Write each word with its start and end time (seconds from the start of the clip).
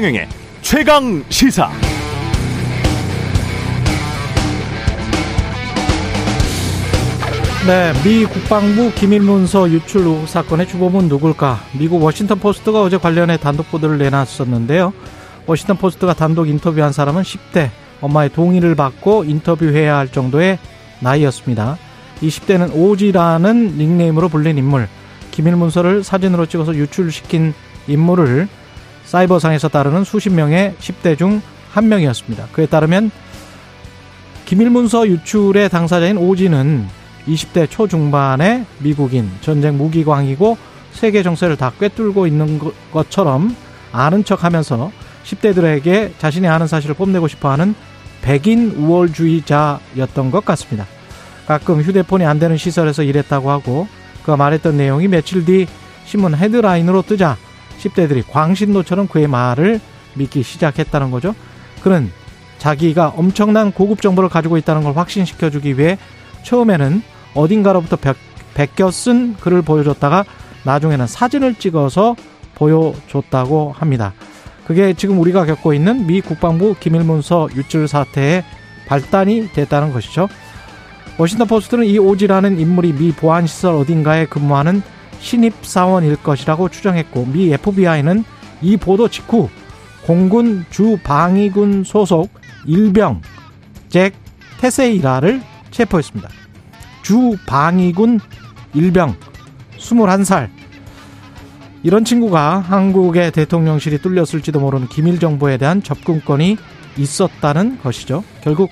최경영의 0.00 0.28
최강 0.62 1.24
시사. 1.28 1.70
네, 7.66 7.92
미 8.02 8.24
국방부 8.24 8.90
기밀문서 8.94 9.68
유출 9.70 10.00
의혹 10.06 10.26
사건의 10.26 10.68
주범은 10.68 11.08
누굴까? 11.08 11.60
미국 11.78 12.02
워싱턴 12.02 12.38
포스트가 12.38 12.80
어제 12.80 12.96
관련해 12.96 13.36
단독 13.36 13.70
보도를 13.70 13.98
내놨었는데요. 13.98 14.94
워싱턴 15.46 15.76
포스트가 15.76 16.14
단독 16.14 16.48
인터뷰한 16.48 16.92
사람은 16.92 17.20
10대 17.20 17.68
엄마의 18.00 18.30
동의를 18.30 18.74
받고 18.76 19.24
인터뷰해야 19.24 19.98
할 19.98 20.08
정도의 20.08 20.58
나이였습니다. 21.00 21.76
이 22.22 22.28
10대는 22.28 22.74
OG라는 22.74 23.76
닉네임으로 23.76 24.30
불린 24.30 24.56
인물, 24.56 24.88
기밀문서를 25.30 26.04
사진으로 26.04 26.46
찍어서 26.46 26.74
유출시킨 26.74 27.52
인물을 27.86 28.48
사이버상에서 29.10 29.68
따르는 29.68 30.04
수십 30.04 30.30
명의 30.30 30.74
10대 30.80 31.18
중 31.18 31.40
한 31.72 31.88
명이었습니다. 31.88 32.48
그에 32.52 32.66
따르면 32.66 33.10
기밀문서 34.44 35.06
유출의 35.06 35.68
당사자인 35.68 36.16
오지는 36.18 36.86
20대 37.26 37.70
초중반의 37.70 38.64
미국인, 38.80 39.30
전쟁 39.40 39.78
무기광이고 39.78 40.56
세계 40.92 41.22
정세를 41.22 41.56
다 41.56 41.72
꿰뚫고 41.78 42.26
있는 42.26 42.58
것처럼 42.92 43.54
아는 43.92 44.24
척 44.24 44.42
하면서 44.42 44.90
10대들에게 45.24 46.18
자신이 46.18 46.48
아는 46.48 46.66
사실을 46.66 46.96
뽐내고 46.96 47.28
싶어 47.28 47.50
하는 47.50 47.74
백인 48.22 48.72
우월주의자였던 48.76 50.30
것 50.30 50.44
같습니다. 50.44 50.86
가끔 51.46 51.80
휴대폰이 51.80 52.24
안 52.24 52.38
되는 52.38 52.56
시설에서 52.56 53.02
일했다고 53.02 53.50
하고 53.50 53.86
그가 54.22 54.36
말했던 54.36 54.76
내용이 54.76 55.08
며칠 55.08 55.44
뒤 55.44 55.66
신문 56.04 56.34
헤드라인으로 56.34 57.02
뜨자 57.02 57.36
10대들이 57.80 58.24
광신도처럼 58.28 59.08
그의 59.08 59.26
말을 59.26 59.80
믿기 60.14 60.42
시작했다는 60.42 61.10
거죠. 61.10 61.34
그는 61.82 62.10
자기가 62.58 63.14
엄청난 63.16 63.72
고급 63.72 64.02
정보를 64.02 64.28
가지고 64.28 64.58
있다는 64.58 64.82
걸 64.82 64.96
확신시켜주기 64.96 65.78
위해 65.78 65.98
처음에는 66.44 67.02
어딘가로부터 67.34 67.96
베껴 68.54 68.90
쓴 68.90 69.34
글을 69.36 69.62
보여줬다가 69.62 70.24
나중에는 70.64 71.06
사진을 71.06 71.54
찍어서 71.54 72.16
보여줬다고 72.54 73.74
합니다. 73.76 74.12
그게 74.66 74.92
지금 74.92 75.18
우리가 75.18 75.46
겪고 75.46 75.72
있는 75.72 76.06
미 76.06 76.20
국방부 76.20 76.74
기밀문서 76.78 77.48
유출 77.56 77.88
사태의 77.88 78.44
발단이 78.86 79.52
됐다는 79.52 79.92
것이죠. 79.92 80.28
워싱턴 81.18 81.48
포스트는 81.48 81.86
이 81.86 81.98
오지라는 81.98 82.60
인물이 82.60 82.92
미 82.92 83.12
보안시설 83.12 83.74
어딘가에 83.74 84.26
근무하는 84.26 84.82
신입사원일 85.20 86.16
것이라고 86.16 86.68
추정했고 86.68 87.26
미 87.26 87.52
FBI는 87.52 88.24
이 88.62 88.76
보도 88.76 89.08
직후 89.08 89.48
공군 90.04 90.64
주방위군 90.70 91.84
소속 91.84 92.30
일병 92.66 93.22
잭 93.88 94.14
테세이라를 94.60 95.40
체포했습니다. 95.70 96.28
주방위군 97.02 98.20
일병 98.74 99.16
21살 99.78 100.48
이런 101.82 102.04
친구가 102.04 102.58
한국의 102.58 103.32
대통령실이 103.32 103.98
뚫렸을지도 104.02 104.60
모르는 104.60 104.88
기밀 104.88 105.18
정보에 105.18 105.56
대한 105.56 105.82
접근권이 105.82 106.58
있었다는 106.98 107.78
것이죠. 107.80 108.22
결국 108.42 108.70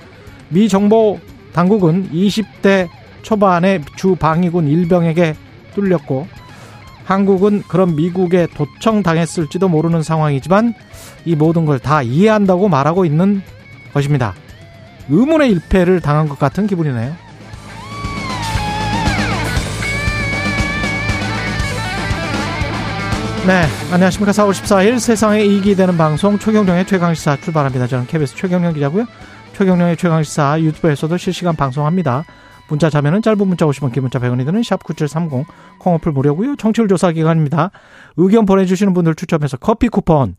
미 0.51 0.69
정보 0.69 1.19
당국은 1.53 2.11
20대 2.11 2.89
초반의 3.23 3.83
주방위군 3.97 4.69
일병에게 4.69 5.35
뚫렸고 5.79 6.27
한국은 7.05 7.63
그런 7.69 7.95
미국에 7.97 8.47
도청당했을지도 8.55 9.69
모르는 9.69 10.03
상황이지만 10.03 10.75
이 11.25 11.37
모든 11.37 11.65
걸 11.67 11.79
다 11.79 12.03
이해한다고 12.03 12.69
말하고 12.69 13.05
있는 13.05 13.43
것입니다. 13.95 14.35
의문의 15.09 15.51
일패를 15.53 16.01
당한 16.01 16.29
것 16.29 16.39
같은 16.39 16.67
기분이네요. 16.67 17.15
네, 23.47 23.65
안녕하십니까. 23.91 24.33
4월 24.33 24.51
14일 24.51 24.99
세상에 24.99 25.43
이익이 25.43 25.75
되는 25.75 25.97
방송 25.97 26.39
최경령의 26.39 26.87
최강시사 26.87 27.37
출발합니다. 27.37 27.87
저는 27.87 28.07
KBS 28.07 28.37
최경령 28.37 28.75
기자고요. 28.75 29.07
최경령의 29.57 29.97
최강시사 29.97 30.61
유튜브에서도 30.61 31.17
실시간 31.17 31.57
방송합니다. 31.57 32.25
문자 32.69 32.91
자면은 32.91 33.23
짧은 33.23 33.47
문자 33.47 33.67
오시면 33.67 33.93
긴 33.93 34.03
문자 34.03 34.19
100원이 34.19 34.45
드는 34.45 34.63
샵 34.63 34.85
9730 34.85 35.47
콩어플 35.79 36.13
무료고요. 36.13 36.57
청취율 36.57 36.89
조사 36.89 37.13
기간입니다. 37.13 37.71
의견 38.17 38.47
보내주시는 38.47 38.95
분들 38.95 39.15
추첨해서 39.15 39.57
커피 39.57 39.89
쿠폰 39.89 40.37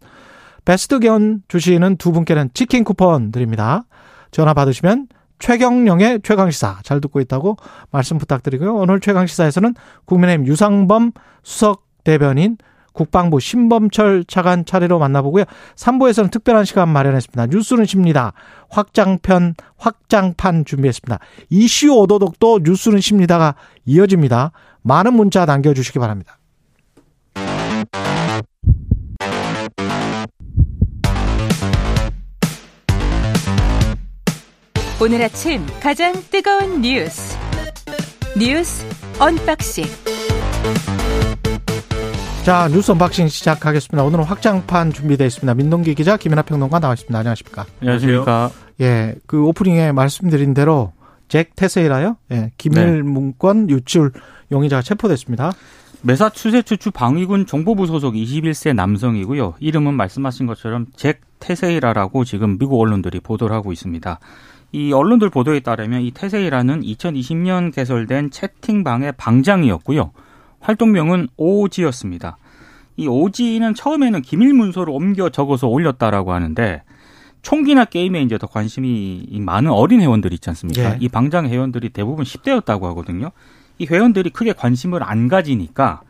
베스트 0.66 1.00
견 1.00 1.42
주시는 1.48 1.98
두 1.98 2.12
분께는 2.12 2.50
치킨 2.54 2.84
쿠폰 2.84 3.32
드립니다. 3.32 3.84
전화 4.32 4.54
받으시면 4.54 5.08
최경령의 5.40 6.20
최강시사 6.22 6.80
잘 6.84 7.02
듣고 7.02 7.20
있다고 7.22 7.58
말씀 7.92 8.18
부탁드리고요. 8.18 8.76
오늘 8.76 9.00
최강시사에서는 9.00 9.74
국민의힘 10.06 10.46
유상범 10.48 11.12
수석 11.44 11.88
대변인 12.04 12.58
국방부 12.94 13.40
신범철 13.40 14.26
차관 14.28 14.66
차례로 14.66 15.00
만나보고요. 15.00 15.46
3부에서는 15.76 16.32
특별한 16.32 16.66
시간 16.66 16.90
마련했습니다. 16.90 17.48
뉴스는 17.48 17.86
쉽니다. 17.86 18.34
확장편, 18.70 19.56
확장판 19.78 20.66
준비했습니다. 20.66 21.20
이슈 21.50 21.94
오도독도 21.94 22.60
뉴스는 22.64 23.00
쉽니다가 23.00 23.56
이어집니다. 23.86 24.52
많은 24.82 25.14
문자 25.14 25.46
남겨주시기 25.46 26.00
바랍니다. 26.00 26.38
오늘 35.02 35.22
아침 35.22 35.66
가장 35.80 36.12
뜨거운 36.30 36.82
뉴스. 36.82 37.38
뉴스 38.38 38.86
unboxing. 39.18 39.86
자, 42.44 42.68
뉴스 42.70 42.92
unboxing 42.92 43.28
시작하겠습니다. 43.28 44.04
오늘은 44.04 44.24
확장판 44.24 44.92
준비되어 44.92 45.28
있습니다. 45.28 45.54
민동기 45.54 45.94
기자, 45.94 46.18
김민하 46.18 46.42
평론가 46.44 46.80
나와 46.80 46.94
있습니다. 46.94 47.18
안녕하십니까? 47.18 47.66
안녕하십니까? 47.82 48.50
예, 48.82 49.16
그 49.28 49.44
오프닝에 49.46 49.92
말씀드린 49.92 50.54
대로 50.54 50.94
잭 51.28 51.56
테세이라요? 51.56 52.18
예, 52.32 52.52
기밀 52.58 53.04
문건 53.04 53.70
유출 53.70 54.12
용의자가 54.52 54.82
체포됐습니다. 54.82 55.52
메사추세츠 56.02 56.78
주 56.78 56.92
방위군 56.92 57.46
정보부 57.46 57.86
소속 57.86 58.16
21세 58.16 58.74
남성이고요. 58.74 59.56
이름은 59.60 59.94
말씀하신 59.94 60.48
것처럼 60.48 60.88
잭 60.96 61.22
테세이라라고 61.40 62.24
지금 62.24 62.58
미국 62.58 62.80
언론들이 62.80 63.20
보도를 63.20 63.56
하고 63.56 63.72
있습니다. 63.72 64.20
이 64.72 64.94
언론들 64.94 65.30
보도에 65.30 65.60
따르면 65.60 66.02
이 66.02 66.12
테세이라는 66.12 66.82
2020년 66.82 67.74
개설된 67.74 68.32
채팅방의 68.32 69.14
방장이었고요. 69.18 70.12
활동명은 70.60 71.30
오지였습니다. 71.38 72.38
이 72.98 73.08
오지는 73.08 73.74
처음에는 73.74 74.22
기밀 74.22 74.54
문서로 74.54 74.94
옮겨 74.94 75.30
적어서 75.30 75.68
올렸다라고 75.68 76.34
하는데 76.34 76.84
총기나 77.42 77.86
게임에 77.86 78.22
이제 78.22 78.38
더 78.38 78.48
관심이 78.48 79.26
많은 79.32 79.72
어린 79.72 80.02
회원들 80.02 80.34
있지 80.34 80.50
않습니까? 80.50 80.94
예. 80.94 80.98
이 81.00 81.08
방장 81.08 81.48
회원들이 81.48 81.90
대부분 81.90 82.26
10대였다고 82.26 82.84
하거든요. 82.84 83.32
이 83.78 83.86
회원들이 83.86 84.32
크게 84.32 84.52
관심을 84.54 85.02
안 85.04 85.30
가지니까 85.30 86.02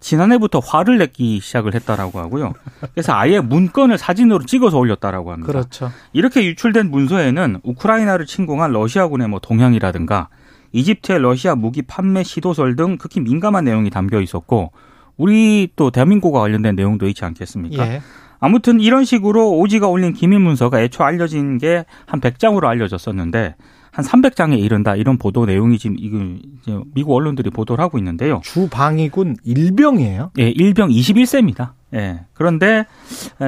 지난해부터 0.00 0.60
화를 0.60 0.98
내기 0.98 1.40
시작을 1.40 1.74
했다라고 1.74 2.20
하고요. 2.20 2.54
그래서 2.94 3.12
아예 3.14 3.40
문건을 3.40 3.98
사진으로 3.98 4.44
찍어서 4.46 4.78
올렸다라고 4.78 5.32
합니다. 5.32 5.52
그렇죠. 5.52 5.90
이렇게 6.12 6.44
유출된 6.44 6.90
문서에는 6.90 7.60
우크라이나를 7.64 8.26
침공한 8.26 8.70
러시아군의 8.70 9.28
뭐 9.28 9.40
동향이라든가 9.40 10.28
이집트의 10.72 11.20
러시아 11.20 11.54
무기 11.54 11.82
판매 11.82 12.22
시도설 12.22 12.76
등 12.76 12.98
극히 12.98 13.20
민감한 13.20 13.64
내용이 13.64 13.90
담겨 13.90 14.20
있었고 14.20 14.72
우리 15.16 15.68
또 15.76 15.90
대한민국과 15.90 16.40
관련된 16.40 16.76
내용도 16.76 17.08
있지 17.08 17.24
않겠습니까? 17.24 17.86
예. 17.88 18.00
아무튼 18.40 18.78
이런 18.80 19.04
식으로 19.04 19.56
오지가 19.58 19.88
올린 19.88 20.12
기밀 20.12 20.38
문서가 20.38 20.80
애초 20.80 21.02
알려진 21.02 21.58
게 21.58 21.84
한 22.06 22.20
100장으로 22.20 22.66
알려졌었는데 22.66 23.56
한 23.90 24.04
300장에 24.04 24.56
이른다 24.60 24.94
이런 24.94 25.18
보도 25.18 25.44
내용이 25.44 25.76
지금 25.78 25.96
이거 25.98 26.84
미국 26.94 27.14
언론들이 27.14 27.50
보도를 27.50 27.82
하고 27.82 27.98
있는데요. 27.98 28.40
주방위군 28.44 29.38
일병이에요? 29.42 30.30
예, 30.38 30.50
일병 30.50 30.90
21세입니다. 30.90 31.70
예. 31.94 32.20
그런데 32.32 32.84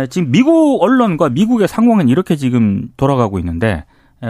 지금 0.08 0.32
미국 0.32 0.82
언론과 0.82 1.28
미국의 1.28 1.68
상황은 1.68 2.08
이렇게 2.08 2.34
지금 2.34 2.88
돌아가고 2.96 3.38
있는데 3.38 3.84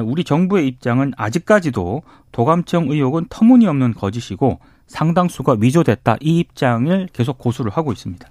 우리 0.05 0.25
정부의 0.25 0.67
입장은 0.69 1.13
아직까지도 1.17 2.03
도감청 2.33 2.91
의혹은 2.91 3.27
터무니없는 3.29 3.95
거짓이고 3.95 4.61
상당수가 4.87 5.57
위조됐다 5.61 6.17
이 6.21 6.39
입장을 6.41 7.09
계속 7.13 7.39
고수를 7.39 7.71
하고 7.73 7.93
있습니다. 7.93 8.29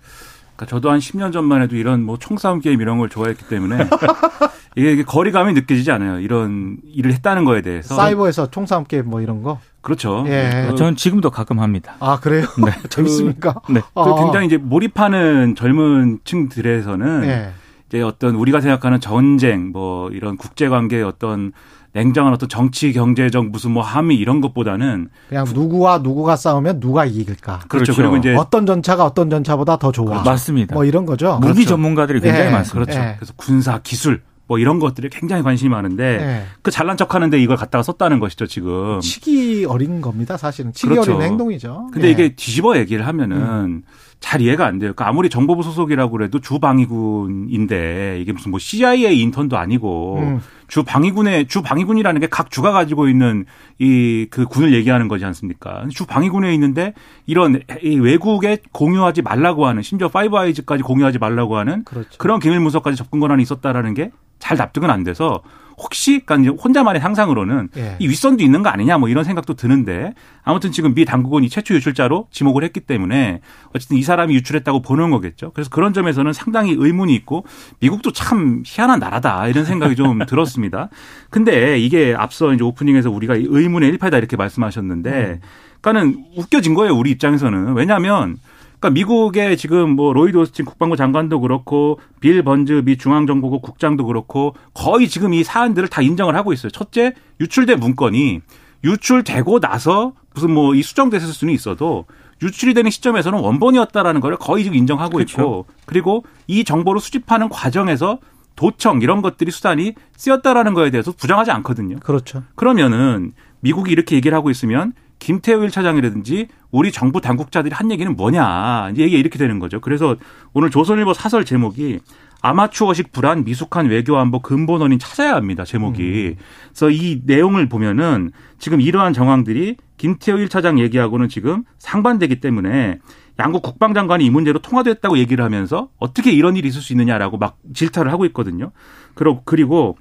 그러니까 0.56 0.66
저도 0.66 0.92
한 0.92 1.00
10년 1.00 1.32
전만 1.32 1.62
해도 1.62 1.78
이런 1.78 2.04
뭐 2.04 2.18
총싸움 2.18 2.60
게임 2.60 2.82
이런 2.82 2.98
걸 2.98 3.10
좋아했기 3.10 3.48
때문에 3.48 3.88
이게 4.76 5.04
거리감이 5.04 5.54
느껴지지 5.54 5.92
않아요. 5.92 6.20
이런 6.20 6.78
일을 6.94 7.14
했다는 7.14 7.46
거에 7.46 7.62
대해서. 7.62 7.96
사이버에서 7.96 8.52
총싸움 8.52 8.84
게임 8.84 9.10
뭐 9.10 9.22
이런 9.22 9.42
거? 9.42 9.60
그렇죠. 9.82 10.26
예. 10.28 10.68
그, 10.70 10.76
저는 10.76 10.96
지금도 10.96 11.32
가끔 11.32 11.60
합니다. 11.60 11.96
아, 12.00 12.20
그래요? 12.20 12.46
네. 12.64 12.72
재밌습니까? 12.90 13.54
그, 13.66 13.72
네. 13.72 13.82
그 13.94 14.16
굉장히 14.18 14.48
이제 14.48 14.58
몰입하는 14.58 15.56
젊은 15.56 16.20
층들에서는 16.26 17.24
예. 17.24 17.52
이제 17.90 18.02
어떤 18.02 18.36
우리가 18.36 18.62
생각하는 18.62 19.00
전쟁 19.00 19.72
뭐 19.72 20.10
이런 20.12 20.38
국제 20.38 20.70
관계의 20.70 21.04
어떤 21.04 21.52
냉정한 21.94 22.34
어떤 22.34 22.48
정치 22.48 22.94
경제적 22.94 23.48
무슨 23.48 23.72
뭐 23.72 23.82
함의 23.82 24.18
이런 24.18 24.42
것보다는 24.42 25.10
그냥 25.28 25.46
누구와 25.52 25.98
누구가 25.98 26.36
싸우면 26.36 26.80
누가 26.80 27.06
이길까. 27.06 27.62
그렇죠. 27.68 27.94
그렇죠. 27.94 27.96
그리고 27.96 28.18
이제 28.18 28.36
어떤 28.36 28.68
전차가 28.68 29.06
어떤 29.06 29.30
전차보다 29.32 29.78
더 29.78 29.92
좋아. 29.92 30.22
맞습니다. 30.22 30.76
뭐 30.76 30.86
이런 30.86 31.08
거죠. 31.08 31.40
무기 31.42 31.54
그렇죠. 31.54 31.70
전문가들이 31.70 32.20
굉장히 32.22 32.46
예, 32.48 32.52
많습니다. 32.52 32.92
그렇죠. 32.92 33.10
예. 33.10 33.16
그래서 33.18 33.34
군사 33.36 33.80
기술 33.80 34.22
뭐 34.46 34.60
이런 34.60 34.80
것들이 34.80 35.10
굉장히 35.10 35.42
관심이 35.42 35.70
많은데 35.70 36.04
예. 36.04 36.44
그 36.62 36.70
잘난 36.70 36.96
척하는데 36.96 37.42
이걸 37.42 37.58
갖다가 37.58 37.82
썼다는 37.82 38.20
것이죠 38.20 38.46
지금. 38.46 39.00
치기 39.00 39.66
어린 39.68 40.00
겁니다. 40.00 40.38
사실은 40.38 40.74
치기 40.74 40.90
그렇죠. 40.90 41.16
어린 41.16 41.28
행동이죠. 41.32 41.90
근데 41.92 42.10
예. 42.10 42.12
이게 42.12 42.36
뒤집어 42.36 42.78
얘기를 42.78 43.08
하면은 43.08 43.82
잘 44.20 44.42
이해가 44.42 44.66
안 44.66 44.80
돼요. 44.80 44.94
그러니까 44.94 45.08
아무리 45.08 45.30
정보부 45.30 45.64
소속이라고 45.64 46.12
그래도 46.12 46.40
주 46.40 46.60
방위군인데 46.60 48.20
이게 48.22 48.32
무슨 48.34 48.52
뭐 48.52 48.60
CIA 48.60 49.20
인턴도 49.22 49.58
아니고 49.58 50.18
음. 50.20 50.42
주 50.68 50.84
방위군의 50.84 51.48
주 51.48 51.62
방위군이라는 51.62 52.22
게 52.22 52.28
각 52.30 52.52
주가 52.52 52.72
가지고 52.72 53.08
있는 53.08 53.46
이 53.80 54.28
그 54.30 54.46
군을 54.46 54.74
얘기하는 54.74 55.08
거지 55.08 55.26
않습니까? 55.26 55.86
주 55.90 56.06
방위군에 56.06 56.54
있는데 56.54 56.94
이런 57.26 57.62
이 57.82 57.98
외국에 57.98 58.58
공유하지 58.72 59.22
말라고 59.24 59.66
하는 59.66 59.82
심지어 59.82 60.10
Five 60.10 60.38
Eyes까지 60.38 60.84
공유하지 60.84 61.18
말라고 61.18 61.58
하는 61.58 61.84
그렇죠. 61.86 62.10
그런 62.18 62.40
기밀 62.40 62.60
문서까지 62.60 62.98
접근 62.98 63.20
권한이 63.20 63.42
있었다라는 63.44 63.94
게 63.94 64.12
잘 64.40 64.56
납득은 64.58 64.90
안 64.90 65.04
돼서 65.04 65.42
혹시 65.80 66.22
그러니까 66.26 66.52
이제 66.52 66.62
혼자만의 66.62 67.02
상상으로는 67.02 67.70
예. 67.78 67.96
이 68.00 68.08
윗선도 68.08 68.44
있는 68.44 68.62
거 68.64 68.70
아니냐 68.70 68.98
뭐 68.98 69.10
이런 69.10 69.24
생각도 69.24 69.54
드는데 69.54 70.14
아무튼 70.44 70.72
지금 70.72 70.94
미 70.94 71.06
당국은 71.06 71.44
이 71.44 71.50
최초 71.50 71.74
유출자로 71.74 72.28
지목을 72.32 72.64
했기 72.64 72.82
때문에 72.82 73.42
어쨌든 73.74 73.98
이 73.98 74.04
사람이 74.04 74.34
유출했다고 74.36 74.82
보는 74.82 75.10
거겠죠. 75.12 75.52
그래서 75.54 75.70
그런 75.70 75.94
점에서는 75.94 76.34
상당히 76.34 76.76
의문이 76.78 77.16
있고 77.16 77.46
미국도 77.80 78.12
참 78.12 78.64
희한한 78.66 79.00
나라다 79.00 79.48
이런 79.48 79.66
생각이 79.66 79.96
좀 79.96 80.20
들었습니다. 80.28 80.90
근데 81.30 81.80
이게 81.80 82.14
앞서 82.18 82.54
이제 82.54 82.64
오프닝에서 82.64 83.10
우리가 83.10 83.36
이 83.36 83.46
의문의 83.48 83.90
일파다 83.90 84.18
이렇게 84.18 84.36
말씀하셨는데 84.36 85.40
그러니까는 85.82 86.26
웃겨진 86.36 86.74
거예요 86.74 86.94
우리 86.94 87.12
입장에서는 87.12 87.74
왜냐하면 87.74 88.38
그러니까 88.80 88.90
미국의 88.92 89.58
지금 89.58 89.92
뭐 89.92 90.14
로이드 90.14 90.38
오스틴 90.38 90.66
국방부 90.66 90.96
장관도 90.96 91.42
그렇고 91.42 92.00
빌 92.20 92.42
번즈 92.44 92.84
미 92.86 92.98
중앙정보국 92.98 93.62
국장도 93.62 94.06
그렇고 94.06 94.56
거의 94.74 95.08
지금 95.10 95.34
이 95.34 95.44
사안들을 95.44 95.90
다 95.90 96.02
인정을 96.02 96.36
하고 96.36 96.54
있어요. 96.54 96.72
첫째 96.72 97.14
유출된 97.42 97.80
문건이 97.80 98.42
유출되고 98.84 99.60
나서 99.60 100.14
무슨 100.34 100.52
뭐 100.52 100.74
이 100.74 100.82
수정됐을 100.82 101.28
수는 101.28 101.54
있어도 101.54 102.06
유출이 102.42 102.74
되는 102.74 102.90
시점에서는 102.90 103.38
원본이었다라는 103.40 104.22
걸 104.22 104.38
거의 104.38 104.64
지금 104.64 104.78
인정하고 104.78 105.18
그렇죠. 105.18 105.42
있고 105.42 105.66
그리고 105.86 106.24
이 106.48 106.64
정보를 106.64 107.02
수집하는 107.02 107.50
과정에서 107.50 108.20
도청 108.56 109.02
이런 109.02 109.22
것들이 109.22 109.52
수단이 109.52 109.94
쓰였다라는 110.16 110.74
거에 110.74 110.90
대해서 110.90 111.12
부정하지 111.12 111.52
않거든요. 111.52 111.98
그렇죠. 112.00 112.44
그러면은 112.56 113.34
미국이 113.60 113.92
이렇게 113.92 114.16
얘기를 114.16 114.36
하고 114.36 114.50
있으면 114.50 114.94
김태호 115.20 115.60
1차장이라든지 115.60 116.48
우리 116.72 116.92
정부 116.92 117.22
당국자들이 117.22 117.74
한 117.74 117.92
얘기는 117.92 118.16
뭐냐 118.16 118.90
이제 118.92 119.04
얘기가 119.04 119.20
이렇게 119.20 119.38
되는 119.38 119.60
거죠. 119.60 119.80
그래서 119.80 120.16
오늘 120.54 120.70
조선일보 120.70 121.14
사설 121.14 121.46
제목이 121.46 122.00
아마추어식 122.42 123.12
불안 123.12 123.44
미숙한 123.44 123.88
외교 123.88 124.18
안보 124.18 124.40
근본 124.40 124.82
원인 124.82 124.98
찾아야 124.98 125.36
합니다. 125.36 125.66
제목이. 125.66 126.36
그래서 126.70 126.90
이 126.90 127.22
내용을 127.26 127.68
보면은 127.68 128.32
지금 128.60 128.80
이러한 128.80 129.14
정황들이 129.14 129.76
김태호 129.98 130.38
1차장 130.38 130.80
얘기하고는 130.80 131.28
지금 131.28 131.66
상반되기 131.80 132.40
때문에 132.40 133.00
양국 133.40 133.62
국방장관이 133.62 134.26
이 134.26 134.30
문제로 134.30 134.60
통화됐다고 134.60 135.18
얘기를 135.18 135.44
하면서 135.44 135.90
어떻게 135.98 136.32
이런 136.32 136.56
일이 136.56 136.68
있을 136.68 136.82
수 136.82 136.94
있느냐라고 136.94 137.38
막 137.38 137.58
질타를 137.74 138.12
하고 138.12 138.26
있거든요. 138.28 138.72
그리고 139.16 139.42
그리고 139.46 139.98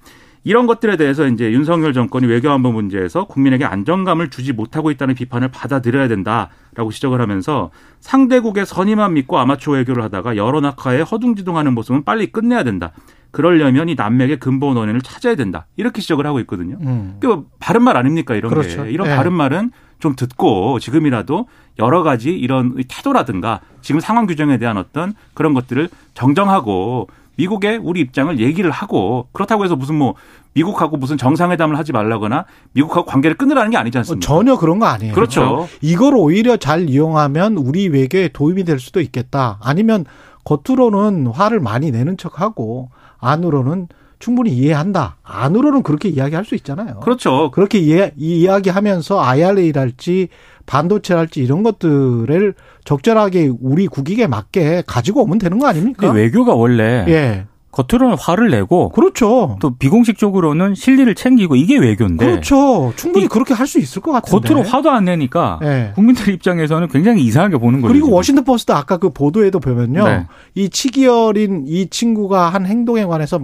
이런 0.48 0.66
것들에 0.66 0.96
대해서 0.96 1.26
이제 1.26 1.52
윤석열 1.52 1.92
정권이 1.92 2.26
외교안보 2.26 2.72
문제에서 2.72 3.26
국민에게 3.26 3.66
안정감을 3.66 4.30
주지 4.30 4.54
못하고 4.54 4.90
있다는 4.90 5.14
비판을 5.14 5.48
받아들여야 5.48 6.08
된다라고 6.08 6.90
지적을 6.90 7.20
하면서 7.20 7.70
상대국의 8.00 8.64
선의만 8.64 9.12
믿고 9.12 9.38
아마추어 9.38 9.74
외교를 9.74 10.02
하다가 10.04 10.38
여론 10.38 10.64
악화에 10.64 11.02
허둥지둥하는 11.02 11.74
모습은 11.74 12.04
빨리 12.04 12.32
끝내야 12.32 12.62
된다. 12.62 12.92
그러려면 13.30 13.90
이 13.90 13.94
난맥의 13.94 14.38
근본 14.38 14.78
원인을 14.78 15.02
찾아야 15.02 15.34
된다. 15.34 15.66
이렇게 15.76 16.00
지적을 16.00 16.26
하고 16.26 16.40
있거든요. 16.40 16.78
음. 16.80 17.18
그 17.20 17.44
바른 17.58 17.82
말 17.82 17.98
아닙니까 17.98 18.34
이런 18.34 18.48
그렇죠. 18.50 18.84
게 18.84 18.90
이런 18.90 19.06
예. 19.06 19.16
바른 19.16 19.34
말은 19.34 19.70
좀 19.98 20.16
듣고 20.16 20.78
지금이라도 20.78 21.46
여러 21.78 22.02
가지 22.02 22.30
이런 22.30 22.74
태도라든가 22.88 23.60
지금 23.82 24.00
상황 24.00 24.24
규정에 24.24 24.56
대한 24.56 24.78
어떤 24.78 25.12
그런 25.34 25.52
것들을 25.52 25.90
정정하고 26.14 27.08
미국의 27.38 27.78
우리 27.78 28.00
입장을 28.00 28.38
얘기를 28.40 28.70
하고 28.70 29.28
그렇다고 29.32 29.64
해서 29.64 29.76
무슨 29.76 29.94
뭐 29.94 30.14
미국하고 30.54 30.96
무슨 30.96 31.16
정상회담을 31.16 31.78
하지 31.78 31.92
말라거나 31.92 32.44
미국하고 32.72 33.06
관계를 33.06 33.36
끊으라는 33.36 33.70
게 33.70 33.76
아니지 33.76 33.96
어, 33.96 34.00
않습니까? 34.00 34.26
전혀 34.26 34.56
그런 34.56 34.78
거 34.78 34.86
아니에요. 34.86 35.14
그렇죠. 35.14 35.68
이걸 35.80 36.14
오히려 36.16 36.56
잘 36.56 36.90
이용하면 36.90 37.56
우리 37.56 37.88
외교에 37.88 38.28
도움이 38.28 38.64
될 38.64 38.80
수도 38.80 39.00
있겠다. 39.00 39.58
아니면 39.62 40.04
겉으로는 40.44 41.28
화를 41.28 41.60
많이 41.60 41.90
내는 41.90 42.16
척하고 42.16 42.90
안으로는 43.18 43.86
충분히 44.18 44.50
이해한다. 44.50 45.18
안으로는 45.22 45.84
그렇게 45.84 46.08
이야기할 46.08 46.44
수 46.44 46.56
있잖아요. 46.56 46.98
그렇죠. 47.00 47.52
그렇게 47.52 47.78
이해, 47.78 48.12
이야기하면서 48.16 49.20
IRA랄지 49.20 50.28
반도체랄지 50.68 51.40
이런 51.42 51.62
것들을 51.62 52.54
적절하게 52.84 53.50
우리 53.60 53.86
국익에 53.86 54.26
맞게 54.26 54.84
가지고 54.86 55.22
오면 55.22 55.38
되는 55.38 55.58
거 55.58 55.66
아닙니까? 55.66 56.10
외교가 56.12 56.54
원래 56.54 57.04
예. 57.08 57.46
겉으로는 57.70 58.16
화를 58.18 58.50
내고 58.50 58.88
그렇죠. 58.90 59.56
또 59.60 59.76
비공식적으로는 59.76 60.74
실리를 60.74 61.14
챙기고 61.14 61.54
이게 61.56 61.78
외교인데 61.78 62.24
그렇죠. 62.26 62.92
충분히 62.96 63.26
이- 63.26 63.28
그렇게 63.28 63.54
할 63.54 63.66
수 63.66 63.78
있을 63.78 64.00
것 64.02 64.12
같은데. 64.12 64.48
겉으로 64.48 64.62
화도 64.66 64.90
안 64.90 65.04
내니까 65.04 65.58
예. 65.62 65.92
국민들 65.94 66.32
입장에서는 66.32 66.88
굉장히 66.88 67.22
이상하게 67.24 67.58
보는 67.58 67.80
거죠. 67.80 67.92
그리고 67.92 68.06
지금. 68.06 68.16
워싱턴 68.16 68.44
포스트 68.44 68.72
아까 68.72 68.96
그 68.96 69.10
보도에도 69.10 69.60
보면요. 69.60 70.04
네. 70.04 70.26
이 70.54 70.68
치기 70.70 71.06
어린 71.06 71.64
이 71.66 71.88
친구가 71.88 72.48
한 72.50 72.66
행동에 72.66 73.04
관해서 73.04 73.40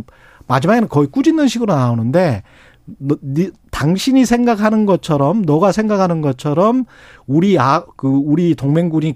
마지막에는 0.47 0.89
거의 0.89 1.09
꾸짖는 1.09 1.49
식으로 1.49 1.75
나오는데 1.75 2.43
너, 2.99 3.17
니, 3.23 3.51
당신이 3.71 4.27
생각하는 4.27 4.87
것처럼 4.87 5.43
너가 5.43 5.73
생각하는 5.73 6.21
것처럼 6.21 6.85
우리 7.27 7.59
아 7.59 7.85
그 7.97 8.09
우리 8.09 8.55
동맹군이 8.55 9.15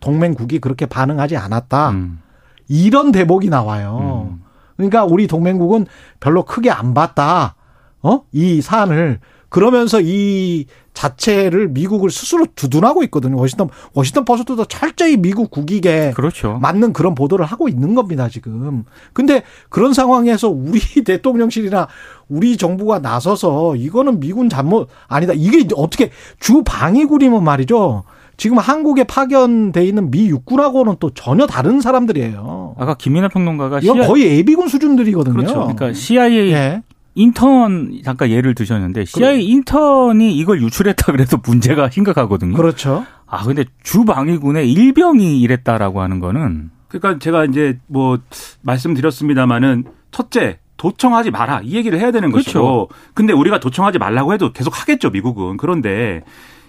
동맹국이 0.00 0.58
그렇게 0.58 0.86
반응하지 0.86 1.36
않았다. 1.36 1.90
음. 1.90 2.20
이런 2.68 3.12
대목이 3.12 3.48
나와요. 3.48 4.28
음. 4.30 4.42
그러니까 4.76 5.04
우리 5.04 5.26
동맹국은 5.26 5.86
별로 6.20 6.44
크게 6.44 6.70
안 6.70 6.94
봤다. 6.94 7.54
어? 8.02 8.22
이 8.32 8.60
사안을 8.60 9.20
그러면서 9.54 10.00
이 10.02 10.66
자체를 10.94 11.68
미국을 11.68 12.10
스스로 12.10 12.44
두둔하고 12.56 13.04
있거든요. 13.04 13.36
워싱턴 13.36 13.68
워싱턴 13.92 14.24
포스트도 14.24 14.64
철저히 14.64 15.16
미국 15.16 15.52
국익에 15.52 16.10
그렇죠. 16.16 16.58
맞는 16.60 16.92
그런 16.92 17.14
보도를 17.14 17.46
하고 17.46 17.68
있는 17.68 17.94
겁니다, 17.94 18.28
지금. 18.28 18.82
근데 19.12 19.44
그런 19.68 19.92
상황에서 19.94 20.48
우리 20.48 20.80
대통령실이나 21.06 21.86
우리 22.28 22.56
정부가 22.56 22.98
나서서 22.98 23.76
이거는 23.76 24.18
미군 24.18 24.48
잘못 24.48 24.88
아니다. 25.06 25.34
이게 25.36 25.68
어떻게 25.76 26.10
주 26.40 26.64
방위군이면 26.64 27.44
말이죠. 27.44 28.02
지금 28.36 28.58
한국에 28.58 29.04
파견돼 29.04 29.84
있는 29.84 30.10
미 30.10 30.26
육군하고는 30.30 30.96
또 30.98 31.10
전혀 31.10 31.46
다른 31.46 31.80
사람들이에요. 31.80 32.74
아까 32.76 32.94
김민하 32.94 33.28
평론가가 33.28 33.78
이건 33.78 34.04
거의 34.08 34.36
예비군 34.36 34.66
수준들이거든요. 34.66 35.36
그렇죠. 35.36 35.54
그러니까 35.60 35.92
CIA 35.92 36.50
예. 36.50 36.82
인턴 37.14 38.00
잠깐 38.04 38.30
예를 38.30 38.54
드셨는데 38.54 39.04
CIA 39.04 39.46
인턴이 39.46 40.36
이걸 40.36 40.60
유출했다 40.62 41.12
그래서 41.12 41.38
문제가 41.44 41.90
심각하거든요. 41.90 42.56
그렇죠. 42.56 43.06
아 43.26 43.44
근데 43.44 43.64
주 43.82 44.04
방위군의 44.04 44.70
일병이 44.72 45.40
이랬다라고 45.40 46.00
하는 46.02 46.20
거는 46.20 46.70
그러니까 46.88 47.18
제가 47.18 47.44
이제 47.44 47.78
뭐 47.86 48.18
말씀드렸습니다마는 48.62 49.84
첫째 50.10 50.58
도청하지 50.76 51.30
마라 51.30 51.60
이 51.64 51.74
얘기를 51.76 51.98
해야 51.98 52.10
되는 52.10 52.30
그렇죠. 52.30 52.44
것이고 52.44 52.88
근데 53.14 53.32
우리가 53.32 53.60
도청하지 53.60 53.98
말라고 53.98 54.32
해도 54.32 54.52
계속 54.52 54.78
하겠죠 54.80 55.10
미국은 55.10 55.56
그런데 55.56 56.22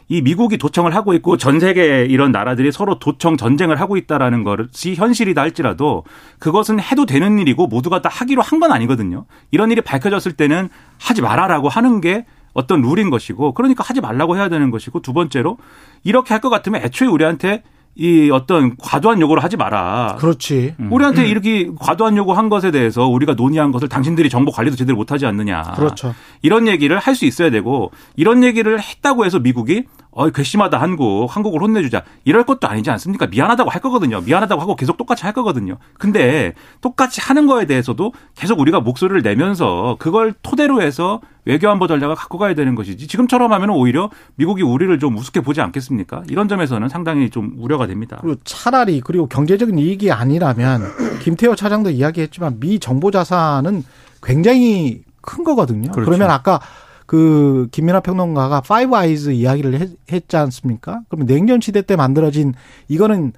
이 0.07 0.21
미국이 0.21 0.57
도청을 0.57 0.93
하고 0.95 1.13
있고 1.15 1.35
전 1.37 1.59
세계 1.59 2.05
이런 2.05 2.31
나라들이 2.31 2.71
서로 2.71 2.99
도청 2.99 3.37
전쟁을 3.37 3.79
하고 3.79 3.97
있다라는 3.97 4.43
것이 4.43 4.93
현실이다 4.95 5.41
할지라도 5.41 6.03
그것은 6.39 6.79
해도 6.79 7.05
되는 7.05 7.39
일이고 7.39 7.67
모두가 7.67 8.01
다 8.01 8.09
하기로 8.11 8.41
한 8.41 8.59
건 8.59 8.71
아니거든요. 8.71 9.25
이런 9.51 9.71
일이 9.71 9.81
밝혀졌을 9.81 10.33
때는 10.33 10.69
하지 10.99 11.21
마라라고 11.21 11.69
하는 11.69 12.01
게 12.01 12.25
어떤 12.53 12.81
룰인 12.81 13.09
것이고 13.09 13.53
그러니까 13.53 13.83
하지 13.85 13.99
말라고 13.99 14.37
해야 14.37 14.47
되는 14.47 14.71
것이고 14.71 15.01
두 15.01 15.11
번째로 15.11 15.57
이렇게 16.03 16.33
할 16.33 16.39
것 16.41 16.49
같으면 16.49 16.81
애초에 16.83 17.07
우리한테 17.07 17.63
이 17.97 18.29
어떤 18.29 18.75
과도한 18.77 19.21
요구를 19.21 19.41
하지 19.43 19.55
마라. 19.55 20.17
그렇지. 20.19 20.75
우리한테 20.91 21.27
이렇게 21.27 21.69
과도한 21.79 22.17
요구한 22.17 22.49
것에 22.49 22.71
대해서 22.71 23.07
우리가 23.07 23.33
논의한 23.35 23.71
것을 23.71 23.87
당신들이 23.87 24.29
정보 24.29 24.51
관리도 24.51 24.75
제대로 24.75 24.97
못하지 24.97 25.25
않느냐. 25.25 25.61
그렇죠. 25.75 26.13
이런 26.41 26.67
얘기를 26.67 26.97
할 26.99 27.15
수 27.15 27.25
있어야 27.25 27.49
되고 27.49 27.91
이런 28.17 28.43
얘기를 28.43 28.77
했다고 28.81 29.23
해서 29.25 29.39
미국이 29.39 29.85
어, 30.11 30.29
괘씸하다 30.29 30.81
한국, 30.81 31.27
한국을 31.33 31.61
혼내주자. 31.61 32.03
이럴 32.25 32.43
것도 32.43 32.67
아니지 32.67 32.89
않습니까? 32.91 33.27
미안하다고 33.27 33.69
할 33.69 33.81
거거든요. 33.81 34.19
미안하다고 34.19 34.61
하고 34.61 34.75
계속 34.75 34.97
똑같이 34.97 35.23
할 35.23 35.31
거거든요. 35.33 35.77
근데 35.97 36.53
똑같이 36.81 37.21
하는 37.21 37.47
거에 37.47 37.65
대해서도 37.65 38.11
계속 38.35 38.59
우리가 38.59 38.81
목소리를 38.81 39.21
내면서 39.21 39.95
그걸 39.99 40.33
토대로 40.41 40.81
해서 40.81 41.21
외교안보 41.45 41.87
전략을 41.87 42.15
갖고 42.15 42.37
가야 42.37 42.55
되는 42.55 42.75
것이지. 42.75 43.07
지금처럼 43.07 43.53
하면 43.53 43.69
오히려 43.69 44.09
미국이 44.35 44.63
우리를 44.63 44.97
좀 44.99 45.17
우습게 45.17 45.41
보지 45.41 45.61
않겠습니까? 45.61 46.23
이런 46.29 46.47
점에서는 46.47 46.89
상당히 46.89 47.29
좀 47.29 47.53
우려가 47.57 47.87
됩니다. 47.87 48.17
그리고 48.21 48.39
차라리 48.43 49.01
그리고 49.01 49.27
경제적인 49.27 49.77
이익이 49.77 50.11
아니라면 50.11 50.81
김태호 51.21 51.55
차장도 51.55 51.91
이야기했지만 51.91 52.59
미 52.59 52.79
정보 52.79 53.11
자산은 53.11 53.83
굉장히 54.23 55.03
큰 55.21 55.43
거거든요. 55.43 55.91
그렇죠. 55.91 56.09
그러면 56.09 56.31
아까 56.31 56.59
그 57.05 57.67
김민하 57.71 57.99
평론가가 57.99 58.61
Five 58.61 58.95
Eyes 58.95 59.29
이야기를 59.29 59.79
했, 59.79 59.91
했지 60.11 60.37
않습니까? 60.37 61.01
그러면 61.09 61.27
냉전 61.27 61.61
시대 61.61 61.81
때 61.83 61.95
만들어진 61.95 62.53
이거는 62.87 63.33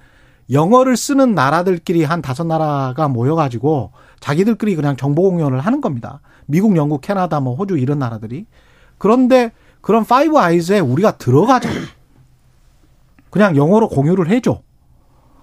영어를 0.50 0.96
쓰는 0.96 1.34
나라들끼리 1.34 2.04
한 2.04 2.22
다섯 2.22 2.44
나라가 2.44 3.08
모여가지고 3.08 3.92
자기들끼리 4.20 4.76
그냥 4.76 4.96
정보 4.96 5.22
공유를 5.30 5.60
하는 5.60 5.80
겁니다. 5.82 6.20
미국, 6.50 6.76
영국, 6.76 7.02
캐나다, 7.02 7.40
뭐 7.40 7.54
호주 7.54 7.76
이런 7.78 7.98
나라들이 7.98 8.46
그런데 8.96 9.52
그런 9.82 10.04
Five 10.04 10.36
Eyes에 10.38 10.80
우리가 10.80 11.18
들어가자. 11.18 11.68
그냥 13.30 13.54
영어로 13.56 13.88
공유를 13.88 14.28
해줘. 14.28 14.62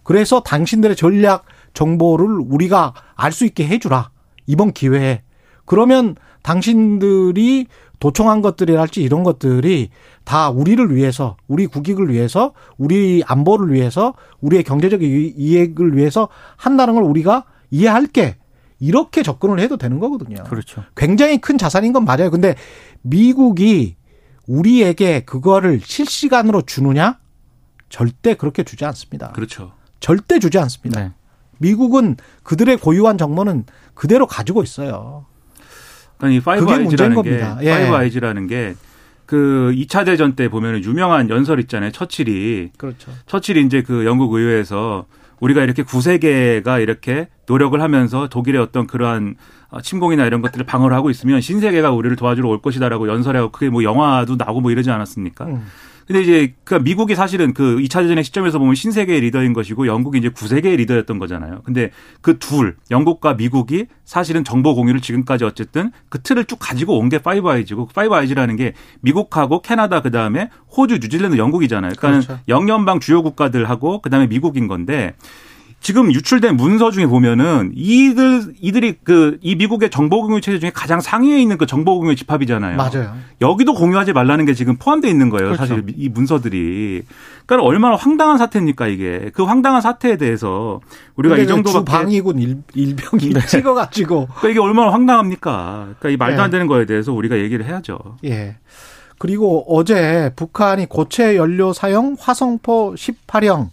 그래서 0.03 0.41
당신들의 0.41 0.95
전략 0.95 1.45
정보를 1.73 2.39
우리가 2.49 2.93
알 3.15 3.31
수 3.31 3.45
있게 3.45 3.67
해주라. 3.67 4.09
이번 4.47 4.71
기회에. 4.73 5.21
그러면 5.65 6.15
당신들이 6.41 7.67
도청한 7.99 8.41
것들이랄지 8.41 9.01
이런 9.01 9.23
것들이 9.23 9.89
다 10.23 10.49
우리를 10.49 10.95
위해서, 10.95 11.37
우리 11.47 11.65
국익을 11.67 12.11
위해서, 12.11 12.53
우리 12.77 13.23
안보를 13.25 13.71
위해서, 13.73 14.13
우리의 14.41 14.63
경제적 14.63 15.01
이- 15.01 15.33
이익을 15.37 15.95
위해서 15.95 16.27
한다는 16.57 16.95
걸 16.95 17.03
우리가 17.03 17.45
이해할게. 17.71 18.37
이렇게 18.85 19.23
접근을 19.23 19.59
해도 19.59 19.77
되는 19.77 19.99
거거든요. 19.99 20.43
그렇죠. 20.43 20.83
굉장히 20.95 21.39
큰 21.39 21.57
자산인 21.57 21.93
건 21.93 22.05
맞아요. 22.05 22.29
근데 22.29 22.55
미국이 23.01 23.95
우리에게 24.47 25.21
그거를 25.25 25.79
실시간으로 25.83 26.61
주느냐? 26.63 27.19
절대 27.89 28.33
그렇게 28.35 28.63
주지 28.63 28.85
않습니다. 28.85 29.31
그렇죠. 29.31 29.73
절대 29.99 30.39
주지 30.39 30.59
않습니다. 30.59 31.01
네. 31.01 31.11
미국은 31.57 32.17
그들의 32.43 32.77
고유한 32.77 33.17
정보는 33.17 33.65
그대로 33.93 34.27
가지고 34.27 34.61
있어요. 34.63 35.25
그러니까 36.17 36.37
이 36.37 36.43
Five 36.43 36.69
Eyes라는 36.71 37.09
게 37.09 37.15
겁니다. 37.15 37.57
예. 37.61 37.69
Five 37.71 37.95
Eyes라는 37.95 38.47
게 38.47 38.75
그 39.25 39.73
2차 39.75 40.05
대전 40.05 40.35
때 40.35 40.49
보면은 40.49 40.83
유명한 40.83 41.29
연설 41.29 41.59
있잖아요. 41.61 41.91
처칠이 41.91 42.71
그렇죠. 42.77 43.11
처칠이 43.25 43.65
이제 43.65 43.81
그 43.81 44.05
영국 44.05 44.33
의회에서 44.33 45.05
우리가 45.39 45.63
이렇게 45.63 45.83
구세계가 45.83 46.79
이렇게 46.79 47.27
노력을 47.47 47.79
하면서 47.81 48.27
독일의 48.27 48.61
어떤 48.61 48.87
그러한 48.87 49.35
어, 49.69 49.81
침공이나 49.81 50.25
이런 50.25 50.41
것들을 50.41 50.65
방어를 50.65 50.95
하고 50.95 51.09
있으면 51.09 51.41
신세계가 51.41 51.91
우리를 51.91 52.15
도와주러 52.15 52.47
올 52.47 52.61
것이다라고 52.61 53.07
연설하고 53.07 53.51
그게 53.51 53.69
뭐 53.69 53.83
영화도 53.83 54.35
나오고 54.37 54.61
뭐 54.61 54.71
이러지 54.71 54.89
않았습니까? 54.91 55.45
음. 55.45 55.65
근데 56.07 56.21
이제 56.21 56.53
그 56.63 56.75
미국이 56.75 57.15
사실은 57.15 57.53
그 57.53 57.77
2차 57.77 58.01
대전의 58.01 58.23
시점에서 58.23 58.59
보면 58.59 58.75
신세계의 58.75 59.21
리더인 59.21 59.53
것이고 59.53 59.87
영국이 59.87 60.19
이제 60.19 60.29
구세계의 60.29 60.77
리더였던 60.77 61.17
거잖아요. 61.17 61.61
근데 61.63 61.89
그 62.21 62.37
둘, 62.37 62.75
영국과 62.91 63.33
미국이 63.33 63.87
사실은 64.03 64.43
정보 64.43 64.75
공유를 64.75 65.01
지금까지 65.01 65.45
어쨌든 65.45 65.91
그 66.09 66.21
틀을 66.21 66.45
쭉 66.45 66.57
가지고 66.59 66.99
온 66.99 67.09
게 67.09 67.17
Five 67.19 67.47
Eyes고 67.49 67.87
Five 67.87 68.13
Eyes라는 68.13 68.55
게 68.55 68.73
미국하고 69.01 69.61
캐나다 69.61 70.01
그다음에 70.01 70.49
호주, 70.75 70.99
뉴질랜드, 70.99 71.37
영국이잖아요. 71.37 71.93
그러니까 71.97 72.27
그렇죠. 72.27 72.43
영연방 72.47 72.99
주요 72.99 73.23
국가들하고 73.23 74.01
그다음에 74.01 74.27
미국인 74.27 74.67
건데 74.67 75.15
지금 75.81 76.11
유출된 76.11 76.57
문서 76.57 76.89
중에 76.89 77.05
보면은 77.05 77.71
이들 77.75 78.55
이들이 78.59 78.93
그 79.03 79.37
이 79.41 79.53
미국의 79.55 79.91
정보 79.91 80.23
공유 80.23 80.41
체제 80.41 80.57
중에 80.57 80.71
가장 80.73 80.99
상위에 80.99 81.39
있는 81.39 81.57
그 81.59 81.67
정보 81.67 81.99
공유 81.99 82.15
집합이잖아요. 82.15 82.77
맞아요. 82.77 83.15
여기도 83.41 83.75
공유하지 83.75 84.13
말라는 84.13 84.45
게 84.45 84.55
지금 84.55 84.77
포함되어 84.77 85.11
있는 85.11 85.29
거예요. 85.29 85.49
그렇죠. 85.49 85.65
사실 85.67 85.83
이 85.95 86.09
문서들이. 86.09 87.03
그러니까 87.45 87.67
얼마나 87.67 87.95
황당한 87.95 88.39
사태입니까 88.39 88.87
이게. 88.87 89.29
그 89.33 89.43
황당한 89.43 89.81
사태에 89.81 90.17
대해서 90.17 90.79
우리가 91.15 91.37
이 91.37 91.45
정도밖에 91.45 91.85
주방위군 91.85 92.39
일, 92.39 92.57
일병이 92.73 93.33
네. 93.33 93.45
찍어가지고 93.45 94.27
그러니까 94.41 94.49
이게 94.49 94.59
얼마나 94.59 94.91
황당합니까? 94.93 95.89
그러니까 95.99 96.09
이 96.09 96.17
말도 96.17 96.37
네. 96.37 96.41
안 96.41 96.49
되는 96.49 96.65
거에 96.65 96.85
대해서 96.87 97.13
우리가 97.13 97.37
얘기를 97.37 97.63
해야죠. 97.65 97.99
예. 98.25 98.57
그리고 99.17 99.63
어제 99.67 100.31
북한이 100.35 100.87
고체 100.87 101.35
연료 101.35 101.71
사용 101.71 102.15
화성포 102.19 102.95
18형 102.95 103.69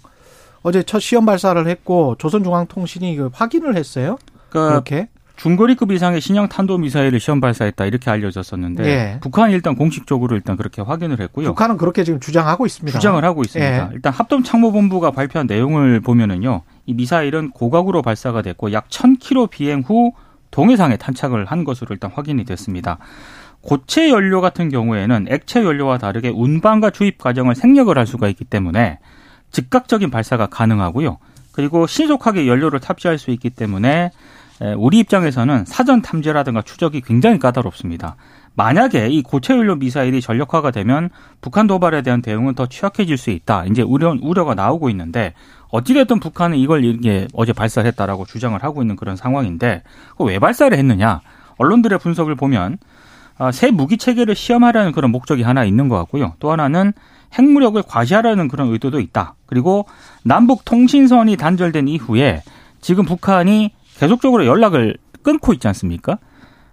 어제 0.62 0.82
첫 0.82 1.00
시험 1.00 1.26
발사를 1.26 1.66
했고 1.66 2.16
조선중앙통신이 2.18 3.16
그 3.16 3.30
확인을 3.32 3.76
했어요. 3.76 4.18
그러니까 4.48 4.70
그렇게. 4.72 5.08
중거리급 5.36 5.90
이상의 5.90 6.20
신형 6.20 6.48
탄도 6.48 6.78
미사일을 6.78 7.18
시험 7.18 7.40
발사했다 7.40 7.86
이렇게 7.86 8.10
알려졌었는데 8.10 8.84
예. 8.84 9.18
북한이 9.20 9.52
일단 9.52 9.74
공식적으로 9.74 10.36
일단 10.36 10.56
그렇게 10.56 10.82
확인을 10.82 11.20
했고요. 11.20 11.48
북한은 11.48 11.78
그렇게 11.78 12.04
지금 12.04 12.20
주장하고 12.20 12.66
있습니다. 12.66 12.96
주장을 12.96 13.24
하고 13.24 13.42
있습니다. 13.42 13.88
예. 13.88 13.88
일단 13.92 14.12
합동 14.12 14.44
참모본부가 14.44 15.10
발표한 15.10 15.46
내용을 15.48 16.00
보면은요, 16.00 16.62
이 16.86 16.94
미사일은 16.94 17.50
고각으로 17.50 18.02
발사가 18.02 18.42
됐고 18.42 18.72
약 18.72 18.88
1,000km 18.88 19.50
비행 19.50 19.80
후 19.80 20.12
동해상에 20.52 20.96
탄착을 20.96 21.46
한 21.46 21.64
것으로 21.64 21.88
일단 21.92 22.10
확인이 22.14 22.44
됐습니다. 22.44 22.98
고체 23.62 24.10
연료 24.10 24.40
같은 24.40 24.68
경우에는 24.68 25.26
액체 25.28 25.64
연료와 25.64 25.98
다르게 25.98 26.28
운반과 26.28 26.90
주입 26.90 27.18
과정을 27.18 27.54
생략을 27.54 27.96
할 27.96 28.06
수가 28.06 28.28
있기 28.28 28.44
때문에 28.44 28.98
즉각적인 29.52 30.10
발사가 30.10 30.46
가능하고요. 30.46 31.18
그리고 31.52 31.86
신속하게 31.86 32.48
연료를 32.48 32.80
탑재할 32.80 33.18
수 33.18 33.30
있기 33.30 33.50
때문에 33.50 34.10
에, 34.60 34.72
우리 34.74 34.98
입장에서는 34.98 35.64
사전 35.66 36.02
탐지라든가 36.02 36.62
추적이 36.62 37.02
굉장히 37.02 37.38
까다롭습니다. 37.38 38.16
만약에 38.54 39.08
이 39.08 39.22
고체 39.22 39.56
연료 39.56 39.76
미사일이 39.76 40.20
전력화가 40.20 40.70
되면 40.70 41.08
북한 41.40 41.66
도발에 41.66 42.02
대한 42.02 42.20
대응은 42.20 42.54
더 42.54 42.66
취약해질 42.66 43.16
수 43.16 43.30
있다. 43.30 43.64
이제 43.66 43.82
우려, 43.82 44.14
우려가 44.20 44.54
나오고 44.54 44.90
있는데 44.90 45.32
어찌됐든 45.70 46.20
북한은 46.20 46.58
이걸 46.58 46.84
이게 46.84 47.26
어제 47.32 47.54
발사했다라고 47.54 48.26
주장을 48.26 48.62
하고 48.62 48.82
있는 48.82 48.96
그런 48.96 49.16
상황인데 49.16 49.82
왜 50.18 50.38
발사를 50.38 50.76
했느냐? 50.76 51.22
언론들의 51.56 51.98
분석을 51.98 52.34
보면 52.34 52.74
아, 52.74 52.76
새 53.50 53.70
무기 53.70 53.96
체계를 53.96 54.34
시험하려는 54.34 54.92
그런 54.92 55.10
목적이 55.10 55.42
하나 55.42 55.64
있는 55.64 55.88
것 55.88 55.96
같고요. 55.96 56.34
또 56.38 56.52
하나는 56.52 56.92
핵무력을 57.34 57.82
과시하려는 57.82 58.48
그런 58.48 58.68
의도도 58.68 59.00
있다. 59.00 59.34
그리고 59.46 59.86
남북 60.22 60.64
통신선이 60.64 61.36
단절된 61.36 61.88
이후에 61.88 62.42
지금 62.80 63.04
북한이 63.04 63.70
계속적으로 63.96 64.46
연락을 64.46 64.96
끊고 65.22 65.52
있지 65.52 65.66
않습니까? 65.68 66.18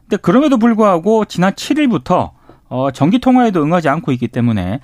근데 0.01 0.17
그럼에도 0.17 0.57
불구하고 0.57 1.25
지난 1.25 1.53
7일부터 1.53 2.31
어, 2.67 2.91
전기 2.91 3.19
통화에도 3.19 3.63
응하지 3.63 3.89
않고 3.89 4.11
있기 4.11 4.27
때문에 4.27 4.79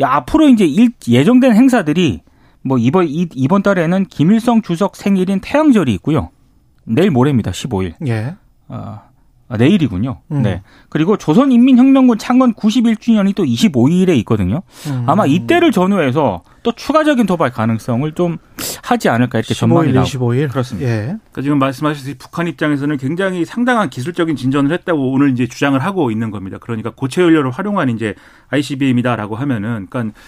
야, 0.00 0.08
앞으로 0.10 0.48
이제 0.48 0.64
일, 0.64 0.90
예정된 1.06 1.54
행사들이 1.54 2.22
뭐 2.62 2.78
이번 2.78 3.06
이, 3.08 3.28
이번 3.34 3.62
달에는 3.62 4.06
김일성 4.06 4.62
주석 4.62 4.96
생일인 4.96 5.40
태양절이 5.40 5.92
있고요. 5.94 6.30
내일 6.84 7.10
모레입니다. 7.10 7.50
15일. 7.50 7.94
예. 8.06 8.34
아, 8.68 9.02
아, 9.48 9.56
내일이군요. 9.58 10.20
음. 10.32 10.42
네. 10.42 10.62
그리고 10.88 11.16
조선인민혁명군 11.16 12.18
창건 12.18 12.54
91주년이 12.54 13.34
또 13.34 13.44
25일에 13.44 14.16
있거든요. 14.18 14.62
음. 14.88 15.04
아마 15.06 15.26
이때를 15.26 15.70
전후해서 15.70 16.42
또 16.62 16.72
추가적인 16.72 17.26
도발 17.26 17.50
가능성을 17.50 18.10
좀 18.12 18.38
하지 18.82 19.10
않을까 19.10 19.38
이렇게 19.38 19.52
전망이 19.52 19.90
15일, 19.90 19.94
나오고 19.94 20.08
25일. 20.08 20.50
그렇습니다. 20.50 20.88
예. 20.88 21.02
그러니까 21.02 21.42
지금 21.42 21.58
말씀하셨듯이 21.58 22.16
북한 22.16 22.48
입장에서는 22.48 22.96
굉장히 22.96 23.44
상당한 23.44 23.90
기술적인 23.90 24.36
진전을 24.36 24.72
했다고 24.72 25.12
오늘 25.12 25.30
이제 25.30 25.46
주장을 25.46 25.78
하고 25.78 26.10
있는 26.10 26.30
겁니다. 26.30 26.56
그러니까 26.58 26.90
고체 26.90 27.20
연료를 27.20 27.50
활용한 27.50 27.90
이제 27.90 28.14
ICBM이다라고 28.48 29.36
하면은 29.36 29.86
그러니까 29.90 30.18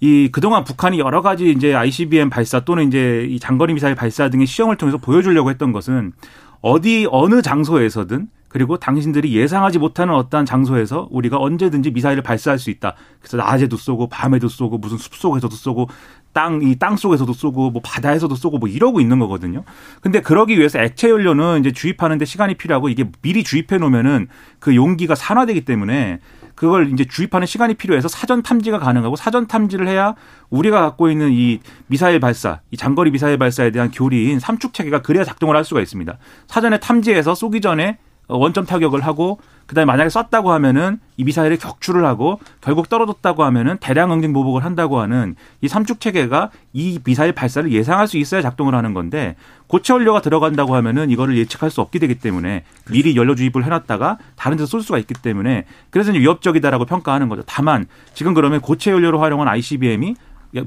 이 0.00 0.28
그동안 0.32 0.64
북한이 0.64 0.98
여러 0.98 1.22
가지 1.22 1.50
이제 1.50 1.74
ICBM 1.74 2.28
발사 2.28 2.60
또는 2.60 2.88
이제 2.88 3.26
이 3.30 3.38
장거리 3.38 3.72
미사일 3.72 3.94
발사 3.94 4.28
등의 4.28 4.46
시험을 4.46 4.76
통해서 4.76 4.98
보여주려고 4.98 5.48
했던 5.50 5.72
것은 5.72 6.12
어디 6.60 7.06
어느 7.10 7.40
장소에서든 7.40 8.28
그리고 8.54 8.76
당신들이 8.76 9.34
예상하지 9.34 9.80
못하는 9.80 10.14
어떠한 10.14 10.46
장소에서 10.46 11.08
우리가 11.10 11.38
언제든지 11.38 11.90
미사일을 11.90 12.22
발사할 12.22 12.60
수 12.60 12.70
있다. 12.70 12.94
그래서 13.18 13.36
낮에도 13.36 13.76
쏘고 13.76 14.08
밤에도 14.08 14.46
쏘고 14.46 14.78
무슨 14.78 14.96
숲 14.96 15.16
속에서도 15.16 15.52
쏘고 15.52 15.88
땅 16.32 16.60
이 16.62 16.76
땅 16.78 16.96
속에서도 16.96 17.32
쏘고 17.32 17.72
뭐 17.72 17.82
바다에서도 17.84 18.32
쏘고 18.32 18.58
뭐 18.58 18.68
이러고 18.68 19.00
있는 19.00 19.18
거거든요. 19.18 19.64
근데 20.00 20.20
그러기 20.20 20.56
위해서 20.56 20.78
액체 20.78 21.10
연료는 21.10 21.58
이제 21.60 21.72
주입하는데 21.72 22.24
시간이 22.24 22.54
필요하고 22.54 22.88
이게 22.90 23.10
미리 23.22 23.42
주입해 23.42 23.78
놓으면은 23.78 24.28
그 24.60 24.76
용기가 24.76 25.16
산화되기 25.16 25.64
때문에 25.64 26.20
그걸 26.54 26.92
이제 26.92 27.04
주입하는 27.04 27.48
시간이 27.48 27.74
필요해서 27.74 28.06
사전 28.06 28.44
탐지가 28.44 28.78
가능하고 28.78 29.16
사전 29.16 29.48
탐지를 29.48 29.88
해야 29.88 30.14
우리가 30.50 30.80
갖고 30.80 31.10
있는 31.10 31.32
이 31.32 31.58
미사일 31.88 32.20
발사, 32.20 32.60
이 32.70 32.76
장거리 32.76 33.10
미사일 33.10 33.36
발사에 33.36 33.72
대한 33.72 33.90
교리인 33.90 34.38
삼축 34.38 34.74
체계가 34.74 35.02
그래야 35.02 35.24
작동을 35.24 35.56
할 35.56 35.64
수가 35.64 35.80
있습니다. 35.80 36.18
사전에 36.46 36.78
탐지해서 36.78 37.34
쏘기 37.34 37.60
전에 37.60 37.98
원점 38.28 38.64
타격을 38.66 39.00
하고 39.00 39.38
그다음에 39.66 39.86
만약에 39.86 40.10
쐈다고 40.10 40.52
하면은 40.52 40.98
이 41.16 41.24
미사일에 41.24 41.56
격추를 41.56 42.04
하고 42.04 42.38
결국 42.60 42.88
떨어졌다고 42.88 43.44
하면은 43.44 43.78
대량 43.78 44.12
응징 44.12 44.32
보복을 44.32 44.64
한다고 44.64 45.00
하는 45.00 45.36
이 45.60 45.68
삼축 45.68 46.00
체계가 46.00 46.50
이 46.72 47.00
미사일 47.04 47.32
발사를 47.32 47.70
예상할 47.70 48.08
수 48.08 48.18
있어야 48.18 48.42
작동을 48.42 48.74
하는 48.74 48.94
건데 48.94 49.36
고체 49.66 49.94
연료가 49.94 50.20
들어간다고 50.20 50.74
하면은 50.76 51.10
이거를 51.10 51.36
예측할 51.36 51.70
수 51.70 51.80
없게 51.80 51.98
되기 51.98 52.14
때문에 52.16 52.64
미리 52.90 53.16
연료 53.16 53.34
주입을 53.34 53.64
해놨다가 53.64 54.18
다른 54.36 54.56
데서 54.56 54.66
쏠 54.66 54.82
수가 54.82 54.98
있기 54.98 55.14
때문에 55.14 55.64
그래서 55.90 56.12
위협적이다라고 56.12 56.84
평가하는 56.84 57.28
거죠. 57.28 57.42
다만 57.46 57.86
지금 58.12 58.34
그러면 58.34 58.60
고체 58.60 58.90
연료로 58.90 59.20
활용한 59.20 59.48
ICBM이 59.48 60.14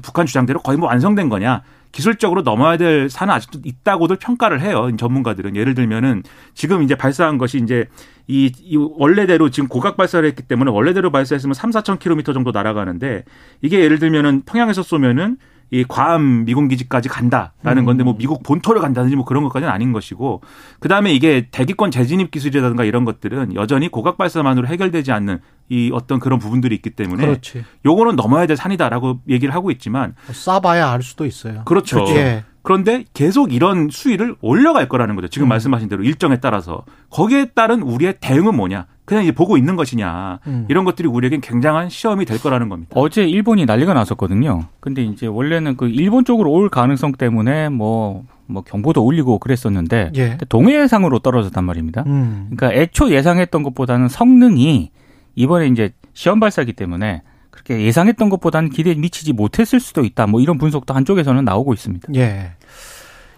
북한 0.02 0.26
주장대로 0.26 0.60
거의 0.60 0.76
뭐 0.76 0.88
완성된 0.88 1.28
거냐? 1.28 1.62
기술적으로 1.92 2.42
넘어야 2.42 2.76
될 2.76 3.08
산은 3.08 3.32
아직도 3.34 3.60
있다고들 3.64 4.16
평가를 4.16 4.60
해요. 4.60 4.90
전문가들은 4.96 5.56
예를 5.56 5.74
들면은 5.74 6.22
지금 6.54 6.82
이제 6.82 6.94
발사한 6.94 7.38
것이 7.38 7.58
이제 7.58 7.86
이, 8.26 8.52
이 8.60 8.76
원래대로 8.76 9.50
지금 9.50 9.68
고각 9.68 9.96
발사를 9.96 10.26
했기 10.28 10.42
때문에 10.42 10.70
원래대로 10.70 11.10
발사했으면 11.10 11.54
3, 11.54 11.70
4천 11.70 11.98
킬로미터 11.98 12.32
정도 12.32 12.50
날아가는데 12.50 13.24
이게 13.62 13.80
예를 13.80 13.98
들면은 13.98 14.42
평양에서 14.44 14.82
쏘면은 14.82 15.38
이 15.70 15.84
괌 15.84 16.44
미군 16.44 16.68
기지까지 16.68 17.08
간다라는 17.08 17.84
건데 17.84 18.02
뭐 18.04 18.16
미국 18.16 18.42
본토를 18.42 18.80
간다든지 18.80 19.16
뭐 19.16 19.24
그런 19.24 19.42
것까지는 19.44 19.72
아닌 19.72 19.92
것이고 19.92 20.40
그다음에 20.80 21.12
이게 21.12 21.48
대기권 21.50 21.90
재진입 21.90 22.30
기술이라든가 22.30 22.84
이런 22.84 23.04
것들은 23.04 23.54
여전히 23.54 23.88
고각 23.88 24.16
발사만으로 24.16 24.66
해결되지 24.66 25.12
않는 25.12 25.40
이 25.68 25.90
어떤 25.92 26.20
그런 26.20 26.38
부분들이 26.38 26.74
있기 26.76 26.90
때문에 26.90 27.26
그렇지. 27.26 27.64
요거는 27.84 28.16
넘어야 28.16 28.46
될 28.46 28.56
산이다라고 28.56 29.20
얘기를 29.28 29.54
하고 29.54 29.70
있지만 29.70 30.14
쏴봐야 30.30 30.90
알 30.90 31.02
수도 31.02 31.26
있어요. 31.26 31.62
그렇죠. 31.66 32.04
예. 32.08 32.44
그런데 32.68 33.04
계속 33.14 33.54
이런 33.54 33.88
수위를 33.90 34.36
올려갈 34.42 34.90
거라는 34.90 35.14
거죠. 35.14 35.28
지금 35.28 35.46
음. 35.46 35.48
말씀하신 35.48 35.88
대로 35.88 36.02
일정에 36.04 36.36
따라서 36.36 36.84
거기에 37.08 37.46
따른 37.54 37.80
우리의 37.80 38.16
대응은 38.20 38.54
뭐냐? 38.54 38.84
그냥 39.06 39.22
이제 39.22 39.32
보고 39.32 39.56
있는 39.56 39.74
것이냐? 39.74 40.40
음. 40.46 40.66
이런 40.68 40.84
것들이 40.84 41.08
우리에겐 41.08 41.40
굉장한 41.40 41.88
시험이 41.88 42.26
될 42.26 42.38
거라는 42.38 42.68
겁니다. 42.68 42.92
어제 42.94 43.24
일본이 43.24 43.64
난리가 43.64 43.94
났었거든요. 43.94 44.64
근데 44.80 45.02
이제 45.02 45.26
원래는 45.26 45.78
그 45.78 45.88
일본 45.88 46.26
쪽으로 46.26 46.50
올 46.50 46.68
가능성 46.68 47.12
때문에 47.12 47.70
뭐, 47.70 48.24
뭐 48.44 48.60
경보도 48.60 49.02
올리고 49.02 49.38
그랬었는데 49.38 50.12
예. 50.16 50.36
동해상으로 50.50 51.20
떨어졌단 51.20 51.64
말입니다. 51.64 52.04
음. 52.06 52.50
그러니까 52.54 52.78
애초 52.78 53.10
예상했던 53.10 53.62
것보다는 53.62 54.08
성능이 54.08 54.90
이번에 55.36 55.68
이제 55.68 55.92
시험 56.12 56.38
발사기 56.38 56.74
때문에 56.74 57.22
그렇게 57.48 57.82
예상했던 57.82 58.28
것보다는 58.28 58.70
기대에 58.70 58.94
미치지 58.94 59.32
못했을 59.32 59.80
수도 59.80 60.04
있다. 60.04 60.26
뭐 60.26 60.40
이런 60.40 60.58
분석도 60.58 60.94
한쪽에서는 60.94 61.44
나오고 61.44 61.72
있습니다. 61.74 62.08
예. 62.14 62.52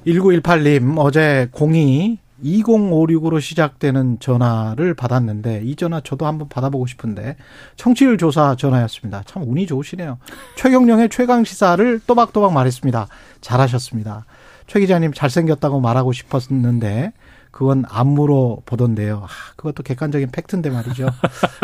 1918님, 0.07 0.99
어제 0.99 1.49
02 1.55 2.19
2056으로 2.45 3.41
시작되는 3.41 4.19
전화를 4.19 4.95
받았는데 4.95 5.63
이 5.63 5.77
전화 5.77 6.01
저도 6.01 6.27
한번 6.27 6.49
받아보고 6.49 6.87
싶은데 6.87 7.37
청취율 7.77 8.17
조사 8.17 8.57
전화였습니다. 8.57 9.23
참 9.27 9.43
운이 9.47 9.67
좋으시네요. 9.67 10.19
최경령의 10.57 11.11
최강 11.11 11.45
시사를 11.45 12.01
또박또박 12.07 12.55
말했습니다. 12.55 13.09
잘하셨습니다. 13.43 14.25
최 14.67 14.81
기자님 14.81 15.13
잘생겼다고 15.13 15.81
말하고 15.81 16.13
싶었는데 16.13 17.13
그건 17.51 17.85
안무로 17.89 18.63
보던데요. 18.65 19.25
아, 19.25 19.29
그것도 19.57 19.83
객관적인 19.83 20.31
팩트인데 20.31 20.71
말이죠. 20.71 21.09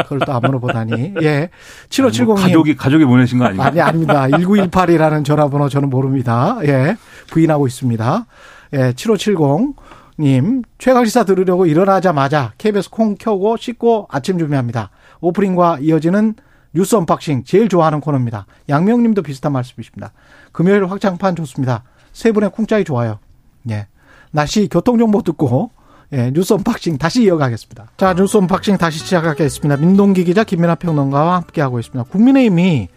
그걸 0.02 0.18
또 0.20 0.32
안무로 0.32 0.60
보다니. 0.60 1.14
예. 1.22 1.50
7570님. 1.88 2.24
뭐 2.24 2.34
가족이 2.34 2.76
가족이 2.76 3.04
보내신 3.04 3.38
거 3.38 3.44
아닌가요? 3.46 3.68
아니, 3.68 3.80
아닙니다. 3.80 4.26
1918이라는 4.26 5.24
전화번호 5.24 5.68
저는 5.68 5.88
모릅니다. 5.88 6.58
예. 6.64 6.96
부인하고 7.30 7.66
있습니다. 7.66 8.26
예, 8.72 8.92
7570님, 8.92 10.64
최강시사 10.78 11.24
들으려고 11.24 11.66
일어나자마자 11.66 12.52
KBS 12.58 12.90
콩 12.90 13.14
켜고 13.16 13.56
씻고 13.56 14.08
아침 14.10 14.38
준비합니다. 14.38 14.90
오프닝과 15.20 15.78
이어지는 15.80 16.34
뉴스 16.74 16.96
unboxing 16.96 17.44
제일 17.44 17.68
좋아하는 17.68 18.00
코너입니다. 18.00 18.46
양명님도 18.68 19.22
비슷한 19.22 19.52
말씀이십니다. 19.52 20.12
금요일 20.52 20.86
확장판 20.86 21.36
좋습니다. 21.36 21.84
세 22.12 22.32
분의 22.32 22.50
쿵짝이 22.50 22.84
좋아요. 22.84 23.18
예. 23.70 23.86
날씨 24.30 24.68
교통정보 24.68 25.22
듣고 25.22 25.70
예, 26.12 26.30
뉴스 26.30 26.52
unboxing 26.52 26.98
다시 26.98 27.24
이어가겠습니다. 27.24 27.86
자, 27.96 28.14
뉴스 28.14 28.36
unboxing 28.36 28.76
다시 28.78 28.98
시작하겠습니다. 29.00 29.76
민동기 29.76 30.24
기자 30.24 30.44
김민하 30.44 30.76
평론가와 30.76 31.36
함께하고 31.36 31.78
있습니다. 31.80 32.04
국민의힘이 32.10 32.88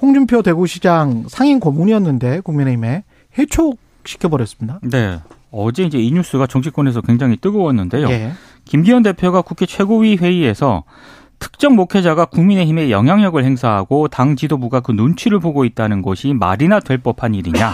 홍준표 0.00 0.42
대구시장 0.42 1.26
상임 1.28 1.60
고문이었는데 1.60 2.40
국민의힘에 2.40 3.04
해촉 3.38 3.78
시켜버렸습니다. 4.04 4.80
네. 4.82 5.20
어제 5.52 5.84
이제 5.84 5.98
이 5.98 6.10
뉴스가 6.12 6.46
정치권에서 6.46 7.00
굉장히 7.02 7.36
뜨거웠는데요. 7.36 8.08
예. 8.08 8.32
김기현 8.64 9.02
대표가 9.02 9.42
국회 9.42 9.66
최고위 9.66 10.16
회의에서 10.16 10.84
특정 11.38 11.74
목회자가 11.74 12.26
국민의힘에 12.26 12.90
영향력을 12.90 13.42
행사하고 13.42 14.08
당 14.08 14.36
지도부가 14.36 14.80
그 14.80 14.92
눈치를 14.92 15.40
보고 15.40 15.64
있다는 15.64 16.02
것이 16.02 16.34
말이나 16.34 16.80
될 16.80 16.98
법한 16.98 17.34
일이냐. 17.34 17.72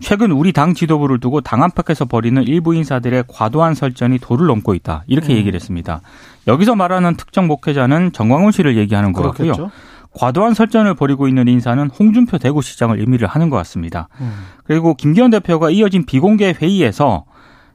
최근 0.00 0.30
우리 0.30 0.52
당 0.52 0.74
지도부를 0.74 1.20
두고 1.20 1.40
당 1.40 1.62
안팎에서 1.62 2.04
벌이는 2.04 2.44
일부 2.44 2.74
인사들의 2.74 3.24
과도한 3.28 3.74
설전이 3.74 4.18
도를 4.18 4.46
넘고 4.46 4.74
있다. 4.74 5.04
이렇게 5.06 5.32
음. 5.34 5.38
얘기를 5.38 5.54
했습니다. 5.54 6.00
여기서 6.46 6.74
말하는 6.74 7.16
특정 7.16 7.46
목회자는 7.46 8.12
정광훈 8.12 8.52
씨를 8.52 8.76
얘기하는. 8.76 9.12
그렇겠죠. 9.12 9.70
과도한 10.12 10.54
설전을 10.54 10.94
벌이고 10.94 11.28
있는 11.28 11.46
인사는 11.46 11.90
홍준표 11.90 12.38
대구시장을 12.38 12.98
의미를 13.00 13.28
하는 13.28 13.50
것 13.50 13.56
같습니다. 13.58 14.08
음. 14.20 14.32
그리고 14.64 14.94
김기현 14.94 15.30
대표가 15.30 15.70
이어진 15.70 16.06
비공개 16.06 16.54
회의에서 16.60 17.24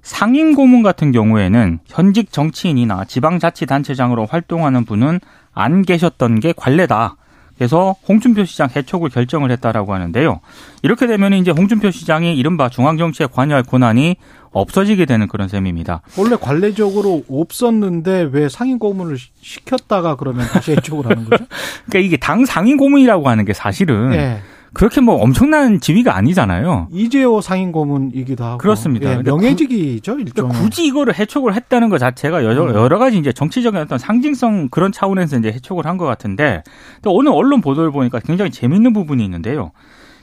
상임 0.02 0.56
고문 0.56 0.82
같은 0.82 1.12
경우에는 1.12 1.80
현직 1.86 2.32
정치인이나 2.32 3.06
지방자치단체장으로 3.06 4.26
활동하는 4.26 4.86
분은 4.86 5.20
안 5.54 5.84
계셨던 5.84 6.40
게 6.40 6.54
관례다. 6.56 7.18
그래서 7.62 7.94
홍준표 8.10 8.44
시장 8.46 8.70
해촉을 8.76 9.12
결정을 9.12 9.52
했다라고 9.52 9.94
하는데요. 9.94 10.40
이렇게 10.82 11.06
되면 11.06 11.32
이제 11.34 11.52
홍준표 11.52 11.92
시장이 11.92 12.36
이른바 12.36 12.70
중앙정치에 12.70 13.28
관여할 13.32 13.62
권한이 13.62 14.16
없어지게 14.52 15.06
되는 15.06 15.28
그런 15.28 15.48
셈입니다. 15.48 16.02
원래 16.18 16.36
관례적으로 16.38 17.24
없었는데 17.30 18.30
왜 18.32 18.50
상임 18.50 18.80
고문을 18.80 19.16
시- 19.20 19.30
시켰다가 19.42 20.16
그러면 20.16 20.48
다시 20.48 20.72
해촉을 20.72 21.06
하는 21.06 21.30
거죠? 21.30 21.46
그러니까 21.86 22.00
이게 22.08 22.18
당 22.18 22.46
상임 22.46 22.78
고문이라고 22.78 23.30
하는 23.30 23.46
게 23.46 23.54
사실은 23.54 24.12
예. 24.16 24.40
그렇게 24.74 25.02
뭐 25.02 25.16
엄청난 25.16 25.80
지위가 25.82 26.16
아니잖아요. 26.16 26.88
이재호 26.92 27.42
상임 27.42 27.72
고문이기도 27.72 28.44
하고 28.44 28.58
그렇습니다. 28.58 29.12
예, 29.12 29.22
명예직이죠 29.22 30.20
일종. 30.20 30.48
그러니까 30.48 30.60
굳이 30.64 30.86
이거를 30.86 31.18
해촉을 31.18 31.54
했다는 31.56 31.90
것 31.90 31.98
자체가 31.98 32.44
여러, 32.46 32.64
음. 32.66 32.74
여러 32.74 32.98
가지 32.98 33.18
이제 33.18 33.34
정치적인 33.34 33.80
어떤 33.80 33.98
상징성 33.98 34.70
그런 34.70 34.92
차원에서 34.92 35.38
이제 35.38 35.50
해촉을 35.52 35.86
한 35.86 35.98
것 35.98 36.06
같은데 36.06 36.64
또 37.02 37.14
오늘 37.14 37.32
언론 37.34 37.60
보도를 37.62 37.92
보니까 37.92 38.20
굉장히 38.20 38.50
재밌는 38.50 38.94
부분이 38.94 39.24
있는데요. 39.26 39.72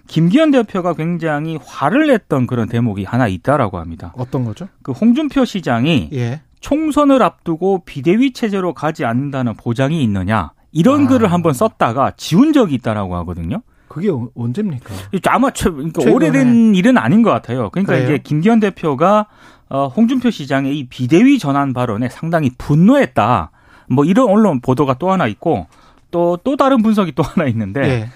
김기현 0.06 0.50
대표가 0.50 0.94
굉장히 0.94 1.58
화를 1.62 2.06
냈던 2.06 2.46
그런 2.46 2.68
대목이 2.68 3.04
하나 3.04 3.28
있다라고 3.28 3.78
합니다. 3.78 4.14
어떤 4.16 4.46
거죠? 4.46 4.66
그 4.82 4.92
홍준표 4.92 5.44
시장이 5.44 6.08
예. 6.14 6.40
총선을 6.60 7.22
앞두고 7.22 7.82
비대위 7.84 8.32
체제로 8.32 8.72
가지 8.72 9.04
않는다는 9.04 9.54
보장이 9.54 10.02
있느냐 10.02 10.52
이런 10.72 11.04
아. 11.04 11.08
글을 11.08 11.30
한번 11.30 11.52
썼다가 11.52 12.12
지운 12.16 12.54
적이 12.54 12.76
있다라고 12.76 13.14
하거든요. 13.16 13.60
그게 13.88 14.10
어- 14.10 14.28
언제입니까? 14.34 14.94
아마 15.28 15.50
최, 15.50 15.70
그러니까 15.70 16.00
최근에. 16.00 16.14
오래된 16.14 16.74
일은 16.74 16.98
아닌 16.98 17.22
것 17.22 17.30
같아요. 17.30 17.70
그러니까 17.70 17.94
그래요? 17.94 18.08
이게 18.08 18.18
김기현 18.22 18.60
대표가 18.60 19.26
어, 19.70 19.86
홍준표 19.88 20.30
시장의 20.30 20.78
이 20.78 20.88
비대위 20.88 21.38
전환 21.38 21.72
발언에 21.72 22.08
상당히 22.08 22.50
분노했다. 22.56 23.50
뭐 23.90 24.04
이런 24.04 24.28
언론 24.28 24.60
보도가 24.60 24.94
또 24.94 25.10
하나 25.10 25.26
있고 25.26 25.66
또또 26.10 26.56
다른 26.56 26.82
분석이 26.82 27.12
또 27.12 27.22
하나 27.22 27.46
있는데 27.48 27.80
예. 27.82 28.08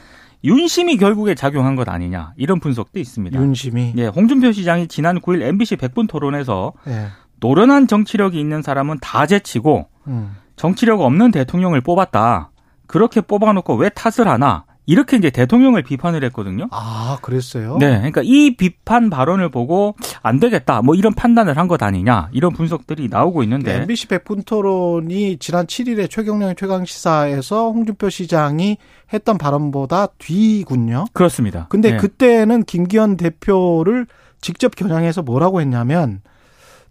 윤심이 0.45 0.97
결국에 0.97 1.35
작용한 1.35 1.77
것 1.77 1.89
아니냐 1.89 2.33
이런 2.37 2.59
분석도 2.59 2.99
있습니다. 2.99 3.39
윤심이. 3.41 3.95
예, 3.97 4.07
홍준표 4.07 4.53
시장이 4.53 4.89
지난 4.89 5.21
9일 5.21 5.43
MBC 5.43 5.77
100분 5.77 6.09
토론에서 6.09 6.73
예. 6.89 7.07
노련한 7.41 7.87
정치력이 7.87 8.39
있는 8.39 8.63
사람은 8.63 8.99
다 9.01 9.27
제치고 9.27 9.89
음. 10.09 10.37
정치력 10.57 11.01
없는 11.01 11.31
대통령을 11.33 11.81
뽑았다. 11.81 12.51
그렇게 12.87 13.21
뽑아놓고 13.21 13.75
왜 13.77 13.89
탓을 13.89 14.29
하나? 14.29 14.65
이렇게 14.93 15.17
이제 15.17 15.31
대통령을 15.31 15.83
비판을 15.83 16.23
했거든요. 16.25 16.69
아, 16.71 17.17
그랬어요? 17.23 17.79
네, 17.79 17.97
그러니까 17.97 18.21
이 18.23 18.57
비판 18.57 19.09
발언을 19.09 19.49
보고 19.49 19.97
안 20.23 20.39
되겠다, 20.39 20.83
뭐 20.83 20.95
이런 20.95 21.15
판단을 21.15 21.57
한 21.57 21.67
것 21.67 21.83
아니냐 21.83 22.29
이런 22.33 22.53
분석들이 22.53 23.09
나오고 23.09 23.43
있는데 23.45 23.77
MBC 23.83 24.09
백분 24.09 24.43
토론이 24.43 25.39
지난 25.39 25.67
7일에 25.67 26.11
최경영의 26.11 26.57
최강시사에서 26.59 27.71
홍준표 27.71 28.11
시장이 28.11 28.77
했던 29.13 29.39
발언보다 29.39 30.09
뒤군요. 30.19 31.07
그렇습니다. 31.15 31.67
근데 31.71 31.93
네. 31.93 31.97
그때는 31.97 32.65
김기현 32.65 33.17
대표를 33.17 34.07
직접 34.41 34.75
겨냥해서 34.77 35.23
뭐라고 35.23 35.61
했냐면 35.61 36.21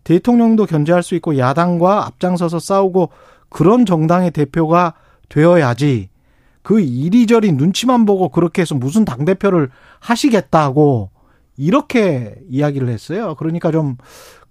대통령도 0.04 0.66
견제할 0.66 1.04
수 1.04 1.14
있고 1.16 1.38
야당과 1.38 2.08
앞장서서 2.08 2.60
싸우고 2.60 3.10
그런 3.50 3.86
정당의 3.86 4.32
대표가 4.32 4.94
되어야지 5.30 6.10
그 6.64 6.80
이리저리 6.80 7.52
눈치만 7.54 8.06
보고 8.06 8.30
그렇게 8.30 8.62
해서 8.62 8.76
무슨 8.76 9.06
당대표를 9.06 9.70
하시겠다고 10.00 11.10
이렇게 11.58 12.36
이야기를 12.50 12.90
했어요. 12.90 13.36
그러니까 13.36 13.72
좀 13.72 13.98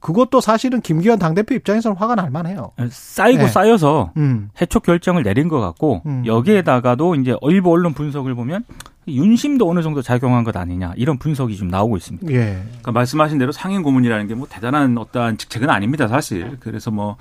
그것도 0.00 0.40
사실은 0.40 0.80
김기현 0.80 1.18
당대표 1.18 1.54
입장에서는 1.54 1.96
화가 1.96 2.14
날 2.14 2.30
만해요. 2.30 2.72
쌓이고 2.90 3.42
네. 3.42 3.48
쌓여서 3.48 4.12
음. 4.16 4.48
해촉 4.60 4.82
결정을 4.82 5.22
내린 5.22 5.48
것 5.48 5.60
같고 5.60 6.02
음. 6.06 6.22
여기에다가도 6.24 7.16
이제 7.16 7.36
일부 7.42 7.70
언론 7.70 7.92
분석을 7.92 8.34
보면 8.34 8.64
윤심도 9.08 9.68
어느 9.68 9.82
정도 9.82 10.02
작용한 10.02 10.44
것 10.44 10.56
아니냐 10.56 10.94
이런 10.96 11.18
분석이 11.18 11.56
좀 11.56 11.68
나오고 11.68 11.96
있습니다. 11.96 12.32
예. 12.32 12.62
그러니까 12.68 12.92
말씀하신 12.92 13.38
대로 13.38 13.52
상임 13.52 13.82
고문이라는 13.82 14.26
게 14.26 14.34
뭐 14.34 14.46
대단한 14.48 14.96
어떠한 14.96 15.36
직책은 15.38 15.68
아닙니다, 15.68 16.06
사실. 16.08 16.56
그래서 16.60 16.90
뭐 16.90 17.16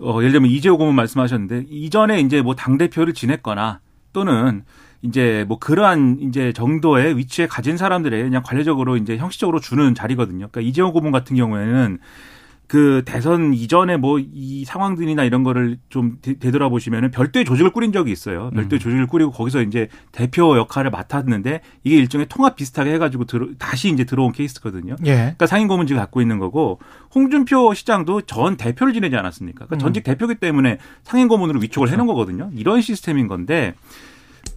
어, 0.00 0.18
예를 0.20 0.32
들면 0.32 0.50
이재호 0.50 0.78
고문 0.78 0.94
말씀하셨는데 0.94 1.66
이전에 1.70 2.20
이제 2.20 2.40
뭐 2.40 2.54
당 2.54 2.78
대표를 2.78 3.14
지냈거나 3.14 3.80
또는 4.12 4.64
이제 5.02 5.44
뭐 5.48 5.58
그러한 5.58 6.18
이제 6.20 6.52
정도의 6.52 7.16
위치에 7.16 7.46
가진 7.46 7.76
사람들의 7.76 8.22
그냥 8.24 8.42
관례적으로 8.42 8.96
이제 8.96 9.16
형식적으로 9.16 9.60
주는 9.60 9.94
자리거든요. 9.94 10.48
그러니까 10.48 10.60
이재호 10.60 10.92
고문 10.92 11.12
같은 11.12 11.36
경우에는 11.36 11.98
그 12.68 13.02
대선 13.06 13.54
이전에 13.54 13.96
뭐 13.96 14.18
이 14.20 14.64
상황들이나 14.66 15.24
이런 15.24 15.42
거를 15.42 15.78
좀 15.88 16.18
되- 16.20 16.38
되돌아보시면은 16.38 17.10
별도의 17.10 17.44
조직을 17.46 17.70
꾸린 17.72 17.92
적이 17.92 18.12
있어요. 18.12 18.50
별도의 18.50 18.78
조직을 18.78 19.06
꾸리고 19.06 19.30
거기서 19.30 19.62
이제 19.62 19.88
대표 20.12 20.56
역할을 20.56 20.90
맡았는데 20.90 21.62
이게 21.84 21.96
일종의 21.96 22.26
통합 22.28 22.56
비슷하게 22.56 22.92
해가지고 22.94 23.24
들어, 23.24 23.46
다시 23.58 23.88
이제 23.90 24.04
들어온 24.04 24.32
케이스거든요. 24.32 24.96
예. 25.06 25.14
그러니까 25.16 25.46
상임고문직을 25.46 25.98
갖고 25.98 26.20
있는 26.20 26.38
거고 26.38 26.78
홍준표 27.14 27.72
시장도 27.72 28.22
전 28.22 28.56
대표를 28.58 28.92
지내지 28.92 29.16
않았습니까? 29.16 29.64
그러니까 29.66 29.76
음. 29.76 29.78
전직 29.78 30.04
대표기 30.04 30.34
때문에 30.34 30.78
상임고문으로 31.04 31.60
위촉을 31.60 31.88
해놓은 31.90 32.06
거거든요. 32.06 32.50
이런 32.54 32.80
시스템인 32.82 33.28
건데 33.28 33.74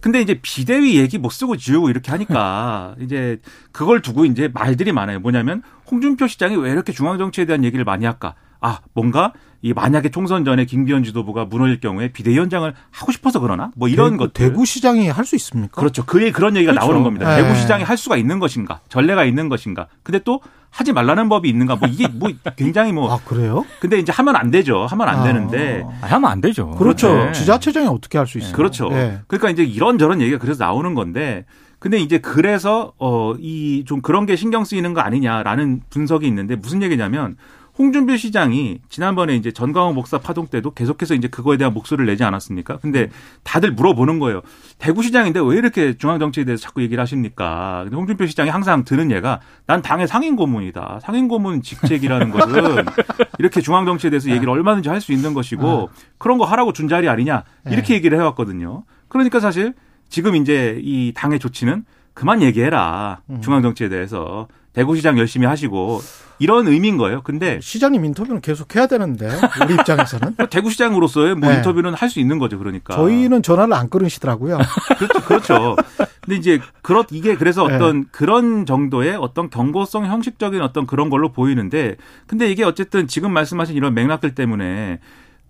근데 0.02 0.20
이제 0.20 0.40
비대위 0.42 0.98
얘기 0.98 1.16
못 1.16 1.30
쓰고 1.30 1.56
지우고 1.56 1.88
이렇게 1.88 2.10
하니까 2.10 2.96
이제 3.00 3.40
그걸 3.70 4.02
두고 4.02 4.24
이제 4.24 4.48
말들이 4.52 4.90
많아요. 4.90 5.20
뭐냐면 5.20 5.62
홍준표 5.88 6.26
시장이 6.26 6.56
왜 6.56 6.72
이렇게 6.72 6.92
중앙 6.92 7.18
정치에 7.18 7.44
대한 7.44 7.62
얘기를 7.62 7.84
많이 7.84 8.04
할까? 8.04 8.34
아, 8.62 8.78
뭔가 8.94 9.32
이 9.60 9.72
만약에 9.72 10.10
총선 10.10 10.44
전에 10.44 10.64
김기현 10.64 11.04
지도부가 11.04 11.44
무너질 11.44 11.78
경우에 11.80 12.08
비대위원장을 12.12 12.72
하고 12.90 13.12
싶어서 13.12 13.38
그러나? 13.40 13.70
뭐 13.76 13.88
이런 13.88 14.16
것들. 14.16 14.32
대구시장이 14.32 15.08
할 15.08 15.24
수 15.24 15.36
있습니까? 15.36 15.80
그렇죠. 15.80 16.04
그에 16.04 16.32
그런 16.32 16.56
얘기가 16.56 16.72
그렇죠. 16.72 16.86
나오는 16.86 17.04
겁니다. 17.04 17.28
네. 17.36 17.42
대구시장이 17.42 17.84
할 17.84 17.96
수가 17.96 18.16
있는 18.16 18.38
것인가? 18.40 18.80
전례가 18.88 19.24
있는 19.24 19.48
것인가? 19.48 19.86
근데 20.02 20.18
또 20.24 20.40
하지 20.70 20.92
말라는 20.92 21.28
법이 21.28 21.48
있는가? 21.48 21.76
뭐 21.76 21.88
이게 21.88 22.08
뭐 22.08 22.30
굉장히 22.56 22.92
뭐 22.92 23.12
아 23.12 23.18
그래요? 23.24 23.64
근데 23.78 23.98
이제 23.98 24.10
하면 24.10 24.34
안 24.36 24.50
되죠. 24.50 24.86
하면 24.86 25.08
안 25.08 25.20
아. 25.20 25.22
되는데 25.22 25.84
아, 26.00 26.06
하면 26.06 26.30
안 26.30 26.40
되죠. 26.40 26.70
그렇죠. 26.70 27.12
네. 27.14 27.32
지자체장이 27.32 27.86
어떻게 27.86 28.18
할 28.18 28.26
수 28.26 28.38
있어요? 28.38 28.52
그렇죠. 28.54 28.88
예. 28.92 29.20
그러니까 29.28 29.50
이제 29.50 29.62
이런저런 29.62 30.20
얘기가 30.20 30.38
그래서 30.38 30.64
나오는 30.64 30.94
건데 30.94 31.44
근데 31.78 31.98
이제 31.98 32.18
그래서 32.18 32.92
어 32.98 33.34
이 33.38 33.84
좀 33.86 34.00
그런 34.02 34.26
게 34.26 34.34
신경 34.34 34.64
쓰이는 34.64 34.92
거 34.94 35.00
아니냐라는 35.02 35.82
분석이 35.90 36.26
있는데 36.26 36.56
무슨 36.56 36.82
얘기냐면 36.82 37.36
홍준표 37.78 38.16
시장이 38.16 38.80
지난번에 38.90 39.34
이제 39.34 39.50
전광훈 39.50 39.94
목사 39.94 40.18
파동 40.18 40.46
때도 40.46 40.72
계속해서 40.74 41.14
이제 41.14 41.28
그거에 41.28 41.56
대한 41.56 41.72
목소리를 41.72 42.04
내지 42.06 42.22
않았습니까? 42.22 42.76
근데 42.78 43.08
다들 43.44 43.72
물어보는 43.72 44.18
거예요. 44.18 44.42
대구시장인데 44.78 45.40
왜 45.40 45.56
이렇게 45.56 45.96
중앙정치에 45.96 46.44
대해서 46.44 46.60
자꾸 46.62 46.82
얘기를 46.82 47.00
하십니까? 47.00 47.80
근데 47.84 47.96
홍준표 47.96 48.26
시장이 48.26 48.50
항상 48.50 48.84
드는 48.84 49.10
얘가 49.10 49.40
난 49.66 49.80
당의 49.80 50.06
상임고문이다. 50.06 51.00
상임고문 51.02 51.62
직책이라는 51.62 52.30
것은 52.30 52.84
이렇게 53.38 53.60
중앙정치에 53.62 54.10
대해서 54.10 54.28
얘기를 54.30 54.50
얼마든지 54.50 54.88
할 54.88 55.02
수 55.02 55.12
있는 55.12 55.34
것이고 55.34 55.88
그런 56.18 56.38
거 56.38 56.44
하라고 56.44 56.72
준 56.72 56.86
자리 56.86 57.08
아니냐 57.08 57.42
이렇게 57.68 57.94
얘기를 57.94 58.16
해왔거든요. 58.18 58.84
그러니까 59.08 59.40
사실 59.40 59.74
지금 60.08 60.36
이제 60.36 60.78
이 60.80 61.12
당의 61.16 61.40
조치는 61.40 61.84
그만 62.14 62.40
얘기해라. 62.42 63.22
중앙정치에 63.40 63.88
대해서. 63.88 64.46
대구시장 64.74 65.18
열심히 65.18 65.46
하시고 65.46 66.00
이런 66.42 66.66
의미인 66.66 66.96
거예요. 66.96 67.22
근데 67.22 67.60
시장님 67.62 68.04
인터뷰는 68.04 68.40
계속 68.40 68.74
해야 68.74 68.88
되는데 68.88 69.30
우리 69.64 69.74
입장에서는 69.74 70.34
대구시장으로서의 70.50 71.36
뭐 71.36 71.48
네. 71.48 71.56
인터뷰는 71.56 71.94
할 71.94 72.12
수 72.12 72.18
있는 72.20 72.38
거죠. 72.38 72.58
그러니까. 72.58 72.94
저희는 72.94 73.42
전화를 73.42 73.72
안 73.72 73.88
끊으시더라고요. 73.88 74.58
그렇죠. 74.98 75.24
그렇죠. 75.24 75.76
근데 76.20 76.36
이제 76.36 76.60
그렇 76.82 77.06
이게 77.10 77.36
그래서 77.36 77.66
네. 77.66 77.76
어떤 77.76 78.06
그런 78.10 78.66
정도의 78.66 79.16
어떤 79.16 79.48
경고성 79.48 80.04
형식적인 80.04 80.60
어떤 80.60 80.84
그런 80.86 81.08
걸로 81.08 81.30
보이는데 81.32 81.96
근데 82.26 82.50
이게 82.50 82.64
어쨌든 82.64 83.06
지금 83.06 83.32
말씀하신 83.32 83.76
이런 83.76 83.94
맥락들 83.94 84.34
때문에 84.34 84.98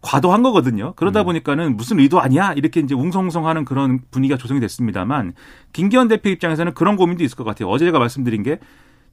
과도한 0.02 0.42
거거든요. 0.42 0.92
그러다 0.96 1.22
보니까는 1.22 1.76
무슨 1.76 1.98
의도 2.00 2.20
아니야? 2.20 2.52
이렇게 2.52 2.80
이제 2.80 2.94
웅성웅성하는 2.94 3.64
그런 3.64 4.00
분위기가 4.10 4.36
조성이 4.36 4.60
됐습니다만 4.60 5.32
김기현 5.72 6.08
대표 6.08 6.28
입장에서는 6.28 6.74
그런 6.74 6.96
고민도 6.96 7.24
있을 7.24 7.36
것 7.36 7.44
같아요. 7.44 7.68
어제 7.68 7.86
제가 7.86 7.98
말씀드린 7.98 8.42
게 8.42 8.58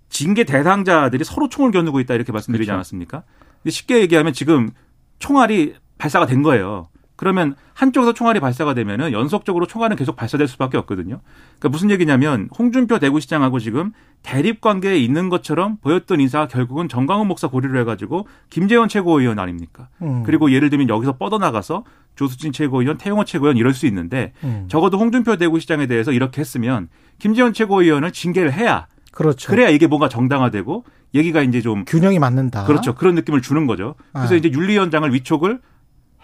징계 0.10 0.44
대상자들이 0.44 1.24
서로 1.24 1.50
총을 1.50 1.72
겨누고 1.72 2.00
있다 2.02 2.16
이렇게 2.16 2.32
말씀드리지 2.32 2.68
그렇죠. 2.68 2.76
않았습니까? 2.76 3.24
근데 3.62 3.72
쉽게 3.72 4.00
얘기하면 4.02 4.34
지금 4.34 4.72
총알이 5.20 5.76
발사가 5.98 6.26
된 6.26 6.44
거예요. 6.44 6.88
그러면 7.20 7.56
한쪽에서 7.74 8.14
총알이 8.14 8.40
발사가 8.40 8.74
되면은 8.74 9.12
연속적으로 9.12 9.68
총알은 9.68 9.98
계속 9.98 10.16
발사될 10.16 10.48
수밖에 10.48 10.78
없거든요. 10.78 11.20
그러니까 11.58 11.68
무슨 11.68 11.92
얘기냐면 11.92 12.48
홍준표 12.58 12.98
대구시장하고 12.98 13.60
지금 13.60 13.92
대립 14.24 14.62
관계에 14.62 14.98
있는 14.98 15.28
것처럼 15.28 15.76
보였던 15.82 16.22
인사가 16.22 16.48
결국은 16.48 16.88
정광훈 16.88 17.28
목사 17.28 17.50
고리로 17.50 17.78
해가지고 17.80 18.26
김재원 18.50 18.88
최고위원 18.88 19.38
아닙니까? 19.38 19.90
음. 20.02 20.24
그리고 20.26 20.54
예를 20.54 20.70
들면 20.70 20.88
여기서 20.88 21.18
뻗어나가서 21.18 21.84
조수진 22.16 22.54
최고위원, 22.54 22.98
태용호 22.98 23.26
최고위원 23.26 23.58
이럴 23.58 23.74
수 23.74 23.86
있는데 23.88 24.32
음. 24.46 24.68
적어도 24.70 24.98
홍준표 24.98 25.36
대구시장에 25.36 25.88
대해서 25.88 26.14
이렇게 26.14 26.40
했으면 26.40 26.88
김재원 27.18 27.52
최고위원을 27.52 28.14
징계를 28.14 28.54
해야 28.54 28.88
그렇죠. 29.20 29.50
그래야 29.52 29.68
이게 29.68 29.86
뭔가 29.86 30.08
정당화되고 30.08 30.86
얘기가 31.14 31.42
이제 31.42 31.60
좀 31.62 31.84
균형이 31.86 32.20
맞는다. 32.20 32.64
그렇죠. 32.64 32.96
그런 32.96 33.16
느낌을 33.16 33.42
주는 33.42 33.68
거죠. 33.68 33.96
그래서 34.14 34.34
아. 34.34 34.38
이제 34.38 34.50
윤리위원장을 34.50 35.14
위촉을 35.14 35.60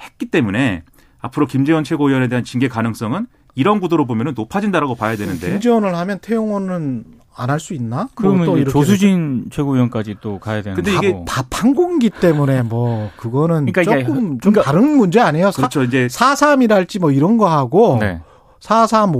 했기 0.01 0.27
때문에 0.27 0.84
앞으로 1.19 1.45
김재원 1.45 1.84
최고위원에 1.84 2.29
대한 2.29 2.45
징계 2.45 2.69
가능성은 2.69 3.27
이런 3.55 3.81
구도로 3.81 4.05
보면 4.05 4.34
높아진다라고 4.36 4.95
봐야 4.95 5.17
되는데 5.17 5.49
김지원을 5.51 5.93
하면 5.95 6.19
태용호는 6.21 7.03
안 7.38 7.49
할 7.49 7.60
수 7.60 7.73
있나? 7.73 8.08
그러면 8.15 8.38
뭐또 8.45 8.51
이제 8.53 8.62
이렇게 8.62 8.71
조수진 8.71 9.47
최고위원까지 9.51 10.15
또 10.21 10.39
가야 10.39 10.62
되는 10.62 10.75
근데. 10.77 10.93
이게 10.95 11.17
다 11.27 11.43
판공기 11.49 12.10
때문에 12.10 12.62
뭐 12.62 13.12
그거는 13.17 13.65
그러니까 13.65 13.81
이게 13.81 14.05
조금 14.05 14.39
좀 14.39 14.53
그러니까- 14.53 14.62
다른 14.63 14.95
문제 14.95 15.19
아니에요? 15.19 15.51
사, 15.51 15.58
그렇죠. 15.58 15.84
이제 15.84 16.08
4.3이랄지 16.08 17.01
뭐 17.01 17.12
이런 17.12 17.36
거 17.36 17.49
하고 17.49 17.97
네. 17.99 18.21
4.3, 18.61 19.13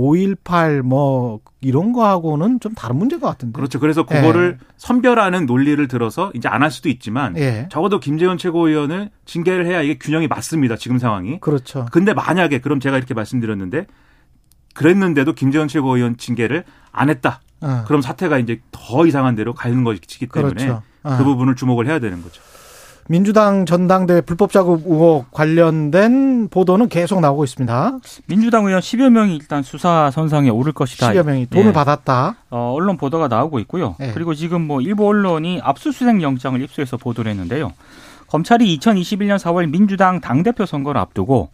5.18 0.44 0.82
뭐 0.82 1.40
이런 1.60 1.92
거 1.92 2.06
하고는 2.06 2.58
좀 2.60 2.74
다른 2.74 2.96
문제인 2.96 3.20
것 3.20 3.28
같은데. 3.28 3.56
그렇죠. 3.56 3.78
그래서 3.80 4.04
그거를 4.04 4.58
선별하는 4.76 5.46
논리를 5.46 5.86
들어서 5.88 6.30
이제 6.34 6.48
안 6.48 6.62
할 6.62 6.70
수도 6.70 6.88
있지만 6.88 7.36
예. 7.36 7.68
적어도 7.70 8.00
김재원 8.00 8.38
최고위원을 8.38 9.10
징계를 9.24 9.66
해야 9.66 9.82
이게 9.82 9.98
균형이 9.98 10.26
맞습니다. 10.26 10.76
지금 10.76 10.98
상황이. 10.98 11.38
그렇죠. 11.40 11.86
근데 11.92 12.12
만약에 12.12 12.60
그럼 12.60 12.80
제가 12.80 12.96
이렇게 12.98 13.14
말씀드렸는데 13.14 13.86
그랬는데도 14.74 15.32
김재원 15.34 15.68
최고위원 15.68 16.16
징계를 16.16 16.64
안 16.92 17.08
했다. 17.08 17.40
어, 17.60 17.84
그럼 17.86 18.02
사태가 18.02 18.38
이제 18.38 18.60
더 18.70 19.06
이상한 19.06 19.34
데로 19.34 19.54
가는 19.54 19.84
것이기 19.84 20.26
때문에 20.26 20.54
그렇죠. 20.54 20.82
어. 21.02 21.16
그 21.18 21.24
부분을 21.24 21.54
주목을 21.56 21.86
해야 21.86 21.98
되는 21.98 22.22
거죠. 22.22 22.42
민주당 23.08 23.66
전당대 23.66 24.20
불법 24.20 24.50
자금 24.50 24.82
의혹 24.84 25.30
관련된 25.30 26.48
보도는 26.48 26.88
계속 26.88 27.20
나오고 27.20 27.44
있습니다. 27.44 27.98
민주당 28.26 28.66
의원 28.66 28.80
10여 28.80 29.10
명이 29.10 29.36
일단 29.36 29.62
수사 29.62 30.10
선상에 30.10 30.50
오를 30.50 30.72
것이다. 30.72 31.12
10여 31.12 31.24
명이 31.24 31.46
돈을 31.46 31.68
예. 31.68 31.72
받았다. 31.72 32.36
어, 32.50 32.74
언론 32.76 32.96
보도가 32.96 33.28
나오고 33.28 33.60
있고요. 33.60 33.96
예. 34.00 34.12
그리고 34.12 34.34
지금 34.34 34.66
뭐 34.66 34.80
일부 34.80 35.06
언론이 35.06 35.60
압수수색 35.62 36.22
영장을 36.22 36.60
입수해서 36.60 36.96
보도를 36.96 37.30
했는데요. 37.30 37.72
검찰이 38.28 38.76
2021년 38.78 39.38
4월 39.38 39.70
민주당 39.70 40.20
당대표 40.20 40.66
선거를 40.66 41.00
앞두고 41.00 41.50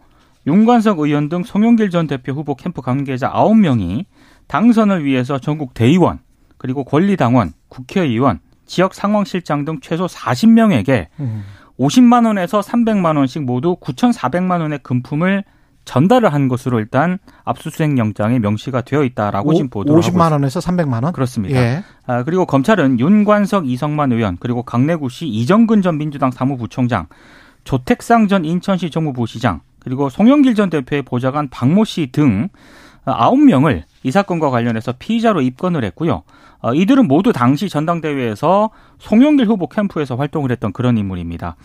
윤관석 0.46 1.00
의원 1.00 1.28
등 1.28 1.44
송영길 1.44 1.90
전 1.90 2.06
대표 2.06 2.32
후보 2.32 2.54
캠프 2.54 2.80
관계자 2.80 3.30
9명이 3.30 4.06
당선을 4.48 5.04
위해서 5.04 5.38
전국 5.38 5.74
대의원, 5.74 6.18
그리고 6.58 6.84
권리당원, 6.84 7.52
국회의원, 7.68 8.40
지역 8.72 8.94
상황실장 8.94 9.66
등 9.66 9.80
최소 9.82 10.06
40명에게 10.06 11.08
음. 11.20 11.44
50만 11.78 12.26
원에서 12.26 12.60
300만 12.60 13.18
원씩 13.18 13.42
모두 13.42 13.76
9,400만 13.76 14.62
원의 14.62 14.78
금품을 14.82 15.44
전달을 15.84 16.32
한 16.32 16.48
것으로 16.48 16.80
일단 16.80 17.18
압수수색 17.44 17.98
영장에 17.98 18.38
명시가 18.38 18.80
되어 18.80 19.04
있다라고 19.04 19.52
지금 19.52 19.68
보도를 19.68 19.98
하고 19.98 20.00
50만 20.00 20.06
있습니다. 20.06 20.30
원에서 20.30 20.60
300만 20.60 21.04
원? 21.04 21.12
그렇습니다. 21.12 21.60
예. 21.60 21.84
아, 22.06 22.22
그리고 22.22 22.46
검찰은 22.46 22.98
윤관석, 22.98 23.68
이성만 23.68 24.10
의원, 24.12 24.38
그리고 24.40 24.62
강내구시 24.62 25.26
이정근 25.28 25.82
전 25.82 25.98
민주당 25.98 26.30
사무부총장, 26.30 27.08
조택상 27.64 28.26
전 28.26 28.46
인천시 28.46 28.88
정무부시장, 28.88 29.60
그리고 29.80 30.08
송영길 30.08 30.54
전 30.54 30.70
대표의 30.70 31.02
보좌관 31.02 31.50
박모 31.50 31.84
씨등 31.84 32.48
아홉 33.04 33.38
명을 33.38 33.84
이 34.02 34.10
사건과 34.10 34.48
관련해서 34.48 34.94
피의자로 34.98 35.42
입건을 35.42 35.84
했고요. 35.84 36.22
어, 36.62 36.72
이들은 36.72 37.08
모두 37.08 37.32
당시 37.32 37.68
전당대회에서 37.68 38.70
송영길 38.98 39.46
후보 39.46 39.66
캠프에서 39.68 40.14
활동을 40.16 40.50
했던 40.52 40.72
그런 40.72 40.96
인물입니다. 40.96 41.56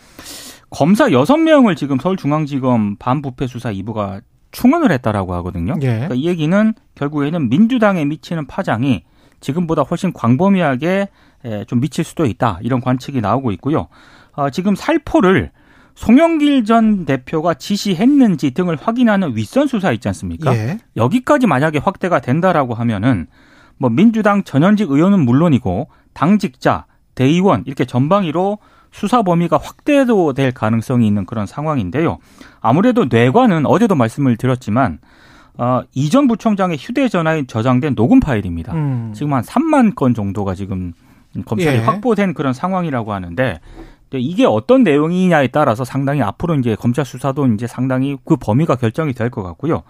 검사 0.70 1.12
여섯 1.12 1.36
명을 1.36 1.76
지금 1.76 1.98
서울중앙지검 1.98 2.96
반부패 2.98 3.46
수사 3.46 3.72
2부가 3.72 4.20
충원을 4.50 4.90
했다라고 4.92 5.34
하거든요. 5.36 5.74
예. 5.82 5.86
그러니까 5.86 6.14
이 6.14 6.26
얘기는 6.26 6.74
결국에는 6.96 7.48
민주당에 7.48 8.04
미치는 8.04 8.46
파장이 8.46 9.04
지금보다 9.40 9.82
훨씬 9.82 10.12
광범위하게 10.12 11.08
좀 11.68 11.80
미칠 11.80 12.04
수도 12.04 12.26
있다 12.26 12.58
이런 12.62 12.80
관측이 12.80 13.20
나오고 13.20 13.52
있고요. 13.52 13.88
어, 14.32 14.50
지금 14.50 14.74
살포를 14.74 15.52
송영길 15.94 16.64
전 16.64 17.04
대표가 17.04 17.54
지시했는지 17.54 18.52
등을 18.52 18.76
확인하는 18.76 19.36
윗선 19.36 19.66
수사 19.68 19.92
있지 19.92 20.08
않습니까? 20.08 20.54
예. 20.54 20.78
여기까지 20.96 21.46
만약에 21.46 21.78
확대가 21.78 22.20
된다라고 22.20 22.74
하면은 22.74 23.26
뭐 23.78 23.90
민주당 23.90 24.42
전현직 24.42 24.90
의원은 24.90 25.24
물론이고 25.24 25.88
당직자, 26.12 26.86
대의원 27.14 27.62
이렇게 27.66 27.84
전방위로 27.84 28.58
수사 28.90 29.22
범위가 29.22 29.58
확대도 29.62 30.32
될 30.32 30.52
가능성이 30.52 31.06
있는 31.06 31.26
그런 31.26 31.46
상황인데요. 31.46 32.18
아무래도 32.60 33.06
뇌관은 33.06 33.66
어제도 33.66 33.94
말씀을 33.94 34.36
드렸지만 34.36 34.98
어, 35.56 35.82
이전 35.94 36.28
부총장의 36.28 36.78
휴대전화에 36.78 37.46
저장된 37.46 37.94
녹음 37.96 38.20
파일입니다. 38.20 38.72
음. 38.74 39.12
지금 39.14 39.34
한 39.34 39.42
3만 39.42 39.94
건 39.94 40.14
정도가 40.14 40.54
지금 40.54 40.92
검찰이 41.44 41.78
예. 41.78 41.80
확보된 41.82 42.32
그런 42.34 42.52
상황이라고 42.52 43.12
하는데 43.12 43.60
이게 44.12 44.46
어떤 44.46 44.84
내용이냐에 44.84 45.48
따라서 45.48 45.84
상당히 45.84 46.22
앞으로 46.22 46.54
이제 46.54 46.74
검찰 46.76 47.04
수사도 47.04 47.46
이제 47.48 47.66
상당히 47.66 48.16
그 48.24 48.36
범위가 48.36 48.76
결정이 48.76 49.12
될 49.12 49.30
것 49.30 49.42
같고요. 49.42 49.82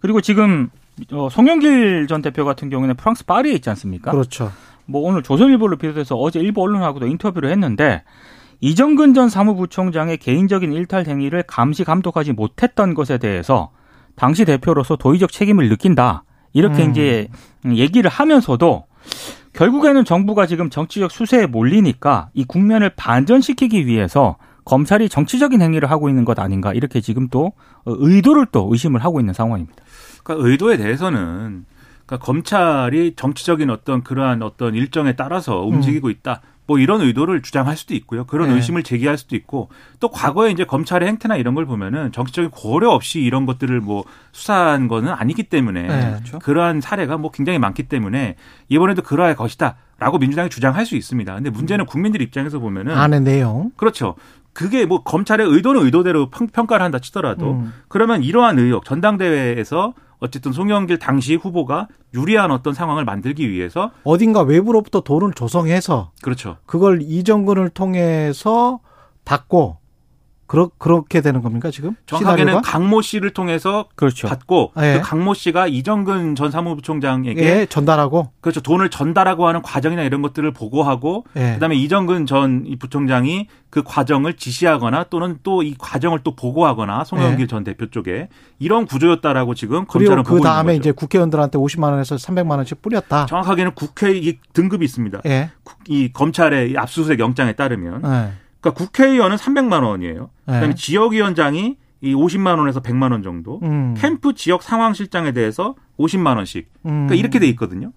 그리고 0.00 0.20
지금 0.20 0.70
어, 1.12 1.28
송영길 1.30 2.06
전 2.08 2.22
대표 2.22 2.44
같은 2.44 2.70
경우는 2.70 2.96
프랑스 2.96 3.24
파리에 3.24 3.52
있지 3.54 3.70
않습니까? 3.70 4.10
그렇죠. 4.10 4.52
뭐 4.86 5.02
오늘 5.02 5.22
조선일보를 5.22 5.78
비롯해서 5.78 6.16
어제 6.16 6.40
일부 6.40 6.62
언론하고도 6.62 7.06
인터뷰를 7.06 7.50
했는데 7.50 8.02
이정근 8.60 9.14
전 9.14 9.28
사무부총장의 9.28 10.18
개인적인 10.18 10.72
일탈 10.72 11.06
행위를 11.06 11.42
감시 11.44 11.84
감독하지 11.84 12.32
못했던 12.32 12.94
것에 12.94 13.18
대해서 13.18 13.70
당시 14.16 14.44
대표로서 14.44 14.96
도의적 14.96 15.32
책임을 15.32 15.68
느낀다. 15.68 16.24
이렇게 16.52 16.84
음. 16.84 16.90
이제 16.90 17.28
얘기를 17.64 18.10
하면서도 18.10 18.84
결국에는 19.52 20.04
정부가 20.04 20.46
지금 20.46 20.68
정치적 20.68 21.10
수세에 21.10 21.46
몰리니까 21.46 22.28
이 22.34 22.44
국면을 22.44 22.90
반전시키기 22.90 23.86
위해서 23.86 24.36
검찰이 24.64 25.08
정치적인 25.08 25.62
행위를 25.62 25.90
하고 25.90 26.08
있는 26.08 26.24
것 26.24 26.38
아닌가 26.38 26.72
이렇게 26.72 27.00
지금 27.00 27.28
또 27.28 27.52
의도를 27.86 28.46
또 28.52 28.68
의심을 28.70 29.02
하고 29.02 29.20
있는 29.20 29.32
상황입니다. 29.32 29.82
그러니까 30.22 30.48
의도에 30.48 30.76
대해서는 30.76 31.64
그러니까 32.06 32.24
검찰이 32.24 33.14
정치적인 33.16 33.70
어떤 33.70 34.02
그러한 34.02 34.42
어떤 34.42 34.74
일정에 34.74 35.14
따라서 35.14 35.60
움직이고 35.60 36.08
음. 36.08 36.10
있다. 36.10 36.40
뭐 36.70 36.78
이런 36.78 37.00
의도를 37.00 37.42
주장할 37.42 37.76
수도 37.76 37.94
있고요. 37.94 38.24
그런 38.26 38.50
네. 38.50 38.54
의심을 38.54 38.84
제기할 38.84 39.18
수도 39.18 39.34
있고 39.34 39.70
또 39.98 40.08
과거에 40.08 40.52
이제 40.52 40.64
검찰의 40.64 41.08
행태나 41.08 41.36
이런 41.36 41.56
걸 41.56 41.66
보면은 41.66 42.12
정치적인 42.12 42.50
고려 42.52 42.90
없이 42.90 43.20
이런 43.20 43.44
것들을 43.44 43.80
뭐 43.80 44.04
수사한 44.30 44.86
거는 44.86 45.12
아니기 45.12 45.42
때문에 45.42 45.82
네. 45.82 46.10
그렇죠. 46.10 46.38
그러한 46.38 46.80
사례가 46.80 47.16
뭐 47.16 47.32
굉장히 47.32 47.58
많기 47.58 47.84
때문에 47.84 48.36
이번에도 48.68 49.02
그러할 49.02 49.34
것이다. 49.34 49.78
라고 49.98 50.18
민주당이 50.18 50.48
주장할 50.48 50.86
수 50.86 50.96
있습니다. 50.96 51.34
근데 51.34 51.50
문제는 51.50 51.84
음. 51.84 51.86
국민들 51.86 52.22
입장에서 52.22 52.60
보면은 52.60 52.96
안의 52.96 53.20
내용 53.22 53.72
그렇죠. 53.76 54.14
그게 54.52 54.84
뭐 54.86 55.02
검찰의 55.02 55.46
의도는 55.46 55.84
의도대로 55.84 56.30
평가를 56.30 56.84
한다 56.84 56.98
치더라도 56.98 57.52
음. 57.52 57.72
그러면 57.88 58.22
이러한 58.22 58.58
의혹 58.58 58.84
전당대회에서 58.84 59.94
어쨌든 60.18 60.52
송영길 60.52 60.98
당시 60.98 61.34
후보가 61.34 61.88
유리한 62.14 62.50
어떤 62.50 62.74
상황을 62.74 63.04
만들기 63.04 63.50
위해서 63.50 63.90
어딘가 64.04 64.42
외부로부터 64.42 65.00
돈을 65.00 65.32
조성해서 65.32 66.12
그렇죠. 66.22 66.58
그걸 66.66 67.00
이정근을 67.02 67.70
통해서 67.70 68.80
받고 69.24 69.79
그러, 70.50 70.68
그렇게 70.78 71.20
되는 71.20 71.42
겁니까 71.42 71.70
지금? 71.70 71.94
정확하게는 72.06 72.54
시나리오가? 72.54 72.68
강모 72.68 73.02
씨를 73.02 73.30
통해서 73.30 73.84
그렇죠. 73.94 74.26
받고 74.26 74.72
예. 74.82 74.98
그 75.00 75.08
강모 75.08 75.34
씨가 75.34 75.68
이정근 75.68 76.34
전 76.34 76.50
사무부총장에게 76.50 77.40
예, 77.40 77.66
전달하고 77.66 78.30
그렇죠 78.40 78.60
돈을 78.60 78.90
전달하고 78.90 79.46
하는 79.46 79.62
과정이나 79.62 80.02
이런 80.02 80.22
것들을 80.22 80.50
보고하고 80.50 81.24
예. 81.36 81.52
그다음에 81.54 81.76
이정근 81.76 82.26
전 82.26 82.66
부총장이 82.80 83.46
그 83.70 83.84
과정을 83.84 84.34
지시하거나 84.34 85.04
또는 85.04 85.38
또 85.44 85.62
이 85.62 85.76
과정을 85.78 86.20
또 86.24 86.34
보고하거나 86.34 87.04
송영길 87.04 87.42
예. 87.42 87.46
전 87.46 87.62
대표 87.62 87.88
쪽에 87.88 88.28
이런 88.58 88.86
구조였다라고 88.86 89.54
지금 89.54 89.84
검찰은 89.86 90.24
그 90.24 90.40
다음에 90.40 90.74
이제 90.74 90.90
국회의원들한테 90.90 91.58
50만 91.58 91.92
원에서 91.92 92.16
300만 92.16 92.56
원씩 92.56 92.82
뿌렸다. 92.82 93.26
정확하게는 93.26 93.76
국회 93.76 94.36
등급이 94.52 94.84
있습니다. 94.84 95.20
예. 95.26 95.50
이 95.86 96.10
검찰의 96.12 96.76
압수수색 96.76 97.20
영장에 97.20 97.52
따르면. 97.52 98.02
예. 98.60 98.62
그러니까 98.62 98.84
국회의원은 98.84 99.36
300만 99.36 99.84
원이에요. 99.84 100.30
그다음에 100.46 100.68
네. 100.68 100.74
지역위원장이 100.74 101.76
이 102.02 102.14
50만 102.14 102.58
원에서 102.58 102.80
100만 102.80 103.12
원 103.12 103.22
정도, 103.22 103.60
음. 103.62 103.94
캠프 103.98 104.34
지역 104.34 104.62
상황 104.62 104.94
실장에 104.94 105.32
대해서 105.32 105.74
50만 105.98 106.36
원씩. 106.36 106.68
그러니까 106.82 107.14
음. 107.14 107.18
이렇게 107.18 107.38
돼 107.38 107.46
있거든요. 107.48 107.92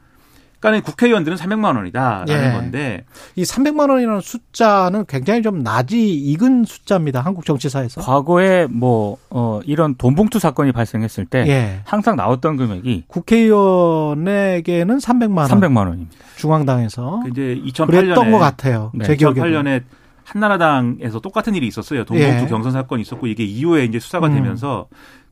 그러니까 0.59 0.89
국회의원들은 0.91 1.37
300만 1.37 1.75
원이다라는 1.75 2.29
예. 2.29 2.53
건데 2.53 3.03
이 3.35 3.43
300만 3.43 3.89
원이라는 3.89 4.21
숫자는 4.21 5.03
굉장히 5.07 5.41
좀 5.41 5.61
낮이 5.61 6.09
익은 6.09 6.63
숫자입니다. 6.63 7.19
한국 7.19 7.45
정치사에서. 7.45 7.99
과거에 7.99 8.67
뭐 8.67 9.17
어, 9.29 9.59
이런 9.65 9.95
돈봉투 9.95 10.39
사건이 10.39 10.71
발생했을 10.71 11.25
때 11.25 11.45
예. 11.47 11.81
항상 11.83 12.15
나왔던 12.15 12.55
금액이 12.55 13.03
국회의원에게는 13.07 14.99
300만 14.99 15.37
원. 15.39 15.47
300만 15.49 15.77
원입니다. 15.79 16.11
중앙당에서. 16.37 17.23
그 17.23 17.29
이제 17.29 17.61
2008년에 17.65 17.87
그랬던 17.87 18.31
것 18.31 18.39
같아요. 18.39 18.91
네. 18.93 19.03
제 19.03 19.17
기억에. 19.17 19.41
2008년에 19.41 19.83
한나라당에서 20.23 21.19
똑같은 21.19 21.55
일이 21.55 21.67
있었어요. 21.67 22.05
동봉투 22.05 22.43
예. 22.43 22.47
경선 22.47 22.71
사건이 22.71 23.01
있었고 23.01 23.27
이게 23.27 23.43
이후에 23.43 23.85
이제 23.85 23.99
수사가 23.99 24.27
음. 24.27 24.35
되면서 24.35 24.87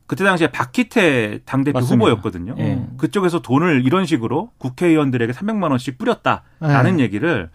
그때 0.06 0.24
당시에 0.24 0.48
박희태 0.48 1.40
당대표 1.44 1.78
맞습니다. 1.78 2.04
후보였거든요. 2.04 2.54
예. 2.58 2.84
그쪽에서 2.98 3.40
돈을 3.40 3.84
이런 3.86 4.04
식으로 4.04 4.50
국회의원들에게 4.58 5.32
300만 5.32 5.70
원씩 5.70 5.96
뿌렸다라는 5.98 7.00
예. 7.00 7.04
얘기를 7.04 7.48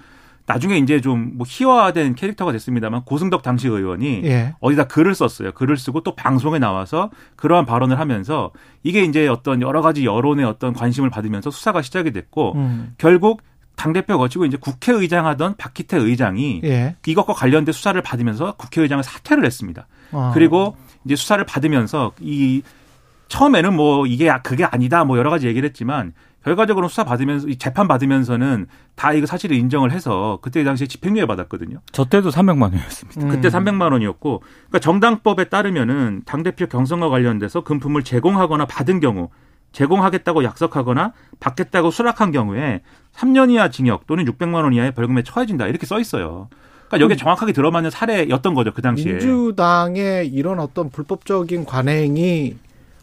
나중에 0.48 0.78
이제 0.78 1.02
좀 1.02 1.34
뭐 1.36 1.46
희화화된 1.48 2.16
캐릭터가 2.16 2.54
됐습니다만 2.54 3.04
고승덕 3.04 3.44
당시 3.44 3.68
의원이 3.68 4.22
예. 4.24 4.56
어디다 4.62 4.86
글을 4.86 5.14
썼어요. 5.14 5.52
글을 5.52 5.78
쓰고 5.78 6.02
또 6.02 6.16
방송에 6.16 6.58
나와서 6.58 7.12
그러한 7.36 7.66
발언을 7.66 8.00
하면서 8.00 8.52
이게 8.82 9.04
이제 9.04 9.28
어떤 9.28 9.62
여러 9.62 9.82
가지 9.82 10.06
여론의 10.06 10.46
어떤 10.46 10.74
관심을 10.74 11.10
받으면서 11.10 11.52
수사가 11.52 11.82
시작이 11.82 12.12
됐고 12.12 12.54
음. 12.56 12.94
결국 12.98 13.42
당대표 13.78 14.18
거치고 14.18 14.46
이제 14.46 14.58
국회의장 14.58 15.26
하던 15.28 15.56
박희태 15.56 15.98
의장이 15.98 16.62
예. 16.66 16.96
이것과 17.06 17.34
관련된 17.34 17.72
수사를 17.72 18.00
받으면서 18.02 18.56
국회의장을 18.58 19.02
사퇴를 19.04 19.46
했습니다. 19.46 19.88
아. 20.12 20.32
그리고 20.34 20.76
이제 21.06 21.16
수사를 21.16 21.42
받으면서 21.46 22.12
이 22.20 22.64
처음에는 23.30 23.74
뭐 23.74 24.06
이게 24.06 24.34
그게 24.44 24.66
아니다 24.66 25.06
뭐 25.06 25.18
여러 25.18 25.30
가지 25.30 25.48
얘기를 25.48 25.68
했지만 25.70 26.14
결과적으로 26.44 26.88
수사 26.88 27.04
받으면서 27.04 27.48
재판 27.60 27.88
받으면서는 27.88 28.68
다 28.96 29.14
이거 29.14 29.26
사실을 29.26 29.56
인정을 29.58 29.92
해서 29.92 30.40
그때 30.42 30.64
당시에 30.64 30.88
집행유예 30.88 31.26
받았거든요. 31.26 31.80
저 31.92 32.06
때도 32.06 32.30
300만 32.30 32.64
원이었습니다. 32.64 33.22
음. 33.22 33.30
그때 33.30 33.50
300만 33.50 33.92
원이었고 33.92 34.40
그러니까 34.40 34.80
정당법에 34.80 35.50
따르면은 35.50 36.24
당 36.26 36.44
대표 36.44 36.66
경선과 36.66 37.10
관련돼서 37.10 37.62
금품을 37.62 38.04
제공하거나 38.04 38.66
받은 38.66 39.02
경우 39.02 39.30
제공하겠다고 39.72 40.44
약속하거나 40.44 41.14
받겠다고 41.40 41.92
수락한 41.92 42.32
경우에 42.32 42.82
3년 43.14 43.52
이하 43.52 43.70
징역 43.70 44.08
또는 44.08 44.26
600만 44.26 44.56
원 44.56 44.74
이하의 44.74 44.92
벌금에 44.92 45.24
처해진다 45.24 45.68
이렇게 45.68 45.86
써 45.86 46.00
있어요. 46.00 46.50
그러니까 46.88 47.04
여기 47.04 47.14
에 47.14 47.18
정확하게 47.18 47.52
들어맞는 47.52 47.90
사례였던 47.90 48.54
거죠 48.54 48.74
그 48.74 48.82
당시에. 48.82 49.14
민주당의 49.14 50.28
이런 50.28 50.60
어떤 50.60 50.90
불법적인 50.90 51.66
관행이 51.66 52.56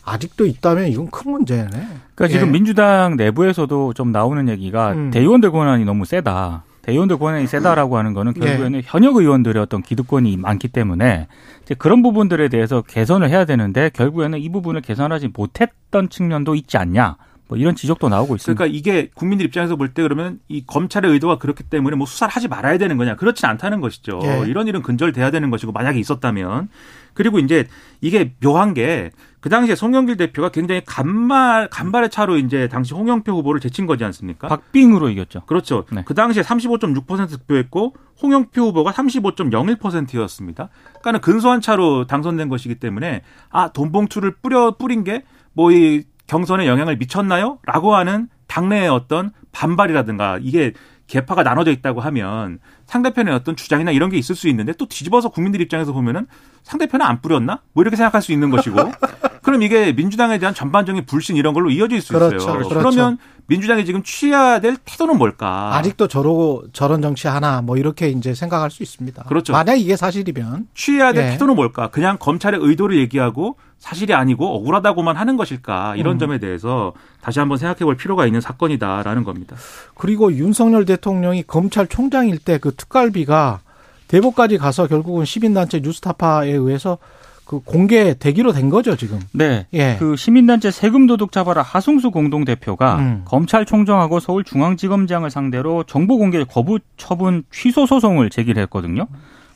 아직도 0.04 0.46
있다면 0.46 0.88
이건 0.88 1.10
큰 1.10 1.32
문제네. 1.32 1.70
그러니까 1.70 2.24
예. 2.24 2.28
지금 2.28 2.52
민주당 2.52 3.16
내부에서도 3.16 3.94
좀 3.94 4.12
나오는 4.12 4.48
얘기가 4.48 4.92
음. 4.92 5.10
대의원들 5.10 5.50
권한이 5.50 5.84
너무 5.84 6.04
세다. 6.04 6.64
대의원들 6.84 7.18
권한이 7.18 7.46
세다라고 7.46 7.96
하는 7.96 8.12
거는 8.12 8.34
결국에는 8.34 8.78
예. 8.78 8.82
현역 8.84 9.16
의원들의 9.16 9.62
어떤 9.62 9.82
기득권이 9.82 10.36
많기 10.36 10.68
때문에 10.68 11.28
이제 11.62 11.74
그런 11.74 12.02
부분들에 12.02 12.48
대해서 12.48 12.82
개선을 12.82 13.30
해야 13.30 13.46
되는데 13.46 13.90
결국에는 13.94 14.38
이 14.38 14.48
부분을 14.50 14.82
개선하지 14.82 15.30
못했던 15.34 16.08
측면도 16.10 16.54
있지 16.54 16.76
않냐. 16.76 17.16
뭐 17.46 17.58
이런 17.58 17.74
지적도 17.74 18.08
나오고 18.08 18.36
있습니다. 18.36 18.58
그러니까 18.58 18.74
이게 18.78 19.10
국민들 19.14 19.44
입장에서 19.46 19.76
볼 19.76 19.88
때 19.92 20.02
그러면 20.02 20.40
이 20.48 20.64
검찰의 20.66 21.10
의도가 21.12 21.36
그렇기 21.38 21.64
때문에 21.64 21.94
뭐 21.96 22.06
수사를 22.06 22.32
하지 22.32 22.48
말아야 22.48 22.78
되는 22.78 22.96
거냐? 22.96 23.16
그렇지 23.16 23.44
않다는 23.44 23.80
것이죠. 23.80 24.20
예. 24.24 24.44
이런 24.46 24.66
일은 24.66 24.82
근절돼야 24.82 25.30
되는 25.30 25.50
것이고 25.50 25.72
만약에 25.72 25.98
있었다면 25.98 26.68
그리고 27.12 27.38
이제 27.38 27.66
이게 28.00 28.32
묘한 28.42 28.72
게 28.74 29.10
그 29.44 29.50
당시에 29.50 29.74
송영길 29.74 30.16
대표가 30.16 30.48
굉장히 30.48 30.80
간말 30.86 31.68
간발의 31.68 32.08
차로 32.08 32.38
이제 32.38 32.66
당시 32.66 32.94
홍영표 32.94 33.30
후보를 33.30 33.60
제친 33.60 33.84
거지 33.84 34.02
않습니까? 34.02 34.48
박빙으로 34.48 35.10
이겼죠. 35.10 35.42
그렇죠. 35.44 35.84
네. 35.92 36.02
그 36.06 36.14
당시에 36.14 36.42
35.6% 36.42 37.28
득표했고 37.28 37.94
홍영표 38.22 38.62
후보가 38.62 38.92
35.01%였습니다. 38.92 40.70
그러니까는 40.92 41.20
근소한 41.20 41.60
차로 41.60 42.06
당선된 42.06 42.48
것이기 42.48 42.76
때문에 42.76 43.20
아 43.50 43.68
돈봉투를 43.68 44.36
뿌려 44.40 44.76
뿌린 44.78 45.04
게 45.04 45.24
뭐 45.52 45.70
이 45.72 46.04
경선에 46.26 46.66
영향을 46.66 46.96
미쳤나요? 46.96 47.58
라고 47.66 47.94
하는 47.94 48.28
당내의 48.46 48.88
어떤 48.88 49.30
반발이라든가 49.52 50.38
이게 50.40 50.72
개파가 51.06 51.42
나눠져 51.42 51.70
있다고 51.70 52.00
하면 52.00 52.60
상대편의 52.86 53.34
어떤 53.34 53.56
주장이나 53.56 53.90
이런 53.90 54.08
게 54.08 54.16
있을 54.16 54.34
수 54.34 54.48
있는데 54.48 54.72
또 54.72 54.86
뒤집어서 54.86 55.28
국민들 55.28 55.60
입장에서 55.60 55.92
보면은 55.92 56.26
상대편은 56.62 57.04
안 57.04 57.20
뿌렸나? 57.20 57.60
뭐 57.74 57.82
이렇게 57.82 57.94
생각할 57.96 58.22
수 58.22 58.32
있는 58.32 58.48
것이고 58.48 58.78
그럼 59.44 59.62
이게 59.62 59.92
민주당에 59.92 60.38
대한 60.38 60.54
전반적인 60.54 61.04
불신 61.04 61.36
이런 61.36 61.52
걸로 61.54 61.70
이어질 61.70 62.00
수 62.00 62.14
그렇죠, 62.14 62.36
있어요. 62.36 62.52
그렇죠. 62.54 62.68
그러면 62.70 63.18
민주당이 63.46 63.84
지금 63.84 64.02
취해야 64.02 64.58
될 64.58 64.76
태도는 64.84 65.18
뭘까? 65.18 65.76
아직도 65.76 66.08
저러고 66.08 66.64
저런 66.72 67.02
정치 67.02 67.28
하나 67.28 67.60
뭐 67.60 67.76
이렇게 67.76 68.08
이제 68.08 68.34
생각할 68.34 68.70
수 68.70 68.82
있습니다. 68.82 69.22
그렇죠. 69.24 69.52
만약 69.52 69.74
이게 69.74 69.96
사실이면 69.96 70.68
취해야 70.74 71.12
될 71.12 71.26
예. 71.26 71.30
태도는 71.32 71.54
뭘까? 71.54 71.88
그냥 71.90 72.16
검찰의 72.18 72.58
의도를 72.62 72.96
얘기하고 72.98 73.56
사실이 73.78 74.14
아니고 74.14 74.56
억울하다고만 74.56 75.16
하는 75.16 75.36
것일까? 75.36 75.96
이런 75.96 76.16
음. 76.16 76.18
점에 76.18 76.38
대해서 76.38 76.94
다시 77.20 77.38
한번 77.38 77.58
생각해 77.58 77.80
볼 77.84 77.96
필요가 77.98 78.24
있는 78.24 78.40
사건이다라는 78.40 79.24
겁니다. 79.24 79.56
그리고 79.94 80.32
윤석열 80.32 80.86
대통령이 80.86 81.42
검찰총장일 81.46 82.38
때 82.38 82.58
그 82.58 82.74
특갈비가 82.74 83.60
대법까지 84.08 84.56
가서 84.56 84.86
결국은 84.86 85.26
시민단체 85.26 85.80
뉴스타파에 85.80 86.50
의해서 86.50 86.96
그 87.44 87.60
공개 87.60 88.14
되기로 88.14 88.52
된 88.52 88.70
거죠 88.70 88.96
지금. 88.96 89.20
네. 89.32 89.66
예. 89.72 89.96
그 89.98 90.16
시민단체 90.16 90.70
세금 90.70 91.06
도둑 91.06 91.32
잡아라 91.32 91.62
하승수 91.62 92.10
공동 92.10 92.44
대표가 92.44 92.96
음. 92.96 93.22
검찰총장하고 93.24 94.20
서울중앙지검장을 94.20 95.30
상대로 95.30 95.84
정보 95.84 96.18
공개 96.18 96.42
거부 96.44 96.78
처분 96.96 97.44
취소 97.52 97.86
소송을 97.86 98.30
제기를 98.30 98.62
했거든요. 98.62 99.06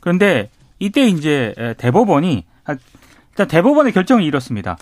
그런데 0.01 0.51
이때 0.79 1.07
이제 1.07 1.55
대법원이 1.79 2.45
아, 2.65 2.77
일단 3.31 3.49
대법원의 3.49 3.93
결정은 3.93 4.23
이렇습니다. 4.23 4.77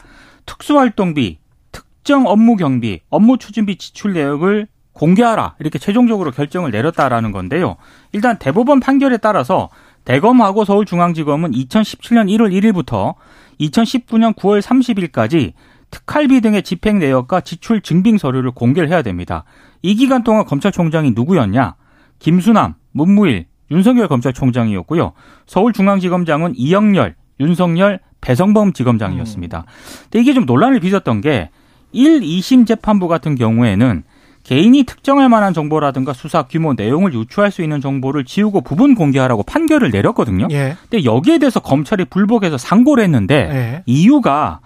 특수활동비, 0.46 1.38
특정 1.72 2.26
업무 2.26 2.56
경비, 2.56 3.00
업무 3.10 3.38
추진비 3.38 3.76
지출 3.76 4.12
내역을 4.14 4.66
공개하라 4.92 5.56
이렇게 5.58 5.78
최종적으로 5.78 6.30
결정을 6.30 6.70
내렸다라는 6.70 7.32
건데요. 7.32 7.76
일단 8.12 8.38
대법원 8.38 8.80
판결에 8.80 9.18
따라서 9.18 9.68
대검하고 10.06 10.64
서울중앙지검은 10.64 11.50
2017년 11.50 12.30
1월 12.30 12.50
1일부터 12.52 13.16
2019년 13.60 14.34
9월 14.36 14.62
30일까지 14.62 15.52
특활비 15.90 16.40
등의 16.40 16.62
집행 16.62 16.98
내역과 16.98 17.42
지출 17.42 17.80
증빙 17.80 18.16
서류를 18.16 18.52
공개를 18.52 18.88
해야 18.88 19.02
됩니다. 19.02 19.44
이 19.82 19.94
기간 19.94 20.24
동안 20.24 20.44
검찰총장이 20.44 21.10
누구였냐? 21.10 21.74
김수남, 22.18 22.74
문무일, 22.92 23.46
윤석열 23.70 24.08
검찰총장이었고요. 24.08 25.12
서울중앙지검장은 25.46 26.54
이영렬, 26.56 27.16
윤석열, 27.40 28.00
배성범 28.20 28.72
지검장이었습니다. 28.72 29.64
근데 30.04 30.20
이게 30.20 30.32
좀 30.32 30.46
논란을 30.46 30.80
빚었던 30.80 31.20
게 31.20 31.50
1, 31.92 32.20
2심 32.20 32.66
재판부 32.66 33.08
같은 33.08 33.34
경우에는 33.34 34.04
개인이 34.46 34.80
특정할 34.84 35.28
만한 35.28 35.52
정보라든가 35.52 36.12
수사 36.12 36.44
규모 36.44 36.74
내용을 36.74 37.12
유추할 37.12 37.50
수 37.50 37.62
있는 37.62 37.80
정보를 37.80 38.24
지우고 38.24 38.60
부분 38.60 38.94
공개하라고 38.94 39.42
판결을 39.42 39.90
내렸거든요. 39.90 40.46
예. 40.52 40.76
근데 40.88 41.04
여기에 41.04 41.38
대해서 41.38 41.58
검찰이 41.58 42.04
불복해서 42.04 42.56
상고를 42.56 43.02
했는데 43.02 43.34
예. 43.34 43.82
이유가 43.86 44.60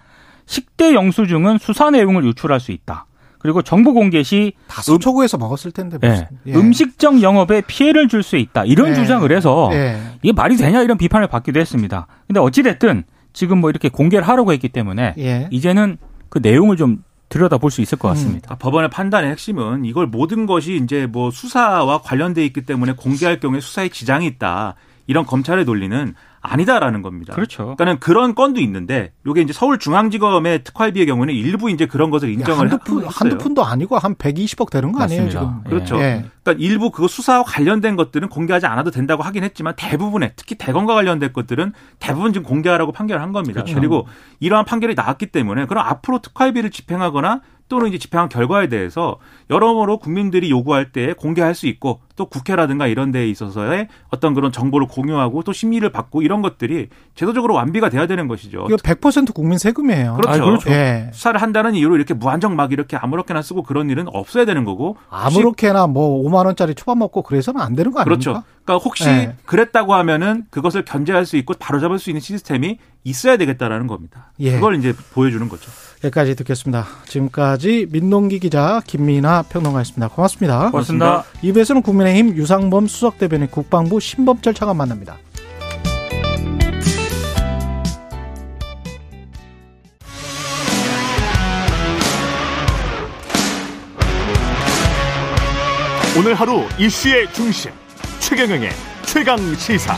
식대 0.45 0.93
영수증은 0.93 1.57
수사 1.57 1.89
내용을 1.89 2.27
유출할 2.27 2.61
수 2.61 2.73
있다. 2.73 3.07
그리고 3.39 3.63
정보 3.63 3.95
공개 3.95 4.23
시 4.23 4.53
다수 4.69 4.99
초구에서 4.99 5.39
먹었을 5.39 5.73
텐데 5.73 5.97
예, 6.03 6.09
무슨. 6.11 6.27
예. 6.47 6.53
음식적 6.53 7.23
영업에 7.23 7.63
피해를 7.63 8.07
줄 8.09 8.23
수 8.23 8.37
있다. 8.37 8.67
이런 8.67 8.91
예. 8.91 8.95
주장을 8.95 9.35
해서 9.35 9.71
예. 9.73 9.99
이게 10.21 10.35
말이 10.35 10.59
되냐 10.59 10.83
이런 10.83 10.99
비판을 10.99 11.27
받기도 11.29 11.59
했습니다. 11.59 12.07
근데 12.27 12.39
어찌 12.39 12.63
됐든 12.63 13.05
지금 13.33 13.63
뭐 13.63 13.71
이렇게 13.71 13.89
공개를 13.89 14.29
하려고 14.29 14.53
했기 14.53 14.69
때문에 14.69 15.15
예. 15.17 15.49
이제는 15.51 15.97
그 16.29 16.39
내용을 16.43 16.77
좀 16.77 17.03
들여다 17.31 17.57
볼 17.59 17.71
수 17.71 17.81
있을 17.81 17.97
것 17.97 18.09
같습니다. 18.09 18.41
그러니까 18.49 18.57
법원의 18.57 18.91
판단의 18.91 19.31
핵심은 19.31 19.85
이걸 19.87 20.07
모든 20.07 20.45
것이 20.47 20.77
이제 20.83 21.07
뭐 21.07 21.31
수사와 21.31 22.03
관련돼 22.03 22.45
있기 22.47 22.63
때문에 22.63 22.93
공개할 22.93 23.41
경우에 23.41 23.61
수사에 23.61 23.89
지장이 23.89 24.27
있다. 24.27 24.75
이런 25.11 25.27
검찰의 25.27 25.65
논리는 25.65 26.15
아니다라는 26.41 27.03
겁니다. 27.03 27.35
그렇죠. 27.35 27.75
그러니까는 27.75 27.99
그런 27.99 28.37
건도 28.37 28.61
있는데 28.61 29.13
요게 29.27 29.41
이제 29.41 29.53
서울중앙지검의 29.53 30.63
특활비의 30.63 31.07
경우는 31.07 31.35
일부 31.35 31.69
이제 31.69 31.87
그런 31.87 32.11
것을 32.11 32.31
인정을 32.31 32.71
한두 32.71 32.79
푼, 32.79 32.99
했어요. 32.99 33.11
한두 33.13 33.39
푼도 33.39 33.65
아니고 33.65 33.99
한 33.99 34.15
120억 34.15 34.71
되는 34.71 34.93
거 34.93 35.03
아니에요, 35.03 35.25
맞습니다. 35.25 35.41
지금. 35.41 35.65
그렇죠. 35.65 35.97
예. 36.01 36.27
그러니까 36.45 36.65
일부 36.65 36.93
그 36.93 37.09
수사와 37.09 37.43
관련된 37.43 37.97
것들은 37.97 38.29
공개하지 38.29 38.67
않아도 38.67 38.93
된다고 38.93 39.25
하긴 39.25 39.43
했지만 39.43 39.75
대부분의 39.77 40.35
특히 40.37 40.55
대검과 40.55 40.95
관련된 40.95 41.33
것들은 41.33 41.73
대부분 41.99 42.33
지금 42.33 42.47
공개하라고 42.47 42.93
판결을 42.93 43.21
한 43.21 43.33
겁니다. 43.33 43.63
그렇죠. 43.63 43.75
그리고 43.75 44.07
이러한 44.39 44.65
판결이 44.65 44.95
나왔기 44.95 45.27
때문에 45.27 45.67
그럼 45.67 45.85
앞으로 45.85 46.21
특활비를 46.21 46.71
집행하거나 46.71 47.41
또는 47.71 47.89
이제 47.89 47.99
집행한 47.99 48.29
결과에 48.29 48.69
대해서 48.69 49.17
여러모로 49.49 49.99
국민들이 49.99 50.51
요구할 50.51 50.93
때 50.93 51.15
공개할 51.15 51.55
수 51.55 51.69
있고 51.69 52.01
또 52.17 52.27
국회라든가 52.27 52.89
이런 52.89 53.13
데에 53.13 53.29
있어서의 53.29 53.87
어떤 54.11 54.35
그런 54.35 54.51
정보를 54.53 54.89
공유하고 54.89 55.45
또 55.45 55.53
심의를 55.53 55.91
받고 55.91 56.21
이런 56.23 56.43
것들이 56.43 56.89
제도적으로 57.15 57.55
완비가 57.55 57.89
돼야 57.89 58.09
되는 58.09 58.27
것이죠. 58.27 58.67
이거 58.69 58.77
100% 58.77 59.33
국민 59.33 59.57
세금이에요. 59.57 60.17
그렇죠. 60.17 60.43
아, 60.43 60.45
그렇죠. 60.45 60.71
예. 60.71 61.11
수사를 61.13 61.41
한다는 61.41 61.77
이유로 61.77 61.95
이렇게 61.95 62.13
무한정 62.13 62.57
막 62.57 62.73
이렇게 62.73 62.97
아무렇게나 62.97 63.41
쓰고 63.41 63.63
그런 63.63 63.89
일은 63.89 64.07
없어야 64.09 64.45
되는 64.45 64.65
거고 64.65 64.97
아무렇게나 65.09 65.87
뭐 65.87 66.23
5만 66.29 66.47
원짜리 66.47 66.75
초밥 66.75 66.99
먹고 66.99 67.23
그래서는 67.23 67.61
안 67.61 67.77
되는 67.77 67.93
거 67.93 68.01
아닙니까? 68.01 68.05
그렇죠. 68.05 68.43
그러니까 68.65 68.85
혹시 68.85 69.05
네. 69.05 69.37
그랬다고 69.47 69.95
하면은 69.95 70.45
그것을 70.51 70.85
견제할 70.85 71.25
수 71.25 71.37
있고 71.37 71.55
바로잡을 71.57 72.01
수 72.01 72.11
있는 72.11 72.21
시스템이 72.21 72.79
있어야 73.05 73.37
되겠다라는 73.37 73.87
겁니다. 73.87 74.33
예. 74.41 74.55
그걸 74.55 74.75
이제 74.75 74.93
보여주는 75.15 75.49
거죠. 75.49 75.71
여기까지 76.03 76.35
듣겠습니다. 76.37 76.87
지금까지 77.07 77.87
민동기 77.91 78.39
기자 78.39 78.81
김민아 78.87 79.43
평론가였습니다. 79.43 80.09
고맙습니다. 80.09 80.71
고맙습니다. 80.71 81.25
이부에서는 81.43 81.83
국민의힘 81.83 82.37
유상범 82.37 82.87
수석대변인 82.87 83.49
국방부 83.49 84.01
신범철 84.01 84.55
차관 84.55 84.77
만납니다. 84.77 85.19
오늘 96.19 96.35
하루 96.35 96.65
이슈의 96.79 97.33
중심 97.33 97.71
최경영의 98.19 98.71
최강 99.07 99.39
시사. 99.55 99.97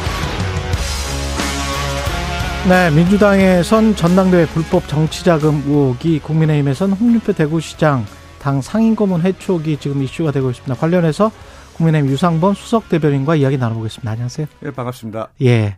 네, 2.68 2.92
민주당에선 2.92 3.96
전당대회 3.96 4.46
불법 4.46 4.86
정치자금 4.86 5.64
의혹이 5.66 6.20
국민의힘에선 6.20 6.92
홍준표 6.92 7.32
대구시장 7.32 8.06
당 8.38 8.62
상임고문 8.62 9.22
회촉이 9.22 9.78
지금 9.78 10.00
이슈가 10.00 10.30
되고 10.30 10.48
있습니다. 10.48 10.72
관련해서 10.76 11.32
국민의힘 11.74 12.12
유상범 12.12 12.54
수석 12.54 12.88
대변인과 12.88 13.34
이야기 13.34 13.58
나눠보겠습니다. 13.58 14.12
안녕하세요. 14.12 14.46
예, 14.64 14.70
반갑습니다. 14.70 15.30
예. 15.42 15.76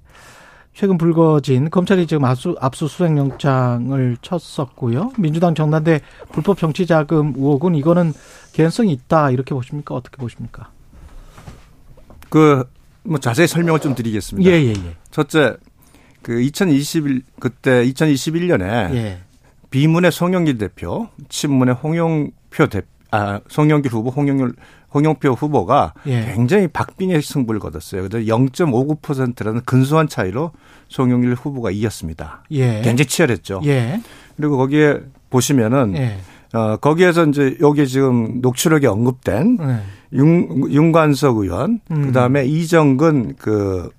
최근 0.74 0.98
불거진 0.98 1.70
검찰이 1.70 2.06
지금 2.06 2.26
압수, 2.26 2.54
압수수색 2.60 3.16
영장을 3.16 4.18
쳤었고요. 4.20 5.12
민주당 5.18 5.54
정당대 5.54 6.00
불법 6.32 6.58
정치자금 6.58 7.32
의혹은 7.36 7.76
이거는 7.76 8.12
개연성이 8.52 8.92
있다 8.92 9.30
이렇게 9.30 9.54
보십니까? 9.54 9.94
어떻게 9.94 10.18
보십니까? 10.18 10.68
그, 12.28 12.68
뭐 13.04 13.18
자세히 13.18 13.46
설명을 13.46 13.80
좀 13.80 13.94
드리겠습니다. 13.94 14.50
예, 14.50 14.54
예, 14.62 14.70
예. 14.70 14.96
첫째, 15.10 15.56
그 16.24 16.40
2021, 16.40 17.22
그때 17.38 17.84
2021년에 17.84 18.62
예. 18.94 19.18
비문의 19.70 20.10
송영길 20.10 20.58
대표, 20.58 21.08
친문의 21.28 21.74
홍영표 21.74 22.66
대, 22.70 22.82
아, 23.10 23.40
송영길 23.48 23.92
후보, 23.92 24.10
홍영길, 24.10 24.54
홍영표 24.94 25.32
후보가 25.32 25.92
예. 26.06 26.32
굉장히 26.34 26.66
박빙의 26.68 27.20
승부를 27.20 27.60
거뒀어요. 27.60 28.08
그래서 28.08 28.26
0.59%라는 28.26 29.60
근소한 29.66 30.08
차이로 30.08 30.52
송영길 30.88 31.34
후보가 31.34 31.70
이겼습니다. 31.70 32.42
예. 32.52 32.80
굉장히 32.80 33.06
치열했죠. 33.06 33.60
예. 33.66 34.00
그리고 34.36 34.56
거기에 34.56 35.00
보시면은 35.28 35.94
예. 35.96 36.18
어, 36.54 36.76
거기에서 36.76 37.26
이제 37.26 37.58
여기 37.60 37.86
지금 37.86 38.40
녹취록에 38.40 38.86
언급된 38.86 39.58
예. 39.60 39.80
윤, 40.16 40.70
윤관석 40.72 41.38
의원, 41.38 41.80
음. 41.90 42.02
그 42.06 42.12
다음에 42.12 42.46
이정근 42.46 43.34
그 43.36 43.90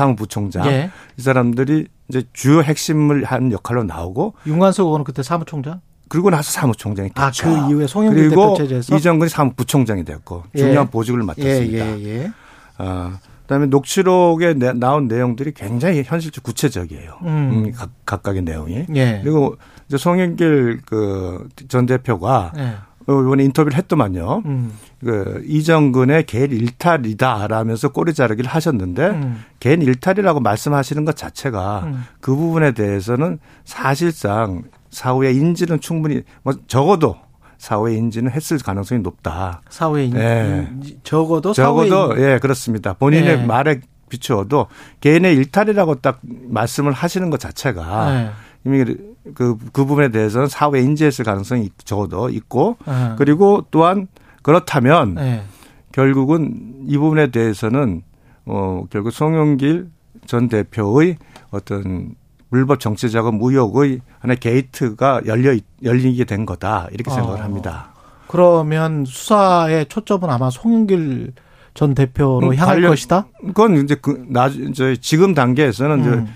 사무부총장, 0.00 0.66
예. 0.66 0.90
이 1.16 1.22
사람들이 1.22 1.86
이제 2.08 2.22
주요 2.34 2.60
핵심을 2.62 3.24
한 3.24 3.50
역할로 3.50 3.82
나오고 3.82 4.34
윤관석 4.46 4.86
의원은 4.86 5.04
그때 5.04 5.22
사무총장? 5.22 5.80
그리고 6.08 6.30
나서 6.30 6.52
사무총장이 6.52 7.10
아, 7.14 7.26
됐죠. 7.30 7.46
그 7.48 7.70
이후에 7.70 7.86
송영길 7.86 8.28
대표 8.28 8.54
체제에서 8.56 8.94
이정근이 8.96 9.28
사무부총장이 9.28 10.04
됐고 10.04 10.44
예. 10.54 10.58
중요한 10.58 10.88
보직을 10.90 11.20
예, 11.20 11.24
맡았습니다. 11.24 11.98
예, 11.98 12.04
예. 12.04 12.30
아, 12.78 13.18
그다음에 13.42 13.66
녹취록에 13.66 14.54
내- 14.54 14.72
나온 14.74 15.08
내용들이 15.08 15.52
굉장히 15.54 16.02
현실적 16.04 16.44
구체적이에요. 16.44 17.18
음. 17.22 17.26
음, 17.66 17.72
각, 17.72 17.90
각각의 18.04 18.42
내용이. 18.42 18.86
예. 18.94 19.20
그리고 19.24 19.56
이제 19.88 19.96
송영길 19.96 20.82
그 20.84 21.48
전 21.68 21.86
대표가 21.86 22.52
예. 22.58 22.62
어, 22.62 22.76
이번에 23.12 23.44
인터뷰를 23.44 23.76
했더만요. 23.78 24.42
음. 24.46 24.72
그 25.00 25.42
이정근의 25.46 26.26
개인 26.26 26.50
일탈이다라면서 26.50 27.90
꼬리 27.90 28.14
자르기를 28.14 28.50
하셨는데 28.50 29.06
음. 29.06 29.44
개인 29.60 29.82
일탈이라고 29.82 30.40
말씀하시는 30.40 31.04
것 31.04 31.16
자체가 31.16 31.82
음. 31.86 32.04
그 32.20 32.34
부분에 32.34 32.72
대해서는 32.72 33.38
사실상 33.64 34.64
사후의 34.90 35.36
인지는 35.36 35.80
충분히 35.80 36.22
뭐 36.42 36.54
적어도 36.66 37.16
사후의 37.58 37.96
인지는 37.96 38.30
했을 38.32 38.58
가능성이 38.58 39.00
높다. 39.02 39.62
사후에 39.70 40.06
인- 40.06 40.16
예. 40.16 40.68
인- 40.70 40.98
적어도 41.02 41.52
사후에 41.54 41.88
적어도 41.88 42.16
인- 42.16 42.22
예 42.24 42.38
그렇습니다. 42.38 42.94
본인의 42.94 43.28
예. 43.28 43.36
말에 43.36 43.80
비추어도 44.08 44.66
개인의 45.00 45.34
일탈이라고 45.36 45.96
딱 45.96 46.20
말씀을 46.22 46.92
하시는 46.92 47.28
것 47.30 47.40
자체가 47.40 48.14
예. 48.24 48.30
이미 48.66 48.84
그, 49.34 49.56
그 49.72 49.84
부분에 49.84 50.08
대해서는 50.10 50.48
사후에 50.48 50.80
인지했을 50.82 51.24
가능성이 51.24 51.70
적어도 51.84 52.28
있고 52.28 52.76
어. 52.84 53.14
그리고 53.16 53.64
또한 53.70 54.08
그렇다면 54.42 55.16
예. 55.20 55.42
결국은 55.92 56.84
이 56.86 56.98
부분에 56.98 57.28
대해서는 57.30 58.02
어 58.44 58.84
결국 58.90 59.10
송영길 59.12 59.88
전 60.26 60.48
대표의 60.48 61.16
어떤 61.50 62.14
불법 62.50 62.80
정치 62.80 63.10
자금 63.10 63.38
의혹의 63.40 64.00
하나의 64.20 64.36
게이트가 64.38 65.22
열려 65.26 65.52
있- 65.52 65.64
열리게 65.82 66.24
된 66.24 66.44
거다 66.46 66.88
이렇게 66.92 67.10
생각을 67.10 67.40
어. 67.40 67.42
합니다. 67.42 67.90
그러면 68.28 69.04
수사의 69.06 69.86
초점은 69.86 70.28
아마 70.30 70.50
송영길 70.50 71.32
전 71.74 71.94
대표로 71.94 72.48
음, 72.48 72.54
향할 72.54 72.76
관련- 72.76 72.90
것이다. 72.90 73.26
그건 73.46 73.76
이제 73.76 73.94
그 73.96 74.24
나 74.28 74.46
이제 74.48 74.96
지금 75.00 75.34
단계에서는 75.34 76.00
이제 76.00 76.08
음. 76.10 76.24
그 76.26 76.30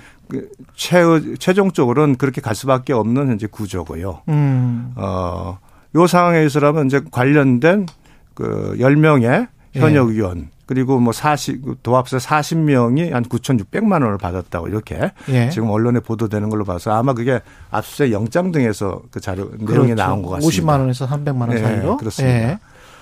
최, 0.74 1.02
최종적으로는 1.38 2.16
그렇게 2.16 2.40
갈 2.40 2.54
수밖에 2.54 2.92
없는 2.92 3.28
현재 3.28 3.46
구조고요. 3.46 4.22
음. 4.28 4.92
어, 4.96 5.58
요 5.94 6.06
상황에서라면 6.06 6.86
이제 6.86 7.00
관련된 7.10 7.86
그 8.34 8.76
10명의 8.78 9.48
현역 9.72 10.08
위원 10.08 10.50
그리고 10.70 11.00
뭐 11.00 11.12
40, 11.12 11.82
도합사 11.82 12.18
40명이 12.18 13.10
한 13.10 13.24
9,600만 13.24 13.92
원을 14.04 14.18
받았다고 14.18 14.68
이렇게 14.68 15.10
예. 15.28 15.48
지금 15.50 15.68
언론에 15.68 15.98
보도되는 15.98 16.48
걸로 16.48 16.64
봐서 16.64 16.92
아마 16.92 17.12
그게 17.12 17.40
압수수색 17.72 18.12
영장 18.12 18.52
등에서 18.52 19.02
그 19.10 19.20
자료 19.20 19.50
내용이 19.58 19.96
나온 19.96 20.22
것 20.22 20.30
같습니다. 20.30 20.62
50만 20.62 20.78
원에서 20.78 21.08
300만 21.08 21.40
원 21.40 21.52
예, 21.54 21.58
사이로. 21.58 21.96
그렇습니다. 21.96 22.38
예. 22.38 22.58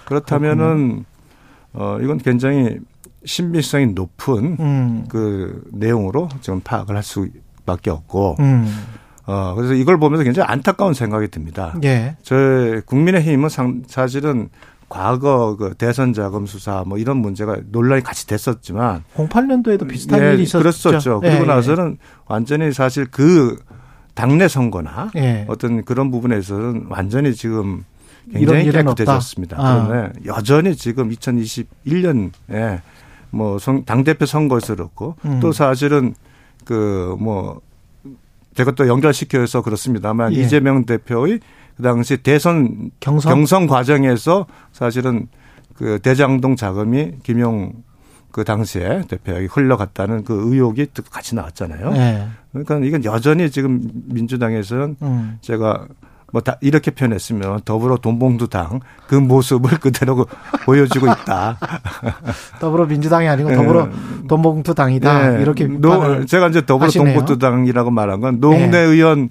그렇다면은 0.07 1.05
어, 1.75 1.99
이건 2.01 2.17
굉장히 2.17 2.79
신빙성이 3.25 3.89
높은 3.89 4.57
음. 4.61 5.05
그 5.09 5.63
내용으로 5.73 6.29
지금 6.41 6.61
파악을 6.61 6.97
할 6.97 7.03
수밖에 7.03 7.91
없고 7.91 8.37
음. 8.41 8.67
어, 9.27 9.55
그래서 9.55 9.75
이걸 9.75 9.99
보면서 9.99 10.25
굉장히 10.25 10.49
안타까운 10.49 10.95
생각이 10.95 11.29
듭니다. 11.29 11.75
예. 11.85 12.17
저희 12.23 12.81
국민의힘은 12.81 13.49
상, 13.51 13.83
사실은 13.87 14.49
과거 14.89 15.55
그 15.57 15.75
대선 15.75 16.15
자금 16.15 16.47
수사 16.47 16.83
뭐 16.87 16.97
이런 16.97 17.19
문제가 17.19 17.59
논란이 17.71 18.03
같이 18.03 18.27
됐었지만 18.27 19.05
08년도에도 19.15 19.87
비슷한 19.87 20.23
예, 20.23 20.33
일이 20.33 20.45
있었죠. 20.45 20.59
그랬었죠. 20.59 21.21
예, 21.25 21.29
그리고 21.29 21.45
예. 21.45 21.47
나서는 21.47 21.99
완전히 22.27 22.73
사실 22.73 23.07
그 23.11 23.59
당내 24.15 24.49
선거나 24.49 25.11
예. 25.17 25.45
어떤 25.49 25.85
그런 25.85 26.11
부분에서는 26.11 26.87
완전히 26.89 27.35
지금 27.35 27.85
굉장히 28.33 28.71
깨끗해졌습니다. 28.71 29.57
아. 29.59 29.87
그런데 29.87 30.19
여전히 30.27 30.75
지금 30.75 31.11
2021년에 31.11 32.81
뭐 33.31 33.59
당 33.85 34.05
대표 34.05 34.27
선거에서 34.27 34.75
그렇고 34.75 35.17
음. 35.25 35.41
또 35.41 35.53
사실은 35.53 36.15
그뭐 36.65 37.61
제가 38.55 38.73
또 38.73 38.89
연결시켜서 38.89 39.63
그렇습니다만 39.63 40.35
예. 40.35 40.41
이재명 40.41 40.85
대표의 40.85 41.41
그 41.77 41.83
당시 41.83 42.17
대선 42.17 42.91
경선? 43.01 43.33
경선 43.33 43.67
과정에서 43.69 44.47
사실은 44.73 45.29
그 45.75 46.01
대장동 46.01 46.57
자금이 46.57 47.19
김용 47.23 47.73
그 48.33 48.45
당시에 48.45 49.03
대표에게 49.09 49.47
흘러갔다는 49.47 50.25
그 50.25 50.53
의혹이 50.53 50.89
또 50.93 51.03
같이 51.05 51.35
나왔잖아요. 51.37 51.93
예. 51.95 52.27
그러니까 52.53 52.79
이건 52.79 53.05
여전히 53.05 53.51
지금 53.51 53.89
민주당에서는 54.07 54.97
음. 55.03 55.39
제가 55.41 55.87
뭐 56.33 56.43
다 56.43 56.59
이렇게 56.61 56.91
표현했으면 56.91 57.61
더불어 57.65 57.97
돈봉투당 57.97 58.81
그 59.07 59.15
모습을 59.15 59.79
그대로 59.81 60.27
보여주고 60.65 61.07
있다. 61.07 61.59
더불어민주당이 62.61 63.29
아니고 63.29 63.51
예. 63.53 63.57
더불어 63.57 63.89
돈봉투당이다. 64.29 65.31
네. 65.37 65.43
이렇게 65.43 65.67
노, 65.67 66.25
제가 66.27 66.49
이제 66.49 66.65
더불어. 66.67 66.91
돈봉투당이라고 66.91 67.91
말한 67.91 68.21
건 68.21 68.41
노웅래 68.41 68.69
네. 68.69 68.79
의원 68.79 69.31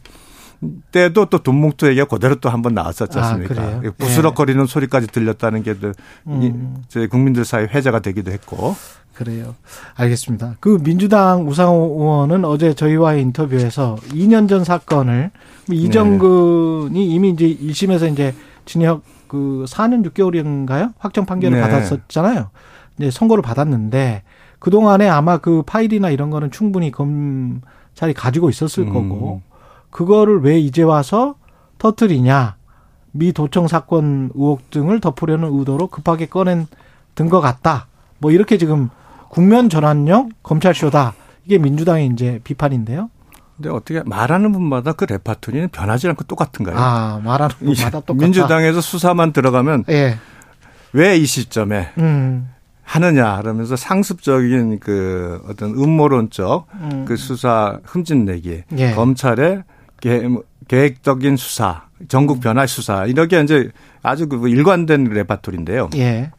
때도 0.92 1.26
또 1.28 1.38
돈봉투 1.38 1.88
얘기가 1.88 2.06
그대로 2.06 2.34
또 2.36 2.50
한 2.50 2.64
번 2.64 2.74
나왔었지 2.74 3.20
아, 3.20 3.22
않습니까? 3.28 3.54
그래요? 3.54 3.92
부스럭거리는 4.00 4.66
소리까지 4.66 5.06
들렸다는 5.08 5.62
게 5.62 5.73
또 5.73 5.90
이- 5.90 6.48
음. 6.48 6.84
국민들 7.12 7.46
사이 7.46 7.66
회자가 7.66 8.00
되기도 8.00 8.32
했고. 8.32 8.76
그래요. 9.18 9.56
알겠습니다. 9.96 10.58
그 10.60 10.78
민주당 10.84 11.48
우상호 11.48 11.98
의원은 12.00 12.46
어제 12.46 12.76
저희와의 12.76 13.24
인터뷰에서 13.24 13.96
2년 14.10 14.48
전 14.48 14.64
사건을 14.64 15.32
이정근이 15.72 17.08
이미 17.08 17.30
이제 17.32 17.48
1심에서 17.48 18.12
이제 18.12 18.36
징역 18.66 19.02
그 19.28 19.66
4년 19.68 20.08
6개월인가요? 20.08 20.94
확정 21.00 21.26
판결을 21.26 21.58
네. 21.60 21.64
받았었잖아요. 21.64 22.50
이제 23.00 23.10
선고를 23.10 23.42
받았는데 23.42 24.22
그동안에 24.60 25.10
아마 25.10 25.38
그 25.40 25.64
파일이나 25.66 26.12
이런 26.12 26.30
거는 26.30 26.52
충분히 26.52 26.92
검찰이 26.92 28.14
가지고 28.16 28.52
있었을 28.52 28.84
음. 28.84 28.94
거고 28.94 29.42
그거를 29.90 30.42
왜 30.42 30.60
이제 30.60 30.84
와서 30.84 31.36
터트리냐. 31.80 32.56
미 33.14 33.34
도청 33.34 33.68
사건 33.68 34.30
의혹 34.36 34.70
등을 34.70 35.00
덮으려는 35.02 35.58
의도로 35.58 35.88
급하게 35.88 36.28
꺼낸 36.28 36.68
든 37.16 37.30
것 37.30 37.42
같다. 37.42 37.88
뭐 38.20 38.32
이렇게 38.32 38.60
지금 38.60 38.90
국면 39.30 39.70
전환형 39.70 40.30
검찰쇼다. 40.44 41.14
이게 41.46 41.58
민주당의 41.58 42.08
이제 42.08 42.40
비판인데요. 42.44 43.10
근데 43.56 43.70
어떻게 43.70 44.04
말하는 44.06 44.52
분마다 44.52 44.94
그 44.94 45.06
레파토리는 45.06 45.70
변하지 45.70 46.08
않고 46.10 46.26
똑같은가요? 46.26 46.76
아, 46.78 47.20
말하는 47.24 47.56
것마다 47.60 48.02
똑같다. 48.02 48.14
민주당에서 48.14 48.82
수사만 48.82 49.34
들어가면 49.34 49.86
예. 49.90 50.18
왜 50.94 51.18
이 51.18 51.26
시점에 51.26 51.90
음. 51.98 52.50
하느냐 52.84 53.38
그러면서 53.42 53.76
상습적인 53.76 54.80
그 54.80 55.42
어떤 55.50 55.72
음모론적 55.72 56.68
음. 56.76 57.06
그 57.06 57.18
수사 57.18 57.80
흠집내기 57.84 58.64
예. 58.78 58.92
검찰의 58.92 59.64
계, 60.00 60.22
계획적인 60.68 61.36
수사 61.36 61.84
전국 62.08 62.40
변화 62.40 62.66
수사 62.68 63.06
이렇게 63.06 63.42
이제 63.42 63.70
아주 64.04 64.28
그 64.30 64.48
일관된 64.48 65.06
레파토리인데요. 65.06 65.90
예. 65.96 66.32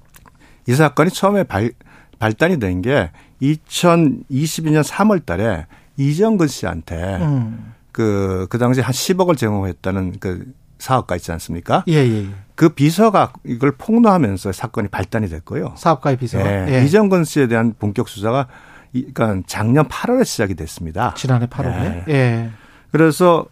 이 0.66 0.74
사건이 0.74 1.10
처음에 1.10 1.44
발, 1.44 1.72
발단이 2.18 2.58
된 2.58 2.82
게 2.82 3.10
2022년 3.42 4.82
3월 4.84 5.24
달에 5.24 5.66
이정근 5.96 6.48
씨한테 6.48 7.16
음. 7.16 7.74
그, 7.92 8.46
그 8.50 8.58
당시에 8.58 8.82
한 8.82 8.92
10억을 8.92 9.36
제공했다는 9.36 10.16
그 10.20 10.46
사업가 10.78 11.16
있지 11.16 11.32
않습니까? 11.32 11.82
예, 11.88 11.94
예. 11.94 12.24
예. 12.24 12.26
그 12.54 12.68
비서가 12.68 13.32
이걸 13.44 13.72
폭로하면서 13.72 14.52
사건이 14.52 14.88
발단이 14.88 15.28
됐고요. 15.28 15.74
사업가의 15.76 16.16
비서. 16.18 16.38
예. 16.40 16.66
예. 16.68 16.84
이정근 16.84 17.24
씨에 17.24 17.48
대한 17.48 17.74
본격 17.78 18.08
수사가 18.08 18.46
이- 18.92 19.06
그러니까 19.12 19.42
작년 19.48 19.88
8월에 19.88 20.24
시작이 20.24 20.54
됐습니다. 20.54 21.14
지난해 21.16 21.46
8월에. 21.46 22.08
예. 22.08 22.50
그래서 22.92 23.44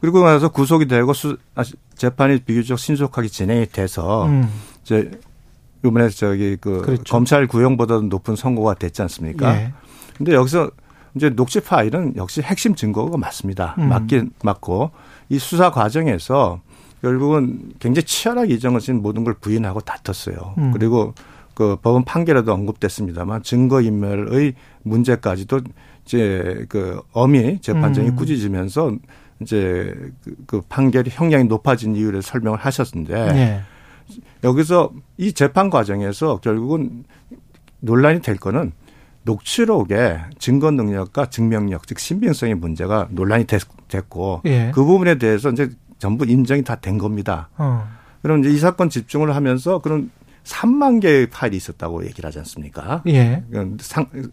그리고 0.00 0.22
나서 0.24 0.48
구속이 0.48 0.86
되고 0.88 1.12
수, 1.14 1.38
아, 1.54 1.62
재판이 1.94 2.40
비교적 2.40 2.78
신속하게 2.78 3.28
진행이 3.28 3.66
돼서 3.66 4.26
음. 4.26 4.50
이제 4.82 5.10
이번에 5.84 6.08
저기 6.08 6.56
그 6.60 6.80
그렇죠. 6.82 7.04
검찰 7.04 7.46
구형보다도 7.46 8.02
높은 8.02 8.36
선고가 8.36 8.74
됐지 8.74 9.02
않습니까? 9.02 9.54
예. 9.56 9.72
근데 10.16 10.32
여기서 10.32 10.70
이제 11.14 11.30
녹취 11.30 11.60
파일은 11.60 12.14
역시 12.16 12.40
핵심 12.42 12.74
증거가 12.74 13.16
맞습니다. 13.16 13.76
음. 13.78 13.88
맞긴 13.88 14.30
맞고 14.42 14.90
이 15.28 15.38
수사 15.38 15.70
과정에서 15.70 16.60
결국은 17.02 17.72
굉장히 17.78 18.04
치열하게 18.06 18.54
이정은 18.54 18.80
씨는 18.80 19.02
모든 19.02 19.24
걸 19.24 19.34
부인하고 19.34 19.80
다퉜어요. 19.80 20.54
음. 20.58 20.72
그리고 20.72 21.14
그 21.54 21.76
법원 21.82 22.04
판결에도 22.04 22.52
언급됐습니다만 22.52 23.42
증거 23.42 23.80
인멸의 23.80 24.54
문제까지도 24.82 25.60
이제 26.04 26.64
그 26.68 27.00
엄히 27.12 27.60
재판장이 27.60 28.08
음. 28.08 28.16
꾸짖으면서 28.16 28.92
이제 29.40 29.94
그, 30.22 30.34
그 30.46 30.60
판결이 30.68 31.10
형량이 31.12 31.44
높아진 31.44 31.94
이유를 31.94 32.22
설명을 32.22 32.58
하셨는데 32.58 33.14
예. 33.14 33.60
여기서 34.42 34.92
이 35.16 35.32
재판 35.32 35.70
과정에서 35.70 36.38
결국은 36.38 37.04
논란이 37.80 38.22
될 38.22 38.36
거는 38.36 38.72
녹취록의 39.22 40.20
증거 40.38 40.70
능력과 40.70 41.26
증명력, 41.26 41.86
즉 41.86 41.98
신빙성의 41.98 42.56
문제가 42.56 43.08
논란이 43.10 43.46
됐, 43.46 43.62
고 44.08 44.40
예. 44.44 44.72
그 44.74 44.84
부분에 44.84 45.18
대해서 45.18 45.50
이제 45.50 45.70
전부 45.98 46.26
인정이 46.26 46.64
다 46.64 46.74
된 46.76 46.98
겁니다. 46.98 47.48
어. 47.56 47.86
그럼 48.22 48.40
이제 48.40 48.50
이 48.50 48.58
사건 48.58 48.90
집중을 48.90 49.34
하면서 49.36 49.78
그런 49.78 50.10
3만 50.44 51.00
개의 51.00 51.28
파일이 51.30 51.56
있었다고 51.56 52.04
얘기를 52.04 52.26
하지 52.26 52.38
않습니까? 52.40 53.02
예. 53.06 53.44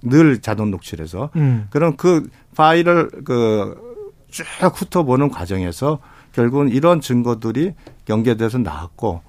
늘 0.02 0.42
자동 0.42 0.72
녹취를 0.72 1.04
해서 1.04 1.30
음. 1.36 1.68
그럼 1.70 1.96
그 1.96 2.30
파일을 2.56 3.10
그 3.24 3.92
쭉 4.32 4.46
훑어보는 4.74 5.30
과정에서 5.30 6.00
결국은 6.32 6.70
이런 6.70 7.02
증거들이 7.02 7.74
연계돼서 8.10 8.58
나왔고 8.58 9.22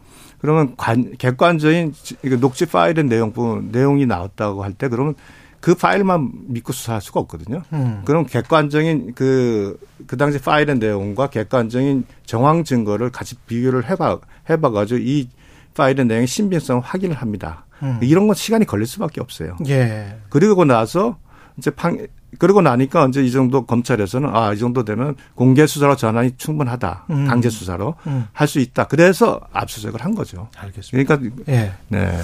그러면 0.43 0.75
관, 0.77 1.13
객관적인 1.17 1.95
녹취 2.41 2.67
파일의 2.67 3.05
내용 3.05 3.33
부분 3.33 3.71
내용이 3.71 4.05
나왔다고 4.07 4.65
할 4.65 4.75
때 4.75 4.89
그러면 4.89 5.15
그 5.61 5.77
파일만 5.77 6.33
믿고 6.49 6.73
수사할 6.73 7.01
수가 7.01 7.21
없거든요. 7.21 7.63
음. 7.73 8.03
그럼 8.05 8.27
객관적인 8.27 9.13
그, 9.15 9.79
그 10.09 10.17
당시 10.17 10.41
파일의 10.41 10.79
내용과 10.79 11.29
객관적인 11.29 12.05
정황 12.27 12.65
증거를 12.65 13.11
같이 13.11 13.37
비교를 13.47 13.89
해봐, 13.89 14.19
해봐가지고 14.51 14.99
이 15.01 15.29
파일의 15.75 16.07
내용의 16.07 16.27
신빙성을 16.27 16.83
확인을 16.83 17.15
합니다. 17.17 17.65
음. 17.81 18.01
이런 18.03 18.27
건 18.27 18.35
시간이 18.35 18.65
걸릴 18.67 18.87
수밖에 18.87 19.21
없어요. 19.21 19.57
예. 19.69 20.17
그리고 20.29 20.65
나서 20.65 21.19
이제 21.57 21.71
판, 21.71 22.09
그러고 22.43 22.61
나니까 22.61 23.07
이제 23.07 23.23
이 23.23 23.31
정도 23.31 23.67
검찰에서는 23.67 24.29
아, 24.35 24.53
이 24.53 24.59
정도 24.59 24.85
되면 24.85 25.15
공개 25.37 25.65
수사로 25.65 25.95
전환이 25.95 26.33
충분하다. 26.37 27.05
음. 27.11 27.29
강제 27.29 27.49
수사로 27.49 27.95
음. 28.09 28.27
할수 28.33 28.59
있다. 28.59 28.89
그래서 28.89 29.41
압수수색을 29.53 30.05
한 30.05 30.17
거죠. 30.17 30.49
알겠습니다. 30.59 31.17
그러니까 31.17 31.37
예. 31.53 31.71
네. 31.87 32.19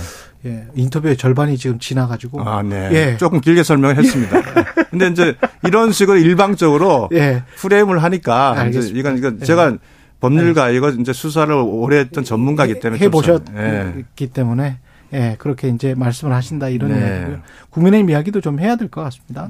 예. 0.45 0.67
인터뷰의 0.75 1.17
절반이 1.17 1.57
지금 1.57 1.79
지나가지고. 1.79 2.43
아, 2.43 2.65
네. 2.65 2.91
예. 2.95 3.17
조금 3.17 3.41
길게 3.41 3.63
설명을 3.63 3.97
했습니다. 3.97 4.43
근데 4.91 5.07
이제 5.07 5.37
이런 5.63 5.93
식으로 5.93 6.19
일방적으로 6.19 7.09
예. 7.13 7.45
프레임을 7.55 8.03
하니까 8.03 8.55
이제 8.55 8.61
알겠습니다. 8.61 8.99
이건 8.99 9.19
이건 9.19 9.39
예. 9.41 9.45
제가 9.45 9.77
법률가 10.19 10.71
이거 10.71 10.91
이제 10.91 11.13
수사를 11.13 11.55
오래 11.55 11.99
했던 11.99 12.25
전문가이기 12.25 12.81
때문에 12.81 12.99
좀 12.99 13.07
해보셨기 13.07 13.53
예. 13.57 14.27
때문에 14.33 14.79
예 15.13 15.37
그렇게 15.39 15.69
이제 15.69 15.95
말씀을 15.95 16.35
하신다 16.35 16.69
이런 16.69 16.91
네. 16.93 16.99
이야기고요. 16.99 17.39
국민의힘 17.71 18.11
이야기도 18.11 18.41
좀 18.43 18.61
해야 18.61 18.77
될 18.77 18.89
것 18.89 19.03
같습니다. 19.05 19.49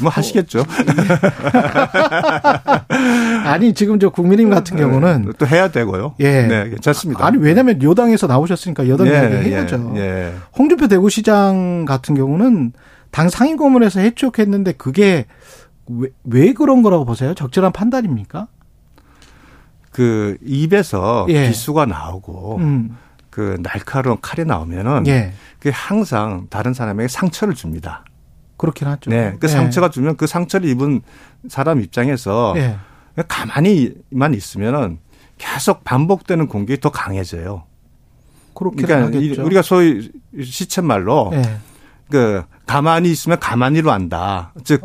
뭐 0.00 0.10
하시겠죠. 0.10 0.64
아니 3.44 3.74
지금 3.74 3.98
저 3.98 4.10
국민의힘 4.10 4.50
같은 4.54 4.76
경우는 4.76 5.32
또 5.38 5.46
해야 5.46 5.70
되고요. 5.70 6.14
예. 6.20 6.46
네, 6.46 6.68
괜찮습니다. 6.70 7.24
아니 7.26 7.38
왜냐하면 7.38 7.82
여당에서 7.82 8.26
나오셨으니까 8.26 8.88
여당 8.88 9.06
예, 9.08 9.12
이야기 9.12 9.34
예, 9.34 9.40
해야죠. 9.56 9.92
예. 9.96 10.32
홍준표 10.56 10.88
대구시장 10.88 11.84
같은 11.86 12.14
경우는 12.14 12.72
당 13.10 13.28
상임 13.28 13.56
고문에서 13.56 14.00
해촉했는데 14.00 14.72
그게 14.72 15.26
왜, 15.88 16.08
왜 16.24 16.52
그런 16.52 16.82
거라고 16.82 17.04
보세요? 17.04 17.34
적절한 17.34 17.72
판단입니까? 17.72 18.46
그 19.90 20.36
입에서 20.44 21.26
예. 21.30 21.48
기수가 21.48 21.86
나오고 21.86 22.58
음, 22.58 22.96
그 23.30 23.56
날카로운 23.62 24.18
칼이 24.20 24.44
나오면은 24.46 25.06
예, 25.06 25.32
그게 25.58 25.70
항상 25.70 26.46
다른 26.50 26.74
사람에게 26.74 27.08
상처를 27.08 27.54
줍니다. 27.54 28.04
그렇긴 28.56 28.88
하죠. 28.88 29.08
네, 29.10 29.36
그 29.40 29.46
예. 29.46 29.48
상처가 29.48 29.88
주면 29.88 30.16
그 30.16 30.26
상처를 30.26 30.68
입은 30.68 31.00
사람 31.48 31.80
입장에서 31.80 32.54
예, 32.56 32.76
가만히만 33.28 34.34
있으면은 34.34 34.98
계속 35.38 35.84
반복되는 35.84 36.48
공격이 36.48 36.80
더 36.80 36.90
강해져요. 36.90 37.64
그렇긴 38.54 38.84
그러니까 38.86 39.18
이- 39.18 39.22
하겠죠. 39.28 39.44
우리가 39.44 39.62
소위 39.62 40.10
시쳇말로 40.42 41.30
예, 41.34 41.42
그 42.10 42.42
가만히 42.66 43.10
있으면 43.10 43.38
가만히로 43.38 43.90
한다. 43.90 44.52
즉 44.64 44.84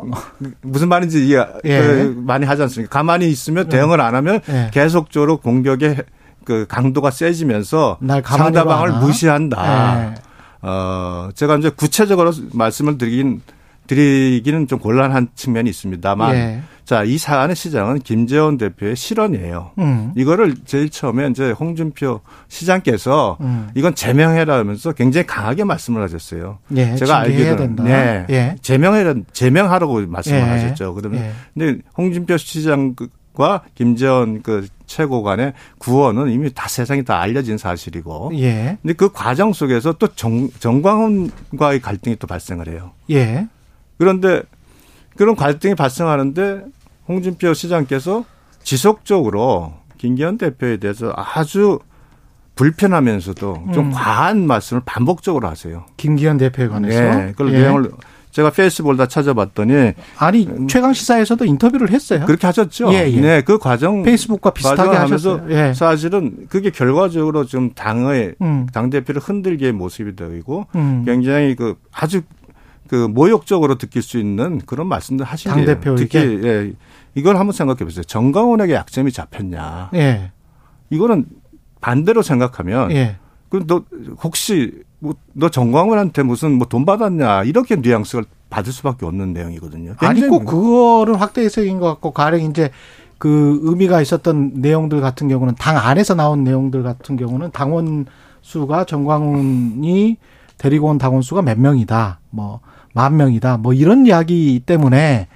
무슨 0.62 0.88
말인지 0.88 1.28
이해 1.28 1.46
예. 1.66 1.80
그 1.82 2.16
많이 2.26 2.46
하지 2.46 2.62
않습니까? 2.62 2.91
가만히 2.98 3.30
있으면 3.30 3.68
대응을 3.68 4.00
안 4.00 4.16
하면 4.16 4.39
예. 4.50 4.70
계속적으로 4.72 5.38
공격의 5.38 5.98
그 6.46 6.66
강도가 6.70 7.12
세지면서 7.12 7.98
상대방을? 8.24 9.00
무시한다. 9.00 10.12
예. 10.12 10.16
어 10.62 11.30
제가 11.36 11.58
이제 11.58 11.70
구체적으로 11.70 12.32
말씀을 12.54 12.98
드리긴 12.98 13.41
드리기는 13.88 14.68
좀 14.68 14.80
곤란한 14.80 15.28
측면이 15.36 15.70
있습니다만 15.70 16.36
예. 16.36 16.62
자 16.86 17.04
이 17.04 17.18
사안의 17.18 17.56
시장은 17.56 18.00
김재원 18.00 18.58
대표의 18.60 18.96
실언이에요. 18.96 19.72
음, 19.80 20.12
이거를 20.16 20.56
제일 20.66 20.89
처음에 20.91 21.28
이제 21.30 21.50
홍준표 21.50 22.22
시장께서 22.48 23.38
음. 23.41 23.70
이건 23.74 23.96
제명해라 23.96 24.56
하면서 24.60 24.91
굉장히 24.91 25.26
강하게 25.26 25.64
말씀을 25.64 26.04
하셨어요. 26.04 26.60
예, 26.76 26.96
제가 26.96 27.18
알기로는. 27.22 27.76
네, 27.78 28.26
예. 28.30 28.56
제명해라 28.62 29.16
제명하라고 29.34 30.06
말씀을 30.08 30.38
예. 30.38 30.43
하셨죠. 30.43 30.93
그러면 30.93 31.22
예. 31.24 31.32
근데 31.58 31.82
홍준표 31.98 32.38
시장과 32.38 33.62
김재원 33.74 34.43
그 34.43 34.68
최고 34.86 35.24
간의 35.24 35.54
구원은 35.78 36.32
이미 36.32 36.54
다 36.54 36.68
세상에 36.68 37.04
다 37.04 37.20
알려진 37.20 37.58
사실이고. 37.58 38.32
예, 38.36 38.78
근데 38.82 38.94
그 38.94 39.12
과정 39.12 39.54
속에서 39.54 39.94
또 39.94 40.08
정, 40.16 40.50
정광훈과의 40.60 41.82
갈등이 41.82 42.18
또 42.18 42.28
발생을 42.28 42.68
해요. 42.68 42.92
예, 43.12 43.48
그런데 43.98 44.42
그런 45.16 45.36
갈등이 45.36 45.76
발생하는데 45.76 46.66
홍준표 47.08 47.54
시장께서 47.54 48.26
지속적으로 48.64 49.74
김기현 49.98 50.38
대표에 50.38 50.78
대해서 50.78 51.14
아주 51.16 51.80
불편하면서도 52.56 53.68
좀 53.74 53.88
음. 53.88 53.92
과한 53.92 54.48
말씀을 54.48 54.82
반복적으로 54.86 55.48
하세요. 55.48 55.86
김기현 55.98 56.38
대표에 56.38 56.68
관해서. 56.68 57.00
네, 57.00 57.32
그걸 57.32 57.54
예. 57.54 57.60
내용을 57.60 57.92
제가 58.36 58.50
페이스북을 58.50 58.98
다 58.98 59.08
찾아봤더니 59.08 59.94
아니 60.18 60.68
최강 60.68 60.92
시사에서도 60.92 61.46
인터뷰를 61.46 61.90
했어요. 61.92 62.26
그렇게 62.26 62.46
하셨죠. 62.46 62.92
예, 62.92 63.10
예. 63.10 63.22
네, 63.22 63.42
그 63.42 63.58
과정 63.58 64.04
페이스북과 64.04 64.50
비슷하게. 64.50 64.98
하면서 64.98 65.40
예. 65.50 65.74
사실은 65.74 66.46
그게 66.50 66.70
결과적으로 66.70 67.46
좀 67.46 67.72
당의 67.74 68.36
음, 68.42 68.68
당 68.74 68.90
대표를 68.90 69.22
흔들게 69.22 69.72
모습이 69.72 70.18
되고 70.18 70.68
음. 70.76 71.04
굉장히 71.06 71.56
그 71.56 71.76
아주 71.94 72.24
그 72.90 73.08
모욕적으로 73.08 73.76
느낄 73.76 74.02
수 74.02 74.20
있는 74.20 74.60
그런 74.66 74.88
말씀들 74.88 75.26
하신 75.26 75.52
당. 75.52 75.64
대표에게? 75.64 76.04
특히 76.04 76.20
예, 76.46 76.74
이걸 77.16 77.38
한번 77.38 77.54
생각해 77.54 77.86
보세요. 77.86 78.04
정강훈에게 78.04 78.74
약점이 78.74 79.14
잡혔냐? 79.14 79.92
예, 79.94 80.32
이거는 80.90 81.26
반대로 81.80 82.22
생각하면 82.22 82.92
예. 82.92 83.16
그너 83.48 83.84
혹시 84.22 84.74
뭐 84.74 84.85
너 85.34 85.50
정광훈한테 85.50 86.24
무슨 86.24 86.58
뭐 86.58 86.68
돈 86.68 86.86
받았냐 86.86 87.43
이렇게 87.43 87.76
뉘앙스를 87.76 88.26
받을 88.50 88.72
수밖에 88.72 89.06
없는 89.06 89.34
내용이거든요. 89.34 89.96
아니 89.98 90.28
꼭 90.28 90.46
그거는 90.46 91.16
확대 91.16 91.43
해석인 91.43 91.80
것 91.80 91.88
같고 91.88 92.12
가령 92.12 92.41
이제 92.41 92.72
그 93.18 93.60
의미가 93.64 94.02
있었던 94.02 94.54
내용들 94.56 95.02
같은 95.02 95.28
경우는 95.28 95.56
당 95.56 95.78
안에서 95.78 96.16
나온 96.16 96.43
내용들 96.43 96.84
같은 96.84 97.18
경우는 97.18 97.52
당원 97.52 98.06
수가 98.41 98.86
정광훈이 98.86 100.18
데리고 100.58 100.88
온 100.88 100.98
당원 100.98 101.22
수가 101.22 101.41
몇 101.41 101.60
명이다, 101.60 102.20
뭐 102.30 102.62
만 102.96 103.18
명이다, 103.18 103.58
뭐 103.58 103.74
이런 103.74 104.06
이야기 104.08 104.62
때문에 104.66 105.28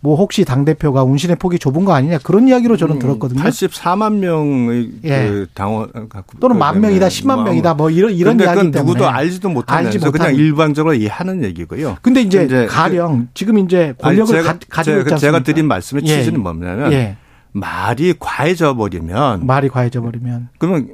뭐 0.00 0.16
혹시 0.16 0.44
당 0.44 0.64
대표가 0.64 1.02
운신의 1.02 1.36
폭이 1.36 1.58
좁은 1.58 1.84
거 1.84 1.92
아니냐 1.92 2.18
그런 2.18 2.46
이야기로 2.46 2.76
저는 2.76 3.00
들었거든요. 3.00 3.42
84만 3.42 4.18
명의 4.18 4.90
예. 5.02 5.28
그 5.28 5.46
당원 5.54 5.90
또는 6.38 6.56
만 6.56 6.80
명이다, 6.80 7.08
10만 7.08 7.42
명이다, 7.42 7.74
뭐 7.74 7.90
이런 7.90 8.12
이런 8.12 8.38
이야기 8.38 8.70
때문에 8.70 8.78
누구도 8.80 9.08
알지도 9.08 9.48
못하면서 9.48 9.88
알지 9.88 10.10
그냥. 10.10 10.34
일방적으로 10.36 10.94
이해하는 10.94 11.42
얘기고요. 11.42 11.96
근데 12.00 12.20
이제 12.20 12.44
이제 12.44 12.66
가령 12.66 13.28
지금 13.34 13.58
이제 13.58 13.92
권력을 13.98 14.36
아니, 14.36 14.44
제가, 14.44 14.58
가, 14.68 14.82
있지 14.82 14.90
제가, 14.90 15.16
제가? 15.16 15.42
드린 15.42 15.66
말씀의 15.66 16.04
예, 16.06 16.18
취지는 16.18 16.42
뭐냐면 16.42 16.92
예. 16.92 17.16
말이 17.50 18.14
과해져 18.18 18.76
버리면 18.76 19.46
말이 19.46 19.68
과해져 19.68 20.00
버리면 20.00 20.50
그러면 20.58 20.88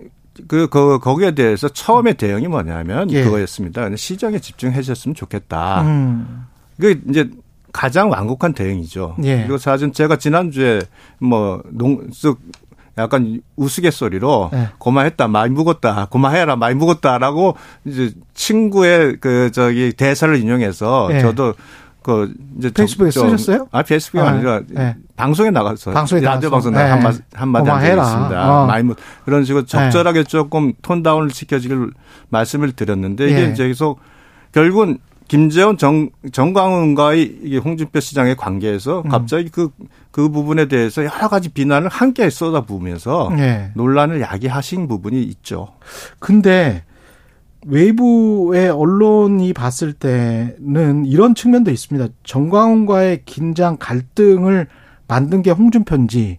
그, 0.48 0.68
그 0.68 0.98
거기에 0.98 1.34
대해서 1.34 1.68
처음에 1.68 2.14
대응이 2.14 2.48
뭐냐면 2.48 3.10
예. 3.10 3.22
그거였습니다. 3.22 3.94
시정에 3.96 4.38
집중하셨으면 4.38 5.14
좋겠다. 5.14 5.82
음. 5.82 6.46
그 6.80 7.00
이제 7.08 7.30
가장 7.74 8.08
완곡한 8.08 8.54
대응이죠. 8.54 9.16
예. 9.24 9.38
그리고 9.38 9.58
사실 9.58 9.92
제가 9.92 10.14
지난주에 10.16 10.80
뭐 11.18 11.60
농쓱 11.76 12.36
약간 12.96 13.40
우스갯소리로 13.56 14.50
예. 14.54 14.68
고마했다 14.78 15.26
많이 15.26 15.52
묵었다 15.52 16.06
고마해라 16.08 16.54
많이 16.54 16.76
묵었다라고 16.76 17.56
이제 17.84 18.12
친구의 18.32 19.16
그 19.20 19.50
저기 19.50 19.92
대사를 19.92 20.34
인용해서 20.38 21.08
예. 21.10 21.20
저도 21.20 21.54
그 22.04 22.32
이제 22.58 22.70
페이스북에 22.70 23.10
좀- 23.10 23.30
쓰셨어요? 23.36 23.66
아 23.72 23.82
페이스북이 23.82 24.22
아, 24.22 24.28
아, 24.28 24.32
니라 24.36 24.60
예. 24.78 24.96
방송에 25.16 25.50
나가서 25.50 25.90
방송에 25.90 26.20
라디오. 26.20 26.50
방송 26.50 26.72
예. 26.76 26.78
에 26.78 26.82
한마디. 26.84 27.20
있습니다. 27.88 28.52
어. 28.62 28.66
많이 28.66 28.84
묵 28.84 28.96
그런 29.24 29.44
식으로 29.44 29.64
적절하게 29.64 30.22
조금 30.22 30.74
톤 30.80 31.02
다운을 31.02 31.30
시켜주길 31.30 31.90
말씀을 32.28 32.70
드렸는데 32.70 33.30
이게 33.30 33.46
예. 33.46 33.50
이제 33.50 33.66
계속 33.66 33.98
결국은 34.52 34.98
김재원 35.28 35.78
정, 35.78 36.10
정광훈과의 36.32 37.38
이게 37.42 37.56
홍준표 37.56 38.00
시장의 38.00 38.36
관계에서 38.36 39.02
음. 39.02 39.08
갑자기 39.08 39.48
그, 39.48 39.70
그 40.10 40.28
부분에 40.28 40.68
대해서 40.68 41.04
여러 41.04 41.28
가지 41.28 41.48
비난을 41.48 41.88
함께 41.88 42.28
쏟아부으면서 42.28 43.30
예. 43.38 43.70
논란을 43.74 44.20
야기하신 44.20 44.86
부분이 44.86 45.22
있죠. 45.22 45.68
근데 46.18 46.84
외부의 47.66 48.68
언론이 48.68 49.54
봤을 49.54 49.94
때는 49.94 51.06
이런 51.06 51.34
측면도 51.34 51.70
있습니다. 51.70 52.12
정광훈과의 52.24 53.22
긴장 53.24 53.76
갈등을 53.78 54.68
만든 55.08 55.42
게 55.42 55.50
홍준표인지 55.50 56.38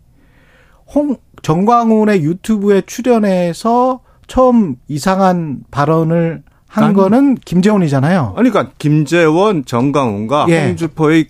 홍 0.94 1.18
정광훈의 1.42 2.24
유튜브에 2.24 2.82
출연해서 2.82 4.02
처음 4.28 4.76
이상한 4.88 5.64
발언을 5.72 6.44
한 6.76 6.84
아니. 6.84 6.94
거는 6.94 7.36
김재원이잖아요. 7.36 8.34
아니, 8.36 8.50
그러니까 8.50 8.74
김재원, 8.78 9.64
정광훈과 9.64 10.48
예. 10.50 10.68
홍준표의 10.68 11.28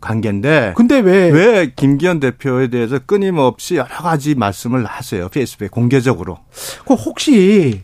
관계인데 0.00 0.74
근데 0.76 0.98
왜, 0.98 1.30
왜 1.30 1.72
김기현 1.76 2.18
대표에 2.18 2.66
대해서 2.66 2.98
끊임없이 2.98 3.76
여러 3.76 3.88
가지 3.88 4.34
말씀을 4.34 4.84
하세요. 4.84 5.28
페이스북에 5.28 5.68
공개적으로. 5.68 6.38
그 6.84 6.94
혹시 6.94 7.82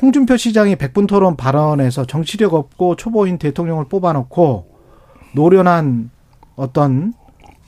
홍준표 0.00 0.36
시장이 0.36 0.74
백분 0.74 1.06
토론 1.06 1.36
발언에서 1.36 2.06
정치력 2.06 2.54
없고 2.54 2.96
초보인 2.96 3.38
대통령을 3.38 3.84
뽑아놓고 3.84 4.66
노련한 5.36 6.10
어떤 6.56 7.14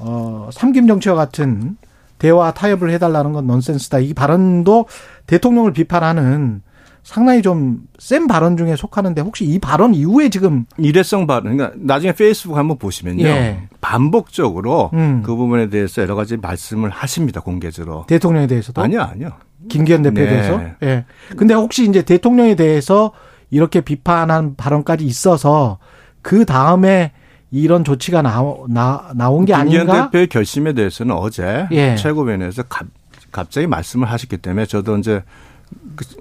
어 0.01 0.49
삼김 0.53 0.89
정치와 0.89 1.15
같은 1.15 1.77
대화 2.19 2.53
타협을 2.53 2.91
해달라는 2.91 3.33
건 3.33 3.47
넌센스다. 3.47 4.01
이 4.01 4.15
발언도 4.15 4.87
대통령을 5.29 5.73
비판하는 5.73 6.63
상당히 7.05 7.43
좀 7.43 7.87
센 7.99 8.27
발언 8.27 8.57
중에 8.57 8.77
속하는데 8.77 9.21
혹시 9.23 9.45
이 9.45 9.59
발언 9.59 9.95
이후에 9.95 10.29
지금 10.29 10.67
일회성 10.77 11.27
발언, 11.27 11.57
그러니까 11.57 11.73
나중에 11.81 12.13
페이스북 12.13 12.57
한번 12.57 12.77
보시면요. 12.77 13.25
예. 13.25 13.63
반복적으로 13.81 14.91
음. 14.93 15.23
그 15.25 15.35
부분에 15.35 15.71
대해서 15.71 16.03
여러 16.03 16.15
가지 16.17 16.37
말씀을 16.37 16.91
하십니다, 16.91 17.41
공개적으로. 17.41 18.05
대통령에 18.09 18.47
대해서도 18.47 18.83
아니요, 18.83 19.03
아니요. 19.03 19.31
김기현 19.69 20.03
대표에 20.03 20.25
네. 20.25 20.31
대해서 20.31 20.63
예. 20.83 21.05
근데 21.37 21.55
혹시 21.55 21.89
이제 21.89 22.03
대통령에 22.03 22.57
대해서 22.57 23.13
이렇게 23.51 23.81
비판한 23.81 24.57
발언까지 24.57 25.05
있어서 25.07 25.79
그 26.21 26.45
다음에 26.45 27.13
이런 27.51 27.85
조치가 27.85 28.21
나오, 28.21 28.67
나, 28.69 29.13
나온 29.15 29.45
게 29.45 29.55
김기현 29.55 29.89
아닌가? 29.89 30.11
대표의 30.11 30.27
결심에 30.27 30.73
대해서는 30.73 31.15
어제 31.15 31.67
예. 31.71 31.95
최고위원회에서 31.97 32.65
갑, 32.65 32.87
갑자기 33.31 33.67
말씀을 33.67 34.11
하셨기 34.11 34.39
때문에 34.39 34.67
저도 34.67 34.99
이제 34.99 35.23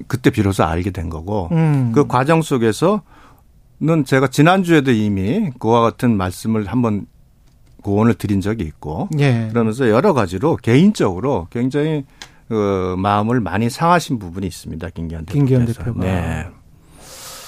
그, 0.07 0.17
때 0.17 0.29
비로소 0.29 0.63
알게 0.63 0.91
된 0.91 1.09
거고 1.09 1.49
음. 1.51 1.91
그 1.93 2.07
과정 2.07 2.41
속에서는 2.41 3.01
제가 4.05 4.27
지난주에도 4.27 4.91
이미 4.91 5.51
그와 5.59 5.81
같은 5.81 6.15
말씀을 6.15 6.67
한번 6.67 7.07
고언을 7.81 8.15
드린 8.15 8.41
적이 8.41 8.63
있고 8.63 9.09
예. 9.19 9.49
그러면서 9.49 9.89
여러 9.89 10.13
가지로 10.13 10.55
개인적으로 10.57 11.47
굉장히 11.51 12.05
그 12.47 12.95
마음을 12.97 13.39
많이 13.39 13.69
상하신 13.69 14.19
부분이 14.19 14.47
있습니다. 14.47 14.89
김기현 14.89 15.25
대표. 15.25 15.39
김기현 15.39 15.65
대표가. 15.65 15.99
네. 15.99 16.47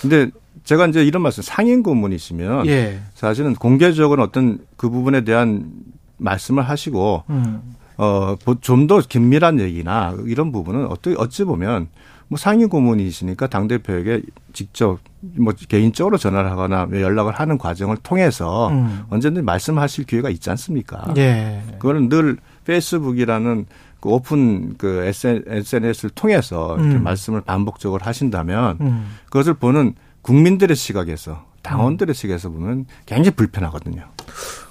근데 0.01 0.29
제가 0.63 0.87
이제 0.87 1.03
이런 1.03 1.21
말씀 1.21 1.43
상임 1.43 1.83
고문이시면 1.83 2.67
예. 2.67 2.99
사실은 3.13 3.53
공개적으로 3.55 4.23
어떤 4.23 4.59
그 4.77 4.89
부분에 4.89 5.21
대한 5.21 5.71
말씀을 6.17 6.63
하시고 6.63 7.23
음. 7.29 7.74
어 7.97 8.35
좀 8.61 8.87
더 8.87 8.99
긴밀한 8.99 9.59
얘기나 9.59 10.15
이런 10.25 10.51
부분은 10.51 10.87
어떻게 10.87 11.15
어찌 11.17 11.43
보면 11.43 11.87
뭐 12.27 12.37
상임 12.37 12.69
고문이시니까 12.69 13.47
당 13.47 13.67
대표에게 13.67 14.21
직접 14.53 14.99
뭐 15.21 15.53
개인적으로 15.67 16.17
전화를 16.17 16.49
하거나 16.49 16.87
연락을 16.91 17.33
하는 17.33 17.57
과정을 17.57 17.97
통해서 17.97 18.69
음. 18.69 19.03
언제든지 19.09 19.43
말씀하실 19.43 20.05
기회가 20.05 20.29
있지 20.29 20.49
않습니까? 20.49 21.13
예. 21.17 21.61
그거는 21.79 22.09
늘 22.09 22.37
페이스북이라는 22.65 23.65
그 23.99 24.09
오픈 24.09 24.75
그 24.77 25.03
SNS를 25.05 26.09
통해서 26.15 26.77
이렇게 26.79 26.95
음. 26.95 27.03
말씀을 27.03 27.41
반복적으로 27.41 28.03
하신다면 28.03 28.77
음. 28.81 29.15
그것을 29.25 29.53
보는 29.55 29.93
국민들의 30.21 30.75
시각에서 30.75 31.45
당원들의 31.61 32.13
시각에서 32.15 32.49
보면 32.49 32.85
굉장히 33.05 33.35
불편하거든요. 33.35 34.03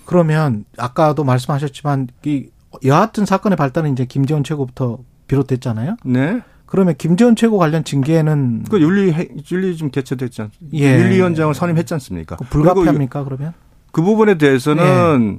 그러면 0.05 0.65
아까도 0.77 1.25
말씀하셨지만 1.25 2.09
이 2.25 2.47
여하튼 2.85 3.27
사건의 3.27 3.57
발단은 3.57 3.93
이제 3.93 4.05
김재원 4.05 4.45
최고부터 4.45 4.99
비롯됐잖아요. 5.27 5.97
네. 6.05 6.41
그러면 6.67 6.95
김재원 6.99 7.37
최고 7.37 7.59
관련 7.59 7.85
징계는 7.85 8.65
그 8.69 8.81
윤리 8.81 9.15
윤리 9.51 9.77
좀 9.77 9.91
개최됐지 9.91 10.43
않습니까? 10.43 10.77
예. 10.77 10.99
윤리위원장을 11.01 11.55
선임했지 11.55 11.95
않습니까? 11.95 12.37
그 12.37 12.45
불가피합니까 12.47 13.23
그러면? 13.25 13.53
그 13.93 14.03
부분에 14.03 14.39
대해서는 14.39 15.39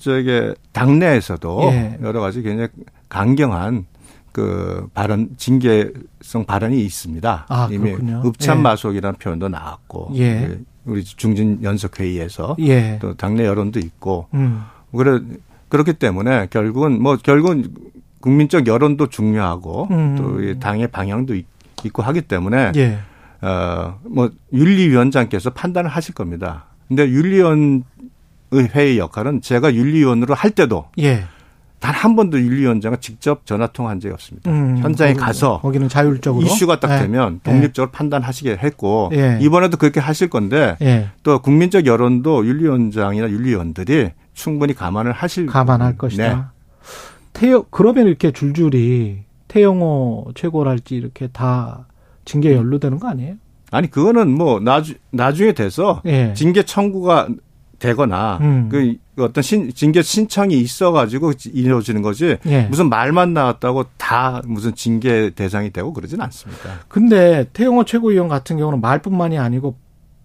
저게 0.00 0.54
당내에서도 0.72 1.60
예. 1.72 1.98
여러 2.02 2.20
가지 2.20 2.42
굉장히 2.42 2.68
강경한 3.08 3.86
그 4.32 4.88
발언 4.94 5.28
징계성 5.36 6.46
발언이 6.46 6.80
있습니다. 6.80 7.46
아, 7.48 7.68
이미 7.70 7.90
그렇군요. 7.90 8.22
읍참마속이라는 8.24 9.18
표현도 9.18 9.48
나왔고 9.48 10.12
예. 10.16 10.58
우리 10.86 11.04
중진 11.04 11.62
연석 11.62 12.00
회의에서 12.00 12.56
예. 12.60 12.98
또 13.00 13.14
당내 13.14 13.44
여론도 13.44 13.78
있고 13.78 14.28
음. 14.32 14.62
그래 14.96 15.20
그렇기 15.72 15.94
때문에 15.94 16.48
결국은 16.50 17.00
뭐 17.02 17.16
결국은 17.16 17.64
국민적 18.20 18.66
여론도 18.66 19.06
중요하고 19.08 19.88
음. 19.90 20.16
또이 20.18 20.60
당의 20.60 20.86
방향도 20.88 21.34
있- 21.34 21.46
있고 21.82 22.02
하기 22.02 22.20
때문에 22.20 22.72
예. 22.76 22.98
어뭐 23.40 24.30
윤리위원장께서 24.52 25.48
판단을 25.50 25.88
하실 25.88 26.14
겁니다. 26.14 26.66
근데 26.88 27.08
윤리위원 27.08 27.84
회의 28.52 28.98
역할은 28.98 29.40
제가 29.40 29.74
윤리위원으로 29.74 30.34
할 30.34 30.50
때도 30.50 30.84
예. 30.98 31.24
단한 31.80 32.14
번도 32.16 32.38
윤리위원장과 32.38 32.98
직접 33.00 33.46
전화 33.46 33.66
통화한 33.66 33.98
적이 33.98 34.12
없습니다. 34.12 34.50
음, 34.50 34.76
현장에 34.76 35.14
거기- 35.14 35.24
가서 35.24 35.58
거기는 35.62 35.88
자율적으로 35.88 36.44
이슈가 36.44 36.78
딱 36.80 36.94
예. 36.98 37.02
되면 37.02 37.40
독립적으로 37.42 37.90
판단하시게 37.92 38.58
했고 38.62 39.10
예. 39.14 39.38
이번에도 39.40 39.78
그렇게 39.78 40.00
하실 40.00 40.28
건데 40.28 40.76
예. 40.82 41.08
또 41.22 41.40
국민적 41.40 41.86
여론도 41.86 42.46
윤리위원장이나 42.46 43.30
윤리위원들이 43.30 44.10
충분히 44.34 44.74
감안을 44.74 45.12
하실 45.12 45.46
감안할 45.46 45.92
네. 45.92 45.96
것이다. 45.98 46.52
태영 47.32 47.64
그러면 47.70 48.06
이렇게 48.06 48.30
줄줄이 48.30 49.24
태영호 49.48 50.32
최고랄지 50.34 50.94
이렇게 50.94 51.28
다 51.28 51.86
징계 52.24 52.54
연루되는 52.54 52.98
거 52.98 53.08
아니에요? 53.08 53.34
아니 53.70 53.90
그거는 53.90 54.30
뭐 54.30 54.60
나주, 54.60 54.94
나중에 55.10 55.52
돼서 55.52 56.02
예. 56.04 56.34
징계 56.34 56.62
청구가 56.62 57.28
되거나 57.78 58.38
음. 58.40 58.68
그 58.70 58.96
어떤 59.18 59.42
신, 59.42 59.72
징계 59.74 60.02
신청이 60.02 60.58
있어가지고 60.58 61.32
이루어지는 61.52 62.00
거지 62.02 62.36
예. 62.46 62.62
무슨 62.62 62.88
말만 62.88 63.34
나왔다고 63.34 63.86
다 63.96 64.40
무슨 64.44 64.74
징계 64.74 65.30
대상이 65.30 65.70
되고 65.70 65.92
그러진 65.92 66.20
않습니다. 66.20 66.80
근데 66.88 67.46
태영호 67.52 67.84
최고위원 67.84 68.28
같은 68.28 68.56
경우는 68.56 68.80
말뿐만이 68.80 69.38
아니고 69.38 69.76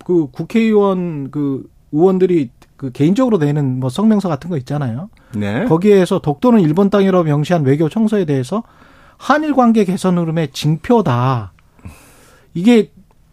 그 0.06 0.28
국회의원 0.32 1.32
그 1.32 1.68
의원들이 1.92 2.50
그 2.78 2.92
개인적으로 2.92 3.38
내는 3.38 3.80
뭐 3.80 3.90
성명서 3.90 4.30
같은 4.30 4.50
거 4.50 4.58
있잖아요. 4.58 5.10
네. 5.36 5.66
거기에서 5.66 6.20
독도는 6.20 6.62
일본 6.62 6.90
땅이라고 6.90 7.24
명시한 7.26 7.64
외교 7.66 7.90
청서에 7.90 8.26
대해서 8.26 8.64
한일 9.18 9.54
관계 9.54 9.84
개선 9.84 10.18
흐름의 10.18 10.52
징표다. 10.52 11.54
이게 12.54 12.92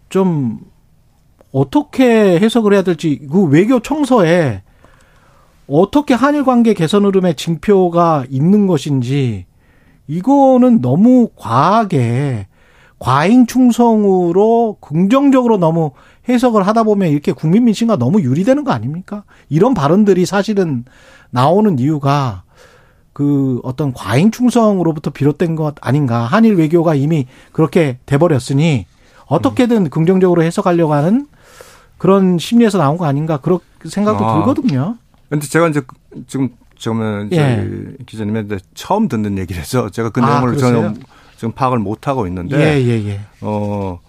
좀 0.08 0.60
어떻게 1.52 2.38
해석을 2.40 2.72
해야 2.72 2.82
될지 2.82 3.20
그 3.30 3.44
외교 3.44 3.80
청서에 3.80 4.62
어떻게 5.68 6.14
한일 6.14 6.44
관계 6.44 6.74
개선 6.74 7.04
흐름의 7.04 7.36
징표가 7.36 8.24
있는 8.30 8.66
것인지 8.66 9.46
이거는 10.06 10.80
너무 10.80 11.28
과하게 11.36 12.46
과잉 12.98 13.46
충성으로 13.46 14.78
긍정적으로 14.80 15.58
너무 15.58 15.92
해석을 16.28 16.66
하다 16.66 16.84
보면 16.84 17.10
이렇게 17.10 17.32
국민 17.32 17.64
민심과 17.64 17.96
너무 17.96 18.20
유리되는 18.22 18.64
거 18.64 18.72
아닙니까? 18.72 19.24
이런 19.48 19.74
발언들이 19.74 20.26
사실은 20.26 20.84
나오는 21.30 21.78
이유가 21.78 22.44
그 23.12 23.60
어떤 23.62 23.92
과잉 23.92 24.30
충성으로부터 24.30 25.10
비롯된 25.10 25.54
것 25.54 25.74
아닌가. 25.80 26.24
한일 26.24 26.56
외교가 26.56 26.94
이미 26.94 27.26
그렇게 27.52 27.98
돼버렸으니 28.06 28.86
어떻게든 29.26 29.90
긍정적으로 29.90 30.42
해석하려고 30.42 30.94
하는 30.94 31.26
그런 31.98 32.38
심리에서 32.38 32.78
나온 32.78 32.96
거 32.98 33.06
아닌가. 33.06 33.38
그런 33.38 33.60
생각도 33.84 34.26
아. 34.26 34.34
들거든요. 34.34 34.96
근데 35.28 35.46
제가 35.46 35.68
이제 35.68 35.82
지금 36.26 36.50
저는 36.76 37.30
예. 37.32 37.96
기자님한테 38.04 38.58
처음 38.74 39.08
듣는 39.08 39.38
얘기를 39.38 39.60
해서 39.60 39.90
제가 39.90 40.10
그 40.10 40.20
아, 40.20 40.26
내용을 40.26 40.58
전혀 40.58 40.80
그러세요? 40.80 41.02
지금 41.36 41.52
파악을 41.52 41.78
못 41.78 42.08
하고 42.08 42.26
있는데 42.26 42.58
예, 42.58 42.84
예, 42.84 43.08
예. 43.08 43.20
어 43.40 44.00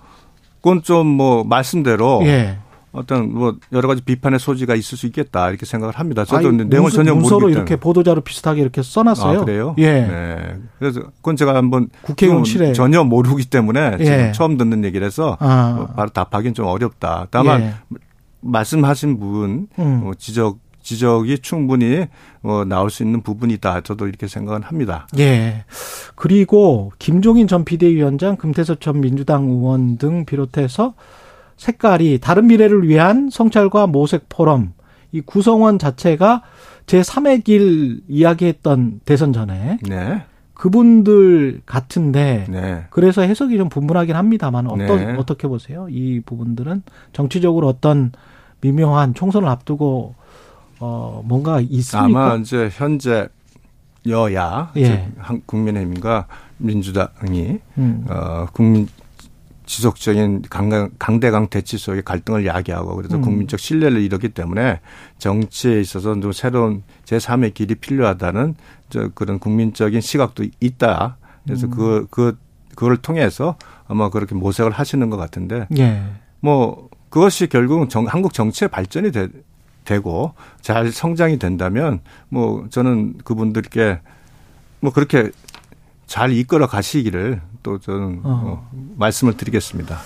그건 0.65 0.81
좀 0.81 1.05
뭐 1.05 1.43
말씀대로 1.43 2.21
예. 2.23 2.57
어떤 2.91 3.31
뭐 3.31 3.55
여러 3.71 3.87
가지 3.87 4.01
비판의 4.01 4.39
소지가 4.39 4.73
있을 4.73 4.97
수 4.97 5.05
있겠다 5.05 5.49
이렇게 5.49 5.63
생각을 5.65 5.93
합니다. 5.93 6.25
저도 6.25 6.47
아니, 6.47 6.65
내용을 6.65 6.89
전혀 6.89 7.13
모르기 7.13 7.51
이렇게 7.51 7.65
때문에. 7.65 7.75
보도자료 7.75 8.21
비슷하게 8.21 8.61
이렇게 8.61 8.81
써놨어요. 8.81 9.41
아, 9.41 9.45
그래요? 9.45 9.75
예. 9.77 9.91
네. 10.01 10.55
그래서 10.79 11.01
그건 11.17 11.35
제가 11.35 11.53
한번 11.53 11.89
국회의원 12.01 12.43
실에. 12.45 12.67
지금 12.67 12.73
전혀 12.73 13.03
모르기 13.03 13.45
때문에 13.45 13.97
지금 13.97 14.11
예. 14.11 14.31
처음 14.33 14.57
듣는 14.57 14.83
얘기라서 14.85 15.37
아. 15.39 15.77
어, 15.87 15.93
바로 15.95 16.09
답하기는 16.09 16.55
좀 16.55 16.65
어렵다. 16.65 17.27
다만 17.29 17.61
예. 17.61 17.73
말씀하신 18.41 19.19
부분 19.19 19.67
음. 19.77 20.01
어, 20.05 20.11
지적 20.17 20.57
지적이 20.85 21.39
충분히 21.39 22.05
어, 22.43 22.63
나올 22.63 22.91
수 22.91 23.01
있는 23.01 23.21
부분이다. 23.21 23.81
저도 23.81 24.07
이렇게 24.07 24.27
생각은 24.27 24.61
합니다. 24.61 25.07
예. 25.17 25.65
그리고 26.15 26.91
김종인 26.99 27.47
전 27.47 27.65
비대위원장, 27.65 28.37
금태섭 28.37 28.79
전 28.81 29.01
민주당 29.01 29.45
의원 29.45 29.97
등 29.97 30.25
비롯해서 30.25 30.93
색깔이 31.57 32.19
다른 32.21 32.47
미래를 32.47 32.87
위한 32.87 33.29
성찰과 33.31 33.87
모색 33.87 34.29
포럼 34.29 34.73
이 35.11 35.21
구성원 35.21 35.79
자체가 35.79 36.43
제 36.85 37.01
3의 37.01 37.43
길 37.43 38.01
이야기했던 38.07 39.01
대선 39.05 39.33
전에 39.33 39.79
네. 39.81 40.23
그분들 40.53 41.61
같은데 41.65 42.45
네. 42.47 42.85
그래서 42.91 43.23
해석이 43.23 43.57
좀 43.57 43.69
분분하긴 43.69 44.15
합니다만 44.15 44.67
어떤 44.67 44.97
네. 44.97 45.15
어떻게 45.17 45.47
보세요? 45.47 45.87
이 45.89 46.21
부분들은 46.23 46.83
정치적으로 47.11 47.67
어떤 47.67 48.11
미묘한 48.61 49.15
총선을 49.15 49.47
앞두고 49.47 50.13
어 50.79 51.21
뭔가 51.25 51.59
있습니까? 51.61 52.03
아마 52.25 52.35
이제 52.35 52.69
현재 52.71 53.27
여야 54.07 54.71
예. 54.75 54.85
즉 54.85 55.11
한- 55.17 55.41
국민의힘과 55.45 56.27
민주당이 56.57 57.59
음. 57.77 58.05
어, 58.09 58.45
국민 58.53 58.87
지속적인 59.65 60.43
강강, 60.49 60.91
강대강 60.99 61.47
대치 61.49 61.77
속에 61.79 62.01
갈등을 62.01 62.45
야기하고 62.45 62.95
그래서 62.95 63.15
음. 63.17 63.21
국민적 63.21 63.59
신뢰를 63.59 63.99
이뤘기 64.01 64.29
때문에 64.29 64.79
정치에 65.17 65.81
있어서 65.81 66.13
또 66.19 66.31
새로운 66.31 66.83
제3의 67.05 67.53
길이 67.55 67.73
필요하다는 67.73 68.55
저 68.89 69.09
그런 69.15 69.39
국민적인 69.39 70.01
시각도 70.01 70.45
있다. 70.59 71.17
그래서 71.45 71.65
음. 71.65 71.71
그, 71.71 72.07
그 72.11 72.37
그걸 72.75 72.97
통해서 72.97 73.55
아마 73.87 74.09
그렇게 74.09 74.35
모색을 74.35 74.71
하시는 74.71 75.09
것 75.09 75.17
같은데 75.17 75.67
예. 75.79 76.03
뭐 76.41 76.89
그것이 77.09 77.47
결국은 77.47 77.89
정, 77.89 78.05
한국 78.05 78.33
정치의 78.33 78.69
발전이 78.69 79.11
되, 79.11 79.29
되고 79.85 80.33
잘 80.61 80.91
성장이 80.91 81.39
된다면 81.39 82.01
뭐 82.29 82.65
저는 82.69 83.19
그분들께 83.23 83.99
뭐 84.81 84.91
그렇게 84.91 85.31
잘 86.07 86.31
이끌어 86.31 86.67
가시기를 86.67 87.41
또 87.63 87.79
저는 87.79 88.21
어. 88.23 88.41
뭐 88.43 88.69
말씀을 88.97 89.37
드리겠습니다. 89.37 89.97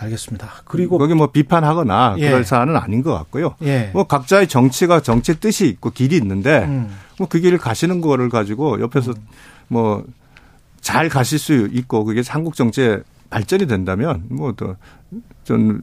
알겠습니다. 0.00 0.48
그리고 0.64 0.98
거기 0.98 1.14
뭐 1.14 1.30
비판하거나 1.32 2.16
예. 2.18 2.28
그럴 2.28 2.44
사안은 2.44 2.76
아닌 2.76 3.02
것 3.02 3.12
같고요. 3.14 3.56
예. 3.62 3.90
뭐 3.92 4.04
각자의 4.04 4.46
정치가 4.46 5.00
정치 5.00 5.40
뜻이 5.40 5.66
있고 5.66 5.90
길이 5.90 6.16
있는데 6.16 6.64
음. 6.64 6.94
뭐그 7.18 7.40
길을 7.40 7.58
가시는 7.58 8.00
거를 8.00 8.28
가지고 8.28 8.80
옆에서 8.80 9.12
뭐잘 9.68 11.08
가실 11.10 11.38
수 11.38 11.68
있고 11.72 12.04
그게 12.04 12.22
한국 12.26 12.54
정치의 12.54 13.02
발전이 13.30 13.66
된다면 13.66 14.24
뭐 14.28 14.52
뭐또전 14.52 15.82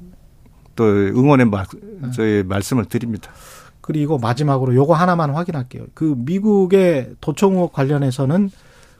또 0.75 0.83
응원의 0.85 1.47
말, 1.47 1.65
저희 2.13 2.43
말씀을 2.43 2.85
드립니다. 2.85 3.31
그리고 3.81 4.17
마지막으로 4.17 4.73
요거 4.75 4.93
하나만 4.93 5.29
확인할게요. 5.31 5.85
그 5.93 6.15
미국의 6.17 7.11
도청 7.21 7.53
의혹 7.53 7.73
관련해서는 7.73 8.49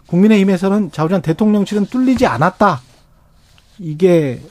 국민의힘에서는 0.08 0.92
자우전 0.92 1.22
대통령실은 1.22 1.88
뚫리지 1.88 2.28
않았다. 2.28 2.82
이게 3.80 4.42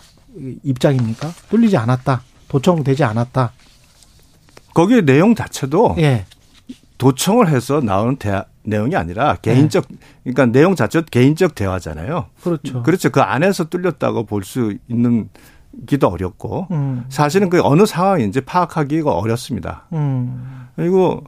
입장입니까? 0.65 1.29
뚫리지 1.51 1.77
않았다. 1.77 2.23
도청되지 2.49 3.05
않았다. 3.05 3.53
거기에 4.75 5.03
내용 5.03 5.35
자체도 5.35 5.95
예. 5.99 6.27
도청을 6.99 7.49
해서 7.49 7.81
나오는 7.81 8.17
대화, 8.17 8.45
내용이 8.65 8.97
아니라 8.97 9.37
개인적 9.37 9.87
그러니까 10.25 10.47
내용 10.47 10.75
자체도 10.75 11.07
개인적 11.11 11.55
대화잖아요. 11.55 12.27
그렇죠. 12.43 12.83
그렇죠. 12.83 13.11
그 13.11 13.21
안에서 13.21 13.65
뚫렸다고 13.65 14.25
볼 14.27 14.43
수 14.43 14.77
있는 14.89 15.29
기도 15.87 16.09
어렵고 16.09 16.69
음. 16.71 17.05
사실은 17.09 17.51
그 17.51 17.61
어느 17.63 17.87
상황인지 17.87 18.43
파악하기가 18.43 19.13
어렵습니다. 19.13 19.87
음. 19.93 20.69
그리고 20.77 21.25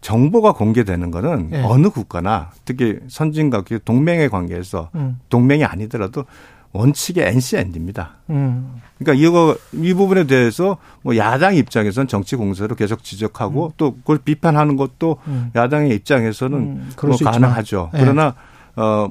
정보가 0.00 0.52
공개되는 0.52 1.10
거는 1.10 1.50
예. 1.54 1.62
어느 1.62 1.88
국가나 1.88 2.50
특히 2.66 2.98
선진과 3.08 3.62
그 3.62 3.82
동맹의 3.82 4.28
관계에서 4.28 4.90
음. 4.94 5.18
동맹이 5.30 5.64
아니더라도 5.64 6.26
원칙의 6.72 7.26
NCND입니다. 7.28 8.16
음. 8.30 8.82
그러니까 8.98 9.26
이거 9.26 9.56
이 9.72 9.94
부분에 9.94 10.24
대해서 10.24 10.76
뭐 11.02 11.16
야당 11.16 11.54
입장에서는 11.54 12.08
정치 12.08 12.36
공세로 12.36 12.74
계속 12.74 13.02
지적하고 13.02 13.72
또 13.76 13.94
그걸 13.94 14.18
비판하는 14.18 14.76
것도 14.76 15.18
음. 15.26 15.50
야당의 15.54 15.94
입장에서는 15.94 16.58
음, 16.58 16.92
뭐. 17.00 17.16
가능하죠. 17.16 17.90
예. 17.94 17.98
그러나 17.98 18.34
어 18.76 19.08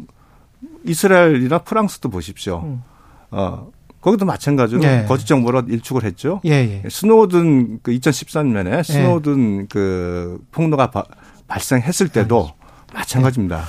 이스라엘이나 0.86 1.60
프랑스도 1.60 2.10
보십시오. 2.10 2.62
음. 2.66 2.84
어 3.32 3.72
거기도 4.04 4.26
마찬가지로 4.26 4.84
예. 4.84 5.06
거짓 5.08 5.26
정보로 5.26 5.64
일축을 5.70 6.04
했죠. 6.04 6.42
예, 6.46 6.82
예. 6.84 6.90
스노든 6.90 7.80
그 7.82 7.92
2013년에 7.94 8.84
스노든 8.84 9.68
그 9.70 10.40
폭로가 10.52 10.92
바- 10.92 11.06
발생했을 11.48 12.10
때도 12.10 12.52
마찬가지입니다. 12.94 13.64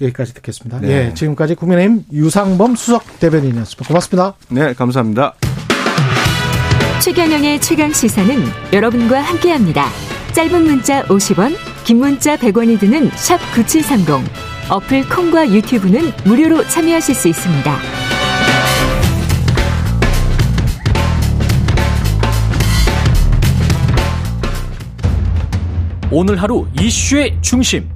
여기까지 0.00 0.34
듣겠습니다. 0.34 0.80
네. 0.80 0.88
예. 1.10 1.14
지금까지 1.14 1.54
국민의힘 1.54 2.04
유상범 2.12 2.74
수석 2.74 3.04
대변인이었습니다. 3.20 3.86
고맙습니다. 3.86 4.34
네, 4.48 4.74
감사합니다. 4.74 5.34
최경영의 7.00 7.60
최강 7.60 7.92
시사는 7.92 8.36
여러분과 8.72 9.20
함께합니다. 9.20 9.86
짧은 10.32 10.64
문자 10.64 11.04
50원, 11.04 11.56
긴 11.84 11.98
문자 11.98 12.36
100원이 12.36 12.80
드는 12.80 13.08
샵 13.14 13.38
9730. 13.54 14.16
어플 14.68 15.08
콩과 15.08 15.50
유튜브는 15.52 16.10
무료로 16.24 16.64
참여하실 16.66 17.14
수 17.14 17.28
있습니다. 17.28 18.15
오늘 26.18 26.40
하루 26.40 26.66
이슈의 26.80 27.36
중심. 27.42 27.86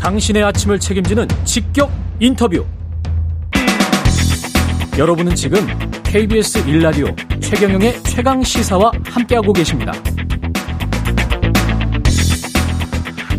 당신의 0.00 0.44
아침을 0.44 0.78
책임지는 0.78 1.26
직격 1.42 1.90
인터뷰. 2.20 2.64
여러분은 4.96 5.34
지금 5.34 5.66
KBS 6.04 6.64
1라디오 6.64 7.42
최경영의 7.42 8.04
최강 8.04 8.40
시사와 8.40 8.92
함께하고 9.04 9.52
계십니다. 9.52 9.90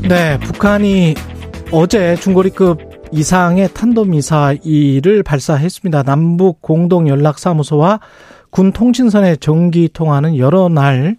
네, 0.10 0.38
북한이 0.40 1.16
어제 1.72 2.18
중거리급 2.18 2.82
이상의 3.14 3.70
탄도미사일을 3.74 5.24
발사했습니다. 5.24 6.04
남북 6.04 6.62
공동연락사무소와 6.62 8.02
군 8.50 8.74
통신선의 8.74 9.38
전기 9.38 9.88
통화는 9.88 10.38
여러 10.38 10.68
날 10.68 11.16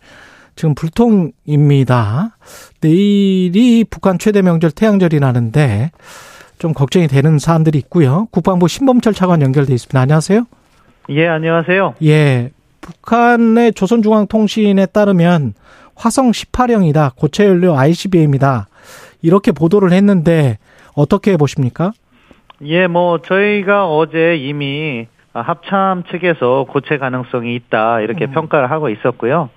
지금 0.61 0.75
불통입니다. 0.75 2.37
내일이 2.83 3.83
북한 3.89 4.19
최대 4.19 4.43
명절 4.43 4.73
태양절이라는데 4.73 5.91
좀 6.59 6.75
걱정이 6.75 7.09
되는 7.09 7.39
사안들이 7.39 7.79
있고요. 7.79 8.27
국방부 8.31 8.69
신범철 8.69 9.15
차관 9.15 9.41
연결돼 9.41 9.73
있습니다. 9.73 9.99
안녕하세요. 9.99 10.45
예, 11.09 11.29
안녕하세요. 11.29 11.95
예. 12.05 12.51
북한의 12.83 13.73
조선중앙통신에 13.73 14.85
따르면 14.85 15.55
화성 15.95 16.33
18형이다. 16.33 17.17
고체 17.17 17.47
연료 17.47 17.79
ICBM이다. 17.79 18.69
이렇게 19.23 19.53
보도를 19.53 19.93
했는데 19.93 20.59
어떻게 20.95 21.39
보십니까? 21.39 21.93
예, 22.65 22.87
뭐 22.87 23.23
저희가 23.23 23.89
어제 23.89 24.37
이미 24.37 25.07
합참 25.33 26.03
측에서 26.11 26.67
고체 26.69 26.99
가능성이 26.99 27.55
있다 27.55 28.01
이렇게 28.01 28.27
음. 28.27 28.33
평가를 28.33 28.71
하고 28.71 28.91
있었고요. 28.91 29.49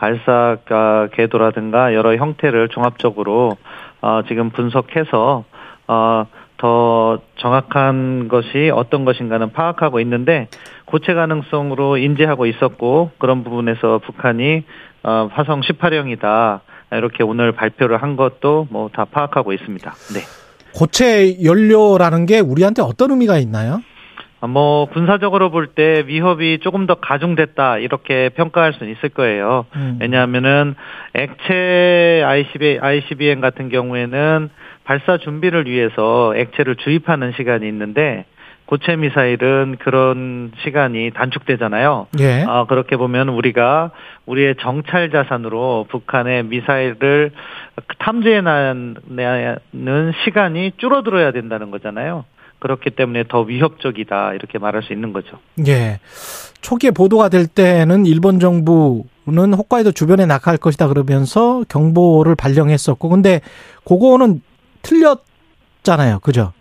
발사 0.00 0.56
가 0.64 1.08
궤도라든가 1.12 1.92
여러 1.94 2.16
형태를 2.16 2.70
종합적으로 2.70 3.58
어, 4.00 4.22
지금 4.26 4.48
분석해서 4.48 5.44
어, 5.88 6.26
더 6.56 7.18
정확한 7.36 8.28
것이 8.28 8.70
어떤 8.74 9.04
것인가는 9.04 9.52
파악하고 9.52 10.00
있는데 10.00 10.48
고체 10.86 11.12
가능성으로 11.12 11.98
인지하고 11.98 12.46
있었고 12.46 13.10
그런 13.18 13.44
부분에서 13.44 13.98
북한이 13.98 14.64
어, 15.02 15.28
화성 15.32 15.60
18형이다 15.60 16.60
이렇게 16.92 17.22
오늘 17.22 17.52
발표를 17.52 18.02
한 18.02 18.16
것도 18.16 18.68
뭐 18.70 18.88
다 18.88 19.04
파악하고 19.04 19.52
있습니다. 19.52 19.90
네. 20.14 20.20
고체 20.74 21.42
연료라는 21.44 22.24
게 22.26 22.40
우리한테 22.40 22.80
어떤 22.80 23.10
의미가 23.10 23.36
있나요? 23.38 23.82
아, 24.40 24.46
뭐 24.46 24.86
군사적으로 24.86 25.50
볼 25.50 25.74
때 25.74 26.04
위협이 26.06 26.58
조금 26.62 26.86
더 26.86 26.94
가중됐다 26.94 27.78
이렇게 27.78 28.30
평가할 28.30 28.72
수는 28.72 28.90
있을 28.92 29.10
거예요. 29.10 29.66
음. 29.76 29.98
왜냐하면은 30.00 30.74
액체 31.14 32.22
ICB, 32.24 32.78
ICBM 32.80 33.40
같은 33.40 33.68
경우에는 33.68 34.50
발사 34.84 35.18
준비를 35.18 35.66
위해서 35.66 36.34
액체를 36.34 36.76
주입하는 36.76 37.32
시간이 37.36 37.68
있는데 37.68 38.24
고체 38.66 38.96
미사일은 38.96 39.76
그런 39.80 40.52
시간이 40.62 41.10
단축되잖아요. 41.10 42.06
예. 42.20 42.44
아, 42.46 42.64
그렇게 42.66 42.96
보면 42.96 43.28
우리가 43.28 43.90
우리의 44.26 44.54
정찰 44.60 45.10
자산으로 45.10 45.86
북한의 45.90 46.44
미사일을 46.44 47.32
탐지해내는 47.98 48.96
시간이 50.24 50.72
줄어들어야 50.76 51.32
된다는 51.32 51.70
거잖아요. 51.70 52.24
그렇기 52.60 52.90
때문에 52.90 53.24
더 53.28 53.40
위협적이다 53.40 54.34
이렇게 54.34 54.58
말할 54.58 54.82
수 54.82 54.92
있는 54.92 55.12
거죠. 55.12 55.38
예. 55.66 55.98
초기에 56.60 56.90
보도가 56.90 57.28
될 57.30 57.46
때는 57.46 58.06
일본 58.06 58.38
정부는 58.38 59.54
홋카이도 59.54 59.92
주변에 59.92 60.26
낙하할 60.26 60.58
것이다 60.58 60.88
그러면서 60.88 61.64
경보를 61.68 62.34
발령했었고 62.36 63.08
근데 63.08 63.40
그거는 63.84 64.42
틀렸잖아요. 64.82 66.20
그죠? 66.20 66.52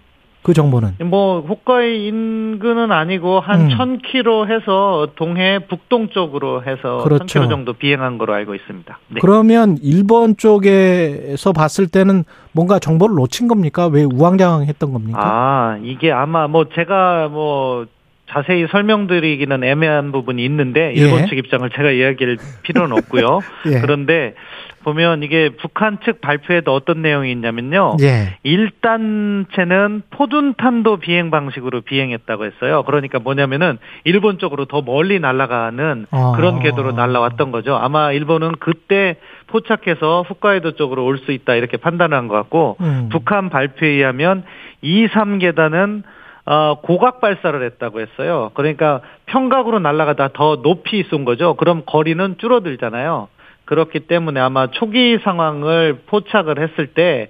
그 0.41 0.53
정보는. 0.53 0.95
뭐 1.03 1.41
홋카이 1.41 2.07
인근은 2.07 2.91
아니고 2.91 3.39
한 3.39 3.61
음. 3.61 3.69
1000km 3.69 4.49
해서 4.49 5.09
동해 5.15 5.59
북동쪽으로 5.67 6.63
해서 6.63 7.03
그렇죠. 7.03 7.25
1000km 7.25 7.49
정도 7.49 7.73
비행한 7.73 8.17
거로 8.17 8.33
알고 8.33 8.55
있습니다. 8.55 8.99
네. 9.09 9.19
그러면 9.21 9.77
일본 9.81 10.37
쪽에서 10.37 11.51
봤을 11.51 11.87
때는 11.87 12.23
뭔가 12.53 12.79
정보를 12.79 13.15
놓친 13.15 13.47
겁니까? 13.47 13.87
왜 13.87 14.03
우왕좌왕했던 14.03 14.93
겁니까? 14.93 15.19
아, 15.21 15.77
이게 15.83 16.11
아마 16.11 16.47
뭐 16.47 16.65
제가 16.73 17.27
뭐 17.27 17.85
자세히 18.31 18.67
설명드리기는 18.71 19.63
애매한 19.63 20.11
부분이 20.11 20.43
있는데 20.45 20.93
일본 20.93 21.21
예. 21.21 21.25
측 21.25 21.37
입장을 21.37 21.67
제가 21.69 21.91
이야기할 21.91 22.37
필요는 22.63 22.95
없고요. 22.97 23.39
예. 23.73 23.81
그런데 23.81 24.35
보면 24.83 25.23
이게 25.23 25.49
북한 25.49 25.99
측 26.03 26.21
발표에도 26.21 26.73
어떤 26.73 27.01
내용이 27.01 27.31
있냐면요. 27.31 27.97
예. 28.01 28.37
1단체는 28.45 30.01
포둔탄도 30.09 30.97
비행 30.97 31.29
방식으로 31.31 31.81
비행했다고 31.81 32.45
했어요. 32.45 32.83
그러니까 32.83 33.19
뭐냐면은 33.19 33.77
일본 34.03 34.39
쪽으로 34.39 34.65
더 34.65 34.81
멀리 34.81 35.19
날아가는 35.19 36.07
아. 36.11 36.33
그런 36.35 36.59
궤도로 36.59 36.91
날아왔던 36.93 37.51
거죠. 37.51 37.75
아마 37.75 38.11
일본은 38.11 38.53
그때 38.59 39.17
포착해서 39.47 40.23
홋카이도 40.29 40.71
쪽으로 40.71 41.05
올 41.05 41.19
수 41.19 41.33
있다 41.33 41.55
이렇게 41.55 41.75
판단한 41.75 42.29
것 42.29 42.35
같고 42.35 42.77
음. 42.79 43.09
북한 43.11 43.49
발표에 43.49 43.89
의하면 43.89 44.43
2, 44.81 45.07
3계단은 45.07 46.03
어, 46.45 46.79
고각 46.81 47.19
발사를 47.19 47.61
했다고 47.61 47.99
했어요. 47.99 48.51
그러니까 48.53 49.01
평각으로 49.25 49.79
날아가다 49.79 50.29
더 50.33 50.61
높이 50.61 51.03
쏜 51.03 51.25
거죠. 51.25 51.55
그럼 51.55 51.83
거리는 51.85 52.37
줄어들잖아요. 52.39 53.27
그렇기 53.69 54.01
때문에 54.01 54.39
아마 54.39 54.67
초기 54.71 55.19
상황을 55.23 55.99
포착을 56.07 56.59
했을 56.59 56.87
때 56.87 57.29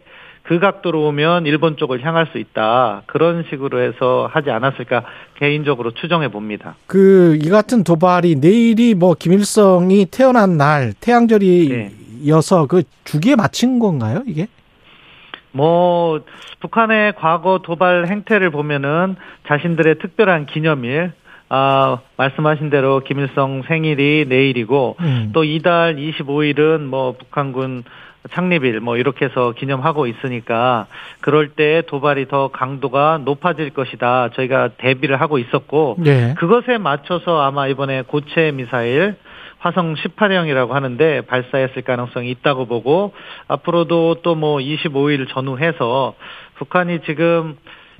그 0.49 0.57
각도로 0.57 1.05
오면 1.09 1.45
일본 1.45 1.77
쪽을 1.77 2.03
향할 2.03 2.25
수 2.31 2.39
있다. 2.39 3.03
그런 3.05 3.45
식으로 3.51 3.81
해서 3.81 4.27
하지 4.31 4.49
않았을까 4.49 5.03
개인적으로 5.35 5.91
추정해 5.91 6.29
봅니다. 6.29 6.75
그 6.87 7.37
이 7.39 7.49
같은 7.49 7.83
도발이 7.83 8.37
내일이 8.37 8.95
뭐 8.95 9.13
김일성이 9.13 10.07
태어난 10.07 10.57
날 10.57 10.93
태양절이어서 11.01 12.65
그 12.65 12.81
주기에 13.03 13.35
맞춘 13.35 13.77
건가요, 13.77 14.23
이게? 14.25 14.47
뭐 15.51 16.21
북한의 16.61 17.13
과거 17.17 17.59
도발 17.61 18.07
행태를 18.07 18.49
보면은 18.49 19.17
자신들의 19.47 19.99
특별한 19.99 20.47
기념일 20.47 21.11
아, 21.49 21.99
말씀하신 22.17 22.69
대로 22.69 22.99
김일성 22.99 23.63
생일이 23.67 24.25
내일이고 24.27 24.97
음. 24.99 25.31
또 25.33 25.43
이달 25.43 25.95
25일은 25.95 26.81
뭐 26.81 27.13
북한군 27.13 27.83
창립일 28.31 28.81
뭐 28.81 28.97
이렇게 28.97 29.25
해서 29.25 29.53
기념하고 29.53 30.05
있으니까 30.05 30.85
그럴 31.21 31.49
때 31.49 31.81
도발이 31.87 32.27
더 32.27 32.49
강도가 32.49 33.17
높아질 33.23 33.71
것이다. 33.71 34.29
저희가 34.35 34.69
대비를 34.77 35.19
하고 35.19 35.39
있었고 35.39 35.97
예. 36.05 36.35
그것에 36.37 36.77
맞춰서 36.77 37.41
아마 37.41 37.67
이번에 37.67 38.03
고체 38.03 38.51
미사일 38.51 39.15
화성 39.59 39.95
18형이라고 39.95 40.69
하는데 40.69 41.21
발사했을 41.21 41.81
가능성이 41.81 42.29
있다고 42.31 42.65
보고 42.65 43.13
앞으로도 43.47 44.15
또 44.21 44.35
뭐 44.35 44.57
25일 44.59 45.27
전후해서 45.29 46.13
북한이 46.55 46.99
지금 47.05 47.57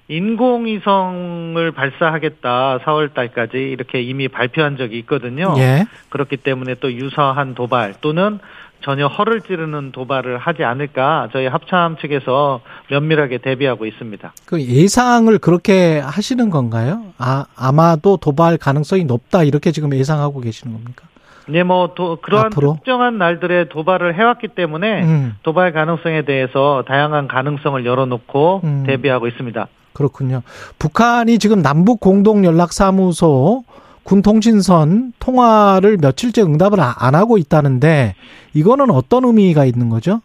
인공위성을 0.09 1.71
발사하겠다 1.71 2.79
4월 2.79 3.13
달까지 3.13 3.57
이렇게 3.57 4.01
이미 4.01 4.27
발표한 4.27 4.75
적이 4.75 4.97
있거든요. 4.99 5.53
예. 5.57 5.85
그렇기 6.09 6.37
때문에 6.37 6.75
또 6.81 6.91
유사한 6.91 7.53
도발 7.53 7.93
또는 8.01 8.39
전혀 8.81 9.07
허를 9.07 9.41
찌르는 9.41 9.91
도발을 9.91 10.37
하지 10.37 10.63
않을까 10.63 11.29
저희 11.31 11.45
합참 11.47 11.97
측에서 11.97 12.61
면밀하게 12.89 13.39
대비하고 13.39 13.85
있습니다. 13.85 14.33
그 14.45 14.61
예상을 14.61 15.37
그렇게 15.37 15.99
하시는 15.99 16.49
건가요? 16.49 17.03
아, 17.17 17.45
아마도 17.55 18.17
도발 18.17 18.57
가능성이 18.57 19.03
높다 19.03 19.43
이렇게 19.43 19.71
지금 19.71 19.93
예상하고 19.93 20.39
계시는 20.39 20.73
겁니까? 20.73 21.05
네, 21.47 21.63
뭐 21.63 21.93
도, 21.93 22.17
그러한 22.21 22.47
앞으로? 22.47 22.75
특정한 22.75 23.17
날들에 23.17 23.69
도발을 23.69 24.15
해왔기 24.15 24.49
때문에 24.49 25.03
음. 25.03 25.35
도발 25.43 25.73
가능성에 25.73 26.21
대해서 26.23 26.83
다양한 26.87 27.27
가능성을 27.27 27.85
열어놓고 27.85 28.61
음. 28.63 28.83
대비하고 28.87 29.27
있습니다. 29.27 29.67
그렇군요. 30.03 30.41
북한이 30.79 31.39
지금 31.39 31.61
남북 31.61 31.99
공동 31.99 32.45
연락 32.45 32.71
사무소 32.71 33.63
군 34.03 34.21
통신선 34.21 35.11
통화를 35.19 35.97
며칠째 36.01 36.41
응답을 36.41 36.79
아- 36.79 36.95
안 36.99 37.15
하고 37.15 37.37
있다는데 37.37 38.15
이거는 38.53 38.89
어떤 38.91 39.25
의미가 39.25 39.65
있는 39.65 39.89
거죠? 39.89 40.21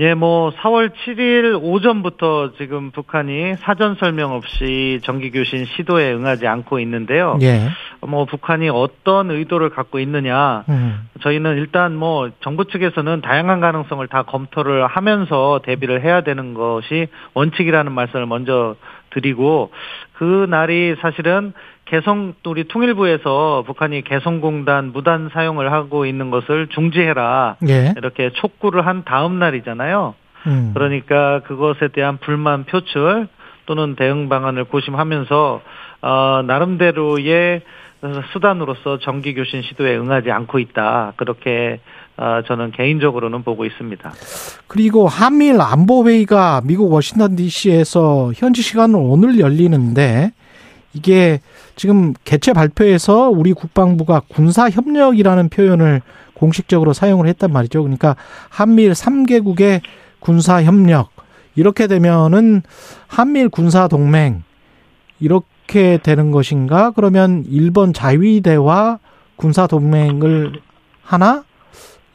예, 0.00 0.12
뭐 0.12 0.52
4월 0.52 0.90
7일 0.90 1.58
오전부터 1.62 2.52
지금 2.58 2.90
북한이 2.90 3.54
사전 3.60 3.96
설명 3.98 4.32
없이 4.32 5.00
정기 5.02 5.30
교신 5.30 5.64
시도에 5.64 6.12
응하지 6.12 6.46
않고 6.46 6.78
있는데요. 6.80 7.38
예. 7.40 7.70
뭐 8.06 8.26
북한이 8.26 8.68
어떤 8.68 9.30
의도를 9.30 9.70
갖고 9.70 9.98
있느냐 9.98 10.64
음. 10.68 11.08
저희는 11.22 11.56
일단 11.56 11.96
뭐 11.96 12.28
정부 12.42 12.66
측에서는 12.66 13.22
다양한 13.22 13.60
가능성을 13.60 14.06
다 14.08 14.22
검토를 14.24 14.86
하면서 14.86 15.60
대비를 15.64 16.04
해야 16.04 16.20
되는 16.20 16.52
것이 16.52 17.08
원칙이라는 17.32 17.90
말씀을 17.90 18.26
먼저 18.26 18.76
드리고 19.10 19.70
그 20.14 20.46
날이 20.48 20.96
사실은 21.00 21.52
개성 21.84 22.34
우리 22.44 22.68
통일부에서 22.68 23.64
북한이 23.66 24.02
개성공단 24.02 24.92
무단 24.92 25.30
사용을 25.32 25.72
하고 25.72 26.04
있는 26.06 26.30
것을 26.30 26.68
중지해라 26.68 27.56
예. 27.68 27.94
이렇게 27.96 28.30
촉구를 28.30 28.86
한 28.86 29.04
다음 29.04 29.38
날이잖아요. 29.38 30.14
음. 30.46 30.70
그러니까 30.74 31.40
그것에 31.40 31.88
대한 31.88 32.18
불만 32.18 32.64
표출 32.64 33.28
또는 33.66 33.96
대응 33.96 34.28
방안을 34.28 34.64
고심하면서 34.64 35.62
어, 36.02 36.42
나름대로의 36.46 37.62
수단으로서 38.32 38.98
정기 38.98 39.34
교신 39.34 39.62
시도에 39.62 39.96
응하지 39.96 40.30
않고 40.30 40.58
있다. 40.58 41.14
그렇게 41.16 41.80
어, 41.80 41.97
저는 42.46 42.72
개인적으로는 42.72 43.44
보고 43.44 43.64
있습니다. 43.64 44.12
그리고 44.66 45.06
한미일 45.06 45.60
안보회의가 45.60 46.62
미국 46.64 46.92
워싱턴 46.92 47.36
DC에서 47.36 48.32
현지 48.34 48.60
시간으로 48.60 49.00
오늘 49.00 49.38
열리는데 49.38 50.32
이게 50.94 51.40
지금 51.76 52.14
개최 52.24 52.52
발표에서 52.52 53.28
우리 53.28 53.52
국방부가 53.52 54.22
군사 54.28 54.68
협력이라는 54.68 55.48
표현을 55.48 56.02
공식적으로 56.34 56.92
사용을 56.92 57.28
했단 57.28 57.52
말이죠. 57.52 57.82
그러니까 57.82 58.16
한미일 58.48 58.92
3개국의 58.92 59.82
군사 60.18 60.62
협력 60.62 61.10
이렇게 61.54 61.86
되면은 61.86 62.62
한미일 63.06 63.48
군사 63.48 63.86
동맹 63.86 64.42
이렇게 65.20 65.98
되는 66.02 66.30
것인가? 66.30 66.90
그러면 66.92 67.44
일본 67.48 67.92
자위대와 67.92 68.98
군사 69.36 69.66
동맹을 69.66 70.60
하나? 71.02 71.44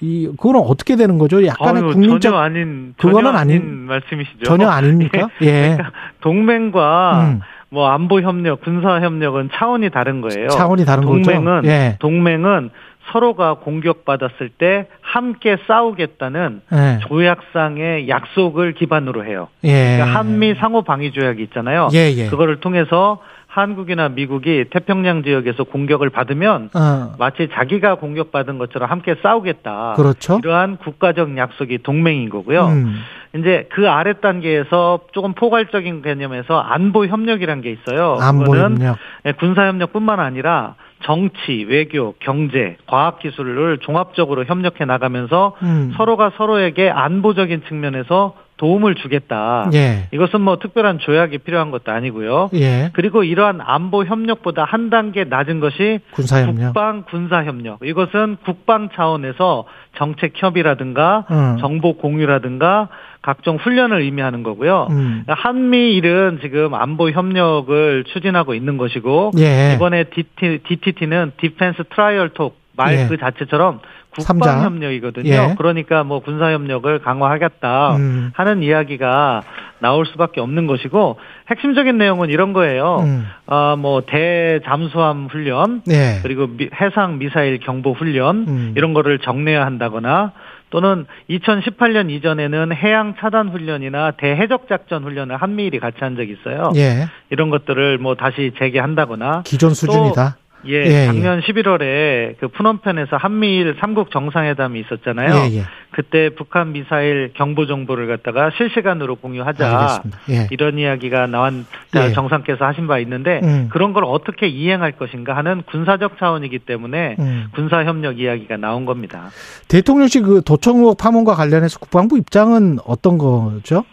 이 0.03 0.27
그거는 0.37 0.59
어떻게 0.59 0.97
되는 0.97 1.17
거죠? 1.17 1.45
약간의 1.45 1.83
아유, 1.83 1.91
국민적 1.93 2.31
전혀 2.33 2.37
아닌 2.37 2.93
그거는 2.97 3.23
전혀 3.31 3.37
아닌- 3.37 3.61
아닌 3.61 3.75
말씀이시죠. 3.87 4.43
전혀 4.43 4.67
아닙니까? 4.67 5.29
예. 5.41 5.75
그러니까 5.77 5.91
동맹과 6.19 7.21
음. 7.21 7.39
뭐 7.69 7.87
안보 7.89 8.19
협력, 8.21 8.61
군사 8.61 8.99
협력은 8.99 9.49
차원이 9.53 9.89
다른 9.91 10.19
거예요. 10.19 10.49
차원이 10.49 10.83
다른 10.85 11.05
거죠. 11.05 11.23
동맹은 11.31 11.61
예. 11.65 11.95
동맹은 11.99 12.69
서로가 13.11 13.55
공격받았을 13.55 14.49
때 14.57 14.87
함께 15.01 15.57
싸우겠다는 15.67 16.61
예. 16.73 16.99
조약상의 17.07 18.09
약속을 18.09 18.73
기반으로 18.73 19.25
해요. 19.25 19.47
예. 19.63 19.95
그러니까 19.97 20.19
한미 20.19 20.55
상호 20.55 20.81
방위 20.81 21.11
조약이 21.13 21.41
있잖아요. 21.43 21.87
예, 21.93 22.11
예. 22.15 22.27
그거를 22.27 22.59
통해서 22.59 23.19
한국이나 23.53 24.09
미국이 24.09 24.65
태평양 24.71 25.21
지역에서 25.21 25.63
공격을 25.63 26.09
받으면 26.09 26.71
어, 26.73 27.13
마치 27.19 27.47
자기가 27.53 27.95
공격받은 27.95 28.57
것처럼 28.57 28.89
함께 28.89 29.15
싸우겠다. 29.21 29.93
그렇죠. 29.95 30.39
이러한 30.43 30.77
국가적 30.77 31.37
약속이 31.37 31.83
동맹인 31.83 32.29
거고요. 32.29 32.65
음. 32.65 32.95
이제 33.35 33.67
그 33.71 33.87
아래 33.89 34.13
단계에서 34.13 35.01
조금 35.11 35.33
포괄적인 35.33 36.01
개념에서 36.01 36.59
안보 36.59 37.05
협력이란 37.05 37.61
게 37.61 37.71
있어요. 37.71 38.17
안보 38.19 38.57
협력. 38.57 38.97
예, 39.27 39.33
군사 39.33 39.67
협력뿐만 39.67 40.19
아니라 40.19 40.73
정치, 41.03 41.63
외교, 41.69 42.15
경제, 42.19 42.77
과학 42.87 43.19
기술을 43.19 43.79
종합적으로 43.79 44.45
협력해 44.45 44.85
나가면서 44.85 45.55
음. 45.61 45.93
서로가 45.95 46.31
서로에게 46.37 46.89
안보적인 46.89 47.63
측면에서 47.67 48.33
도움을 48.57 48.95
주겠다. 48.95 49.69
예. 49.73 50.07
이것은 50.11 50.41
뭐 50.41 50.57
특별한 50.59 50.99
조약이 50.99 51.39
필요한 51.39 51.71
것도 51.71 51.91
아니고요. 51.91 52.49
예. 52.53 52.91
그리고 52.93 53.23
이러한 53.23 53.59
안보 53.61 54.03
협력보다 54.03 54.63
한 54.63 54.89
단계 54.89 55.23
낮은 55.23 55.59
것이 55.59 55.99
군사 56.11 56.41
협력. 56.41 56.67
국방 56.67 57.03
군사 57.09 57.43
협력. 57.43 57.79
이것은 57.83 58.37
국방 58.45 58.89
차원에서 58.93 59.65
정책 59.97 60.33
협의라든가 60.35 61.25
음. 61.31 61.57
정보 61.59 61.97
공유라든가 61.97 62.89
각종 63.21 63.55
훈련을 63.55 64.01
의미하는 64.01 64.43
거고요. 64.43 64.87
음. 64.91 65.23
한미일은 65.27 66.39
지금 66.41 66.73
안보 66.73 67.09
협력을 67.09 68.03
추진하고 68.13 68.53
있는 68.53 68.77
것이고 68.77 69.31
예. 69.39 69.73
이번에 69.75 70.05
DT, 70.05 70.59
DTT는 70.67 71.31
Defense 71.37 71.83
Trilateral 71.89 72.29
Talk 72.29 72.62
말 72.75 72.97
예. 72.97 73.07
그 73.07 73.17
자체처럼 73.17 73.79
삼자. 74.19 74.45
국방 74.51 74.63
협력이거든요. 74.65 75.29
예. 75.29 75.55
그러니까 75.57 76.03
뭐 76.03 76.19
군사 76.19 76.51
협력을 76.51 76.99
강화하겠다 76.99 77.95
음. 77.95 78.31
하는 78.35 78.61
이야기가 78.61 79.41
나올 79.79 80.05
수밖에 80.05 80.39
없는 80.39 80.67
것이고 80.67 81.19
핵심적인 81.49 81.97
내용은 81.97 82.29
이런 82.29 82.53
거예요. 82.53 82.99
음. 83.03 83.27
아, 83.47 83.75
뭐 83.77 84.01
대잠수함 84.01 85.27
훈련 85.31 85.81
예. 85.89 86.19
그리고 86.21 86.47
미- 86.47 86.69
해상 86.79 87.17
미사일 87.17 87.59
경보 87.59 87.93
훈련 87.93 88.45
음. 88.47 88.73
이런 88.77 88.93
거를 88.93 89.19
정례화 89.19 89.65
한다거나 89.65 90.31
또는 90.69 91.05
2018년 91.29 92.09
이전에는 92.09 92.73
해양 92.75 93.13
차단 93.19 93.49
훈련이나 93.49 94.11
대해적 94.11 94.67
작전 94.67 95.03
훈련을 95.03 95.37
한미일이 95.37 95.79
같이 95.79 95.97
한 95.99 96.15
적이 96.15 96.33
있어요. 96.39 96.71
예. 96.75 97.07
이런 97.29 97.49
것들을 97.51 97.97
뭐 97.99 98.15
다시 98.15 98.51
재개한다거나 98.57 99.43
기존 99.45 99.73
수준이다. 99.75 100.37
예, 100.65 100.73
예, 100.73 101.05
작년 101.07 101.41
11월에 101.41 102.37
그 102.39 102.47
푸놈펜에서 102.47 103.17
한미일 103.17 103.75
삼국 103.79 104.11
정상회담이 104.11 104.79
있었잖아요. 104.81 105.49
예, 105.49 105.57
예. 105.57 105.63
그때 105.91 106.29
북한 106.29 106.71
미사일 106.71 107.31
경보 107.35 107.67
정보를 107.67 108.07
갖다가 108.07 108.51
실시간으로 108.57 109.15
공유하자. 109.15 110.03
예. 110.29 110.47
이런 110.51 110.79
이야기가 110.79 111.27
나온 111.27 111.65
예. 111.95 112.11
정상께서 112.13 112.65
하신 112.65 112.87
바 112.87 112.99
있는데 112.99 113.41
음. 113.43 113.69
그런 113.71 113.93
걸 113.93 114.03
어떻게 114.05 114.47
이행할 114.47 114.93
것인가 114.93 115.35
하는 115.35 115.63
군사적 115.63 116.17
차원이기 116.17 116.59
때문에 116.59 117.15
음. 117.19 117.47
군사 117.53 117.83
협력 117.83 118.19
이야기가 118.19 118.57
나온 118.57 118.85
겁니다. 118.85 119.29
대통령실 119.67 120.23
그 120.23 120.41
도청 120.43 120.77
의혹 120.77 120.97
파문과 120.97 121.35
관련해서 121.35 121.79
국방부 121.79 122.17
입장은 122.17 122.79
어떤 122.85 123.17
거죠? 123.17 123.83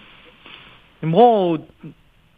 뭐 1.02 1.58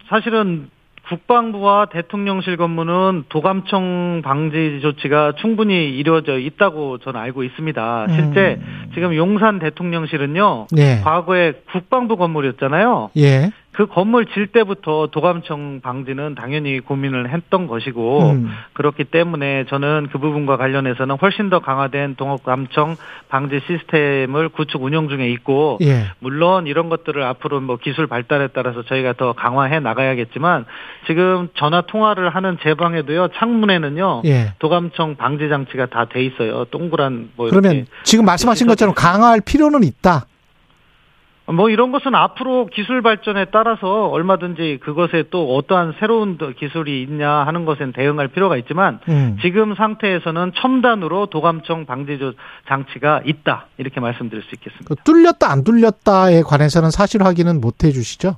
사실은 0.08 0.68
국방부와 1.12 1.86
대통령실 1.86 2.56
건물은 2.56 3.24
도감청 3.28 4.22
방지 4.24 4.80
조치가 4.80 5.34
충분히 5.40 5.90
이루어져 5.90 6.38
있다고 6.38 6.98
저는 6.98 7.20
알고 7.20 7.42
있습니다. 7.44 8.06
실제 8.10 8.58
음. 8.60 8.90
지금 8.94 9.14
용산 9.14 9.58
대통령실은요. 9.58 10.68
예. 10.78 11.00
과거에 11.04 11.52
국방부 11.70 12.16
건물이었잖아요. 12.16 13.10
예. 13.18 13.50
그 13.72 13.86
건물 13.86 14.26
질 14.26 14.48
때부터 14.48 15.08
도감청 15.10 15.80
방지는 15.82 16.34
당연히 16.34 16.78
고민을 16.80 17.30
했던 17.30 17.66
것이고 17.66 18.32
음. 18.32 18.50
그렇기 18.74 19.04
때문에 19.04 19.64
저는 19.70 20.08
그 20.12 20.18
부분과 20.18 20.58
관련해서는 20.58 21.16
훨씬 21.20 21.48
더 21.48 21.60
강화된 21.60 22.16
동업감청 22.16 22.96
방지 23.30 23.60
시스템을 23.66 24.50
구축 24.50 24.82
운영 24.82 25.08
중에 25.08 25.28
있고 25.30 25.78
예. 25.80 26.04
물론 26.18 26.66
이런 26.66 26.90
것들을 26.90 27.22
앞으로 27.22 27.60
뭐 27.60 27.78
기술 27.78 28.06
발달에 28.06 28.48
따라서 28.48 28.82
저희가 28.82 29.14
더 29.14 29.32
강화해 29.32 29.80
나가야겠지만 29.80 30.66
지금 31.06 31.48
전화 31.54 31.80
통화를 31.80 32.28
하는 32.28 32.58
제 32.62 32.74
방에도요 32.74 33.28
창문에는요 33.34 34.22
예. 34.26 34.52
도감청 34.58 35.16
방지 35.16 35.48
장치가 35.48 35.86
다 35.86 36.02
돼 36.12 36.22
있어요 36.24 36.64
동그란 36.66 37.30
뭐 37.36 37.48
이렇게 37.48 37.60
그러면 37.60 37.86
지금 38.04 38.24
말씀하신 38.26 38.66
것처럼 38.66 38.94
강화할 38.94 39.40
필요는 39.40 39.82
있다. 39.84 40.26
뭐 41.46 41.68
이런 41.70 41.90
것은 41.90 42.14
앞으로 42.14 42.66
기술 42.66 43.02
발전에 43.02 43.46
따라서 43.46 44.06
얼마든지 44.08 44.78
그것에 44.82 45.24
또 45.30 45.56
어떠한 45.56 45.94
새로운 45.98 46.38
더 46.38 46.50
기술이 46.50 47.02
있냐 47.02 47.28
하는 47.30 47.64
것엔 47.64 47.92
대응할 47.92 48.28
필요가 48.28 48.56
있지만 48.58 49.00
음. 49.08 49.36
지금 49.42 49.74
상태에서는 49.74 50.52
첨단으로 50.54 51.26
도감청 51.26 51.84
방지 51.86 52.18
조- 52.18 52.32
장치가 52.68 53.20
있다 53.24 53.66
이렇게 53.78 53.98
말씀드릴 54.00 54.42
수 54.44 54.50
있겠습니다. 54.54 54.84
그 54.88 54.94
뚫렸다 55.02 55.50
안 55.50 55.64
뚫렸다에 55.64 56.42
관해서는 56.42 56.90
사실 56.92 57.22
확인은 57.24 57.60
못 57.60 57.82
해주시죠? 57.82 58.36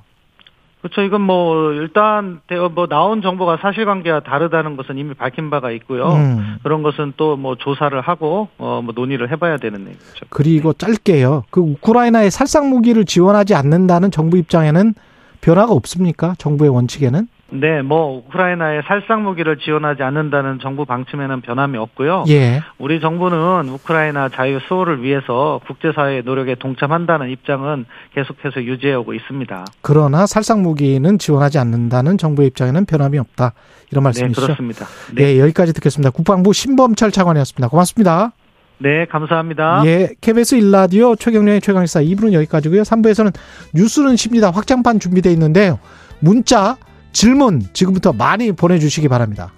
그렇죠. 0.85 1.01
이건 1.01 1.21
뭐 1.21 1.71
일단 1.73 2.41
대- 2.45 2.57
뭐 2.59 2.85
나온 2.85 3.23
정보가 3.23 3.57
사실관계와 3.59 4.19
다르다는 4.19 4.77
것은 4.77 4.99
이미 4.99 5.15
밝힌 5.15 5.49
바가 5.49 5.71
있고요. 5.71 6.09
음. 6.13 6.57
그런 6.61 6.83
것은 6.83 7.13
또 7.17 7.35
뭐 7.37 7.55
조사를 7.55 7.99
하고 8.01 8.49
어 8.59 8.81
뭐 8.83 8.93
논의를 8.95 9.31
해봐야 9.31 9.57
되는 9.57 9.79
얘기죠. 9.87 10.25
그리고 10.29 10.73
짧게요. 10.73 11.45
그 11.49 11.59
우크라이나에 11.59 12.29
살상 12.29 12.69
무기를 12.69 13.03
지원하지 13.05 13.55
않는다는 13.55 14.11
정부 14.11 14.37
입장에는 14.37 14.93
변화가 15.41 15.73
없습니까? 15.73 16.35
정부의 16.37 16.69
원칙에는? 16.69 17.27
네, 17.51 17.83
뭐 17.83 18.17
우크라이나에 18.17 18.81
살상 18.87 19.23
무기를 19.23 19.57
지원하지 19.57 20.01
않는다는 20.01 20.59
정부 20.59 20.85
방침에는 20.85 21.41
변함이 21.41 21.77
없고요. 21.77 22.25
예. 22.29 22.61
우리 22.79 22.99
정부는 22.99 23.69
우크라이나 23.69 24.29
자유 24.29 24.59
수호를 24.67 25.03
위해서 25.03 25.61
국제사회의 25.67 26.23
노력에 26.23 26.55
동참한다는 26.55 27.29
입장은 27.29 27.85
계속해서 28.15 28.63
유지해오고 28.63 29.13
있습니다. 29.13 29.65
그러나 29.81 30.25
살상 30.25 30.63
무기는 30.63 31.17
지원하지 31.19 31.59
않는다는 31.59 32.17
정부의 32.17 32.47
입장에는 32.47 32.85
변함이 32.85 33.19
없다. 33.19 33.53
이런 33.91 34.01
네, 34.01 34.05
말씀이시죠? 34.05 34.41
그렇습니다. 34.41 34.85
네, 35.13 35.35
예, 35.35 35.39
여기까지 35.39 35.73
듣겠습니다. 35.73 36.09
국방부 36.09 36.51
신범철 36.51 37.11
차관이었습니다. 37.11 37.67
고맙습니다. 37.67 38.31
네, 38.79 39.05
감사합니다. 39.05 39.83
예, 39.85 40.09
KBS 40.19 40.55
일라디오 40.55 41.15
최경련의 41.15 41.61
최강시사 41.61 42.01
2부는 42.01 42.33
여기까지고요. 42.33 42.81
3부에서는 42.81 43.33
뉴스는 43.73 44.15
쉽니다. 44.17 44.49
확장판 44.49 44.99
준비되어 44.99 45.31
있는데요. 45.31 45.79
문자, 46.19 46.75
질문 47.15 47.65
지금부터 47.71 48.11
많이 48.11 48.51
보내주시기 48.51 49.07
바랍니다. 49.07 49.53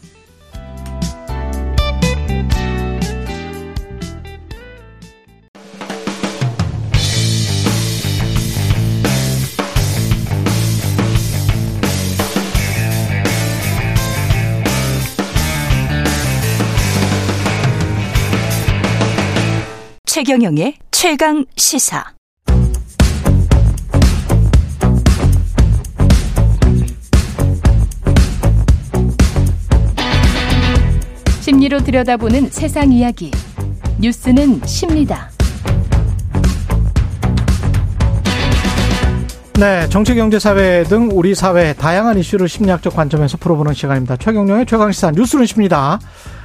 최경영의 20.05 20.76
최강 20.91 21.45
시사. 21.55 22.16
심리로 31.47 31.79
들여다보는 31.79 32.49
세상 32.49 32.91
이야기. 32.91 33.31
뉴스는 34.01 34.65
십니다. 34.65 35.29
네, 39.57 39.87
정치, 39.87 40.13
경제, 40.13 40.39
사회 40.39 40.83
등 40.83 41.09
우리 41.13 41.33
사회 41.35 41.71
다양한 41.71 42.17
이슈를 42.17 42.49
심리학적 42.49 42.93
관점에서 42.93 43.37
풀어보는 43.37 43.73
시간입니다. 43.75 44.17
최경영의 44.17 44.65
최강시사 44.65 45.11
뉴스는 45.11 45.45
십니다. 45.45 45.99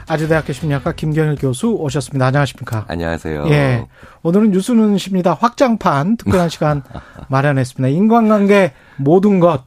아주대학교 0.06 0.52
심리학과 0.52 0.92
김경일 0.92 1.34
교수 1.34 1.72
오셨습니다. 1.72 2.26
안녕하십니까? 2.26 2.84
안녕하세요. 2.86 3.46
예. 3.48 3.84
오늘은 4.22 4.52
뉴스는 4.52 4.98
십니다. 4.98 5.34
확장판 5.34 6.16
특별한 6.16 6.46
시간 6.48 6.84
마련했습니다. 7.26 7.88
인간관계 7.88 8.72
모든 8.98 9.40
것 9.40 9.64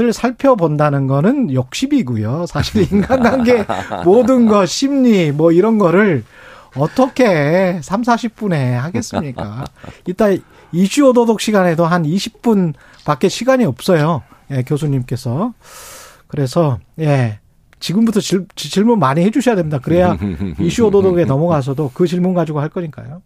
을 0.00 0.12
살펴본다는 0.12 1.06
거는 1.06 1.52
욕심이고요. 1.52 2.44
사실 2.46 2.92
인간관계 2.92 3.64
모든 4.04 4.46
것, 4.46 4.66
심리 4.66 5.32
뭐 5.32 5.50
이런 5.50 5.78
거를 5.78 6.24
어떻게 6.76 7.80
3, 7.82 8.02
40분에 8.02 8.72
하겠습니까? 8.74 9.64
이따 10.06 10.26
이슈 10.72 11.08
오도독 11.08 11.40
시간에도 11.40 11.86
한 11.86 12.02
20분 12.02 12.74
밖에 13.06 13.30
시간이 13.30 13.64
없어요. 13.64 14.22
예, 14.50 14.62
교수님께서. 14.62 15.54
그래서, 16.26 16.78
예. 17.00 17.38
지금부터 17.80 18.20
질, 18.20 18.46
질문 18.56 18.98
많이 18.98 19.22
해주셔야 19.22 19.54
됩니다. 19.54 19.78
그래야 19.78 20.16
이슈 20.58 20.84
오도독에 20.86 21.24
넘어가서도 21.24 21.92
그 21.94 22.06
질문 22.06 22.34
가지고 22.34 22.60
할 22.60 22.68
거니까요. 22.68 23.22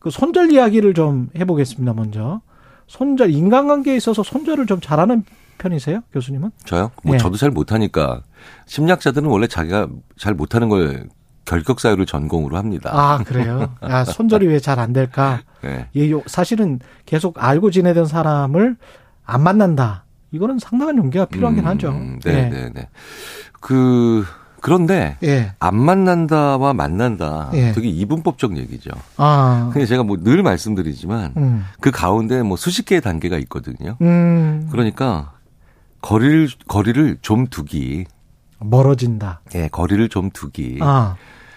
그 0.00 0.10
손절 0.10 0.52
이야기를 0.52 0.94
좀 0.94 1.30
해보겠습니다. 1.38 1.94
먼저 1.94 2.40
손절 2.88 3.30
인간관계에 3.30 3.96
있어서 3.96 4.22
손절을 4.22 4.66
좀 4.66 4.80
잘하는 4.80 5.24
편이세요, 5.58 6.00
교수님은? 6.12 6.50
저요? 6.64 6.90
뭐 7.02 7.14
예. 7.14 7.18
저도 7.18 7.36
잘 7.36 7.50
못하니까 7.50 8.22
심리학자들은 8.66 9.28
원래 9.28 9.46
자기가 9.46 9.88
잘 10.18 10.34
못하는 10.34 10.68
걸 10.68 11.08
결격 11.44 11.80
사유를 11.80 12.06
전공으로 12.06 12.56
합니다. 12.56 12.90
아 12.92 13.18
그래요? 13.22 13.74
아 13.80 14.04
손절이 14.04 14.46
왜 14.46 14.58
잘 14.60 14.78
안 14.78 14.92
될까? 14.92 15.42
네. 15.62 15.88
예, 15.96 16.10
요- 16.10 16.22
사실은 16.26 16.80
계속 17.06 17.42
알고 17.42 17.70
지내던 17.70 18.06
사람을 18.06 18.76
안 19.26 19.42
만난다. 19.42 20.04
이거는 20.30 20.58
상당한 20.58 20.96
용기가 20.98 21.26
필요하긴 21.26 21.64
음, 21.64 21.66
하죠. 21.68 21.92
네, 21.92 22.18
예. 22.26 22.32
네, 22.48 22.70
네. 22.74 22.88
그 23.60 24.24
그런데 24.60 25.18
예. 25.22 25.52
안 25.60 25.76
만난다와 25.76 26.72
만난다 26.72 27.50
예. 27.52 27.72
되게 27.72 27.88
이분법적 27.88 28.56
얘기죠. 28.56 28.90
아. 29.18 29.68
근데 29.72 29.84
제가 29.86 30.02
뭐 30.02 30.16
늘 30.16 30.42
말씀드리지만 30.42 31.34
음. 31.36 31.64
그 31.80 31.90
가운데 31.90 32.42
뭐 32.42 32.56
수십 32.56 32.86
개의 32.86 33.02
단계가 33.02 33.36
있거든요. 33.38 33.96
음. 34.00 34.68
그러니까 34.72 35.33
거리를 36.04 36.48
거리를 36.68 37.16
좀 37.22 37.46
두기. 37.46 38.04
멀어진다. 38.60 39.40
예, 39.54 39.68
거리를 39.68 40.06
좀 40.10 40.28
두기. 40.30 40.78
아. 40.82 41.16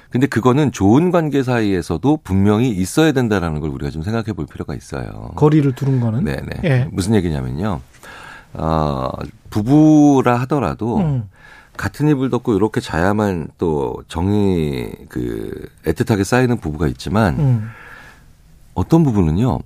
근데 0.10 0.26
그거는 0.26 0.72
좋은 0.72 1.12
관계 1.12 1.44
사이에서도 1.44 2.20
분명히 2.24 2.70
있어야 2.70 3.12
된다라는 3.12 3.60
걸 3.60 3.70
우리가 3.72 3.92
좀 3.92 4.04
생각해 4.04 4.32
볼 4.32 4.46
필요가 4.46 4.74
있어요. 4.74 5.32
거리를 5.36 5.70
두는 5.74 6.00
거는. 6.00 6.24
네네. 6.24 6.48
예. 6.64 6.88
무슨 6.94 7.14
얘기냐면요. 7.16 7.82
어, 8.54 9.10
부부라 9.50 10.40
하더라도 10.42 11.00
음. 11.00 11.30
같은 11.76 12.08
이불 12.08 12.30
덮고 12.30 12.56
이렇게 12.56 12.80
자야만 12.80 13.50
또 13.58 14.02
정이 14.08 14.92
그 15.10 15.70
애틋하게 15.84 16.24
쌓이는 16.24 16.58
부부가 16.60 16.88
있지만 16.88 17.38
음. 17.38 17.70
어떤 18.76 19.04
부부는요. 19.04 19.60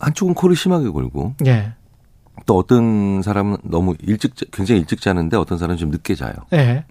한쪽은 0.00 0.34
코를 0.34 0.56
심하게 0.56 0.88
골고 0.88 1.34
예. 1.46 1.74
또 2.46 2.58
어떤 2.58 3.22
사람은 3.22 3.58
너무 3.62 3.94
일찍 4.00 4.36
자- 4.36 4.46
굉장히 4.52 4.80
일찍 4.80 5.00
자는데 5.00 5.36
어떤 5.36 5.58
사람은 5.58 5.76
좀 5.76 5.90
늦게 5.90 6.14
자요. 6.14 6.34
예. 6.52 6.84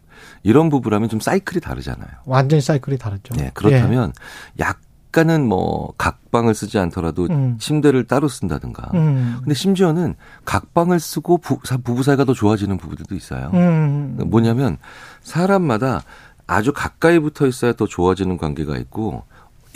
이런 0.44 0.70
부부라면 0.70 1.10
좀 1.10 1.20
사이클이 1.20 1.60
다르잖아요. 1.62 2.10
완전히 2.26 2.62
사이클이 2.62 2.98
다르죠. 2.98 3.34
네, 3.36 3.52
그렇다면 3.54 4.14
약간은 4.60 5.46
뭐 5.48 5.94
각방을 5.98 6.54
쓰지 6.56 6.80
않더라도 6.80 7.28
음. 7.30 7.58
침대를 7.60 8.06
따로 8.06 8.28
쓴다든가. 8.28 8.92
음. 8.94 9.38
근데 9.40 9.54
심지어는 9.54 10.16
각방을 10.46 11.00
쓰고 11.00 11.38
부, 11.40 11.60
사- 11.66 11.78
부부 11.78 12.04
사이가 12.04 12.24
더 12.26 12.34
좋아지는 12.34 12.78
부부들도 12.78 13.14
있어요. 13.16 13.52
음. 13.54 14.18
뭐냐면 14.28 14.78
사람마다 15.22 16.02
아주 16.48 16.74
가까이 16.74 17.20
붙어 17.20 17.48
있어야 17.48 17.74
더 17.74 17.86
좋아지는 17.86 18.38
관계가 18.38 18.78
있고 18.78 19.24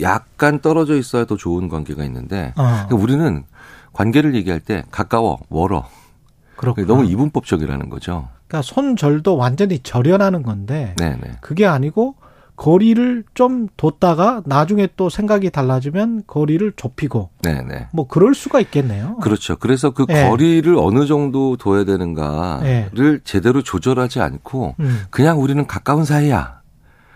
약간 0.00 0.60
떨어져 0.60 0.96
있어야 0.96 1.24
더 1.24 1.36
좋은 1.36 1.68
관계가 1.68 2.04
있는데 2.04 2.52
어. 2.56 2.62
그러니까 2.88 2.94
우리는 2.96 3.44
관계를 3.98 4.36
얘기할 4.36 4.60
때 4.60 4.84
가까워 4.92 5.40
멀어 5.48 5.84
그렇구나. 6.54 6.86
너무 6.86 7.04
이분법적이라는 7.04 7.88
거죠. 7.88 8.28
그러니까 8.46 8.62
손절도 8.62 9.36
완전히 9.36 9.80
절연하는 9.80 10.44
건데 10.44 10.94
네네. 10.98 11.38
그게 11.40 11.66
아니고 11.66 12.14
거리를 12.54 13.24
좀 13.34 13.66
뒀다가 13.76 14.42
나중에 14.46 14.88
또 14.96 15.08
생각이 15.08 15.50
달라지면 15.50 16.24
거리를 16.28 16.72
좁히고 16.76 17.30
네네. 17.42 17.88
뭐 17.92 18.06
그럴 18.06 18.34
수가 18.36 18.60
있겠네요. 18.60 19.16
그렇죠. 19.16 19.56
그래서 19.56 19.90
그 19.90 20.06
예. 20.10 20.28
거리를 20.28 20.76
어느 20.78 21.06
정도 21.06 21.56
둬야 21.56 21.84
되는가를 21.84 23.14
예. 23.14 23.20
제대로 23.24 23.62
조절하지 23.62 24.20
않고 24.20 24.76
음. 24.78 25.02
그냥 25.10 25.40
우리는 25.40 25.66
가까운 25.66 26.04
사이야. 26.04 26.60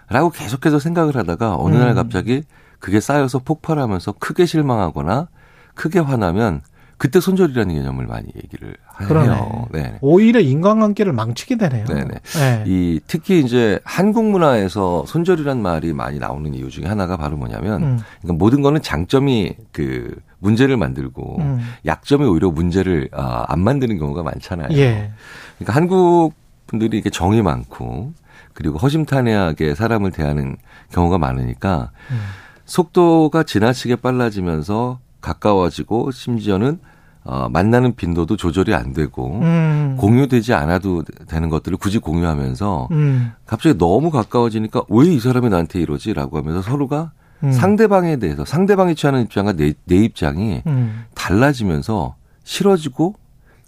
라고 0.08 0.30
계속해서 0.30 0.80
생각을 0.80 1.16
하다가 1.16 1.56
어느 1.56 1.76
날 1.76 1.90
음. 1.90 1.94
갑자기 1.94 2.42
그게 2.80 2.98
쌓여서 3.00 3.38
폭발하면서 3.38 4.12
크게 4.18 4.46
실망하거나 4.46 5.28
크게 5.74 6.00
화나면 6.00 6.60
그때 7.02 7.18
손절이라는 7.18 7.74
개념을 7.74 8.06
많이 8.06 8.28
얘기를. 8.36 8.76
해요. 9.00 9.66
네. 9.72 9.98
오히려 10.02 10.38
인간관계를 10.38 11.12
망치게 11.12 11.56
되네요. 11.56 11.84
네네. 11.86 12.10
네. 12.22 12.64
이 12.64 13.00
특히 13.08 13.40
이제 13.40 13.80
한국 13.82 14.26
문화에서 14.26 15.04
손절이란 15.08 15.60
말이 15.60 15.94
많이 15.94 16.20
나오는 16.20 16.54
이유 16.54 16.70
중에 16.70 16.84
하나가 16.86 17.16
바로 17.16 17.36
뭐냐면 17.36 17.82
음. 17.82 17.98
그러니까 18.20 18.38
모든 18.38 18.62
거는 18.62 18.82
장점이 18.82 19.56
그 19.72 20.14
문제를 20.38 20.76
만들고 20.76 21.38
음. 21.40 21.58
약점이 21.86 22.24
오히려 22.24 22.52
문제를 22.52 23.08
아, 23.10 23.46
안 23.48 23.58
만드는 23.58 23.98
경우가 23.98 24.22
많잖아요. 24.22 24.68
예. 24.78 25.10
그러니까 25.58 25.74
한국 25.74 26.34
분들이 26.68 26.98
이렇게 26.98 27.10
정이 27.10 27.42
많고 27.42 28.12
그리고 28.52 28.78
허심탄회하게 28.78 29.74
사람을 29.74 30.12
대하는 30.12 30.56
경우가 30.92 31.18
많으니까 31.18 31.90
음. 32.12 32.20
속도가 32.64 33.42
지나치게 33.42 33.96
빨라지면서 33.96 35.00
가까워지고 35.20 36.12
심지어는 36.12 36.78
어, 37.24 37.48
만나는 37.48 37.94
빈도도 37.94 38.36
조절이 38.36 38.74
안 38.74 38.92
되고 38.92 39.38
음. 39.40 39.96
공유되지 39.98 40.54
않아도 40.54 41.04
되는 41.28 41.48
것들을 41.50 41.78
굳이 41.78 41.98
공유하면서 41.98 42.88
음. 42.90 43.32
갑자기 43.46 43.78
너무 43.78 44.10
가까워지니까 44.10 44.82
왜 44.88 45.06
이 45.06 45.20
사람이 45.20 45.48
나한테 45.48 45.80
이러지라고 45.80 46.38
하면서 46.38 46.62
서로가 46.62 47.12
음. 47.44 47.52
상대방에 47.52 48.16
대해서 48.16 48.44
상대방이 48.44 48.94
취하는 48.96 49.22
입장과 49.22 49.52
내, 49.52 49.74
내 49.84 49.96
입장이 49.96 50.62
음. 50.66 51.04
달라지면서 51.14 52.16
싫어지고 52.44 53.14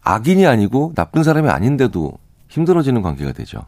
악인이 0.02 0.46
아니고 0.46 0.92
나쁜 0.96 1.22
사람이 1.22 1.48
아닌데도 1.48 2.12
힘들어지는 2.48 3.02
관계가 3.02 3.32
되죠. 3.32 3.60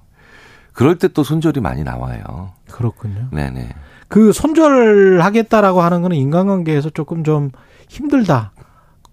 그럴 0.72 0.98
때 0.98 1.08
또 1.08 1.22
손절이 1.22 1.60
많이 1.60 1.82
나와요. 1.84 2.52
그렇군요. 2.70 3.28
네네. 3.32 3.68
그 4.08 4.32
손절하겠다라고 4.32 5.80
하는 5.80 6.02
거는 6.02 6.16
인간관계에서 6.16 6.90
조금 6.90 7.24
좀 7.24 7.50
힘들다. 7.88 8.52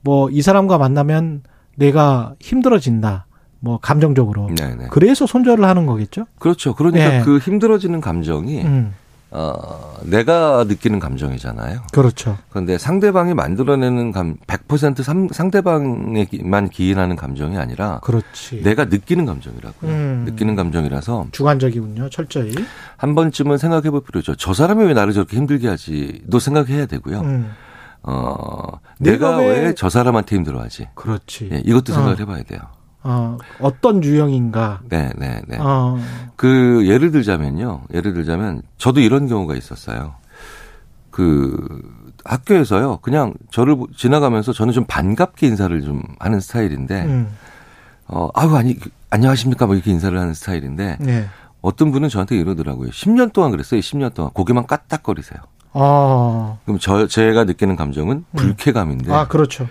뭐 0.03 0.29
이 0.31 0.41
사람과 0.41 0.77
만나면 0.77 1.41
내가 1.75 2.35
힘들어진다. 2.39 3.25
뭐 3.59 3.79
감정적으로. 3.81 4.49
네네. 4.55 4.87
그래서 4.91 5.25
손절을 5.25 5.63
하는 5.63 5.85
거겠죠? 5.85 6.25
그렇죠. 6.37 6.75
그러니까 6.75 7.19
예. 7.19 7.21
그 7.21 7.37
힘들어지는 7.37 8.01
감정이 8.01 8.61
음. 8.61 8.93
어, 9.31 9.95
내가 10.03 10.63
느끼는 10.67 10.99
감정이잖아요. 10.99 11.81
그렇죠. 11.91 12.37
그런데 12.49 12.77
상대방이 12.77 13.33
만들어내는 13.33 14.11
감, 14.11 14.35
100% 14.45 15.01
상, 15.01 15.27
상대방에만 15.31 16.69
기인하는 16.69 17.15
감정이 17.15 17.57
아니라 17.57 17.99
그렇지. 18.03 18.61
내가 18.61 18.85
느끼는 18.85 19.25
감정이라고요. 19.25 19.91
음. 19.91 20.23
느끼는 20.25 20.55
감정이라서 20.55 21.27
주관적이군요. 21.31 22.09
철저히. 22.09 22.53
한 22.97 23.15
번쯤은 23.15 23.57
생각해 23.57 23.89
볼 23.89 24.03
필요죠. 24.03 24.35
저 24.35 24.53
사람이 24.53 24.83
왜 24.85 24.93
나를 24.93 25.13
저렇게 25.13 25.35
힘들게 25.37 25.67
하지?도 25.67 26.37
생각해야 26.37 26.85
되고요. 26.85 27.21
음. 27.21 27.51
어, 28.03 28.79
내가 28.99 29.37
왜- 29.37 29.65
왜저 29.65 29.89
사람한테 29.89 30.35
힘들어하지? 30.35 30.89
그렇지. 30.95 31.49
예, 31.51 31.61
이것도 31.65 31.93
생각을 31.93 32.13
어. 32.13 32.17
해봐야 32.19 32.43
돼요. 32.43 32.59
어, 33.03 33.37
어떤 33.59 34.03
유형인가. 34.03 34.81
네, 34.89 35.09
네, 35.17 35.41
네. 35.47 35.57
어. 35.59 35.97
그 36.35 36.85
예를 36.87 37.11
들자면요. 37.11 37.81
예를 37.93 38.13
들자면 38.13 38.61
저도 38.77 38.99
이런 39.01 39.27
경우가 39.27 39.55
있었어요. 39.55 40.15
그 41.11 41.57
학교에서요. 42.25 42.97
그냥 43.01 43.33
저를 43.51 43.75
보- 43.75 43.87
지나가면서 43.95 44.53
저는 44.53 44.73
좀 44.73 44.85
반갑게 44.87 45.47
인사를 45.47 45.81
좀 45.81 46.01
하는 46.19 46.39
스타일인데 46.39 47.03
음. 47.05 47.27
어 48.07 48.29
아유 48.33 48.55
아니 48.55 48.77
안녕하십니까 49.09 49.65
뭐 49.65 49.75
이렇게 49.75 49.91
인사를 49.91 50.17
하는 50.17 50.33
스타일인데 50.33 50.97
네. 50.99 51.25
어떤 51.61 51.91
분은 51.91 52.09
저한테 52.09 52.35
이러더라고요. 52.37 52.89
10년 52.89 53.31
동안 53.33 53.51
그랬어요. 53.51 53.79
10년 53.79 54.13
동안 54.13 54.31
고개만 54.33 54.65
까딱거리세요. 54.65 55.39
어. 55.73 56.59
그럼 56.65 56.79
저 56.79 57.07
제가 57.07 57.43
느끼는 57.45 57.75
감정은 57.75 58.25
불쾌감인데 58.35 59.11
아, 59.13 59.27
그렇죠. 59.27 59.67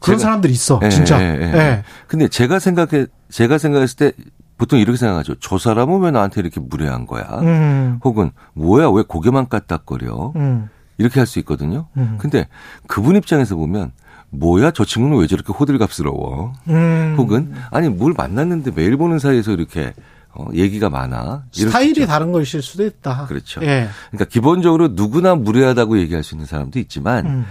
그런 0.00 0.18
네. 0.18 0.22
제가- 0.22 0.24
사람들이 0.24 0.52
있어. 0.52 0.80
예, 0.82 0.88
진짜. 0.88 1.20
예, 1.22 1.26
예. 1.40 1.42
예. 1.58 1.82
근데 2.06 2.28
제가 2.28 2.58
생각해 2.58 3.06
제가 3.30 3.58
생각했을 3.58 3.96
때 3.96 4.12
보통 4.58 4.78
이렇게 4.78 4.96
생각하죠. 4.96 5.34
저 5.40 5.58
사람은 5.58 6.00
왜 6.00 6.10
나한테 6.10 6.40
이렇게 6.40 6.60
무례한 6.60 7.06
거야? 7.06 7.24
음. 7.40 7.98
혹은 8.04 8.30
뭐야 8.54 8.88
왜 8.90 9.02
고개만 9.06 9.48
까딱거려? 9.48 10.32
음. 10.36 10.68
이렇게 10.98 11.20
할 11.20 11.26
수 11.26 11.38
있거든요. 11.40 11.86
음. 11.96 12.16
근데 12.18 12.46
그분 12.86 13.16
입장에서 13.16 13.56
보면 13.56 13.92
뭐야 14.30 14.70
저 14.70 14.84
친구는 14.84 15.18
왜 15.18 15.26
저렇게 15.26 15.52
호들갑스러워? 15.52 16.52
음. 16.68 17.14
혹은 17.18 17.52
아니 17.70 17.88
뭘 17.88 18.14
만났는데 18.16 18.70
매일 18.74 18.96
보는 18.96 19.18
사이에서 19.18 19.52
이렇게 19.52 19.92
어, 20.34 20.46
얘기가 20.54 20.88
많아. 20.88 21.44
스타일이 21.52 21.90
있죠. 21.90 22.06
다른 22.06 22.32
것일 22.32 22.62
수도 22.62 22.84
있다. 22.84 23.26
그렇죠. 23.26 23.60
예. 23.62 23.88
그러니까 24.10 24.24
기본적으로 24.30 24.88
누구나 24.92 25.34
무례하다고 25.34 25.98
얘기할 25.98 26.22
수 26.22 26.34
있는 26.34 26.46
사람도 26.46 26.78
있지만 26.78 27.26
음. 27.26 27.46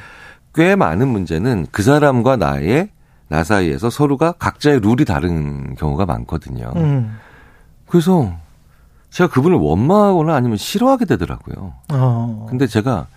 꽤 0.56 0.76
많은 0.76 1.08
문제는 1.08 1.68
그 1.72 1.84
사람과 1.84 2.38
나의 2.38 2.90
나 3.28 3.44
사이에서 3.44 3.90
서로가 3.90 4.34
각자의 4.34 4.82
룰이 4.82 5.06
다른 5.06 5.76
경우가 5.76 6.06
많거든요. 6.06 6.74
음. 6.76 7.18
그래서 7.88 8.34
제가 9.12 9.30
그분을 9.30 9.58
원망하거나 9.58 10.34
아니면 10.34 10.58
싫어하게 10.58 11.04
되더라고요. 11.04 11.74
어. 11.92 12.48
근데 12.50 12.66
제가 12.66 13.08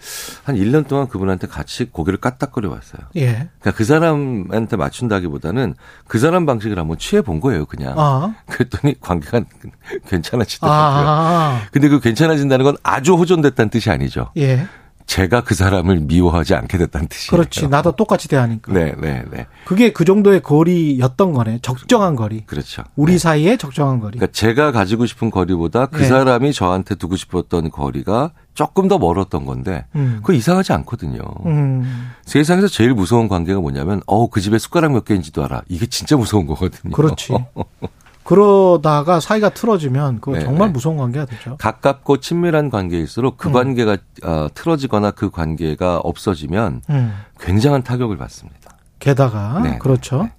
한 0.43 0.57
1년 0.57 0.89
동안 0.89 1.07
그분한테 1.07 1.47
같이 1.47 1.85
고개를 1.85 2.19
까딱거려 2.21 2.69
왔어요. 2.69 3.07
예. 3.15 3.49
그러니까 3.61 3.71
그 3.77 3.85
사람한테 3.85 4.77
맞춘다기보다는 4.77 5.75
그 6.09 6.19
사람 6.19 6.47
방식을 6.47 6.79
한번 6.79 6.99
취해 6.99 7.23
본 7.23 7.41
거예요, 7.41 7.65
그냥. 7.67 7.95
아. 7.97 8.35
그랬더니 8.47 9.01
관계가 9.01 9.43
괜찮아지더라고요. 10.09 11.05
아. 11.09 11.61
근데 11.71 11.89
그 11.89 12.01
괜찮아진다는 12.01 12.65
건 12.65 12.77
아주 12.83 13.15
호전됐다는 13.15 13.71
뜻이 13.71 13.89
아니죠. 13.91 14.33
예. 14.37 14.67
제가 15.07 15.45
그 15.45 15.55
사람을 15.55 16.01
미워하지 16.01 16.55
않게 16.55 16.79
됐다는 16.79 17.09
뜻이에요. 17.09 17.31
그렇지. 17.31 17.69
나도 17.69 17.93
똑같이 17.93 18.29
대하니까. 18.29 18.73
네, 18.73 18.95
네, 18.99 19.23
네. 19.31 19.47
그게 19.65 19.93
그 19.93 20.05
정도의 20.05 20.41
거리였던 20.43 21.33
거네. 21.33 21.59
적정한 21.63 22.17
거리. 22.17 22.45
그렇죠. 22.47 22.83
우리 22.97 23.13
네. 23.13 23.19
사이에 23.19 23.57
적정한 23.57 24.01
거리. 24.01 24.19
그러니까 24.19 24.33
제가 24.33 24.73
가지고 24.73 25.07
싶은 25.07 25.31
거리보다 25.31 25.87
그 25.87 26.03
네. 26.03 26.09
사람이 26.09 26.53
저한테 26.53 26.95
두고 26.95 27.17
싶었던 27.17 27.71
거리가 27.71 28.33
조금 28.55 28.89
더 28.89 28.99
멀었던 28.99 29.45
건데 29.45 29.85
음. 29.95 30.19
그거 30.23 30.33
이상하지 30.33 30.73
않거든요. 30.73 31.21
음. 31.47 32.11
세상에서 32.25 32.69
제일 32.69 32.95
무서운 32.95 33.29
관계가 33.29 33.61
뭐냐면 33.61 34.01
어그 34.07 34.41
집에 34.41 34.59
숟가락 34.59 34.93
몇 34.93 35.05
개인지도 35.05 35.45
알아. 35.45 35.63
이게 35.69 35.87
진짜 35.87 36.17
무서운 36.17 36.47
거거든요. 36.47 36.93
그렇지. 36.93 37.35
그러다가 38.25 39.21
사이가 39.21 39.51
틀어지면 39.51 40.21
네, 40.27 40.41
정말 40.41 40.69
네. 40.69 40.73
무서운 40.73 40.97
관계가 40.97 41.27
되죠. 41.27 41.57
가깝고 41.59 42.21
친밀한 42.21 42.71
관계일수록 42.71 43.37
그 43.37 43.49
음. 43.49 43.53
관계가 43.53 43.99
어, 44.25 44.49
틀어지거나 44.55 45.11
그 45.11 45.31
관계가 45.31 45.99
없어지면 45.99 46.83
음. 46.89 47.15
굉장한 47.39 47.83
타격을 47.83 48.17
받습니다. 48.17 48.77
게다가 48.99 49.61
네, 49.63 49.79
그렇죠. 49.79 50.23
네. 50.23 50.33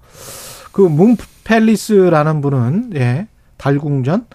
그 0.71 0.81
문펠리스라는 0.81 2.41
분은 2.41 2.91
예 2.95 3.27
달궁전 3.57 4.25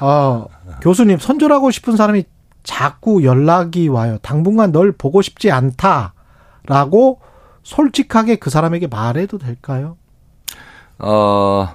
어, 0.00 0.46
교수님 0.80 1.18
선절하고 1.18 1.70
싶은 1.70 1.96
사람이 1.96 2.24
자꾸 2.64 3.22
연락이 3.22 3.88
와요. 3.88 4.18
당분간 4.22 4.72
널 4.72 4.92
보고 4.92 5.22
싶지 5.22 5.50
않다라고 5.50 7.20
솔직하게 7.62 8.36
그 8.36 8.50
사람에게 8.50 8.86
말해도 8.86 9.38
될까요? 9.38 9.96
어, 10.98 11.68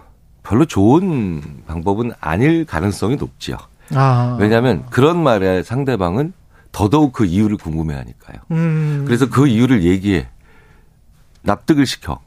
별로 0.43 0.65
좋은 0.65 1.41
방법은 1.67 2.11
아닐 2.19 2.65
가능성이 2.65 3.15
높지요. 3.15 3.57
아 3.93 4.37
왜냐하면 4.39 4.85
그런 4.89 5.21
말에 5.21 5.63
상대방은 5.63 6.33
더더욱 6.71 7.13
그 7.13 7.25
이유를 7.25 7.57
궁금해하니까요. 7.57 8.37
음, 8.51 9.03
그래서 9.05 9.29
그 9.29 9.47
이유를 9.47 9.83
얘기해 9.83 10.27
납득을 11.43 11.85
시켜. 11.85 12.19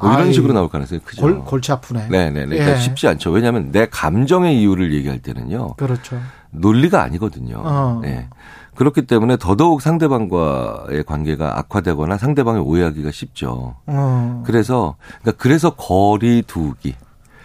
뭐 0.00 0.12
이런 0.12 0.28
아이, 0.28 0.32
식으로 0.32 0.52
나올 0.52 0.68
가능성이 0.68 1.00
크죠. 1.00 1.22
골, 1.22 1.40
골치 1.40 1.72
아프네. 1.72 2.08
네네. 2.08 2.46
그러니까 2.46 2.72
예. 2.72 2.76
쉽지 2.76 3.08
않죠. 3.08 3.30
왜냐하면 3.30 3.72
내 3.72 3.86
감정의 3.86 4.60
이유를 4.60 4.94
얘기할 4.94 5.18
때는요. 5.18 5.74
그렇죠. 5.74 6.20
논리가 6.50 7.02
아니거든요. 7.02 7.56
어. 7.58 7.98
네. 8.02 8.28
그렇기 8.76 9.06
때문에 9.06 9.38
더더욱 9.38 9.82
상대방과의 9.82 11.02
관계가 11.04 11.58
악화되거나 11.58 12.16
상대방이 12.16 12.60
오해하기가 12.60 13.10
쉽죠. 13.10 13.74
어, 13.86 14.44
그래서 14.46 14.94
그러니까 15.20 15.42
그래서 15.42 15.70
거리 15.70 16.42
두기. 16.46 16.94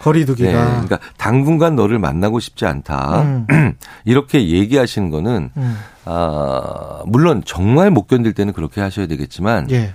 거리두기가 0.04 0.50
네. 0.50 0.70
그러니까 0.70 0.98
당분간 1.16 1.76
너를 1.76 1.98
만나고 1.98 2.38
싶지 2.38 2.66
않다. 2.66 3.22
음, 3.22 3.46
이렇게 4.04 4.50
얘기하시는 4.50 5.08
거는 5.08 5.50
음, 5.56 5.76
아, 6.04 7.02
물론 7.06 7.42
정말 7.46 7.90
못 7.90 8.06
견딜 8.06 8.34
때는 8.34 8.52
그렇게 8.52 8.82
하셔야 8.82 9.06
되겠지만 9.06 9.70
예. 9.70 9.94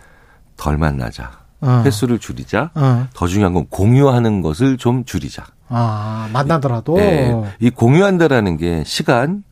덜 0.58 0.78
만나자. 0.78 1.40
어, 1.62 1.84
횟수를 1.86 2.20
줄이자. 2.20 2.72
어, 2.74 3.08
더 3.14 3.28
중요한 3.28 3.54
건 3.54 3.68
공유하는 3.70 4.42
것을 4.42 4.78
좀 4.78 5.06
줄이자. 5.06 5.46
아 5.68 6.28
만나더라도 6.34 6.96
네. 6.96 7.54
이 7.60 7.70
공유한다라는 7.70 8.58
게 8.58 8.84
시간, 8.88 9.44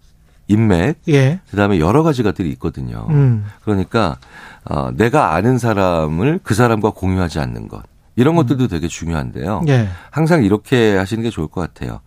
인맥, 0.48 1.02
예. 1.10 1.40
그다음에 1.52 1.80
여러 1.80 2.02
가지 2.02 2.24
것들이 2.24 2.50
있거든요. 2.52 3.06
음. 3.10 3.46
그러니까 3.64 4.18
어, 4.66 4.90
내가 4.96 5.36
아는 5.36 5.60
사람을 5.60 6.40
그 6.42 6.56
사람과 6.56 6.92
공유하지 6.92 7.40
않는 7.40 7.68
것. 7.68 7.84
이런 8.18 8.36
것들도 8.36 8.68
되게 8.68 8.88
중요한데요. 8.90 9.62
예. 9.70 9.88
항상 10.12 10.44
이렇게 10.44 10.98
하시는 10.98 11.24
게 11.24 11.30
좋을 11.30 11.48
것 11.48 11.62
같아요. 11.62 12.02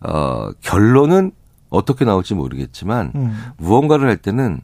어, 0.00 0.50
결론은 0.60 1.30
어떻게 1.70 2.04
나올지 2.04 2.34
모르겠지만 2.34 3.12
음. 3.14 3.42
무언가를 3.56 4.08
할 4.08 4.16
때는 4.18 4.60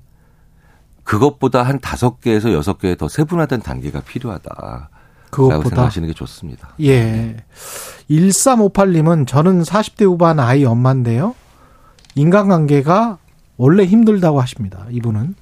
그것보다 1.04 1.62
한 1.62 1.78
다섯 1.80 2.20
개에서 2.20 2.52
여섯 2.52 2.78
개의 2.78 2.96
더 2.96 3.08
세분화된 3.08 3.62
단계가 3.62 4.00
필요하다. 4.00 4.50
라고 4.58 4.90
그것보다 5.30 5.68
생각하시는 5.68 6.08
게 6.08 6.14
좋습니다. 6.14 6.70
예. 6.82 7.36
1358님은 8.10 9.26
저는 9.26 9.62
40대 9.62 10.04
후반 10.04 10.40
아이 10.40 10.64
엄마인데요. 10.64 11.34
인간관계가 12.14 13.18
원래 13.56 13.84
힘들다고 13.84 14.40
하십니다. 14.40 14.86
이분은. 14.90 15.34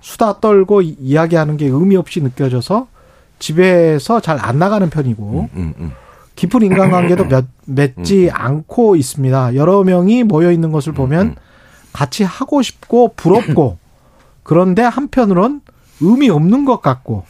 수다 0.00 0.40
떨고 0.40 0.82
이- 0.82 0.96
이야기하는 0.98 1.56
게 1.56 1.66
의미 1.66 1.96
없이 1.96 2.20
느껴져서 2.22 2.88
집에서 3.38 4.20
잘 4.20 4.38
안 4.40 4.58
나가는 4.58 4.88
편이고 4.90 5.48
음, 5.54 5.74
음. 5.78 5.92
깊은 6.36 6.62
인간관계도 6.62 7.26
몇, 7.26 7.44
맺지 7.66 8.30
않고 8.32 8.96
있습니다. 8.96 9.54
여러 9.54 9.84
명이 9.84 10.24
모여 10.24 10.50
있는 10.50 10.72
것을 10.72 10.92
음, 10.92 10.94
보면 10.94 11.36
같이 11.92 12.24
하고 12.24 12.60
싶고 12.62 13.12
부럽고 13.14 13.78
그런데 14.42 14.82
한편으론 14.82 15.60
의미 16.00 16.28
없는 16.30 16.64
것 16.64 16.82
같고 16.82 17.24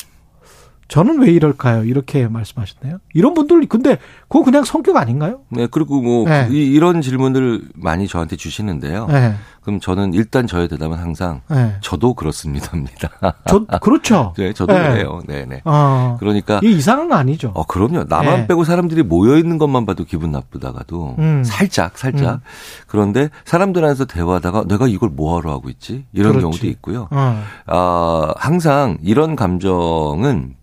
저는 0.89 1.21
왜 1.21 1.31
이럴까요? 1.31 1.85
이렇게 1.85 2.29
말씀하셨네요. 2.29 2.99
이런 3.15 3.35
분들 3.35 3.67
근데 3.69 3.99
그거 4.29 4.45
그냥 4.45 4.65
성격 4.65 4.97
아닌가요? 4.97 5.41
네, 5.49 5.67
그리고 5.71 6.01
뭐 6.01 6.29
네. 6.29 6.49
이, 6.51 6.57
이런 6.73 7.01
질문들 7.01 7.63
많이 7.75 8.07
저한테 8.07 8.37
주시는데요. 8.37 9.07
네. 9.07 9.35
그럼 9.63 9.81
저는 9.81 10.13
일단 10.13 10.47
저의 10.47 10.69
대답은 10.69 10.99
항상 10.99 11.41
네. 11.49 11.75
저도 11.81 12.13
그렇습니다입니다. 12.15 13.35
저 13.47 13.65
그렇죠. 13.81 14.35
네, 14.39 14.53
저도 14.53 14.75
네. 14.75 14.83
그래요. 14.91 15.21
네, 15.27 15.47
네. 15.47 15.63
어. 15.65 16.19
그러니까 16.21 16.61
이 16.63 16.73
이상한 16.73 17.09
거 17.09 17.15
아니죠. 17.15 17.53
어, 17.55 17.65
그럼요. 17.65 18.05
나만 18.09 18.41
네. 18.41 18.47
빼고 18.47 18.65
사람들이 18.65 19.03
모여 19.03 19.39
있는 19.39 19.57
것만 19.57 19.87
봐도 19.87 20.05
기분 20.05 20.33
나쁘다가도 20.33 21.17
음. 21.19 21.43
살짝 21.45 21.97
살짝. 21.97 22.35
음. 22.35 22.41
그런데 22.87 23.31
사람들 23.47 23.83
안에서 23.83 24.05
대화하다가 24.05 24.65
내가 24.69 24.87
이걸 24.87 25.09
뭐하러 25.09 25.51
하고 25.51 25.71
있지? 25.71 26.05
이런 26.13 26.33
그렇지. 26.33 26.43
경우도 26.43 26.67
있고요. 26.67 27.09
어. 27.11 27.43
아, 27.67 28.35
항상 28.37 28.99
이런 29.03 29.35
감정은 29.35 30.57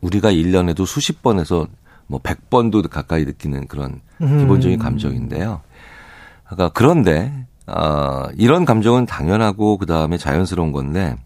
우리가 0.00 0.30
1년에도 0.32 0.86
수십 0.86 1.22
번에서 1.22 1.66
뭐 2.06 2.20
100번도 2.20 2.88
가까이 2.88 3.24
느끼는 3.24 3.66
그런 3.68 4.00
음. 4.20 4.38
기본적인 4.38 4.78
감정인데요. 4.78 5.60
그러니까 6.44 6.70
그런데 6.74 7.46
아, 7.66 8.28
이런 8.36 8.64
감정은 8.64 9.06
당연하고 9.06 9.78
그다음에 9.78 10.18
자연스러운 10.18 10.70
건데 10.72 11.16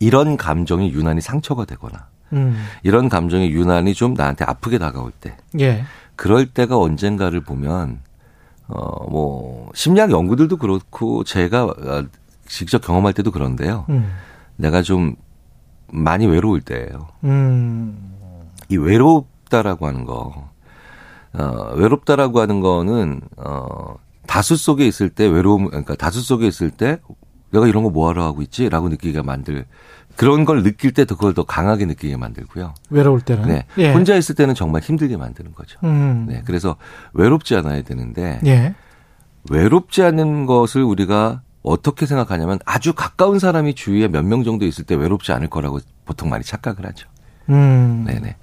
이런 0.00 0.36
감정이 0.36 0.90
유난히 0.90 1.20
상처가 1.20 1.64
되거나 1.64 2.08
음. 2.32 2.56
이런 2.82 3.08
감정이 3.08 3.50
유난히 3.50 3.94
좀 3.94 4.14
나한테 4.14 4.44
아프게 4.44 4.78
다가올 4.78 5.12
때 5.12 5.36
예. 5.60 5.84
그럴 6.16 6.46
때가 6.46 6.78
언젠가를 6.78 7.40
보면 7.42 8.00
어 8.66 9.00
뭐 9.10 9.70
심리학 9.74 10.10
연구들도 10.10 10.56
그렇고 10.56 11.24
제가 11.24 11.64
어, 11.64 12.04
직접 12.46 12.84
경험할 12.84 13.12
때도 13.12 13.30
그런데요. 13.30 13.86
음. 13.88 14.12
내가 14.56 14.82
좀 14.82 15.16
많이 15.92 16.26
외로울 16.26 16.60
때예요. 16.60 17.08
음. 17.24 18.14
이 18.68 18.76
외롭다라고 18.76 19.86
하는 19.86 20.04
거, 20.04 20.48
어, 21.32 21.72
외롭다라고 21.74 22.40
하는 22.40 22.60
거는, 22.60 23.20
어, 23.36 23.96
다수 24.26 24.56
속에 24.56 24.86
있을 24.86 25.10
때 25.10 25.26
외로움, 25.26 25.66
그러니까 25.66 25.94
다수 25.96 26.20
속에 26.22 26.46
있을 26.46 26.70
때 26.70 26.98
내가 27.50 27.66
이런 27.66 27.82
거 27.82 27.90
뭐하러 27.90 28.24
하고 28.24 28.42
있지? 28.42 28.68
라고 28.68 28.88
느끼게 28.88 29.22
만들, 29.22 29.66
그런 30.16 30.44
걸 30.44 30.62
느낄 30.62 30.92
때 30.92 31.04
더 31.04 31.14
그걸 31.16 31.34
더 31.34 31.44
강하게 31.44 31.86
느끼게 31.86 32.16
만들고요. 32.16 32.74
외로울 32.90 33.20
때는. 33.22 33.48
네. 33.48 33.66
예. 33.78 33.92
혼자 33.92 34.14
있을 34.16 34.34
때는 34.34 34.54
정말 34.54 34.82
힘들게 34.82 35.16
만드는 35.16 35.52
거죠. 35.54 35.78
음. 35.82 36.26
네. 36.28 36.42
그래서 36.44 36.76
외롭지 37.14 37.56
않아야 37.56 37.82
되는데, 37.82 38.40
예. 38.46 38.74
외롭지 39.50 40.02
않은 40.02 40.46
것을 40.46 40.82
우리가 40.82 41.42
어떻게 41.62 42.06
생각하냐면 42.06 42.58
아주 42.64 42.92
가까운 42.94 43.38
사람이 43.38 43.74
주위에 43.74 44.08
몇 44.08 44.24
명 44.24 44.44
정도 44.44 44.64
있을 44.66 44.84
때 44.84 44.94
외롭지 44.94 45.32
않을 45.32 45.48
거라고 45.48 45.80
보통 46.04 46.28
많이 46.30 46.42
착각을 46.44 46.86
하죠. 46.86 47.08
음. 47.50 48.04
네네. 48.06 48.36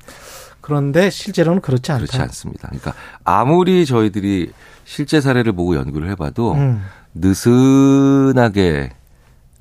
그런데 0.62 1.10
실제로는 1.10 1.62
그렇지 1.62 1.92
않다. 1.94 2.00
그렇지 2.06 2.22
않습니다. 2.22 2.68
그러니까 2.68 2.94
아무리 3.24 3.86
저희들이 3.86 4.52
실제 4.86 5.22
사례를 5.22 5.54
보고 5.54 5.76
연구를 5.76 6.10
해봐도 6.10 6.54
음. 6.54 6.84
느슨하게 7.14 8.92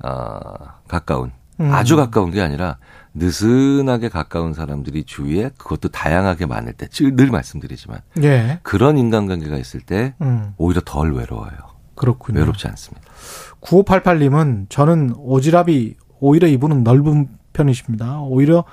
어, 0.03 0.41
가까운 0.87 1.31
음. 1.59 1.73
아주 1.73 1.95
가까운 1.95 2.31
게 2.31 2.41
아니라 2.41 2.77
느슨하게 3.13 4.09
가까운 4.09 4.53
사람들이 4.53 5.05
주위에 5.05 5.49
그것도 5.57 5.89
다양하게 5.89 6.45
많을 6.45 6.73
때 6.73 6.87
늘 6.89 7.27
말씀드리지만 7.31 7.99
예. 8.21 8.59
그런 8.61 8.97
인간관계가 8.97 9.57
있을 9.57 9.79
때 9.81 10.13
음. 10.21 10.53
오히려 10.57 10.81
덜 10.85 11.13
외로워요. 11.15 11.57
그렇군요. 11.95 12.39
외롭지 12.41 12.67
않습니다. 12.67 13.06
9588님은 13.61 14.69
저는 14.69 15.13
오지랖이 15.15 15.95
오히려 16.19 16.47
이분은 16.47 16.83
넓은 16.83 17.27
편이십니다. 17.53 18.21
오히려 18.21 18.63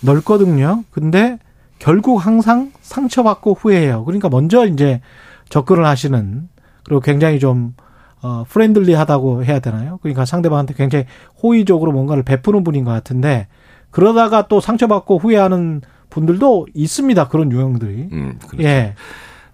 넓거든요. 0.00 0.84
근데 0.90 1.38
결국 1.78 2.16
항상 2.16 2.72
상처받고 2.80 3.54
후회해요. 3.54 4.04
그러니까 4.04 4.28
먼저 4.28 4.66
이제 4.66 5.00
접근을 5.48 5.84
하시는 5.84 6.48
그리고 6.84 7.00
굉장히 7.00 7.38
좀 7.38 7.74
어, 8.22 8.44
프렌들리하다고 8.48 9.44
해야 9.44 9.58
되나요? 9.60 9.98
그러니까 10.02 10.24
상대방한테 10.24 10.74
굉장히 10.74 11.04
호의적으로 11.42 11.92
뭔가를 11.92 12.22
베푸는 12.22 12.64
분인 12.64 12.84
것 12.84 12.90
같은데 12.90 13.46
그러다가 13.90 14.48
또 14.48 14.60
상처받고 14.60 15.18
후회하는 15.18 15.82
분들도 16.10 16.66
있습니다. 16.74 17.28
그런 17.28 17.52
유형들이. 17.52 18.08
음, 18.12 18.38
그렇죠. 18.46 18.66
예. 18.66 18.94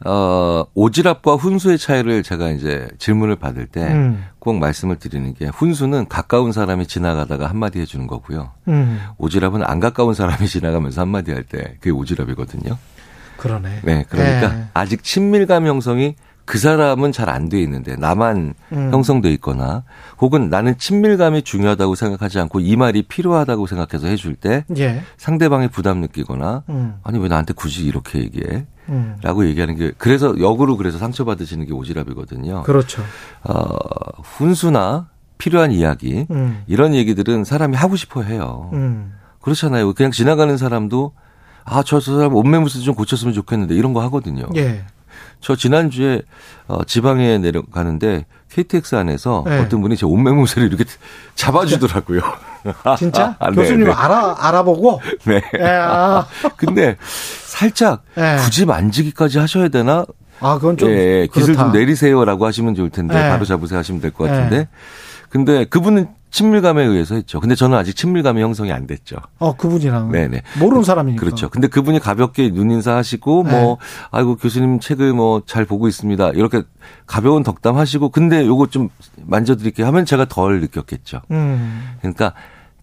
어, 0.05 0.65
오지랖과 0.75 1.39
훈수의 1.39 1.79
차이를 1.79 2.23
제가 2.23 2.51
이제 2.51 2.89
질문을 2.99 3.37
받을 3.37 3.67
때꼭 3.67 4.55
음. 4.57 4.61
말씀을 4.61 4.97
드리는 4.97 5.33
게 5.35 5.47
훈수는 5.47 6.09
가까운 6.09 6.53
사람이 6.53 6.87
지나가다가 6.87 7.49
한마디 7.49 7.81
해주는 7.81 8.07
거고요. 8.07 8.51
음. 8.69 9.01
오지랖은 9.19 9.63
안 9.65 9.81
가까운 9.81 10.15
사람이 10.15 10.47
지나가면서 10.49 11.01
한마디 11.01 11.33
할 11.33 11.45
때 11.45 11.77
그게 11.81 11.91
오지랖이거든요. 11.91 12.77
그러네. 13.37 13.81
네, 13.83 14.05
그러니까 14.09 14.55
예. 14.57 14.65
아직 14.75 15.03
친밀감 15.03 15.67
형성이 15.67 16.15
그 16.45 16.59
사람은 16.59 17.13
잘 17.13 17.29
안 17.29 17.49
돼 17.49 17.61
있는데 17.63 17.95
나만 17.97 18.55
음. 18.73 18.93
형성돼 18.93 19.31
있거나 19.35 19.85
혹은 20.21 20.51
나는 20.51 20.77
친밀감이 20.77 21.43
중요하다고 21.43 21.95
생각하지 21.95 22.41
않고 22.41 22.61
이 22.61 22.75
말이 22.77 23.03
필요하다고 23.03 23.67
생각해서 23.67 24.07
해줄 24.09 24.35
때 24.37 24.65
예. 24.77 25.03
상대방이 25.19 25.69
부담 25.69 26.01
느끼거나 26.01 26.65
음. 26.69 26.95
아니 27.05 27.19
왜 27.21 27.29
나한테 27.29 27.55
굳이 27.55 27.85
이렇게 27.87 28.19
얘기해? 28.21 28.67
음. 28.89 29.17
라고 29.23 29.47
얘기하는 29.47 29.77
게 29.77 29.93
그래서 29.99 30.35
역으로 30.39 30.77
그래서 30.77 30.99
상처받으시는 30.99 31.67
게 31.67 31.73
오지랖이거든요. 31.73 32.63
그렇죠. 32.65 33.03
어, 33.45 33.65
훈수나 34.23 35.09
필요한 35.39 35.73
이야기 35.73 36.27
음. 36.31 36.63
이런 36.67 36.95
얘기들은 36.95 37.45
사람이 37.45 37.77
하고 37.77 37.97
싶어 37.97 38.23
해요. 38.23 38.71
음. 38.73 39.15
그렇잖아요. 39.41 39.93
그냥 39.95 40.13
지나가는 40.13 40.57
사람도 40.57 41.13
아, 41.65 41.83
저, 41.83 42.01
저 42.01 42.17
사람 42.17 42.35
옷매무새 42.35 42.81
좀 42.81 42.95
고쳤으면 42.95 43.35
좋겠는데 43.35 43.75
이런 43.75 43.93
거 43.93 44.03
하거든요. 44.03 44.47
예. 44.57 44.85
저 45.41 45.57
지난주에 45.57 46.23
어, 46.69 46.85
지방에 46.85 47.39
내려가는데 47.39 48.27
KTX 48.51 48.95
안에서 48.97 49.45
네. 49.47 49.59
어떤 49.61 49.81
분이 49.81 49.97
제 49.97 50.07
옷매무새를 50.07 50.69
이렇게 50.69 50.85
잡아주더라고요. 51.35 52.21
진짜? 52.99 53.37
아, 53.39 53.51
네, 53.51 53.57
교수님 53.57 53.85
네. 53.87 53.93
알아 53.93 54.37
알아보고. 54.39 55.01
네. 55.27 55.43
예. 55.59 55.65
아, 55.65 56.27
근데 56.57 56.97
살짝 57.45 58.03
예. 58.19 58.37
굳이 58.45 58.67
만지기까지 58.67 59.39
하셔야 59.39 59.69
되나? 59.69 60.05
아 60.41 60.55
그건 60.57 60.77
좀 60.77 60.89
예, 60.91 61.23
예, 61.23 61.27
기술. 61.33 61.57
좀 61.57 61.71
내리세요라고 61.73 62.45
하시면 62.47 62.75
좋을 62.75 62.91
텐데 62.91 63.15
네. 63.15 63.29
바로 63.29 63.45
잡으세요 63.45 63.79
하시면 63.79 64.01
될것 64.01 64.29
네. 64.29 64.35
같은데. 64.37 64.69
근데 65.29 65.65
그분은 65.65 66.09
친밀감에 66.31 66.83
의해서 66.83 67.15
했죠. 67.15 67.41
근데 67.41 67.55
저는 67.55 67.77
아직 67.77 67.95
친밀감이 67.95 68.41
형성이 68.43 68.73
안 68.73 68.87
됐죠. 68.87 69.17
어 69.39 69.55
그분이랑 69.55 70.11
네네. 70.11 70.43
모르는 70.59 70.83
사람이니까. 70.83 71.21
그렇죠. 71.21 71.49
근데 71.51 71.69
그분이 71.69 72.01
가볍게 72.01 72.49
눈인사 72.51 72.97
하시고 72.97 73.43
뭐 73.45 73.53
네. 73.53 73.77
아이고 74.11 74.37
교수님 74.37 74.81
책을 74.81 75.13
뭐 75.13 75.43
잘 75.47 75.65
보고 75.67 75.89
있습니다. 75.89 76.31
이렇게 76.31 76.63
가벼운 77.07 77.43
덕담 77.43 77.77
하시고 77.77 78.09
근데 78.09 78.47
요거 78.47 78.69
좀 78.69 78.89
만져드릴게요 79.17 79.87
하면 79.87 80.07
제가 80.07 80.25
덜 80.25 80.61
느꼈겠죠. 80.61 81.21
음. 81.31 81.97
그러니까 82.01 82.33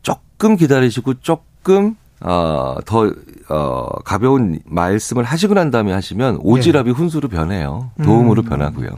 조금 0.01 0.55
기다리시고 0.55 1.15
조금 1.21 1.95
어, 2.21 2.75
더, 2.85 3.11
어, 3.49 3.87
가벼운 4.03 4.59
말씀을 4.65 5.23
하시고 5.23 5.53
난 5.53 5.71
다음에 5.71 5.93
하시면 5.93 6.39
오지랖이 6.39 6.93
훈수로 6.93 7.29
변해요. 7.29 7.91
도움으로 8.03 8.43
음. 8.43 8.49
변하고요. 8.49 8.89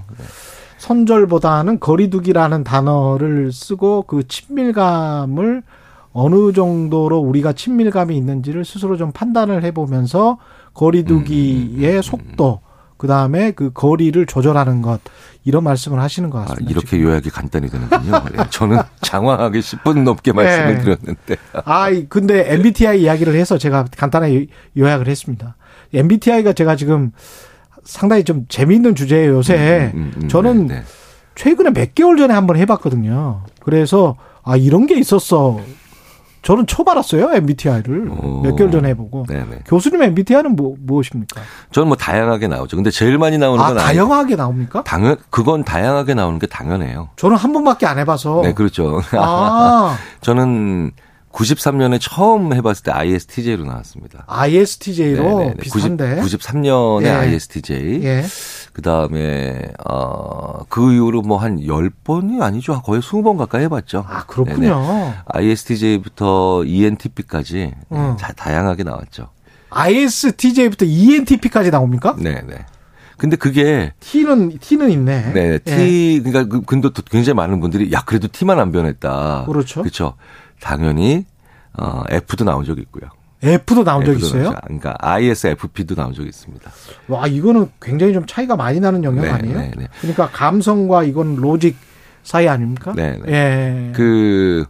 선절보다는 0.77 1.79
거리두기라는 1.79 2.63
단어를 2.63 3.51
쓰고 3.51 4.03
그 4.03 4.27
친밀감을 4.27 5.61
어느 6.13 6.53
정도로 6.53 7.19
우리가 7.19 7.53
친밀감이 7.53 8.17
있는지를 8.17 8.65
스스로 8.65 8.97
좀 8.97 9.11
판단을 9.11 9.63
해보면서 9.63 10.31
음, 10.31 10.37
거리두기의 10.73 12.01
속도 12.01 12.61
그 13.01 13.07
다음에 13.07 13.49
그 13.49 13.71
거리를 13.73 14.23
조절하는 14.27 14.83
것 14.83 15.01
이런 15.43 15.63
말씀을 15.63 15.99
하시는 15.99 16.29
것 16.29 16.37
아, 16.37 16.45
같습니다. 16.45 16.69
이렇게 16.69 17.01
요약이 17.01 17.31
간단히 17.31 17.67
되는군요. 17.67 18.11
예, 18.37 18.43
저는 18.51 18.77
장황하게 19.01 19.59
10분 19.59 20.03
넘게 20.03 20.33
말씀을 20.33 20.75
네. 20.75 20.81
드렸는데. 20.83 21.35
아, 21.65 21.89
이- 21.89 22.05
근데 22.07 22.53
MBTI 22.53 23.01
이야기를 23.01 23.33
해서 23.33 23.57
제가 23.57 23.85
간단하게 23.97 24.45
요약을 24.77 25.07
했습니다. 25.07 25.55
MBTI가 25.95 26.53
제가 26.53 26.75
지금 26.75 27.11
상당히 27.83 28.23
좀 28.23 28.45
재미있는 28.47 28.93
주제예요, 28.93 29.33
요새. 29.37 29.89
음, 29.95 30.11
음, 30.21 30.27
저는 30.29 30.67
네, 30.67 30.75
네. 30.75 30.83
최근에 31.33 31.71
몇 31.71 31.95
개월 31.95 32.17
전에 32.17 32.35
한번 32.35 32.57
해봤거든요. 32.57 33.41
그래서, 33.61 34.15
아, 34.43 34.55
이런 34.57 34.85
게 34.85 34.93
있었어. 34.99 35.59
저는 36.41 36.65
처음 36.65 36.87
알았어요, 36.89 37.31
MBTI를. 37.33 38.09
오. 38.09 38.41
몇 38.41 38.55
개월 38.55 38.71
전에 38.71 38.89
해보고. 38.89 39.25
네네. 39.27 39.59
교수님 39.65 40.01
MBTI는 40.01 40.55
뭐, 40.55 40.75
무엇입니까? 40.79 41.39
저는 41.71 41.87
뭐 41.87 41.95
다양하게 41.97 42.47
나오죠. 42.47 42.75
근데 42.77 42.89
제일 42.89 43.17
많이 43.19 43.37
나오는 43.37 43.63
아, 43.63 43.67
건 43.67 43.77
아니- 43.77 43.97
다양하게 43.97 44.35
나옵니까? 44.35 44.83
당연 44.83 45.17
그건 45.29 45.63
다양하게 45.63 46.15
나오는 46.15 46.39
게 46.39 46.47
당연해요. 46.47 47.09
저는 47.15 47.37
한 47.37 47.53
번밖에 47.53 47.85
안 47.85 47.99
해봐서. 47.99 48.41
네, 48.43 48.53
그렇죠. 48.53 49.01
아, 49.13 49.97
저는 50.21 50.91
93년에 51.31 51.97
처음 52.01 52.53
해봤을 52.53 52.83
때 52.83 52.91
ISTJ로 52.91 53.63
나왔습니다. 53.63 54.25
ISTJ로 54.27 55.53
비슷한데. 55.61 56.17
90, 56.21 56.39
93년에 56.41 57.03
예. 57.05 57.09
ISTJ. 57.09 58.03
예. 58.03 58.23
그 58.73 58.81
다음에, 58.81 59.71
어, 59.89 60.63
그 60.69 60.93
이후로 60.93 61.21
뭐 61.23 61.37
한 61.37 61.59
10번이 61.59 62.41
아니죠. 62.41 62.81
거의 62.81 63.01
20번 63.01 63.37
가까이 63.37 63.63
해봤죠. 63.63 64.05
아, 64.07 64.25
그렇군요. 64.25 64.81
ISTJ부터 65.25 66.63
ENTP까지 66.65 67.73
음. 67.91 68.15
다, 68.17 68.31
다양하게 68.33 68.83
나왔죠. 68.83 69.29
ISTJ부터 69.69 70.85
ENTP까지 70.85 71.71
나옵니까? 71.71 72.15
네, 72.17 72.41
네. 72.47 72.65
근데 73.17 73.35
그게 73.35 73.93
T는 73.99 74.57
T는 74.59 74.89
있네. 74.89 75.31
네, 75.33 75.41
예. 75.53 75.59
T 75.59 76.21
그러니까 76.23 76.45
그 76.45 76.61
근데 76.65 76.89
또 76.91 77.01
굉장히 77.03 77.35
많은 77.35 77.59
분들이 77.59 77.91
야 77.93 78.01
그래도 78.05 78.27
T만 78.27 78.59
안 78.59 78.71
변했다. 78.71 79.45
그렇죠. 79.45 79.81
그렇죠. 79.81 80.15
당연히 80.59 81.25
어 81.77 82.03
F도 82.09 82.45
나온 82.45 82.65
적이 82.65 82.81
있고요. 82.81 83.09
F도 83.43 83.83
나온 83.83 84.05
적 84.05 84.13
있어요? 84.13 84.53
그러니까 84.63 84.95
ISFP도 84.99 85.95
나온 85.95 86.13
적이 86.13 86.29
있습니다. 86.29 86.71
와 87.07 87.27
이거는 87.27 87.69
굉장히 87.81 88.13
좀 88.13 88.25
차이가 88.27 88.55
많이 88.55 88.79
나는 88.79 89.03
영역 89.03 89.21
네, 89.23 89.29
아니에요? 89.29 89.57
네, 89.57 89.71
네. 89.75 89.87
그러니까 89.99 90.29
감성과 90.29 91.03
이건 91.03 91.35
로직 91.37 91.75
사이 92.23 92.47
아닙니까? 92.47 92.93
네, 92.95 93.17
네. 93.25 93.31
예. 93.31 93.91
그 93.93 94.65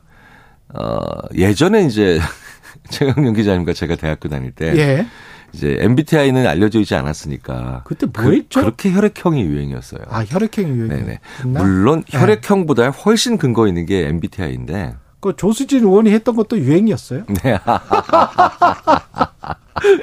어, 0.73 0.99
예전에 1.35 1.84
이제 1.85 2.19
최강영 2.89 3.34
기자님과 3.34 3.73
제가 3.73 3.95
대학교 3.95 4.30
다닐 4.30 4.52
때 4.52 4.73
예. 4.77 5.06
이제 5.53 5.77
MBTI는 5.81 6.48
알려져 6.48 6.80
있지 6.80 6.95
않았으니까 6.95 7.81
그때 7.84 8.06
뭐 8.06 8.31
했죠? 8.31 8.61
그 8.61 8.65
렇게 8.65 8.93
혈액형이 8.93 9.43
유행이었어요. 9.43 10.02
아 10.07 10.23
혈액형이 10.23 10.69
유행. 10.69 10.88
네네. 10.88 11.19
물론 11.43 12.03
네. 12.10 12.18
혈액형보다 12.18 12.89
훨씬 12.89 13.38
근거 13.38 13.68
있는 13.68 13.85
게 13.85 14.07
MBTI인데 14.07 14.95
그 15.22 15.35
조수진 15.35 15.84
의원이 15.84 16.11
했던 16.11 16.35
것도 16.35 16.57
유행이었어요. 16.60 17.23
네. 17.43 17.57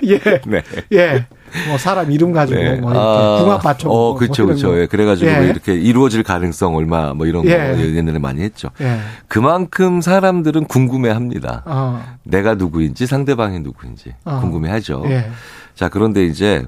예. 0.04 0.18
네. 0.46 0.62
예. 0.92 1.26
뭐 1.66 1.78
사람 1.78 2.12
이름 2.12 2.32
가지고 2.32 2.60
네. 2.60 2.76
뭐 2.76 2.92
이렇게 2.92 3.06
아, 3.06 3.38
궁합 3.42 3.64
맞춰. 3.64 3.88
어, 3.88 4.14
그렇죠, 4.14 4.46
그렇죠. 4.46 4.78
예, 4.80 4.86
그래가지고 4.86 5.30
뭐 5.30 5.42
이렇게 5.42 5.74
이루어질 5.74 6.22
가능성 6.22 6.76
얼마 6.76 7.14
뭐 7.14 7.26
이런 7.26 7.44
예. 7.46 7.56
거 7.56 7.80
옛날에 7.80 8.18
많이 8.18 8.42
했죠. 8.42 8.68
예. 8.80 8.98
그만큼 9.28 10.00
사람들은 10.00 10.66
궁금해합니다. 10.66 11.62
어. 11.66 12.04
내가 12.22 12.54
누구인지 12.54 13.06
상대방이 13.06 13.60
누구인지 13.60 14.14
어. 14.24 14.40
궁금해하죠. 14.40 15.04
예. 15.06 15.30
자 15.74 15.88
그런데 15.88 16.24
이제 16.26 16.64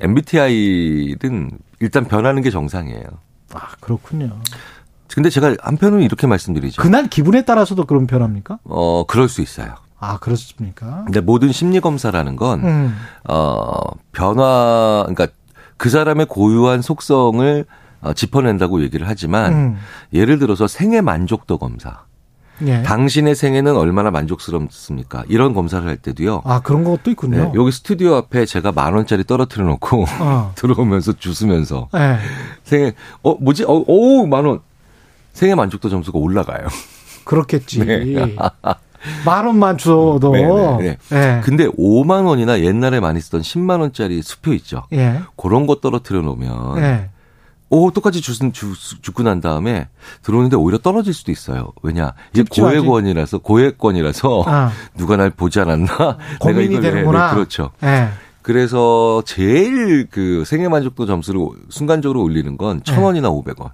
MBTI는 0.00 1.50
일단 1.80 2.04
변하는 2.06 2.42
게 2.42 2.50
정상이에요. 2.50 3.04
아 3.54 3.68
그렇군요. 3.80 4.40
근데 5.14 5.30
제가 5.30 5.56
한편으로는 5.60 6.04
이렇게 6.04 6.26
말씀드리죠. 6.26 6.82
그날 6.82 7.08
기분에 7.08 7.42
따라서도 7.42 7.84
그런 7.84 8.06
변합니까? 8.06 8.58
어 8.64 9.04
그럴 9.06 9.28
수 9.28 9.40
있어요. 9.40 9.74
아 10.00 10.18
그렇습니까? 10.18 11.02
근데 11.04 11.20
모든 11.20 11.50
심리 11.50 11.80
검사라는 11.80 12.36
건 12.36 12.64
음. 12.64 12.96
어, 13.28 13.72
변화, 14.12 15.04
그러니까 15.08 15.28
그 15.76 15.90
사람의 15.90 16.26
고유한 16.26 16.82
속성을 16.82 17.64
어, 18.00 18.12
짚어낸다고 18.12 18.82
얘기를 18.82 19.08
하지만 19.08 19.52
음. 19.52 19.76
예를 20.12 20.38
들어서 20.38 20.68
생애 20.68 21.00
만족도 21.00 21.58
검사. 21.58 22.02
예. 22.66 22.82
당신의 22.82 23.36
생애는 23.36 23.76
얼마나 23.76 24.10
만족스럽습니까? 24.10 25.24
이런 25.28 25.54
검사를 25.54 25.86
할 25.86 25.96
때도요. 25.96 26.42
아 26.44 26.60
그런 26.60 26.82
것도 26.82 27.10
있군요. 27.10 27.36
네, 27.36 27.52
여기 27.54 27.70
스튜디오 27.70 28.16
앞에 28.16 28.46
제가 28.46 28.72
만 28.72 28.94
원짜리 28.94 29.22
떨어뜨려 29.22 29.64
놓고 29.64 30.06
어. 30.20 30.52
들어오면서 30.56 31.12
주스면서 31.14 31.88
예. 31.94 32.18
생애 32.64 32.94
어 33.22 33.34
뭐지? 33.34 33.64
어, 33.64 33.84
오만 33.86 34.44
원. 34.44 34.60
생애 35.32 35.54
만족도 35.54 35.88
점수가 35.88 36.18
올라가요. 36.18 36.66
그렇겠지. 37.24 37.84
네. 37.84 38.36
만 39.24 39.46
원만 39.46 39.78
줘도. 39.78 40.32
네, 40.32 40.42
네, 40.42 40.98
네. 41.10 41.16
예. 41.36 41.40
근데 41.44 41.66
5만 41.68 42.26
원이나 42.26 42.60
옛날에 42.60 42.98
많이 43.00 43.20
쓰던 43.20 43.42
10만 43.42 43.80
원짜리 43.80 44.22
수표 44.22 44.52
있죠. 44.54 44.84
예. 44.92 45.20
그런 45.36 45.66
거 45.66 45.76
떨어뜨려 45.76 46.20
놓으면 46.22 46.78
예. 46.78 47.10
오 47.70 47.90
똑같이 47.90 48.20
주스, 48.22 48.50
주, 48.52 48.72
죽고 49.02 49.22
난 49.22 49.40
다음에 49.42 49.88
들어오는데 50.22 50.56
오히려 50.56 50.78
떨어질 50.78 51.12
수도 51.12 51.30
있어요. 51.30 51.72
왜냐 51.82 52.14
이게. 52.32 52.42
고액권이라서 52.50 53.38
고액권이라서 53.38 54.44
아. 54.46 54.72
누가 54.96 55.16
날 55.16 55.30
보지 55.30 55.60
않았나 55.60 56.16
고민이 56.40 56.74
이걸 56.74 56.82
왜- 56.82 56.90
되는구나. 56.90 57.28
네, 57.28 57.34
그렇죠. 57.34 57.70
예. 57.84 58.08
그래서 58.42 59.22
제일 59.26 60.06
그 60.10 60.44
생애 60.46 60.66
만족도 60.68 61.04
점수를 61.04 61.42
순간적으로 61.68 62.22
올리는 62.22 62.56
건천 62.56 62.96
네. 62.96 63.02
원이나 63.02 63.28
오백 63.28 63.60
원. 63.60 63.70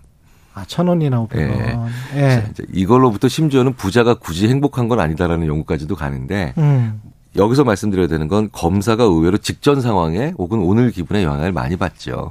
아, 0.54 0.64
천 0.66 0.86
원이나 0.86 1.20
오백 1.20 1.50
원. 1.50 1.90
예. 2.14 2.20
예. 2.20 2.44
이걸로부터 2.72 3.28
심지어는 3.28 3.74
부자가 3.74 4.14
굳이 4.14 4.48
행복한 4.48 4.88
건 4.88 5.00
아니다라는 5.00 5.46
연구까지도 5.48 5.96
가는데 5.96 6.54
음. 6.58 7.02
여기서 7.36 7.64
말씀드려야 7.64 8.06
되는 8.06 8.28
건 8.28 8.48
검사가 8.52 9.02
의외로 9.02 9.36
직전 9.36 9.80
상황에 9.80 10.32
혹은 10.38 10.60
오늘 10.60 10.92
기분에 10.92 11.24
영향을 11.24 11.50
많이 11.50 11.76
받죠. 11.76 12.30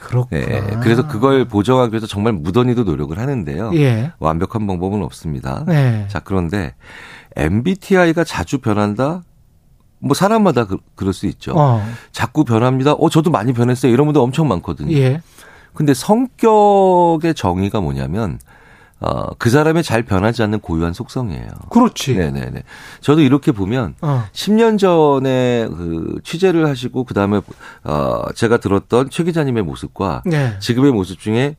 그렇구나. 0.00 0.40
예, 0.40 0.78
그래서 0.82 1.06
그걸 1.06 1.44
보정하기 1.44 1.92
위해서 1.92 2.06
정말 2.06 2.32
무던히도 2.32 2.82
노력을 2.82 3.16
하는데요. 3.16 3.70
예. 3.74 4.12
완벽한 4.18 4.66
방법은 4.66 5.02
없습니다. 5.04 5.64
네. 5.68 6.06
자, 6.08 6.18
그런데 6.18 6.74
MBTI가 7.36 8.24
자주 8.24 8.58
변한다? 8.58 9.22
뭐 10.00 10.14
사람마다 10.14 10.64
그, 10.64 10.78
럴수 10.98 11.26
있죠. 11.26 11.52
어. 11.54 11.84
자꾸 12.10 12.44
변합니다. 12.44 12.94
어, 12.94 13.10
저도 13.10 13.30
많이 13.30 13.52
변했어요. 13.52 13.92
이런 13.92 14.06
분들 14.06 14.20
엄청 14.20 14.48
많거든요. 14.48 14.96
예. 14.96 15.20
근데 15.74 15.94
성격의 15.94 17.34
정의가 17.34 17.80
뭐냐면 17.80 18.38
어, 19.00 19.32
그 19.38 19.48
사람의 19.48 19.82
잘 19.82 20.02
변하지 20.02 20.42
않는 20.42 20.60
고유한 20.60 20.92
속성이에요. 20.92 21.48
그렇지. 21.70 22.16
네네네. 22.16 22.64
저도 23.00 23.22
이렇게 23.22 23.50
보면 23.50 23.94
어. 24.02 24.24
10년 24.32 24.78
전에 24.78 25.68
그 25.68 26.18
취재를 26.22 26.68
하시고 26.68 27.04
그 27.04 27.14
다음에 27.14 27.40
어 27.84 28.22
제가 28.34 28.58
들었던 28.58 29.08
최 29.08 29.24
기자님의 29.24 29.62
모습과 29.62 30.22
네. 30.26 30.54
지금의 30.58 30.92
모습 30.92 31.18
중에 31.18 31.56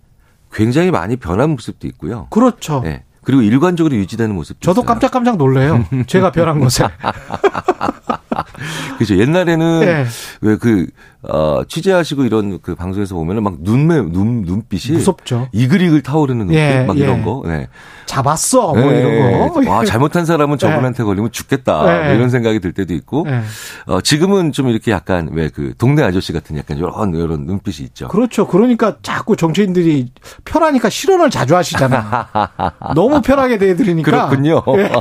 굉장히 0.53 0.91
많이 0.91 1.15
변한 1.15 1.49
모습도 1.51 1.87
있고요. 1.87 2.27
그렇죠. 2.29 2.81
네. 2.83 3.05
그리고 3.23 3.41
일관적으로 3.41 3.95
유지되는 3.95 4.35
모습도 4.35 4.63
저도 4.63 4.81
있어요. 4.81 4.87
깜짝깜짝 4.87 5.37
놀래요. 5.37 5.85
제가 6.07 6.31
변한 6.31 6.59
것에. 6.59 6.85
그죠. 8.97 9.17
옛날에는 9.17 9.79
네. 9.79 10.05
왜그 10.41 10.87
어, 11.23 11.61
취재하시고 11.67 12.23
이런 12.25 12.59
그 12.61 12.73
방송에서 12.73 13.13
보면은 13.13 13.43
막 13.43 13.57
눈매 13.59 14.01
눈 14.01 14.41
눈빛이 14.41 14.97
무섭죠. 14.97 15.49
이글이글 15.51 16.01
타오르는 16.01 16.47
눈빛 16.47 16.57
예, 16.57 16.83
막 16.83 16.97
예. 16.97 17.01
이런 17.03 17.23
거. 17.23 17.43
네. 17.45 17.67
잡았어. 18.07 18.73
뭐 18.73 18.91
네. 18.91 18.99
이런 18.99 19.51
거. 19.63 19.71
와, 19.71 19.85
잘못한 19.85 20.25
사람은 20.25 20.57
저분한테 20.57 21.03
걸리면 21.03 21.31
죽겠다. 21.31 21.85
네. 21.85 22.03
뭐 22.05 22.13
이런 22.15 22.29
생각이 22.29 22.59
들 22.59 22.73
때도 22.73 22.93
있고. 22.95 23.25
네. 23.25 23.41
어, 23.85 24.01
지금은 24.01 24.51
좀 24.51 24.67
이렇게 24.67 24.91
약간 24.91 25.29
왜 25.33 25.51
그 25.51 25.73
동네 25.77 26.01
아저씨 26.03 26.31
같은 26.33 26.57
약간 26.57 26.77
이런 26.77 27.13
이런 27.13 27.45
눈빛이 27.45 27.85
있죠. 27.87 28.07
그렇죠. 28.07 28.47
그러니까 28.47 28.95
자꾸 29.01 29.35
정치인들이 29.35 30.11
편하니까 30.45 30.89
실언을 30.89 31.29
자주 31.29 31.55
하시잖아. 31.55 32.29
너무 32.95 33.21
편하게 33.21 33.57
대해드리니까. 33.57 34.09
그렇군요. 34.09 34.63
예. 34.77 34.91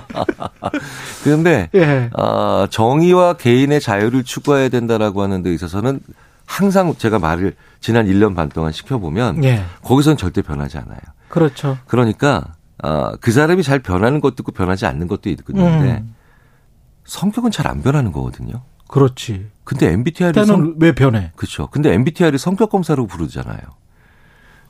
그런데 1.22 1.68
예. 1.74 2.10
어, 2.18 2.66
정의와 2.68 3.34
개인의 3.34 3.80
자유를 3.80 4.24
추구해야 4.24 4.68
된다라고 4.68 5.22
하는 5.22 5.42
데 5.42 5.52
있어서는 5.54 6.00
항상 6.50 6.92
제가 6.96 7.20
말을 7.20 7.54
지난 7.78 8.06
1년 8.06 8.34
반 8.34 8.48
동안 8.48 8.72
시켜보면 8.72 9.44
예. 9.44 9.62
거기서는 9.84 10.16
절대 10.16 10.42
변하지 10.42 10.78
않아요. 10.78 10.98
그렇죠. 11.28 11.78
그러니까 11.86 12.54
어, 12.82 13.12
그 13.20 13.30
사람이 13.30 13.62
잘 13.62 13.78
변하는 13.78 14.20
것도 14.20 14.36
있고 14.40 14.50
변하지 14.50 14.84
않는 14.86 15.06
것도 15.06 15.30
있는데 15.30 15.60
음. 15.60 16.14
성격은 17.04 17.52
잘 17.52 17.68
안 17.68 17.82
변하는 17.82 18.10
거거든요. 18.10 18.62
그렇지. 18.88 19.48
근데 19.62 19.92
MBTI를 19.92 20.32
그때는 20.42 20.46
성... 20.46 20.74
왜 20.80 20.92
변해? 20.92 21.30
그렇죠. 21.36 21.68
근데 21.68 21.94
MBTI를 21.94 22.36
성격 22.40 22.70
검사로 22.70 23.06
부르잖아요. 23.06 23.60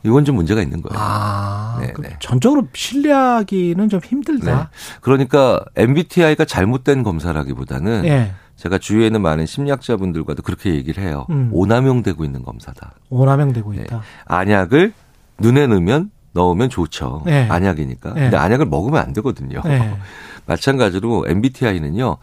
이건 0.02 0.27
좀 0.27 0.36
문제가 0.36 0.61
있는 0.61 0.82
거예요. 0.82 1.02
아, 1.02 1.78
네, 1.81 1.93
그 1.93 2.02
네. 2.02 2.16
전적으로 2.20 2.69
신뢰하기는 2.74 3.89
좀 3.89 4.01
네. 4.01 4.09
힘들다. 4.09 4.70
그러니까 5.01 5.65
MBTI가 5.77 6.44
잘못된 6.44 7.02
검사라기보다는 7.02 8.05
예. 8.05 8.32
제가 8.61 8.77
주위에 8.77 9.07
있는 9.07 9.23
많은 9.23 9.47
심리학자분들과도 9.47 10.43
그렇게 10.43 10.74
얘기를 10.74 11.03
해요. 11.03 11.24
음. 11.31 11.49
오남용되고 11.51 12.24
있는 12.27 12.43
검사다. 12.43 12.93
오남용되고 13.09 13.73
있다. 13.73 13.97
네. 13.97 14.03
안약을 14.27 14.93
눈에 15.39 15.66
넣으면 15.66 16.11
넣으면 16.32 16.69
좋죠. 16.69 17.23
네. 17.24 17.49
안약이니까. 17.49 18.12
네. 18.12 18.20
근데 18.20 18.37
안약을 18.37 18.66
먹으면 18.66 19.01
안 19.01 19.15
되거든요. 19.15 19.62
네. 19.65 19.97
마찬가지로 20.45 21.24
MBTI는요. 21.27 22.19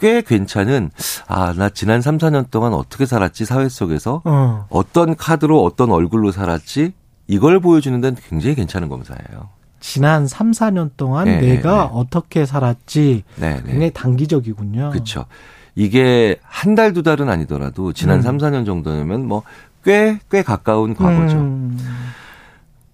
꽤 0.00 0.20
괜찮은 0.20 0.90
아, 1.28 1.52
나 1.56 1.68
지난 1.68 2.00
3, 2.00 2.18
4년 2.18 2.50
동안 2.50 2.74
어떻게 2.74 3.06
살았지 3.06 3.44
사회 3.44 3.68
속에서 3.68 4.20
어. 4.24 4.66
어떤 4.68 5.14
카드로 5.14 5.62
어떤 5.62 5.92
얼굴로 5.92 6.32
살았지 6.32 6.92
이걸 7.28 7.60
보여주는 7.60 8.00
데는 8.00 8.16
굉장히 8.28 8.56
괜찮은 8.56 8.88
검사예요. 8.88 9.48
지난 9.82 10.26
3, 10.28 10.52
4년 10.52 10.90
동안 10.96 11.24
네, 11.26 11.40
내가 11.40 11.84
네. 11.84 11.90
어떻게 11.92 12.46
살았지 12.46 13.24
네, 13.36 13.54
네. 13.56 13.62
굉장히 13.64 13.90
단기적이군요. 13.92 14.90
그렇죠. 14.90 15.26
이게 15.74 16.36
한 16.42 16.74
달 16.76 16.92
두 16.94 17.02
달은 17.02 17.28
아니더라도 17.28 17.92
지난 17.92 18.18
음. 18.18 18.22
삼 18.22 18.38
3, 18.38 18.52
4년 18.52 18.64
정도면 18.64 19.26
뭐 19.26 19.42
꽤 19.84 20.18
꽤 20.30 20.42
가까운 20.42 20.94
과거죠. 20.94 21.36
음. 21.36 21.76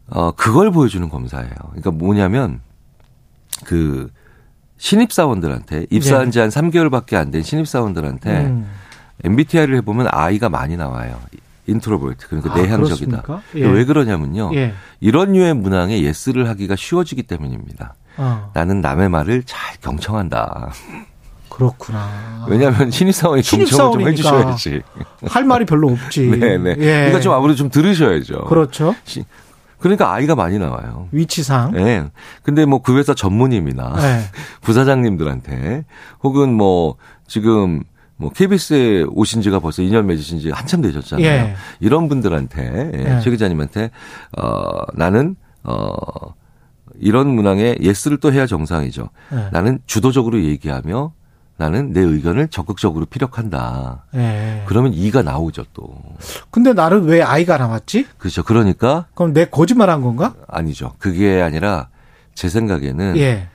어, 0.08 0.30
그걸 0.32 0.70
보여주는 0.70 1.06
검사예요. 1.10 1.50
그러니까 1.68 1.90
뭐냐면 1.90 2.60
그 3.66 4.10
신입사원들한테 4.78 5.86
입사한 5.90 6.30
지한 6.30 6.48
3개월밖에 6.48 7.14
안 7.16 7.30
된 7.30 7.42
신입사원들한테 7.42 8.32
네. 8.32 8.46
음. 8.46 8.66
MBTI를 9.24 9.76
해보면 9.76 10.06
아이가 10.10 10.48
많이 10.48 10.76
나와요. 10.78 11.18
introvert 11.68 12.26
그러니까 12.28 12.52
아, 12.54 12.56
내향적이다. 12.56 13.22
예. 13.56 13.66
왜 13.66 13.84
그러냐면요. 13.84 14.50
예. 14.54 14.74
이런 15.00 15.32
류의 15.32 15.54
문항에 15.54 16.02
yes를 16.02 16.48
하기가 16.48 16.74
쉬워지기 16.76 17.22
때문입니다. 17.24 17.94
어. 18.16 18.50
나는 18.54 18.80
남의 18.80 19.08
말을 19.10 19.44
잘 19.44 19.76
경청한다. 19.80 20.72
그렇구나. 21.50 22.46
왜냐하면 22.48 22.90
신입사원이 22.90 23.42
경청을 23.42 23.92
좀 23.98 24.08
해주셔야지. 24.08 24.82
할 25.28 25.44
말이 25.44 25.64
별로 25.66 25.88
없지. 25.90 26.26
네네. 26.30 26.70
예. 26.78 26.84
그러니까 26.84 27.20
좀 27.20 27.32
아무래도 27.32 27.56
좀 27.56 27.68
들으셔야죠. 27.70 28.44
그렇죠. 28.44 28.94
시- 29.04 29.24
그러니까 29.78 30.12
I가 30.12 30.34
많이 30.34 30.58
나와요. 30.58 31.08
위치상. 31.12 31.72
네. 31.72 32.04
근데 32.42 32.64
뭐 32.64 32.80
그 32.82 32.96
회사 32.98 33.14
전무님이나 33.14 33.92
네. 33.96 34.20
부사장님들한테 34.62 35.84
혹은 36.22 36.52
뭐 36.54 36.96
지금 37.28 37.84
뭐 38.18 38.30
KBS에 38.30 39.04
오신 39.08 39.42
지가 39.42 39.60
벌써 39.60 39.82
2년 39.82 40.04
맺으신 40.04 40.40
지 40.40 40.50
한참 40.50 40.82
되셨잖아요. 40.82 41.26
예. 41.26 41.54
이런 41.80 42.08
분들한테 42.08 42.90
예, 42.94 43.16
예. 43.16 43.20
최 43.20 43.30
기자님한테 43.30 43.90
어 44.36 44.82
나는 44.94 45.36
어 45.62 45.92
이런 46.98 47.28
문항에 47.28 47.76
예스를 47.80 48.18
또 48.18 48.32
해야 48.32 48.46
정상이죠. 48.46 49.08
예. 49.32 49.48
나는 49.52 49.78
주도적으로 49.86 50.42
얘기하며 50.42 51.12
나는 51.58 51.92
내 51.92 52.00
의견을 52.00 52.48
적극적으로 52.48 53.06
피력한다. 53.06 54.04
예. 54.16 54.64
그러면 54.66 54.94
이가 54.94 55.22
나오죠 55.22 55.64
또. 55.72 55.94
근데 56.50 56.72
나는 56.72 57.04
왜 57.04 57.22
아이가 57.22 57.56
나왔지? 57.56 58.06
그렇죠. 58.18 58.42
그러니까 58.42 59.06
그럼 59.14 59.32
내 59.32 59.44
거짓말한 59.44 60.02
건가? 60.02 60.34
아니죠. 60.48 60.92
그게 60.98 61.40
아니라 61.40 61.88
제 62.34 62.48
생각에는 62.48 63.16
예. 63.16 63.48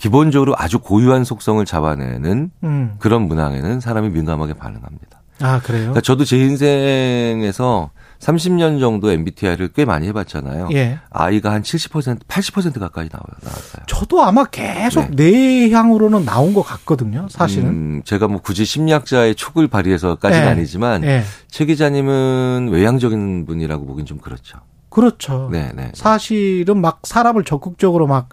기본적으로 0.00 0.54
아주 0.56 0.78
고유한 0.78 1.24
속성을 1.24 1.62
잡아내는 1.66 2.50
음. 2.64 2.94
그런 2.98 3.22
문항에는 3.22 3.80
사람이 3.80 4.08
민감하게 4.08 4.54
반응합니다. 4.54 5.20
아 5.42 5.60
그래요? 5.60 5.80
그러니까 5.80 6.00
저도 6.00 6.24
제 6.24 6.38
인생에서 6.38 7.90
30년 8.18 8.80
정도 8.80 9.10
MBTI를 9.10 9.68
꽤 9.74 9.84
많이 9.84 10.06
해봤잖아요. 10.08 10.68
예. 10.72 10.98
아이가 11.10 11.52
한 11.52 11.62
70%, 11.62 12.26
80% 12.26 12.78
가까이 12.78 13.08
나와요. 13.10 13.26
나왔어요. 13.42 13.82
저도 13.86 14.22
아마 14.22 14.44
계속 14.44 15.10
내향으로는 15.10 16.24
나온 16.24 16.54
것 16.54 16.62
같거든요. 16.62 17.26
사실은. 17.30 17.64
네. 17.64 17.70
음, 17.70 18.02
제가 18.04 18.28
뭐 18.28 18.40
굳이 18.40 18.64
심리학자의 18.64 19.34
촉을 19.34 19.68
발휘해서까지는 19.68 20.46
예. 20.46 20.50
아니지만 20.50 21.04
예. 21.04 21.22
최 21.48 21.66
기자님은 21.66 22.68
외향적인 22.70 23.44
분이라고 23.46 23.86
보긴 23.86 24.06
좀 24.06 24.18
그렇죠. 24.18 24.58
그렇죠. 24.88 25.48
네, 25.52 25.70
네. 25.74 25.92
사실은 25.94 26.80
막 26.80 27.00
사람을 27.04 27.44
적극적으로 27.44 28.06
막 28.06 28.28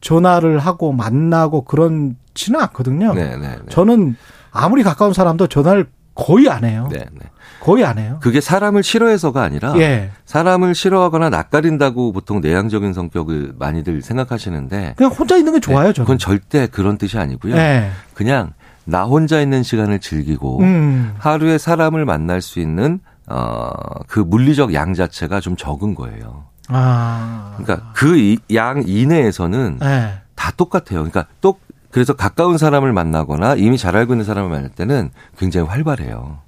전화를 0.00 0.58
하고 0.58 0.92
만나고 0.92 1.64
그런지는 1.64 2.60
않거든요. 2.60 3.14
네, 3.14 3.36
네, 3.36 3.48
네. 3.48 3.56
저는 3.68 4.16
아무리 4.50 4.82
가까운 4.82 5.12
사람도 5.12 5.46
전화를 5.48 5.86
거의 6.14 6.48
안 6.48 6.64
해요. 6.64 6.88
네, 6.90 6.98
네. 6.98 7.20
거의 7.60 7.84
안 7.84 7.98
해요. 7.98 8.18
그게 8.20 8.40
사람을 8.40 8.82
싫어해서가 8.82 9.42
아니라 9.42 9.76
예. 9.78 10.10
사람을 10.24 10.74
싫어하거나 10.74 11.30
낯가린다고 11.30 12.12
보통 12.12 12.40
내향적인 12.40 12.92
성격을 12.92 13.54
많이들 13.58 14.02
생각하시는데 14.02 14.94
그냥 14.96 15.12
혼자 15.12 15.36
있는 15.36 15.52
게 15.52 15.60
좋아요, 15.60 15.88
네, 15.88 15.92
저는. 15.92 16.04
그건 16.04 16.18
절대 16.18 16.66
그런 16.68 16.96
뜻이 16.96 17.18
아니고요. 17.18 17.56
예. 17.56 17.90
그냥 18.14 18.52
나 18.84 19.04
혼자 19.04 19.40
있는 19.40 19.62
시간을 19.62 20.00
즐기고 20.00 20.60
음. 20.60 21.14
하루에 21.18 21.58
사람을 21.58 22.04
만날 22.04 22.40
수 22.40 22.60
있는 22.60 23.00
어, 23.28 23.70
그 24.06 24.20
물리적 24.20 24.72
양 24.72 24.94
자체가 24.94 25.40
좀 25.40 25.56
적은 25.56 25.94
거예요. 25.96 26.44
아. 26.68 27.54
그러니까 27.58 27.92
그 27.92 28.36
양 28.52 28.82
이내에서는 28.86 29.78
예. 29.82 30.18
다 30.34 30.52
똑같아요. 30.56 31.00
그러니까 31.00 31.26
또 31.40 31.58
그래서 31.90 32.12
가까운 32.14 32.58
사람을 32.58 32.92
만나거나 32.92 33.54
이미 33.54 33.78
잘 33.78 33.96
알고 33.96 34.12
있는 34.14 34.24
사람을 34.24 34.50
만날 34.50 34.68
때는 34.70 35.10
굉장히 35.38 35.66
활발해요. 35.68 36.38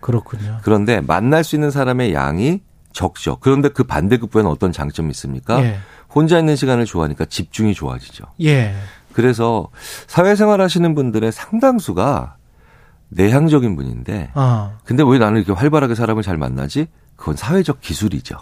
그렇군요. 0.00 0.58
그런데 0.62 1.00
만날 1.00 1.44
수 1.44 1.56
있는 1.56 1.70
사람의 1.70 2.14
양이 2.14 2.60
적죠. 2.92 3.38
그런데 3.40 3.68
그 3.68 3.84
반대급부에는 3.84 4.50
어떤 4.50 4.72
장점이 4.72 5.10
있습니까? 5.10 5.60
예. 5.62 5.78
혼자 6.14 6.38
있는 6.38 6.54
시간을 6.56 6.84
좋아하니까 6.84 7.24
집중이 7.24 7.74
좋아지죠. 7.74 8.24
예. 8.42 8.74
그래서 9.12 9.68
사회생활 10.06 10.60
하시는 10.60 10.94
분들의 10.94 11.30
상당수가 11.32 12.36
내향적인 13.10 13.76
분인데 13.76 14.30
어. 14.34 14.76
근데 14.84 15.02
왜 15.06 15.18
나는 15.18 15.38
이렇게 15.38 15.52
활발하게 15.52 15.94
사람을 15.94 16.22
잘 16.22 16.36
만나지? 16.36 16.86
그건 17.16 17.36
사회적 17.36 17.80
기술이죠. 17.80 18.36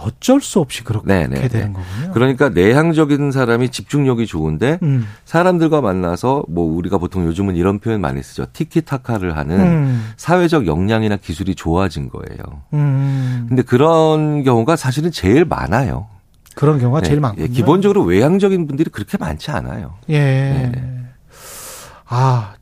어쩔 0.00 0.40
수 0.40 0.60
없이 0.60 0.84
그렇게 0.84 1.06
네, 1.06 1.26
네, 1.26 1.48
되는 1.48 1.72
네. 1.72 1.72
거군요. 1.72 2.12
그러니까 2.12 2.48
내향적인 2.48 3.30
사람이 3.32 3.70
집중력이 3.70 4.26
좋은데 4.26 4.78
음. 4.82 5.06
사람들과 5.24 5.80
만나서 5.80 6.44
뭐 6.48 6.64
우리가 6.76 6.98
보통 6.98 7.24
요즘은 7.26 7.56
이런 7.56 7.78
표현 7.78 8.00
많이 8.00 8.22
쓰죠. 8.22 8.46
티키타카를 8.52 9.36
하는 9.36 9.60
음. 9.60 10.10
사회적 10.16 10.66
역량이나 10.66 11.16
기술이 11.16 11.54
좋아진 11.54 12.08
거예요. 12.08 12.62
음. 12.74 13.46
근데 13.48 13.62
그런 13.62 14.42
경우가 14.42 14.76
사실은 14.76 15.10
제일 15.10 15.44
많아요. 15.44 16.08
그런 16.54 16.78
경우가 16.78 17.00
네, 17.00 17.08
제일 17.08 17.20
많군요. 17.20 17.44
예, 17.44 17.48
기본적으로 17.48 18.02
외향적인 18.02 18.66
분들이 18.66 18.90
그렇게 18.90 19.18
많지 19.18 19.50
않아요. 19.50 19.94
예. 20.08 20.18
네. 20.18 21.05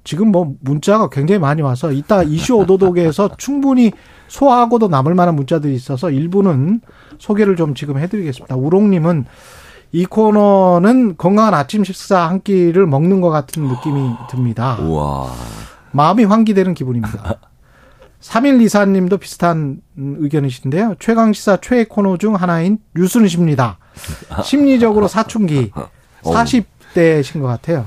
아, 0.05 0.07
지금 0.07 0.31
뭐 0.31 0.55
문자가 0.61 1.09
굉장히 1.09 1.39
많이 1.39 1.63
와서 1.63 1.91
이따 1.91 2.23
이슈 2.23 2.55
오도독에서 2.57 3.31
충분히 3.39 3.91
소화하고도 4.29 4.89
남을 4.89 5.15
만한 5.15 5.35
문자들이 5.35 5.75
있어서 5.75 6.11
일부는 6.11 6.81
소개를 7.19 7.57
좀 7.57 7.75
지금 7.75 7.99
해드리겠습니다. 7.99 8.55
우롱님은 8.55 9.25
이 9.93 10.05
코너는 10.05 11.17
건강한 11.17 11.55
아침 11.55 11.85
식사 11.85 12.29
한 12.29 12.43
끼를 12.43 12.87
먹는 12.87 13.21
것 13.21 13.31
같은 13.31 13.65
느낌이 13.65 14.11
듭니다. 14.31 14.77
우와. 14.81 15.31
마음이 15.93 16.25
환기되는 16.25 16.75
기분입니다. 16.75 17.39
3124님도 18.21 19.21
비슷한 19.21 19.81
의견이신데요. 19.97 20.97
최강시사 20.99 21.59
최애 21.59 21.85
코너 21.85 22.17
중 22.17 22.35
하나인 22.35 22.79
뉴스는십니다. 22.97 23.79
심리적으로 24.43 25.09
사춘기 25.09 25.71
어. 25.77 26.33
40대신 26.33 27.41
것 27.41 27.47
같아요. 27.47 27.87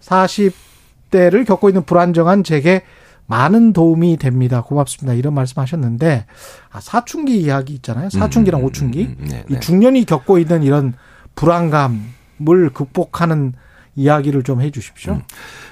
40 0.00 0.67
대를 1.10 1.44
겪고 1.44 1.68
있는 1.68 1.82
불안정한 1.84 2.44
제게 2.44 2.82
많은 3.26 3.72
도움이 3.74 4.16
됩니다. 4.16 4.62
고맙습니다. 4.62 5.14
이런 5.14 5.34
말씀 5.34 5.60
하셨는데, 5.60 6.24
아, 6.70 6.80
사춘기 6.80 7.38
이야기 7.40 7.74
있잖아요. 7.74 8.08
사춘기랑 8.10 8.60
음, 8.60 8.62
음, 8.62 8.66
오춘기. 8.66 9.02
음, 9.02 9.16
음, 9.20 9.26
네, 9.28 9.44
이 9.48 9.54
네. 9.54 9.60
중년이 9.60 10.04
겪고 10.06 10.38
있는 10.38 10.62
이런 10.62 10.94
불안감을 11.34 12.70
극복하는 12.72 13.52
이야기를 13.96 14.42
좀 14.44 14.60
해 14.60 14.70
주십시오. 14.70 15.14
음. 15.14 15.22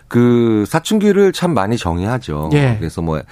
그 0.08 0.64
사춘기를 0.66 1.32
참 1.32 1.54
많이 1.54 1.76
정의하죠. 1.78 2.50
예. 2.52 2.76
그래서 2.78 3.00
뭐, 3.02 3.22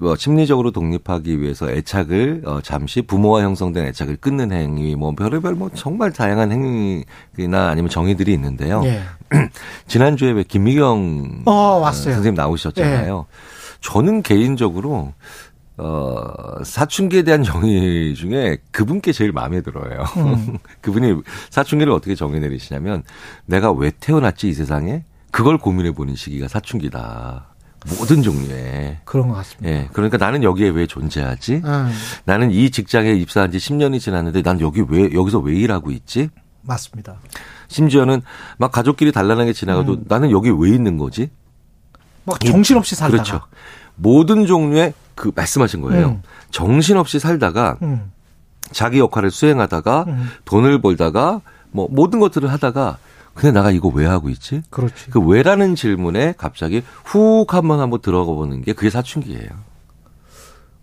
뭐 0.00 0.14
심리적으로 0.16 0.70
독립하기 0.70 1.40
위해서 1.40 1.70
애착을 1.70 2.42
어, 2.44 2.60
잠시 2.62 3.02
부모와 3.02 3.42
형성된 3.42 3.86
애착을 3.86 4.16
끊는 4.16 4.52
행위, 4.52 4.94
뭐 4.94 5.12
별의별 5.14 5.54
뭐 5.54 5.70
정말 5.74 6.12
다양한 6.12 6.52
행위나 6.52 7.68
아니면 7.68 7.88
정의들이 7.88 8.32
있는데요. 8.34 8.82
예. 8.84 9.02
지난 9.88 10.16
주에 10.16 10.32
왜 10.32 10.42
김미경 10.42 11.42
어, 11.46 11.52
왔어요. 11.52 12.14
선생님 12.14 12.34
나오셨잖아요. 12.34 13.26
저는 13.80 14.22
개인적으로 14.22 15.12
어, 15.78 16.62
사춘기에 16.64 17.22
대한 17.22 17.42
정의 17.42 18.14
중에 18.14 18.58
그분께 18.70 19.12
제일 19.12 19.32
마음에 19.32 19.60
들어요. 19.60 20.04
음. 20.16 20.58
그분이 20.80 21.22
사춘기를 21.50 21.92
어떻게 21.92 22.14
정의 22.14 22.40
내리시냐면 22.40 23.02
내가 23.44 23.72
왜 23.72 23.92
태어났지 23.98 24.48
이 24.48 24.52
세상에 24.54 25.04
그걸 25.30 25.58
고민해 25.58 25.92
보는 25.92 26.14
시기가 26.14 26.48
사춘기다. 26.48 27.55
모든 27.88 28.22
종류의. 28.22 28.98
그런 29.04 29.28
것 29.28 29.34
같습니다. 29.34 29.70
예. 29.70 29.88
그러니까 29.92 30.16
나는 30.18 30.42
여기에 30.42 30.70
왜 30.70 30.86
존재하지? 30.86 31.62
음, 31.64 31.92
나는 32.24 32.50
이 32.50 32.70
직장에 32.70 33.12
입사한 33.12 33.52
지 33.52 33.58
10년이 33.58 34.00
지났는데 34.00 34.42
난 34.42 34.60
여기 34.60 34.82
왜, 34.88 35.12
여기서 35.12 35.38
왜 35.38 35.54
일하고 35.54 35.90
있지? 35.90 36.30
맞습니다. 36.62 37.16
심지어는 37.68 38.22
막 38.58 38.72
가족끼리 38.72 39.12
단란하게 39.12 39.52
지나가도 39.52 39.92
음. 39.92 40.04
나는 40.08 40.30
여기 40.30 40.50
왜 40.50 40.70
있는 40.70 40.98
거지? 40.98 41.30
막 42.24 42.40
정신없이 42.40 42.96
살다가. 42.96 43.22
그렇죠. 43.22 43.46
모든 43.94 44.46
종류의 44.46 44.92
그 45.14 45.32
말씀하신 45.34 45.80
거예요. 45.80 46.08
음. 46.08 46.22
정신없이 46.50 47.18
살다가 47.18 47.78
음. 47.82 48.10
자기 48.72 48.98
역할을 48.98 49.30
수행하다가 49.30 50.04
음. 50.08 50.28
돈을 50.44 50.80
벌다가 50.80 51.40
뭐 51.70 51.88
모든 51.90 52.18
것들을 52.18 52.50
하다가 52.50 52.98
근데 53.36 53.52
나가 53.52 53.70
이거 53.70 53.88
왜 53.88 54.06
하고 54.06 54.30
있지? 54.30 54.62
그렇지. 54.70 55.10
그 55.10 55.20
왜라는 55.20 55.74
질문에 55.74 56.34
갑자기 56.38 56.82
훅 57.04 57.52
한번 57.52 57.80
한번 57.80 58.00
들어가 58.00 58.32
보는 58.32 58.62
게 58.62 58.72
그게 58.72 58.88
사춘기예요. 58.88 59.50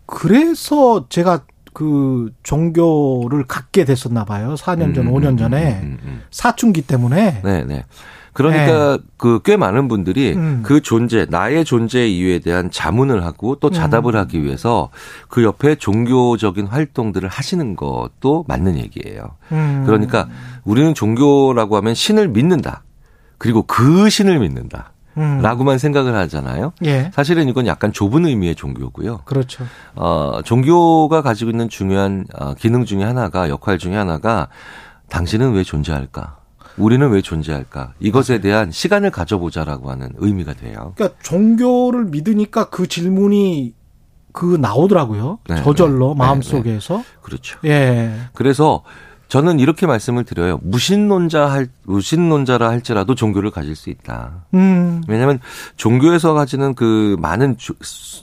그래서 0.06 1.08
제가 1.10 1.46
그 1.74 2.32
종교를 2.44 3.46
갖게 3.48 3.84
됐었나 3.84 4.24
봐요. 4.24 4.54
4년 4.54 4.94
전, 4.94 5.08
음, 5.08 5.14
5년 5.14 5.30
음, 5.30 5.38
전에 5.38 5.80
음, 5.82 5.98
음. 6.04 6.22
사춘기 6.30 6.84
때문에. 6.84 7.42
네, 7.44 7.64
네. 7.64 7.86
그러니까 8.34 8.98
그꽤 9.18 9.56
많은 9.58 9.88
분들이 9.88 10.34
음. 10.34 10.62
그 10.64 10.82
존재, 10.82 11.26
나의 11.30 11.64
존재 11.64 12.08
이유에 12.08 12.40
대한 12.40 12.72
자문을 12.72 13.24
하고 13.24 13.56
또 13.56 13.70
자답을 13.70 14.16
음. 14.16 14.20
하기 14.22 14.44
위해서 14.44 14.90
그 15.30 15.44
옆에 15.44 15.76
종교적인 15.76 16.68
활동들을 16.68 17.30
하시는 17.30 17.76
것도 17.76 18.46
맞는 18.48 18.78
얘기예요. 18.78 19.36
음. 19.52 19.84
그러니까 19.86 20.28
우리는 20.64 20.94
종교라고 20.94 21.78
하면 21.78 21.94
신을 21.94 22.28
믿는다. 22.30 22.84
그리고 23.38 23.64
그 23.64 24.10
신을 24.10 24.40
믿는다. 24.40 24.94
음. 25.18 25.40
라고만 25.42 25.78
생각을 25.78 26.16
하잖아요. 26.16 26.74
예. 26.86 27.12
사실은 27.14 27.48
이건 27.48 27.68
약간 27.68 27.94
좁은 27.94 28.26
의미의 28.26 28.56
종교고요. 28.56 29.20
그렇죠. 29.26 29.64
어, 29.96 30.40
종교가 30.44 31.22
가지고 31.22 31.52
있는 31.52 31.70
중요한 31.70 32.26
어, 32.34 32.56
기능 32.56 32.86
중에 32.86 33.04
하나가 33.04 33.48
역할 33.50 33.78
중에 33.78 33.96
하나가 33.96 34.48
당신은 35.10 35.54
왜 35.54 35.64
존재할까? 35.64 36.43
우리는 36.78 37.10
왜 37.10 37.22
존재할까? 37.22 37.94
이것에 38.00 38.40
대한 38.40 38.72
시간을 38.72 39.12
가져보자라고 39.12 39.91
하는 39.91 40.10
의미가 40.16 40.54
돼요. 40.54 40.94
그러니까 40.95 41.20
종교를 41.22 42.06
믿으니까 42.06 42.70
그 42.70 42.88
질문이 42.88 43.74
그 44.32 44.58
나오더라고요. 44.60 45.40
네, 45.48 45.64
저절로 45.64 46.10
네, 46.10 46.18
마음속에서. 46.18 47.04
그렇죠. 47.22 47.60
예. 47.66 48.12
그래서 48.34 48.84
저는 49.34 49.60
이렇게 49.60 49.88
말씀을 49.88 50.26
드려요. 50.26 50.60
무신론자 50.62 51.50
할 51.50 51.68
무신론자라 51.86 52.70
할지라도 52.70 53.16
종교를 53.16 53.50
가질 53.50 53.76
수 53.76 53.90
있다. 53.90 54.46
음. 54.54 55.02
왜냐하면 55.08 55.40
종교에서 55.76 56.36
가지는 56.36 56.76
그 56.76 57.16
많은 57.20 57.58
주, 57.58 57.74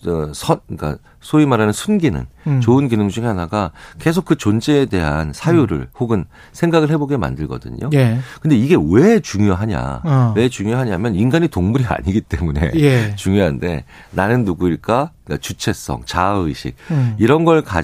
어, 0.06 0.30
선, 0.32 0.60
그러니까 0.68 1.02
소위 1.20 1.46
말하는 1.46 1.72
순기능, 1.72 2.26
음. 2.46 2.60
좋은 2.60 2.86
기능 2.86 3.08
중에 3.08 3.24
하나가 3.24 3.72
계속 3.98 4.24
그 4.24 4.36
존재에 4.36 4.86
대한 4.86 5.32
사유를 5.32 5.88
혹은 5.98 6.26
생각을 6.52 6.90
해보게 6.90 7.16
만들거든요. 7.16 7.90
예. 7.92 8.20
근데 8.40 8.56
이게 8.56 8.76
왜 8.80 9.18
중요하냐? 9.18 10.02
어. 10.04 10.34
왜 10.36 10.48
중요하냐면 10.48 11.16
인간이 11.16 11.48
동물이 11.48 11.86
아니기 11.90 12.20
때문에 12.20 12.70
예. 12.76 13.16
중요한데 13.16 13.84
나는 14.12 14.44
누구일까? 14.44 15.10
그러니까 15.24 15.42
주체성, 15.42 16.02
자아의식 16.06 16.76
음. 16.92 17.16
이런 17.18 17.44
걸 17.44 17.64
가 17.64 17.82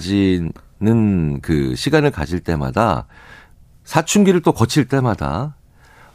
지는 0.79 1.41
그 1.41 1.75
시간을 1.75 2.11
가질 2.11 2.39
때마다 2.39 3.07
사춘기를 3.83 4.41
또 4.41 4.51
거칠 4.51 4.87
때마다 4.87 5.55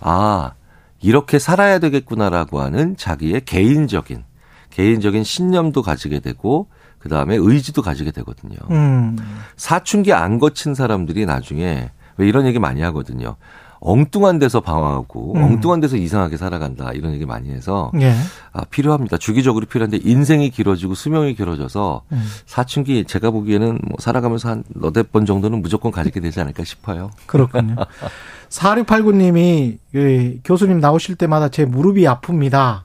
아 0.01 0.53
이렇게 1.01 1.39
살아야 1.39 1.79
되겠구나라고 1.79 2.61
하는 2.61 2.97
자기의 2.97 3.45
개인적인 3.45 4.25
개인적인 4.71 5.25
신념도 5.25 5.83
가지게 5.83 6.21
되고 6.21 6.69
그 6.99 7.09
다음에 7.09 7.37
의지도 7.37 7.83
가지게 7.83 8.13
되거든요. 8.13 8.57
음. 8.71 9.17
사춘기 9.57 10.13
안 10.13 10.39
거친 10.39 10.75
사람들이 10.75 11.27
나중에 11.27 11.91
왜 12.17 12.29
이런 12.29 12.47
얘기 12.47 12.59
많이 12.59 12.81
하거든요. 12.83 13.37
엉뚱한 13.85 14.39
데서 14.39 14.61
방황하고 14.61 15.35
음. 15.35 15.43
엉뚱한 15.43 15.81
데서 15.81 15.97
이상하게 15.97 16.37
살아간다 16.37 16.93
이런 16.93 17.13
얘기 17.15 17.27
많이 17.27 17.51
해서 17.51 17.91
예. 18.01 18.15
아, 18.53 18.65
필요합니다. 18.71 19.19
주기적으로 19.19 19.67
필요한데 19.67 19.99
인생이 20.05 20.51
길어지고 20.51 20.95
수명이 20.95 21.35
길어져서 21.35 22.03
음. 22.13 22.25
사춘기 22.47 23.05
제가 23.05 23.31
보기에는 23.31 23.81
뭐 23.83 23.97
살아가면서 23.99 24.49
한 24.51 24.65
너댓 24.69 25.11
번 25.11 25.27
정도는 25.27 25.61
무조건 25.63 25.91
가지게 25.91 26.21
되지 26.21 26.41
않을까 26.41 26.65
싶어요. 26.65 27.11
그렇군요. 27.27 27.77
4689님이 28.49 29.79
예, 29.95 30.39
교수님 30.45 30.79
나오실 30.81 31.17
때마다 31.17 31.49
제 31.49 31.65
무릎이 31.65 32.05
아픕니다. 32.05 32.83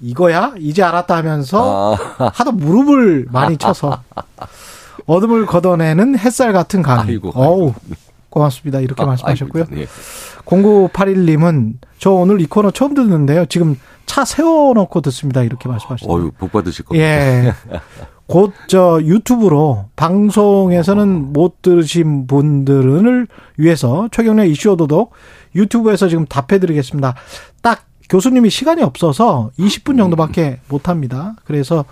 이거야? 0.00 0.54
이제 0.58 0.82
알았다 0.82 1.16
하면서 1.16 1.96
아, 2.18 2.30
하도 2.34 2.52
무릎을 2.52 3.26
많이 3.30 3.56
쳐서 3.56 4.02
어둠을 5.06 5.46
걷어내는 5.46 6.18
햇살 6.18 6.52
같은 6.52 6.82
강의. 6.82 7.14
아이고, 7.14 7.30
어우, 7.34 7.74
고맙습니다. 8.30 8.80
이렇게 8.80 9.04
말씀하셨고요. 9.04 9.64
아이고, 9.70 9.74
네. 9.74 9.86
0981님은 10.44 11.74
저 11.98 12.10
오늘 12.12 12.40
이 12.40 12.46
코너 12.46 12.70
처음 12.70 12.94
듣는데요. 12.94 13.46
지금 13.46 13.76
차 14.06 14.24
세워놓고 14.24 15.00
듣습니다. 15.02 15.42
이렇게 15.42 15.68
말씀하셨어요. 15.68 16.12
어유 16.12 16.30
복 16.38 16.52
받으실 16.52 16.84
겁니다. 16.84 17.04
예. 17.06 17.52
곧 18.26 18.52
저 18.68 19.00
유튜브로 19.02 19.86
방송에서는 19.96 21.32
못 21.32 21.62
들으신 21.62 22.26
분들을 22.28 23.26
위해서 23.56 24.08
최경련 24.12 24.46
이슈 24.46 24.70
오도독 24.70 25.12
유튜브에서 25.56 26.08
지금 26.08 26.26
답해드리겠습니다. 26.26 27.14
딱 27.60 27.84
교수님이 28.08 28.50
시간이 28.50 28.82
없어서 28.82 29.50
20분 29.58 29.96
정도밖에 29.98 30.60
못 30.68 30.88
합니다. 30.88 31.34
그래서 31.44 31.84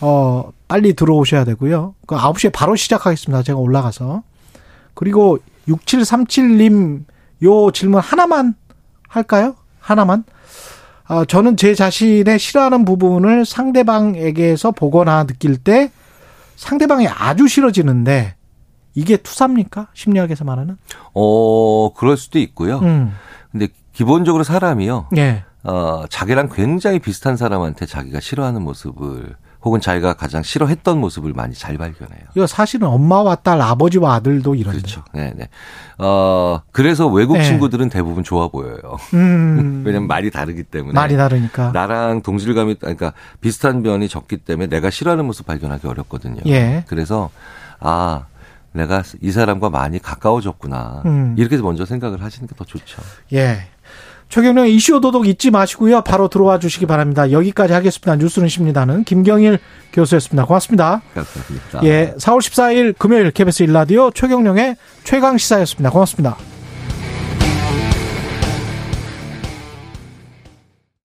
어 0.00 0.50
빨리 0.68 0.94
들어오셔야 0.94 1.44
되고요. 1.44 1.94
그 2.06 2.16
9시에 2.16 2.52
바로 2.52 2.76
시작하겠습니다. 2.76 3.42
제가 3.42 3.58
올라가서. 3.58 4.22
그리고 4.94 5.38
6737님 5.68 7.04
요 7.44 7.70
질문 7.70 8.00
하나만 8.00 8.54
할까요? 9.06 9.54
하나만. 9.80 10.24
어, 11.08 11.24
저는 11.24 11.56
제 11.56 11.74
자신의 11.74 12.38
싫어하는 12.38 12.84
부분을 12.84 13.46
상대방에게서 13.46 14.72
보거나 14.72 15.24
느낄 15.24 15.56
때 15.56 15.90
상대방이 16.56 17.08
아주 17.08 17.48
싫어지는데 17.48 18.34
이게 18.94 19.16
투사입니까? 19.16 19.88
심리학에서 19.94 20.44
말하는? 20.44 20.76
어 21.14 21.92
그럴 21.94 22.16
수도 22.16 22.38
있고요. 22.40 22.80
음. 22.80 23.14
근데 23.52 23.68
기본적으로 23.92 24.44
사람이요. 24.44 25.08
예. 25.16 25.44
어, 25.62 26.04
자기랑 26.10 26.50
굉장히 26.52 26.98
비슷한 26.98 27.36
사람한테 27.36 27.86
자기가 27.86 28.20
싫어하는 28.20 28.62
모습을 28.62 29.36
혹은 29.62 29.80
자기가 29.80 30.14
가장 30.14 30.42
싫어했던 30.42 30.98
모습을 31.00 31.32
많이 31.32 31.54
잘 31.54 31.76
발견해요. 31.76 32.20
이거 32.36 32.46
사실은 32.46 32.86
엄마와 32.88 33.34
딸, 33.36 33.60
아버지와 33.60 34.14
아들도 34.14 34.54
이런데. 34.54 34.78
그렇죠. 34.78 35.02
네, 35.12 35.32
네. 35.36 35.48
어, 35.98 36.60
그래서 36.70 37.08
외국 37.08 37.36
네. 37.38 37.44
친구들은 37.44 37.88
대부분 37.88 38.22
좋아 38.22 38.48
보여요. 38.48 38.78
음. 39.14 39.82
왜냐면 39.86 40.06
말이 40.06 40.30
다르기 40.30 40.62
때문에. 40.62 40.92
말이 40.94 41.16
다르니까. 41.16 41.72
나랑 41.72 42.22
동질감이, 42.22 42.76
그러니까 42.76 43.12
비슷한 43.40 43.82
면이 43.82 44.08
적기 44.08 44.36
때문에 44.36 44.68
내가 44.68 44.90
싫어하는 44.90 45.24
모습 45.24 45.46
발견하기 45.46 45.86
어렵거든요. 45.88 46.40
예. 46.46 46.84
그래서, 46.86 47.30
아, 47.80 48.26
내가 48.72 49.02
이 49.20 49.32
사람과 49.32 49.70
많이 49.70 49.98
가까워졌구나. 49.98 51.02
음. 51.06 51.34
이렇게 51.36 51.56
먼저 51.56 51.84
생각을 51.84 52.22
하시는 52.22 52.46
게 52.46 52.54
더 52.54 52.64
좋죠. 52.64 53.02
예. 53.32 53.68
최경련 54.28 54.66
이슈 54.66 55.00
도독 55.00 55.26
잊지 55.26 55.50
마시고요. 55.50 56.02
바로 56.02 56.28
들어와 56.28 56.58
주시기 56.58 56.86
바랍니다. 56.86 57.30
여기까지 57.30 57.72
하겠습니다. 57.72 58.16
뉴스는 58.16 58.48
십니다는 58.48 59.04
김경일 59.04 59.58
교수였습니다. 59.92 60.44
고맙습니다. 60.44 61.02
감사합니다. 61.14 61.84
예. 61.84 62.14
4월 62.18 62.38
14일 62.38 62.94
금요일 62.98 63.30
KBS 63.30 63.62
일라디오 63.64 64.10
최경령의 64.10 64.76
최강 65.04 65.38
시사였습니다. 65.38 65.90
고맙습니다. 65.90 66.57